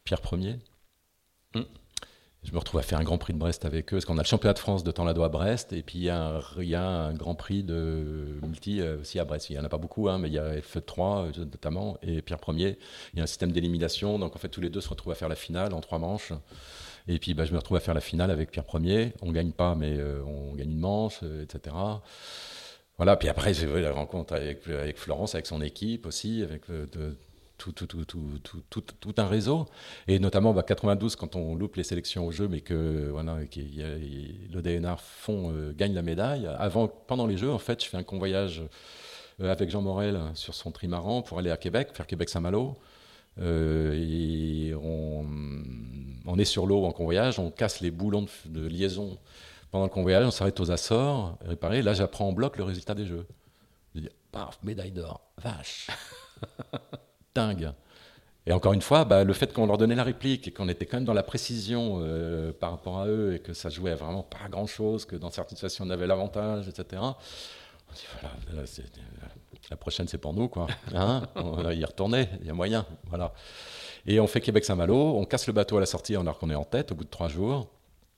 Pierre 0.05 0.21
Ier? 0.33 0.59
Mm 1.55 1.63
je 2.47 2.53
me 2.53 2.59
retrouve 2.59 2.79
à 2.79 2.83
faire 2.83 2.99
un 2.99 3.05
Grand 3.05 3.19
Prix 3.19 3.33
de 3.33 3.39
Brest 3.39 3.65
avec 3.65 3.93
eux, 3.93 3.97
parce 3.97 4.05
qu'on 4.05 4.19
a 4.19 4.23
le 4.23 4.27
championnat 4.27 4.55
de 4.55 4.61
France 4.61 4.85
de 4.85 4.91
Temps-Lado 4.93 5.25
à 5.25 5.29
Brest, 5.29 5.73
et 5.73 5.83
puis 5.83 5.99
il 5.99 6.05
y, 6.05 6.11
a 6.11 6.41
un, 6.89 7.13
Grand 7.15 7.35
Prix 7.35 7.65
de 7.65 8.39
multi 8.43 8.81
euh, 8.81 9.01
aussi 9.01 9.19
à 9.19 9.25
Brest. 9.25 9.51
Il 9.51 9.55
n'y 9.55 9.59
en 9.59 9.65
a 9.65 9.69
pas 9.69 9.79
beaucoup, 9.79 10.09
hein, 10.09 10.19
mais 10.19 10.29
il 10.29 10.35
y 10.35 10.39
a 10.39 10.57
F3 10.61 11.27
euh, 11.27 11.45
notamment, 11.45 11.99
et 12.03 12.23
Pierre 12.23 12.39
Premier. 12.39 12.79
Il 13.13 13.19
y 13.19 13.21
a 13.21 13.25
un 13.25 13.27
système 13.27 13.51
d'élimination, 13.51 14.21
donc 14.21 14.37
en 14.37 14.39
fait 14.39 14.49
tous 14.49 14.61
les 14.61 14.71
deux 14.71 14.81
se 14.81 14.89
retrouvent 14.89 15.13
à 15.13 15.17
faire 15.17 15.29
la 15.29 15.35
finale 15.35 15.75
en 15.75 15.81
trois 15.81 15.99
manches. 15.99 16.33
Et 17.09 17.19
puis 17.19 17.35
bah, 17.35 17.45
je 17.45 17.53
me 17.53 17.59
retrouve 17.59 17.79
à 17.79 17.81
faire 17.81 17.95
la 17.95 18.01
finale 18.01 18.31
avec 18.31 18.53
Pierre 18.53 18.65
Premier. 18.65 19.13
On 19.23 19.27
ne 19.27 19.33
gagne 19.33 19.53
pas, 19.53 19.75
mais 19.75 19.97
euh, 19.97 20.23
on 20.25 20.55
gagne 20.55 20.71
une 20.71 20.79
manche, 20.79 21.21
etc. 21.43 21.75
Voilà, 22.97 23.17
puis 23.17 23.29
après 23.29 23.55
j'ai 23.55 23.67
eu 23.67 23.81
la 23.81 23.93
rencontre 23.93 24.35
avec, 24.35 24.69
avec, 24.69 24.99
Florence, 24.99 25.35
avec 25.35 25.47
son 25.47 25.61
équipe 25.61 26.07
aussi, 26.07 26.45
avec 26.45 26.71
de, 26.71 27.17
tout, 27.59 29.15
un 29.17 29.27
réseau. 29.27 29.67
Et 30.09 30.19
notamment, 30.19 30.53
bah, 30.53 30.63
92, 30.63 31.17
quand 31.17 31.37
on 31.37 31.55
loupe 31.55 31.77
les 31.77 31.85
sélections 31.85 32.27
au 32.27 32.33
jeu, 32.33 32.49
mais 32.49 32.61
que 32.61 33.09
voilà, 33.11 33.39
fond, 34.99 35.53
euh, 35.53 35.73
gagne 35.73 35.95
la 35.95 36.03
médaille. 36.03 36.47
Avant, 36.59 36.89
pendant 36.89 37.27
les 37.27 37.37
Jeux, 37.37 37.51
en 37.51 37.59
fait, 37.59 37.83
je 37.83 37.89
fais 37.89 37.97
un 37.97 38.03
convoyage 38.03 38.63
euh, 39.41 39.51
avec 39.51 39.71
Jean 39.71 39.83
Morel 39.83 40.21
sur 40.35 40.55
son 40.55 40.71
trimaran 40.71 41.23
pour 41.23 41.39
aller 41.39 41.51
à 41.51 41.57
Québec, 41.57 41.91
faire 41.93 42.07
Québec-Saint-Malo. 42.07 42.77
Euh, 43.39 43.93
et 43.95 44.75
on, 44.75 46.39
est 46.39 46.45
sur 46.45 46.67
l'eau 46.67 46.85
en 46.85 46.93
convoyage, 46.93 47.39
on 47.39 47.51
casse 47.51 47.81
les 47.81 47.91
boulons 47.91 48.27
de, 48.47 48.67
liaison 48.67 49.19
pendant 49.71 49.85
le 49.85 49.91
convoyage, 49.91 50.27
on 50.27 50.31
s'arrête 50.31 50.59
aux 50.61 50.71
Açores, 50.71 51.39
réparer. 51.45 51.83
Là, 51.83 51.95
j'apprends 51.95 52.29
en 52.29 52.33
bloc 52.33 52.57
le 52.57 52.65
résultat 52.65 52.95
des 52.95 53.07
Jeux. 53.07 53.27
Je 53.95 54.01
dis, 54.01 54.09
paf, 54.33 54.59
médaille 54.63 54.93
d'or, 54.93 55.21
vache 55.43 55.89
dingue. 57.37 57.73
Et 58.47 58.53
encore 58.53 58.73
une 58.73 58.83
fois, 58.83 59.05
bah, 59.05 59.25
le 59.25 59.33
fait 59.33 59.53
qu'on 59.53 59.67
leur 59.67 59.77
donnait 59.77 59.97
la 59.97 60.05
réplique 60.05 60.47
et 60.47 60.53
qu'on 60.53 60.69
était 60.69 60.87
quand 60.87 60.99
même 60.99 61.05
dans 61.05 61.13
la 61.13 61.25
précision 61.25 61.99
euh, 62.01 62.53
par 62.53 62.71
rapport 62.71 63.01
à 63.01 63.07
eux 63.09 63.35
et 63.35 63.39
que 63.41 63.53
ça 63.53 63.71
jouait 63.71 63.95
vraiment 63.95 64.23
pas 64.23 64.49
grand-chose, 64.49 65.05
que 65.05 65.17
dans 65.17 65.31
certaines 65.31 65.57
situations 65.57 65.85
on 65.85 65.91
avait 65.91 66.07
l'avantage, 66.07 66.69
etc. 66.69 67.03
On 67.03 67.93
dit 67.93 68.07
voilà, 68.21 68.65
la 69.69 69.77
prochaine 69.77 70.07
c'est 70.07 70.19
pour 70.19 70.33
nous, 70.33 70.49
quoi. 70.49 70.69
Hein? 70.95 71.23
On 71.35 71.63
va 71.63 71.75
y 71.75 71.85
retourner, 71.85 72.29
il 72.41 72.47
y 72.47 72.51
a 72.51 72.55
moyen, 72.55 72.87
voilà. 73.09 73.33
Et 74.07 74.21
on 74.21 74.29
fait 74.29 74.41
Québec-Saint-Malo, 74.41 75.17
on 75.17 75.25
casse 75.25 75.49
le 75.49 75.53
bateau 75.53 75.79
à 75.79 75.81
la 75.81 75.87
sortie 75.87 76.15
alors 76.15 76.39
qu'on 76.39 76.51
est 76.51 76.55
en 76.55 76.65
tête 76.65 76.93
au 76.93 76.95
bout 76.95 77.05
de 77.05 77.11
trois 77.11 77.29
jours. 77.29 77.69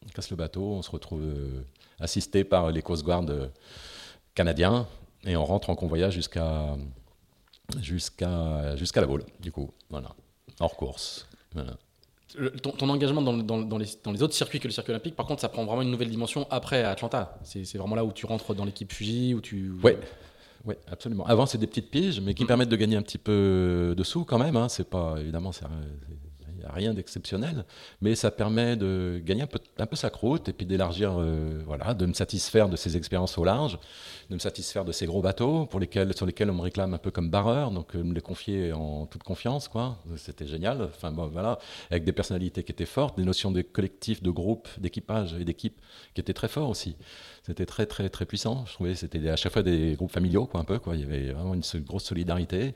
On 0.04 0.08
casse 0.10 0.30
le 0.30 0.36
bateau, 0.36 0.62
on 0.62 0.82
se 0.82 0.90
retrouve 0.90 1.22
euh, 1.22 1.64
assisté 2.00 2.44
par 2.44 2.70
les 2.70 2.82
Coast 2.82 3.02
Guard 3.02 3.24
euh, 3.30 3.48
canadiens 4.34 4.86
et 5.24 5.36
on 5.36 5.44
rentre 5.44 5.70
en 5.70 5.74
convoyage 5.74 6.12
jusqu'à 6.12 6.76
jusqu'à 7.80 8.76
jusqu'à 8.76 9.00
la 9.00 9.06
boule, 9.06 9.24
du 9.40 9.52
coup, 9.52 9.70
voilà, 9.90 10.14
hors 10.60 10.76
course. 10.76 11.26
ton, 12.62 12.88
engagement 12.88 13.22
dans, 13.22 13.34
dans, 13.34 13.58
dans, 13.60 13.78
les, 13.78 13.86
dans, 14.02 14.12
les, 14.12 14.22
autres 14.22 14.34
circuits 14.34 14.60
que 14.60 14.68
le 14.68 14.72
circuit 14.72 14.92
olympique, 14.92 15.16
par 15.16 15.26
contre, 15.26 15.40
ça 15.40 15.48
prend 15.48 15.64
vraiment 15.64 15.82
une 15.82 15.90
nouvelle 15.90 16.10
dimension 16.10 16.46
après 16.50 16.84
Atlanta. 16.84 17.38
C'est 17.42 17.76
vraiment 17.76 17.96
là 17.96 18.04
où 18.04 18.12
tu 18.12 18.26
rentres 18.26 18.54
dans 18.54 18.64
l'équipe 18.64 18.92
Fuji, 18.92 19.34
où 19.34 19.40
tu. 19.40 19.72
Ouais. 19.82 19.98
Oui, 20.64 20.74
absolument. 20.90 21.24
Avant, 21.24 21.46
c'est 21.46 21.58
des 21.58 21.66
petites 21.66 21.90
piges, 21.90 22.20
mais 22.20 22.34
qui 22.34 22.44
mm. 22.44 22.48
permettent 22.48 22.68
de 22.68 22.76
gagner 22.76 22.96
un 22.96 23.02
petit 23.02 23.18
peu 23.18 23.94
de 23.96 24.02
sous 24.02 24.24
quand 24.24 24.38
même. 24.38 24.56
Hein. 24.56 24.68
C'est 24.68 24.88
pas, 24.88 25.16
évidemment, 25.18 25.52
c'est 25.52 25.64
rien 26.66 26.94
d'exceptionnel, 26.94 27.64
mais 28.00 28.14
ça 28.14 28.30
permet 28.30 28.76
de 28.76 29.20
gagner 29.24 29.42
un 29.42 29.86
peu, 29.86 29.96
sa 29.96 30.10
croûte 30.10 30.48
et 30.48 30.52
puis 30.52 30.66
d'élargir, 30.66 31.16
euh, 31.18 31.62
voilà, 31.66 31.94
de 31.94 32.06
me 32.06 32.12
satisfaire 32.12 32.68
de 32.68 32.76
ces 32.76 32.96
expériences 32.96 33.38
au 33.38 33.44
large, 33.44 33.78
de 34.30 34.34
me 34.34 34.38
satisfaire 34.38 34.84
de 34.84 34.92
ces 34.92 35.06
gros 35.06 35.22
bateaux 35.22 35.66
pour 35.66 35.80
lesquels, 35.80 36.14
sur 36.14 36.26
lesquels 36.26 36.50
on 36.50 36.54
me 36.54 36.62
réclame 36.62 36.94
un 36.94 36.98
peu 36.98 37.10
comme 37.10 37.30
barreur, 37.30 37.70
donc 37.70 37.94
euh, 37.94 38.02
me 38.02 38.14
les 38.14 38.20
confier 38.20 38.72
en 38.72 39.06
toute 39.06 39.22
confiance, 39.22 39.68
quoi. 39.68 39.98
C'était 40.16 40.46
génial. 40.46 40.82
Enfin 40.82 41.12
bon, 41.12 41.28
voilà, 41.28 41.58
avec 41.90 42.04
des 42.04 42.12
personnalités 42.12 42.62
qui 42.62 42.72
étaient 42.72 42.86
fortes, 42.86 43.16
des 43.16 43.24
notions 43.24 43.50
de 43.50 43.62
collectif, 43.62 44.22
de 44.22 44.30
groupe, 44.30 44.68
d'équipage 44.78 45.34
et 45.34 45.44
d'équipe 45.44 45.80
qui 46.14 46.20
étaient 46.20 46.34
très 46.34 46.48
forts 46.48 46.68
aussi. 46.68 46.96
C'était 47.48 47.64
très 47.64 47.86
très 47.86 48.10
très 48.10 48.26
puissant. 48.26 48.66
Je 48.66 48.74
trouvais 48.74 48.94
c'était 48.94 49.26
à 49.30 49.36
chaque 49.36 49.54
fois 49.54 49.62
des 49.62 49.94
groupes 49.94 50.12
familiaux, 50.12 50.44
quoi, 50.44 50.60
un 50.60 50.64
peu, 50.64 50.78
quoi. 50.78 50.94
Il 50.94 51.00
y 51.00 51.04
avait 51.04 51.32
vraiment 51.32 51.54
une 51.54 51.62
grosse 51.76 52.04
solidarité. 52.04 52.74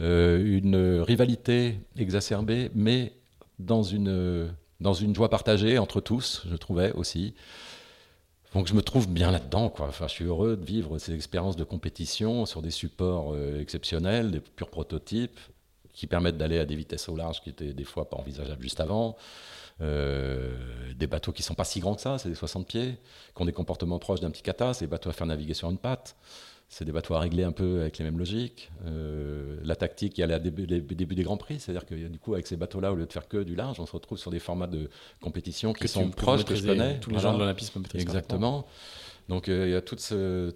Euh, 0.00 0.40
une 0.44 1.00
rivalité 1.00 1.80
exacerbée, 1.96 2.70
mais 2.76 3.12
dans 3.58 3.82
une, 3.82 4.52
dans 4.80 4.94
une 4.94 5.16
joie 5.16 5.30
partagée 5.30 5.78
entre 5.78 6.00
tous, 6.00 6.44
je 6.48 6.54
trouvais 6.54 6.92
aussi. 6.92 7.34
Donc 8.54 8.68
je 8.68 8.74
me 8.74 8.82
trouve 8.82 9.08
bien 9.08 9.32
là-dedans. 9.32 9.68
Quoi. 9.68 9.88
Enfin, 9.88 10.06
je 10.06 10.12
suis 10.12 10.24
heureux 10.24 10.56
de 10.56 10.64
vivre 10.64 10.98
ces 10.98 11.12
expériences 11.12 11.56
de 11.56 11.64
compétition 11.64 12.46
sur 12.46 12.62
des 12.62 12.70
supports 12.70 13.34
euh, 13.34 13.60
exceptionnels, 13.60 14.30
des 14.30 14.38
purs 14.38 14.70
prototypes, 14.70 15.40
qui 15.92 16.06
permettent 16.06 16.38
d'aller 16.38 16.60
à 16.60 16.66
des 16.66 16.76
vitesses 16.76 17.08
au 17.08 17.16
large 17.16 17.40
qui 17.42 17.50
étaient 17.50 17.72
des 17.72 17.84
fois 17.84 18.08
pas 18.08 18.16
envisageables 18.16 18.62
juste 18.62 18.78
avant. 18.78 19.16
Euh, 19.80 20.92
des 20.94 21.06
bateaux 21.06 21.32
qui 21.32 21.42
sont 21.42 21.54
pas 21.54 21.64
si 21.64 21.80
grands 21.80 21.94
que 21.94 22.00
ça, 22.00 22.18
c'est 22.18 22.28
des 22.28 22.34
60 22.34 22.66
pieds, 22.66 22.98
qui 23.34 23.42
ont 23.42 23.44
des 23.44 23.52
comportements 23.52 23.98
proches 23.98 24.20
d'un 24.20 24.30
petit 24.30 24.42
cata, 24.42 24.72
c'est 24.72 24.84
des 24.84 24.90
bateaux 24.90 25.10
à 25.10 25.12
faire 25.12 25.26
naviguer 25.26 25.54
sur 25.54 25.70
une 25.70 25.78
patte 25.78 26.16
c'est 26.68 26.84
des 26.84 26.92
bateaux 26.92 27.14
à 27.14 27.20
régler 27.20 27.44
un 27.44 27.52
peu 27.52 27.82
avec 27.82 27.98
les 27.98 28.04
mêmes 28.04 28.18
logiques. 28.18 28.70
Euh, 28.86 29.58
la 29.62 29.76
tactique, 29.76 30.18
il 30.18 30.22
y 30.22 30.24
a 30.24 30.26
le 30.26 30.38
début, 30.40 30.66
des 30.66 31.22
Grands 31.22 31.36
Prix, 31.36 31.60
c'est-à-dire 31.60 31.86
que 31.86 31.94
du 31.94 32.18
coup, 32.18 32.34
avec 32.34 32.46
ces 32.46 32.56
bateaux-là, 32.56 32.92
au 32.92 32.96
lieu 32.96 33.06
de 33.06 33.12
faire 33.12 33.28
que 33.28 33.42
du 33.42 33.54
large, 33.54 33.78
on 33.78 33.86
se 33.86 33.92
retrouve 33.92 34.18
sur 34.18 34.30
des 34.30 34.40
formats 34.40 34.66
de 34.66 34.90
compétition 35.20 35.72
qui 35.72 35.86
sont 35.86 36.10
proches, 36.10 36.44
que 36.44 36.54
je 36.54 36.66
connais. 36.66 36.98
Tous 36.98 37.10
les 37.10 37.20
gens 37.20 37.34
de 37.34 37.38
l'Olympisme 37.38 37.82
Exactement. 37.94 38.66
Donc 39.28 39.48
euh, 39.48 39.66
il 39.66 39.72
y 39.72 39.74
a 39.74 39.80
toute, 39.80 40.00
ce, 40.00 40.52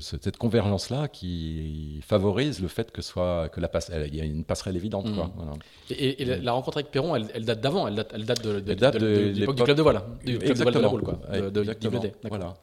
cette, 0.00 0.36
convergence-là 0.36 1.06
qui 1.06 2.00
favorise 2.04 2.60
le 2.60 2.66
fait 2.66 2.90
que 2.90 3.02
soit 3.02 3.48
que 3.50 3.60
la 3.60 3.70
il 4.06 4.16
y 4.16 4.20
a 4.20 4.24
une 4.24 4.44
passerelle 4.44 4.74
évidente. 4.74 5.14
Quoi, 5.14 5.26
mmh. 5.26 5.92
Et, 5.96 6.24
la, 6.24 6.52
rencontre 6.52 6.78
avec 6.78 6.90
Perron, 6.90 7.14
elle, 7.14 7.44
date 7.44 7.60
d'avant, 7.60 7.86
elle 7.86 7.94
date, 7.94 8.12
elle 8.14 8.24
date 8.24 8.42
de, 8.42 9.32
l'époque 9.32 9.56
du 9.56 9.62
club 9.62 9.76
de 9.76 9.82
voile, 9.82 10.02
du 10.24 10.38
club 10.38 10.56
de 10.56 10.62
voile 10.62 10.74
de 10.74 10.80
la 10.80 10.88
boule, 10.88 11.02
quoi, 11.02 11.20
de, 11.50 12.28
Voilà. 12.28 12.54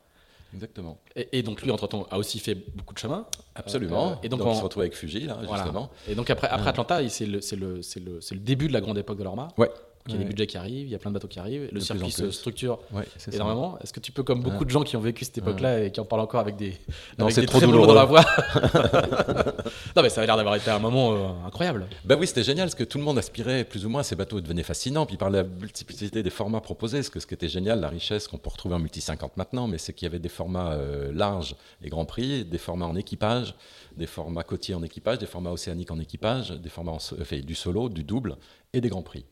Exactement. 0.54 1.00
Et, 1.16 1.42
donc 1.42 1.62
lui, 1.62 1.72
entre-temps, 1.72 2.06
a 2.12 2.18
aussi 2.18 2.40
fait 2.40 2.56
beaucoup 2.76 2.94
de 2.94 3.00
chemin. 3.00 3.26
Absolument. 3.56 4.12
Euh, 4.12 4.16
et 4.24 4.30
donc, 4.30 4.42
on 4.46 4.54
se 4.54 4.62
retrouve 4.62 4.82
avec 4.82 4.96
Fuji, 4.96 5.22
là, 5.22 5.40
justement. 5.50 5.90
Et 6.08 6.16
donc 6.16 6.30
après, 6.30 6.48
après 6.48 6.70
Atlanta, 6.70 7.08
c'est 7.10 7.26
le, 7.26 7.40
le, 7.56 7.76
le, 7.78 8.20
le, 8.32 8.40
début 8.40 8.68
de 8.68 8.74
la 8.74 8.82
grande 8.82 8.98
époque 8.98 9.18
de 9.18 9.24
l'Orma. 9.24 9.48
Ouais. 9.58 9.72
Il 10.08 10.14
y 10.14 10.16
a 10.16 10.20
des 10.20 10.26
budgets 10.26 10.48
qui 10.48 10.58
arrivent, 10.58 10.88
il 10.88 10.92
y 10.92 10.96
a 10.96 11.00
plein 11.00 11.12
de 11.12 11.14
bateaux 11.14 11.28
qui 11.28 11.40
arrivent, 11.40 11.70
le 11.72 11.80
circuit 11.80 12.12
se 12.12 12.30
structure 12.32 12.80
ouais, 12.92 13.08
énormément. 13.32 13.78
Est-ce 13.80 13.94
que 13.94 14.00
tu 14.00 14.12
peux, 14.12 14.24
comme 14.24 14.42
beaucoup 14.42 14.66
de 14.66 14.70
gens 14.70 14.84
qui 14.84 14.98
ont 14.98 15.02
vécu 15.02 15.24
cette 15.24 15.38
époque-là 15.38 15.84
et 15.84 15.92
qui 15.92 16.00
en 16.00 16.06
parlent 16.06 16.22
encore 16.22 16.42
avec 16.42 16.56
des, 16.56 16.78
non, 17.18 17.26
avec 17.26 17.36
des 17.36 17.46
trop 17.46 17.60
très 17.60 17.68
douloureux 17.68 17.88
dans 17.88 17.94
la 17.94 18.06
voix 18.06 18.24
Non, 19.96 20.02
mais 20.02 20.10
ça 20.10 20.22
a 20.22 20.26
l'air 20.26 20.36
d'avoir 20.36 20.56
été 20.56 20.70
un 20.72 20.80
moment 20.80 21.14
euh, 21.14 21.48
incroyable. 21.48 21.88
Ben 22.04 22.18
oui, 22.20 22.28
c'était 22.28 22.44
génial 22.44 22.66
parce 22.66 22.76
que 22.76 22.84
tout 22.84 22.98
le 22.98 23.04
monde 23.04 23.18
aspirait 23.18 23.64
plus 23.64 23.86
ou 23.86 23.90
moins 23.90 24.02
à 24.02 24.04
ces 24.04 24.16
bateaux 24.16 24.42
devenaient 24.42 24.64
fascinants. 24.64 25.06
Puis 25.06 25.18
par 25.18 25.30
la 25.30 25.44
multiplicité 25.44 26.24
des 26.24 26.30
formats 26.30 26.62
proposés, 26.62 27.04
ce, 27.04 27.10
que, 27.10 27.20
ce 27.20 27.28
qui 27.28 27.34
était 27.34 27.48
génial, 27.48 27.80
la 27.80 27.90
richesse 27.90 28.28
qu'on 28.28 28.38
peut 28.38 28.50
retrouver 28.50 28.76
en 28.76 28.80
multi 28.80 29.02
50 29.02 29.38
maintenant, 29.38 29.68
mais 29.68 29.78
c'est 29.78 29.94
qu'il 29.94 30.06
y 30.06 30.10
avait 30.10 30.20
des 30.20 30.30
formats 30.30 30.74
euh, 30.74 31.12
larges 31.14 31.56
et 31.82 31.90
grand 31.90 32.06
prix, 32.06 32.44
des 32.44 32.58
formats 32.58 32.88
en 32.88 32.96
équipage, 32.96 33.56
des 33.98 34.08
formats 34.08 34.44
côtiers 34.44 34.76
en 34.76 34.84
équipage, 34.84 35.20
des 35.20 35.26
formats 35.26 35.52
océaniques 35.52 35.92
en 35.92 36.00
équipage, 36.00 36.52
des 36.52 36.70
formats 36.70 36.94
en, 36.94 37.00
du 37.44 37.56
solo, 37.56 37.90
du 37.90 38.04
double 38.04 38.38
et 38.74 38.82
des 38.82 38.90
grands 38.90 39.04
prix. 39.04 39.26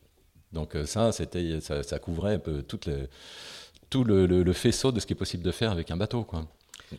Donc 0.52 0.74
euh, 0.74 0.86
ça, 0.86 1.12
c'était, 1.12 1.60
ça, 1.60 1.98
couvrait 1.98 2.34
un 2.34 2.38
peu 2.38 2.62
tout 2.62 2.80
le, 4.04 4.52
faisceau 4.52 4.92
de 4.92 5.00
ce 5.00 5.06
qui 5.06 5.12
est 5.12 5.16
possible 5.16 5.42
de 5.42 5.52
faire 5.52 5.70
avec 5.70 5.90
un 5.90 5.96
bateau. 5.96 6.24
Quoi. 6.24 6.46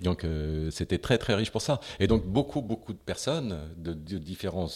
Donc 0.02 0.24
euh, 0.24 0.72
c'était 0.72 0.98
très 0.98 1.18
très 1.18 1.36
riche 1.36 1.52
pour 1.52 1.62
ça. 1.62 1.80
Et 2.00 2.08
donc 2.08 2.26
beaucoup 2.26 2.62
beaucoup 2.62 2.94
de 2.94 2.98
personnes 2.98 3.60
de, 3.78 3.94
différents 3.94 4.68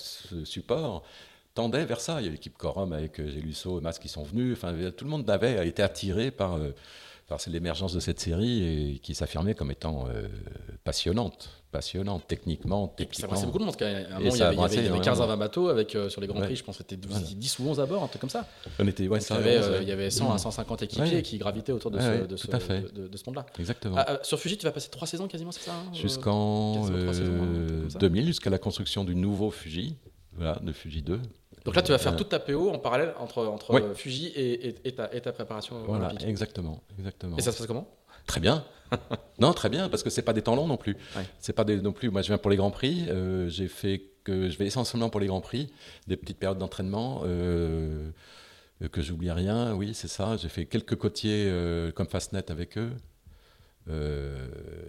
supports 0.44 1.04
tendaient 1.56 1.86
vers 1.86 2.00
ça. 2.00 2.22
Il 2.22 2.26
y 2.26 2.28
a 2.30 2.32
l'équipe 2.32 2.56
Corum 2.58 2.94
avec 2.94 3.20
euh, 3.20 3.30
Gélusso 3.30 3.80
et 3.80 3.82
Mas 3.82 3.98
qui 3.98 4.10
sont 4.10 4.24
venus. 4.24 4.56
Enfin, 4.56 4.76
tout 4.96 5.06
le 5.06 5.12
monde 5.12 5.28
avait 5.30 5.68
été 5.68 5.82
attiré 5.82 6.30
par, 6.30 6.60
par 7.28 7.40
l'émergence 7.48 7.94
de 7.94 8.00
cette 8.00 8.20
série 8.20 9.00
qui 9.02 9.16
s'affirmait 9.16 9.56
comme 9.56 9.72
étant 9.72 10.08
passionnante 10.84 11.57
passionnante, 11.72 12.24
techniquement, 12.28 12.88
techniquement. 12.88 13.36
Ça 13.36 13.46
beaucoup 13.46 13.60
de 13.60 13.66
monde, 13.66 13.76
parce 13.78 13.92
qu'à 13.92 14.16
un 14.16 14.20
moment, 14.20 14.34
il 14.34 14.84
y 14.84 14.88
avait, 14.88 15.00
15 15.00 15.22
à 15.22 15.26
20 15.26 15.38
bateaux 15.38 15.70
avec, 15.70 15.96
euh, 15.96 16.10
sur 16.10 16.22
les 16.22 16.28
Grands 16.28 16.42
Prix, 16.42 16.56
je 16.56 16.64
pense 16.64 16.78
que 16.78 16.84
c'était 16.84 16.96
10 16.96 17.60
ou 17.60 17.70
11 17.70 17.80
à 17.80 17.86
bord, 17.86 18.04
un 18.04 18.08
truc 18.08 18.22
comme 18.22 18.30
ça. 18.30 18.46
On 18.80 18.88
était, 18.88 19.08
ouais, 19.08 19.20
ça, 19.20 19.36
il, 19.36 19.46
y 19.46 19.50
avait, 19.50 19.64
euh, 19.64 19.82
il 19.82 19.88
y 19.88 19.92
avait 19.92 20.10
100 20.10 20.34
à 20.34 20.38
150 20.38 20.84
équipiers 20.84 21.22
qui 21.22 21.38
gravitaient 21.38 21.72
autour 21.72 21.92
de 21.92 22.00
ce, 22.00 22.26
de 22.26 22.36
ce, 22.36 22.48
de, 22.48 23.08
de 23.08 23.18
ce 23.18 23.24
monde-là. 23.26 23.46
Exactement. 23.60 23.96
Ah, 23.98 24.12
euh, 24.12 24.18
sur 24.24 24.40
Fuji, 24.40 24.58
tu 24.58 24.66
vas 24.66 24.72
passer 24.72 24.90
3 24.90 25.08
saisons 25.08 25.28
quasiment, 25.28 25.52
c'est 25.52 25.66
ça 25.66 25.74
hein, 25.74 25.94
Jusqu'en 25.94 26.88
2000, 28.00 28.26
jusqu'à 28.28 28.50
la 28.50 28.60
construction 28.60 29.04
du 29.04 29.16
nouveau 29.16 29.52
Fuji, 29.52 29.96
voilà, 30.34 30.60
de 30.62 30.72
Fuji 30.72 31.02
2. 31.02 31.20
Donc 31.66 31.76
là, 31.76 31.82
tu 31.82 31.92
vas 31.92 31.98
faire 31.98 32.16
toute 32.16 32.30
ta 32.30 32.40
PO 32.40 32.70
en 32.70 32.80
parallèle 32.80 33.14
entre, 33.20 33.46
entre 33.46 33.94
Fuji 33.94 34.28
et, 34.28 34.76
et, 34.86 34.92
ta, 34.94 35.14
et, 35.14 35.20
ta, 35.20 35.34
préparation 35.34 35.84
voilà, 35.86 36.14
Exactement, 36.26 36.82
exactement. 36.98 37.36
Et 37.38 37.42
ça 37.42 37.52
se 37.52 37.58
passe 37.58 37.68
comment? 37.68 37.88
Très 38.28 38.42
bien. 38.42 38.64
non, 39.40 39.54
très 39.54 39.70
bien, 39.70 39.90
parce 39.90 40.04
que 40.04 40.10
c'est 40.10 40.22
pas 40.22 40.34
des 40.34 40.42
temps 40.42 40.56
longs 40.56 40.68
non 40.68 40.78
plus. 40.78 40.96
C'est 41.40 41.54
pas 41.54 41.64
des, 41.64 41.82
non 41.82 41.92
plus. 41.92 42.10
Moi, 42.10 42.22
je 42.22 42.28
viens 42.28 42.38
pour 42.38 42.52
les 42.52 42.58
grands 42.58 42.72
prix. 42.72 43.06
Euh, 43.10 43.50
j'ai 43.50 43.68
fait 43.68 44.04
que 44.24 44.50
je 44.50 44.58
vais 44.58 44.68
essentiellement 44.68 45.10
pour 45.10 45.20
les 45.20 45.28
grands 45.28 45.42
prix, 45.42 45.72
des 46.08 46.18
petites 46.18 46.38
périodes 46.38 46.58
d'entraînement. 46.58 47.22
Euh, 47.26 48.12
que 48.92 49.02
j'oublie 49.02 49.32
rien, 49.32 49.74
oui, 49.74 49.94
c'est 49.94 50.08
ça. 50.08 50.38
J'ai 50.38 50.50
fait 50.50 50.66
quelques 50.66 50.96
côtiers 50.96 51.46
euh, 51.48 51.92
comme 51.92 52.08
Fastnet 52.08 52.52
avec 52.52 52.78
eux. 52.78 52.92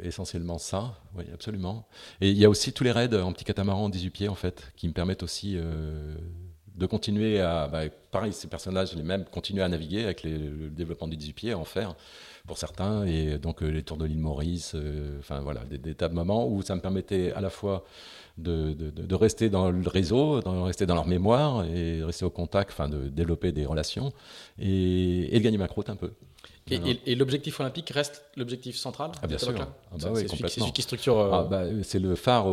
essentiellement 0.02 0.58
ça, 0.58 0.98
oui, 1.16 1.24
absolument. 1.32 1.88
Et 2.20 2.30
il 2.30 2.36
y 2.36 2.44
a 2.44 2.50
aussi 2.50 2.72
tous 2.72 2.84
les 2.84 2.92
raids 2.92 3.14
en 3.14 3.32
petit 3.32 3.44
catamaran 3.44 3.84
en 3.84 3.88
18 3.88 4.10
pieds, 4.10 4.28
en 4.28 4.34
fait, 4.34 4.72
qui 4.76 4.88
me 4.88 4.92
permettent 4.92 5.22
aussi 5.22 5.56
de 6.74 6.86
continuer 6.86 7.40
à. 7.40 7.68
Bah, 7.68 7.82
pareil, 8.10 8.32
ces 8.32 8.48
personnages, 8.48 8.94
les 8.94 9.02
mêmes, 9.02 9.24
continuer 9.24 9.62
à 9.62 9.68
naviguer 9.68 10.04
avec 10.04 10.22
le 10.24 10.68
développement 10.68 11.08
du 11.08 11.16
18 11.16 11.32
pieds, 11.32 11.52
à 11.52 11.58
en 11.58 11.64
faire 11.64 11.94
pour 12.48 12.58
certains, 12.58 13.06
et 13.06 13.38
donc 13.38 13.62
euh, 13.62 13.68
les 13.68 13.82
tours 13.84 13.96
de 13.96 14.04
l'île 14.04 14.18
Maurice, 14.18 14.72
euh, 14.74 15.18
enfin 15.20 15.38
voilà, 15.40 15.60
des, 15.64 15.94
tas 15.94 16.08
de 16.08 16.14
moments 16.14 16.48
où 16.48 16.62
ça 16.62 16.74
me 16.74 16.80
permettait 16.80 17.30
à 17.32 17.40
la 17.40 17.50
fois 17.50 17.84
de, 18.38 18.72
de, 18.72 19.14
rester 19.14 19.50
dans 19.50 19.70
le 19.70 19.88
réseau, 19.88 20.40
de 20.40 20.48
rester 20.48 20.86
dans 20.86 20.94
leur 20.94 21.06
mémoire 21.06 21.64
et 21.64 21.98
de 21.98 22.04
rester 22.04 22.24
au 22.24 22.30
contact, 22.30 22.72
enfin 22.72 22.88
de 22.88 23.08
développer 23.08 23.52
des 23.52 23.66
relations 23.66 24.12
et, 24.58 25.30
de 25.32 25.38
gagner 25.38 25.58
ma 25.58 25.68
croûte 25.68 25.90
un 25.90 25.96
peu. 25.96 26.12
Et, 26.70 27.14
l'objectif 27.14 27.58
olympique 27.60 27.88
reste 27.90 28.24
l'objectif 28.36 28.76
central 28.76 29.10
ah, 29.22 29.26
bien 29.26 29.38
sûr. 29.38 29.54
Ah, 29.58 29.96
bah 29.98 30.10
c'est 30.14 30.28
celui 30.28 30.72
qui 30.72 30.82
structure. 30.82 31.18
Euh, 31.18 31.30
ah, 31.32 31.42
bah, 31.44 31.64
c'est 31.82 31.98
le 31.98 32.14
phare 32.14 32.46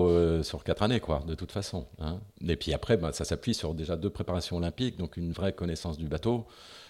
sur 0.44 0.64
quatre 0.64 0.84
années, 0.84 1.02
quoi, 1.02 1.24
de 1.28 1.36
toute 1.36 1.52
façon. 1.52 1.86
Hein. 2.00 2.20
Et 2.48 2.56
puis 2.56 2.74
après, 2.74 2.98
bah, 2.98 3.12
ça 3.12 3.26
s'appuie 3.26 3.54
sur 3.54 3.74
déjà 3.74 3.96
deux 3.98 4.10
préparations 4.10 4.58
olympiques, 4.58 4.98
donc 4.98 5.18
une 5.18 5.32
vraie 5.32 5.54
connaissance 5.54 5.98
du 5.98 6.08
bateau, 6.08 6.46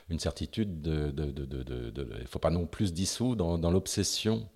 une 0.09 0.19
certitude 0.19 0.81
de... 0.81 1.13
Il 1.17 2.21
ne 2.21 2.27
faut 2.27 2.39
pas 2.39 2.51
non 2.51 2.65
plus 2.65 2.93
dissoudre 2.93 3.57
dans 3.57 3.71
l'obsession 3.71 4.49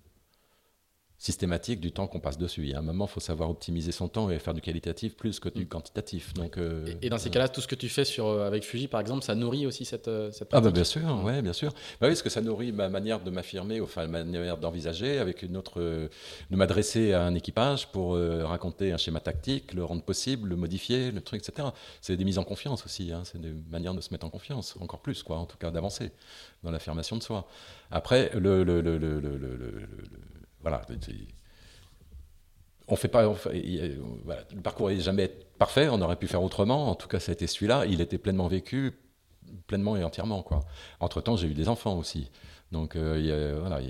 systématique 1.20 1.80
du 1.80 1.92
temps 1.92 2.06
qu'on 2.06 2.18
passe 2.18 2.38
dessus. 2.38 2.66
Y 2.66 2.72
a 2.74 2.78
un 2.78 2.82
moment, 2.82 3.04
il 3.04 3.12
faut 3.12 3.20
savoir 3.20 3.50
optimiser 3.50 3.92
son 3.92 4.08
temps 4.08 4.30
et 4.30 4.38
faire 4.38 4.54
du 4.54 4.62
qualitatif 4.62 5.14
plus 5.14 5.38
que 5.38 5.50
du 5.50 5.64
mm. 5.64 5.68
quantitatif. 5.68 6.32
Donc, 6.32 6.56
euh, 6.56 6.86
et, 7.02 7.10
dans 7.10 7.18
ces 7.18 7.28
cas-là, 7.28 7.50
tout 7.50 7.60
ce 7.60 7.68
que 7.68 7.74
tu 7.74 7.90
fais 7.90 8.06
sur, 8.06 8.26
euh, 8.26 8.46
avec 8.46 8.64
Fuji, 8.64 8.88
par 8.88 9.02
exemple, 9.02 9.22
ça 9.22 9.34
nourrit 9.34 9.66
aussi 9.66 9.84
cette, 9.84 10.08
euh, 10.08 10.32
cette 10.32 10.48
Ah 10.52 10.62
bah 10.62 10.70
bien 10.70 10.82
sûr, 10.82 11.22
ouais, 11.22 11.42
bien 11.42 11.52
sûr. 11.52 11.72
Bah 12.00 12.06
oui, 12.06 12.08
parce 12.08 12.22
que 12.22 12.30
ça 12.30 12.40
nourrit 12.40 12.72
ma 12.72 12.88
manière 12.88 13.20
de 13.20 13.30
m'affirmer, 13.30 13.82
enfin 13.82 14.06
ma 14.06 14.24
manière 14.24 14.56
d'envisager, 14.56 15.18
avec 15.18 15.42
une 15.42 15.58
autre, 15.58 15.78
de 15.78 16.56
m'adresser 16.56 17.12
à 17.12 17.24
un 17.24 17.34
équipage 17.34 17.88
pour 17.92 18.16
raconter 18.16 18.92
un 18.92 18.96
schéma 18.96 19.20
tactique, 19.20 19.74
le 19.74 19.84
rendre 19.84 20.02
possible, 20.02 20.48
le 20.48 20.56
modifier, 20.56 21.10
le 21.10 21.20
truc, 21.20 21.46
etc. 21.46 21.68
C'est 22.00 22.16
des 22.16 22.24
mises 22.24 22.38
en 22.38 22.44
confiance 22.44 22.86
aussi. 22.86 23.12
Hein. 23.12 23.22
c'est 23.24 23.40
des 23.40 23.52
manières 23.70 23.92
de 23.92 24.00
se 24.00 24.10
mettre 24.10 24.24
en 24.24 24.30
confiance, 24.30 24.74
encore 24.80 25.00
plus, 25.00 25.22
quoi, 25.22 25.36
en 25.36 25.44
tout 25.44 25.58
cas 25.58 25.70
d'avancer 25.70 26.12
dans 26.62 26.70
l'affirmation 26.70 27.16
de 27.16 27.22
soi. 27.22 27.46
Après, 27.90 28.30
le, 28.34 28.64
le, 28.64 28.80
le, 28.80 28.96
le 28.96 29.18
voilà. 30.62 30.82
On 32.88 32.96
fait 32.96 33.08
pas, 33.08 33.22
le 33.22 34.60
parcours 34.62 34.88
n'est 34.88 35.00
jamais 35.00 35.28
parfait, 35.28 35.88
on 35.88 36.00
aurait 36.02 36.16
pu 36.16 36.26
faire 36.26 36.42
autrement. 36.42 36.88
En 36.88 36.94
tout 36.94 37.08
cas, 37.08 37.20
ça 37.20 37.30
a 37.30 37.34
été 37.34 37.46
celui-là. 37.46 37.86
Il 37.86 38.00
était 38.00 38.18
pleinement 38.18 38.48
vécu, 38.48 38.98
pleinement 39.66 39.96
et 39.96 40.04
entièrement. 40.04 40.42
Quoi. 40.42 40.60
Entre-temps, 40.98 41.36
j'ai 41.36 41.48
eu 41.48 41.54
des 41.54 41.68
enfants 41.68 41.96
aussi. 41.96 42.30
Donc, 42.72 42.94
euh, 42.94 43.56
voilà, 43.58 43.80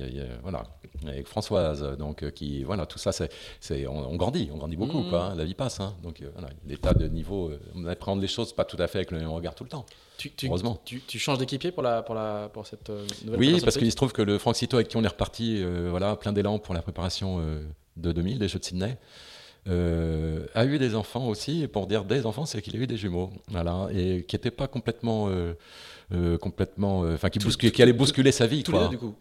voilà, 0.43 0.65
avec 1.07 1.27
Françoise, 1.27 1.97
donc 1.99 2.23
euh, 2.23 2.31
qui, 2.31 2.65
voilà, 2.65 2.87
tout 2.87 2.99
ça, 2.99 3.13
c'est, 3.13 3.87
on, 3.87 4.17
grandit, 4.17 4.49
on 4.53 4.57
grandit 4.57 4.77
beaucoup, 4.77 5.01
mmh. 5.01 5.11
quoi, 5.11 5.25
hein, 5.25 5.35
la 5.35 5.45
vie 5.45 5.55
passe, 5.55 5.81
hein. 5.81 5.95
donc 6.03 6.23
euh, 6.23 6.31
voilà, 6.33 6.49
l'état 6.67 6.95
de 6.95 7.07
niveau, 7.07 7.51
on 7.75 7.85
appréhende 7.85 8.23
les 8.23 8.27
choses 8.27 8.55
pas 8.55 8.65
tout 8.65 8.79
à 8.81 8.87
fait 8.87 8.99
avec 8.99 9.11
le 9.11 9.19
même 9.19 9.29
regard 9.29 9.55
tout 9.55 9.65
le 9.65 9.69
temps. 9.69 9.85
Tu, 10.17 10.33
heureusement. 10.45 10.81
Tu, 10.85 11.19
changes 11.19 11.39
d'équipier 11.39 11.73
pour 11.73 11.83
la, 11.83 12.03
pour 12.03 12.15
la, 12.15 12.49
pour 12.53 12.67
cette 12.67 12.89
nouvelle 13.25 13.39
Oui, 13.39 13.61
parce 13.63 13.77
qu'il 13.77 13.91
se 13.91 13.97
trouve 13.97 14.13
que 14.13 14.23
le 14.23 14.39
Franck 14.39 14.57
Cito 14.57 14.77
avec 14.77 14.89
qui 14.89 14.97
on 14.97 15.05
est 15.05 15.09
reparti, 15.09 15.63
voilà, 15.91 16.17
plein 16.17 16.33
d'élan 16.33 16.59
pour 16.59 16.75
la 16.75 16.81
préparation 16.81 17.43
de 17.97 18.13
2000, 18.13 18.39
des 18.39 18.49
Jeux 18.49 18.59
de 18.59 18.65
Sydney. 18.65 18.99
A 19.67 20.65
eu 20.65 20.79
des 20.79 20.95
enfants 20.95 21.29
aussi, 21.29 21.63
et 21.63 21.69
pour 21.69 21.87
dire 21.87 22.05
des 22.05 22.27
enfants, 22.27 22.47
c'est 22.47 22.63
qu'il 22.63 22.77
a 22.77 22.79
eu 22.81 22.87
des 22.87 22.97
jumeaux, 22.97 23.31
voilà, 23.49 23.89
et 23.93 24.25
qui 24.25 24.37
n'étaient 24.37 24.51
pas 24.51 24.69
complètement 24.69 25.29
euh, 26.13 26.39
complètement, 26.39 27.05
euh, 27.05 27.15
enfin 27.15 27.31
qui, 27.31 27.39
qui, 27.39 27.83
allait 27.83 27.93
bousculer 27.93 28.33
sa 28.33 28.49
vie. 28.49 28.65
Tous 28.65 28.73
quoi. 28.73 28.81
les 28.81 28.87
deux, 28.87 28.91
du 28.91 28.99
coup. 28.99 29.15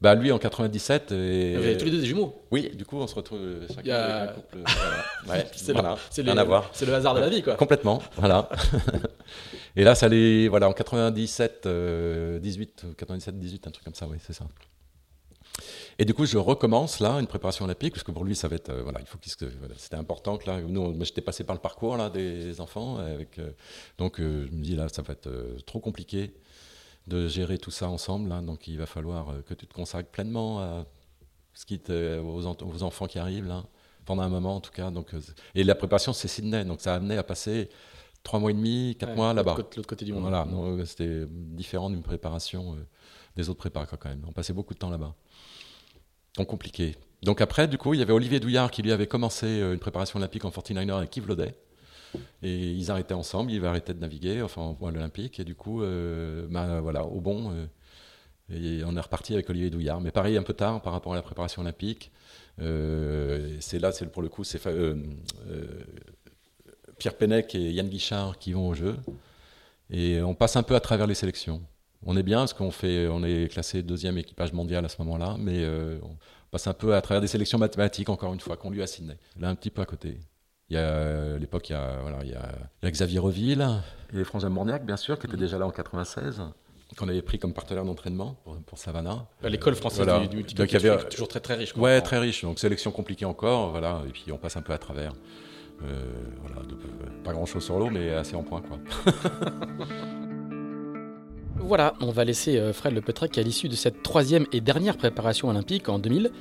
Bah 0.00 0.16
lui 0.16 0.32
en 0.32 0.38
97 0.40 1.12
et... 1.12 1.54
Vous 1.54 1.62
avez 1.62 1.76
tous 1.76 1.84
les 1.84 1.92
deux 1.92 2.00
des 2.00 2.06
jumeaux? 2.06 2.42
Oui, 2.50 2.72
du 2.74 2.84
coup 2.84 2.96
on 2.96 3.06
se 3.06 3.14
retrouve 3.14 3.38
chacun 3.72 3.94
a... 3.94 4.22
un 4.24 4.26
couple. 4.26 4.58
Ouais, 5.28 5.46
c'est 5.52 5.72
voilà, 5.72 5.90
le, 5.92 5.96
C'est 6.72 6.86
le 6.86 6.94
hasard 6.94 7.14
de 7.14 7.20
la 7.20 7.28
vie 7.28 7.40
quoi. 7.40 7.54
Complètement, 7.54 8.02
voilà. 8.16 8.48
et 9.76 9.84
là 9.84 9.94
ça 9.94 10.06
allait, 10.06 10.48
voilà 10.48 10.68
en 10.68 10.72
97, 10.72 11.68
18, 12.40 12.86
97, 12.98 13.38
18, 13.38 13.66
un 13.68 13.70
truc 13.70 13.84
comme 13.84 13.94
ça, 13.94 14.08
oui 14.10 14.16
c'est 14.20 14.32
ça. 14.32 14.44
Et 15.98 16.04
du 16.04 16.14
coup, 16.14 16.24
je 16.24 16.38
recommence 16.38 17.00
là 17.00 17.18
une 17.20 17.26
préparation 17.26 17.64
olympique, 17.64 17.92
parce 17.92 18.04
que 18.04 18.12
pour 18.12 18.24
lui, 18.24 18.34
ça 18.34 18.48
va 18.48 18.56
être, 18.56 18.70
euh, 18.70 18.82
voilà, 18.82 19.00
il 19.00 19.06
faut 19.06 19.18
qu'il 19.18 19.32
c'était 19.76 19.96
important 19.96 20.36
que 20.38 20.46
là, 20.46 20.60
nous, 20.60 20.94
j'étais 21.04 21.20
passé 21.20 21.44
par 21.44 21.54
le 21.54 21.60
parcours 21.60 21.96
là 21.96 22.10
des 22.10 22.60
enfants, 22.60 22.98
avec, 22.98 23.38
euh, 23.38 23.50
donc 23.98 24.20
euh, 24.20 24.46
je 24.50 24.56
me 24.56 24.62
dis 24.62 24.76
là, 24.76 24.88
ça 24.88 25.02
va 25.02 25.12
être 25.12 25.30
trop 25.66 25.80
compliqué 25.80 26.34
de 27.06 27.28
gérer 27.28 27.58
tout 27.58 27.70
ça 27.70 27.88
ensemble, 27.88 28.28
là, 28.28 28.40
donc 28.40 28.68
il 28.68 28.78
va 28.78 28.86
falloir 28.86 29.34
que 29.46 29.54
tu 29.54 29.66
te 29.66 29.74
consacres 29.74 30.10
pleinement 30.10 30.60
à 30.60 30.86
ce 31.54 31.66
qui 31.66 31.80
aux, 31.90 32.46
aux, 32.46 32.82
enfants 32.82 33.06
qui 33.06 33.18
arrivent 33.18 33.46
là, 33.46 33.64
pendant 34.04 34.22
un 34.22 34.28
moment 34.28 34.56
en 34.56 34.60
tout 34.60 34.70
cas. 34.70 34.90
Donc, 34.90 35.12
et 35.54 35.64
la 35.64 35.74
préparation, 35.74 36.12
c'est 36.12 36.28
Sydney, 36.28 36.64
donc 36.64 36.80
ça 36.80 36.94
a 36.94 36.96
amené 36.96 37.18
à 37.18 37.24
passer 37.24 37.68
trois 38.22 38.38
mois 38.38 38.52
et 38.52 38.54
demi, 38.54 38.96
quatre 38.98 39.16
mois 39.16 39.34
là-bas. 39.34 39.56
L'autre 39.76 39.88
côté 39.88 40.04
du 40.04 40.12
monde. 40.12 40.22
Voilà, 40.22 40.46
c'était 40.86 41.26
différent 41.28 41.90
d'une 41.90 42.02
préparation 42.02 42.76
des 43.36 43.48
autres 43.48 43.58
prépas 43.58 43.86
quand 43.86 44.08
même. 44.08 44.22
On 44.28 44.32
passait 44.32 44.52
beaucoup 44.52 44.74
de 44.74 44.78
temps 44.78 44.90
là-bas. 44.90 45.14
Donc 46.36 46.48
compliqué. 46.48 46.96
Donc 47.22 47.40
après, 47.40 47.68
du 47.68 47.78
coup, 47.78 47.94
il 47.94 48.00
y 48.00 48.02
avait 48.02 48.12
Olivier 48.12 48.40
Douillard 48.40 48.70
qui 48.70 48.82
lui 48.82 48.92
avait 48.92 49.06
commencé 49.06 49.46
euh, 49.46 49.74
une 49.74 49.78
préparation 49.78 50.18
olympique 50.18 50.44
en 50.44 50.50
49er 50.50 50.96
avec 50.96 51.16
Yves 51.16 51.28
Laudet. 51.28 51.54
Et 52.42 52.72
ils 52.72 52.90
arrêtaient 52.90 53.14
ensemble, 53.14 53.52
ils 53.52 53.64
arrêtaient 53.64 53.94
de 53.94 54.00
naviguer, 54.00 54.42
enfin 54.42 54.60
en 54.60 54.72
voile 54.72 54.96
olympique. 54.96 55.40
Et 55.40 55.44
du 55.44 55.54
coup, 55.54 55.82
euh, 55.82 56.46
bah, 56.50 56.80
voilà, 56.80 57.04
au 57.04 57.20
bon, 57.20 57.52
euh, 57.52 57.66
et 58.50 58.84
on 58.84 58.96
est 58.96 59.00
reparti 59.00 59.34
avec 59.34 59.48
Olivier 59.48 59.70
Douillard. 59.70 60.00
Mais 60.00 60.10
pareil, 60.10 60.36
un 60.36 60.42
peu 60.42 60.52
tard 60.52 60.82
par 60.82 60.92
rapport 60.92 61.12
à 61.12 61.16
la 61.16 61.22
préparation 61.22 61.62
olympique. 61.62 62.10
c'est 62.58 63.78
là, 63.78 63.92
c'est 63.92 64.06
pour 64.06 64.22
le 64.22 64.28
coup, 64.28 64.44
c'est 64.44 64.60
Pierre 66.98 67.16
Pennec 67.16 67.54
et 67.54 67.72
Yann 67.72 67.88
Guichard 67.88 68.38
qui 68.38 68.52
vont 68.52 68.68
au 68.68 68.74
jeu. 68.74 68.96
Et 69.90 70.20
on 70.22 70.34
passe 70.34 70.56
un 70.56 70.62
peu 70.62 70.74
à 70.74 70.80
travers 70.80 71.06
les 71.06 71.14
sélections. 71.14 71.62
On 72.04 72.16
est 72.16 72.22
bien 72.22 72.38
parce 72.38 72.52
qu'on 72.52 72.70
fait, 72.70 73.06
on 73.08 73.22
est 73.22 73.50
classé 73.52 73.82
deuxième 73.82 74.18
équipage 74.18 74.52
mondial 74.52 74.84
à 74.84 74.88
ce 74.88 74.96
moment-là, 75.02 75.36
mais 75.38 75.62
euh, 75.62 75.98
on 76.02 76.16
passe 76.50 76.66
un 76.66 76.72
peu 76.74 76.94
à 76.94 77.00
travers 77.00 77.20
des 77.20 77.26
sélections 77.28 77.58
mathématiques, 77.58 78.08
encore 78.08 78.32
une 78.34 78.40
fois, 78.40 78.56
qu'on 78.56 78.70
lui 78.70 78.82
a 78.82 78.86
Sydney. 78.86 79.16
Là, 79.38 79.48
un 79.48 79.54
petit 79.54 79.70
peu 79.70 79.82
à 79.82 79.86
côté. 79.86 80.18
Il 80.68 80.74
y 80.74 80.78
a, 80.78 81.34
à 81.34 81.38
l'époque, 81.38 81.68
il 81.68 81.72
y 81.72 81.76
a, 81.76 81.98
voilà, 82.02 82.18
il 82.24 82.30
y 82.30 82.34
a, 82.34 82.48
il 82.82 82.86
y 82.86 82.88
a 82.88 82.90
Xavier 82.90 83.18
Reville 83.18 83.66
et 84.14 84.24
François 84.24 84.48
Morniac, 84.48 84.84
bien 84.84 84.96
sûr, 84.96 85.18
qui 85.18 85.26
était 85.26 85.36
déjà 85.36 85.58
là 85.58 85.66
en 85.66 85.70
96, 85.70 86.42
qu'on 86.96 87.08
avait 87.08 87.22
pris 87.22 87.38
comme 87.38 87.52
partenaire 87.52 87.84
d'entraînement 87.84 88.36
pour, 88.44 88.56
pour 88.56 88.78
Savannah. 88.78 89.26
Bah, 89.42 89.48
L'école 89.48 89.74
française 89.76 90.04
Voilà. 90.06 90.20
du, 90.20 90.28
du 90.28 90.36
multi 90.36 90.54
Donc, 90.54 90.70
il 90.72 90.80
y 90.82 90.88
avait- 90.88 91.04
toujours 91.08 91.28
très 91.28 91.40
très 91.40 91.54
riche. 91.54 91.72
quoi. 91.72 91.82
Ouais, 91.84 92.00
très 92.00 92.18
riche. 92.18 92.42
Donc 92.42 92.58
sélection 92.58 92.90
compliquée 92.90 93.24
encore, 93.26 93.70
voilà. 93.70 94.02
Et 94.08 94.10
puis 94.10 94.30
on 94.32 94.38
passe 94.38 94.56
un 94.56 94.62
peu 94.62 94.72
à 94.72 94.78
travers. 94.78 95.12
Euh, 95.84 96.12
voilà, 96.42 96.62
de- 96.66 96.76
pas 97.24 97.32
grand 97.32 97.46
chose 97.46 97.64
sur 97.64 97.78
l'eau, 97.78 97.90
mais 97.90 98.10
assez 98.14 98.34
en 98.36 98.42
point, 98.42 98.60
quoi. 98.62 98.78
Voilà, 101.64 101.94
on 102.00 102.10
va 102.10 102.24
laisser 102.24 102.58
euh, 102.58 102.72
Fred 102.72 102.92
Le 102.92 103.00
Petrec 103.00 103.38
à 103.38 103.42
l'issue 103.42 103.68
de 103.68 103.76
cette 103.76 104.02
troisième 104.02 104.46
et 104.52 104.60
dernière 104.60 104.96
préparation 104.96 105.48
olympique 105.48 105.88
en 105.88 106.00
2000. 106.00 106.32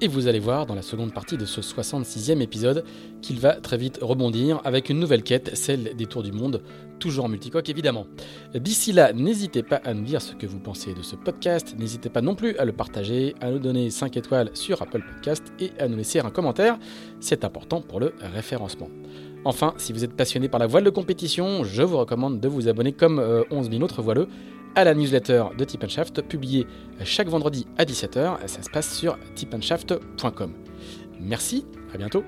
Et 0.00 0.06
vous 0.06 0.28
allez 0.28 0.38
voir 0.38 0.64
dans 0.64 0.76
la 0.76 0.82
seconde 0.82 1.12
partie 1.12 1.36
de 1.36 1.44
ce 1.44 1.60
66e 1.60 2.40
épisode 2.40 2.84
qu'il 3.20 3.40
va 3.40 3.54
très 3.54 3.76
vite 3.76 3.98
rebondir 4.00 4.60
avec 4.64 4.88
une 4.88 5.00
nouvelle 5.00 5.24
quête, 5.24 5.56
celle 5.56 5.96
des 5.96 6.06
Tours 6.06 6.22
du 6.22 6.30
Monde, 6.30 6.62
toujours 7.00 7.24
en 7.24 7.28
multicoque 7.28 7.68
évidemment. 7.68 8.06
D'ici 8.54 8.92
là, 8.92 9.12
n'hésitez 9.12 9.64
pas 9.64 9.80
à 9.84 9.92
nous 9.92 10.04
dire 10.04 10.22
ce 10.22 10.34
que 10.34 10.46
vous 10.46 10.60
pensez 10.60 10.94
de 10.94 11.02
ce 11.02 11.16
podcast, 11.16 11.74
n'hésitez 11.76 12.08
pas 12.08 12.22
non 12.22 12.36
plus 12.36 12.56
à 12.56 12.64
le 12.64 12.72
partager, 12.72 13.34
à 13.40 13.50
nous 13.50 13.58
donner 13.58 13.90
5 13.90 14.16
étoiles 14.16 14.50
sur 14.54 14.80
Apple 14.80 15.02
Podcast 15.02 15.52
et 15.58 15.72
à 15.80 15.88
nous 15.88 15.96
laisser 15.96 16.20
un 16.20 16.30
commentaire, 16.30 16.78
c'est 17.18 17.44
important 17.44 17.82
pour 17.82 17.98
le 17.98 18.14
référencement. 18.20 18.88
Enfin, 19.44 19.72
si 19.78 19.94
vous 19.94 20.04
êtes 20.04 20.14
passionné 20.14 20.48
par 20.48 20.60
la 20.60 20.66
voile 20.66 20.84
de 20.84 20.90
compétition, 20.90 21.64
je 21.64 21.82
vous 21.82 21.96
recommande 21.96 22.40
de 22.40 22.48
vous 22.48 22.68
abonner 22.68 22.92
comme 22.92 23.18
euh, 23.18 23.42
11 23.50 23.70
000 23.70 23.82
autres 23.82 24.02
voileux 24.02 24.28
à 24.74 24.84
la 24.84 24.94
newsletter 24.94 25.44
de 25.56 25.64
Tip 25.64 25.86
Shaft, 25.88 26.22
publiée 26.22 26.66
chaque 27.04 27.28
vendredi 27.28 27.66
à 27.78 27.84
17h. 27.84 28.46
Ça 28.46 28.62
se 28.62 28.70
passe 28.70 28.94
sur 28.94 29.18
tipandshaft.com. 29.34 30.52
Merci, 31.20 31.66
à 31.94 31.98
bientôt. 31.98 32.24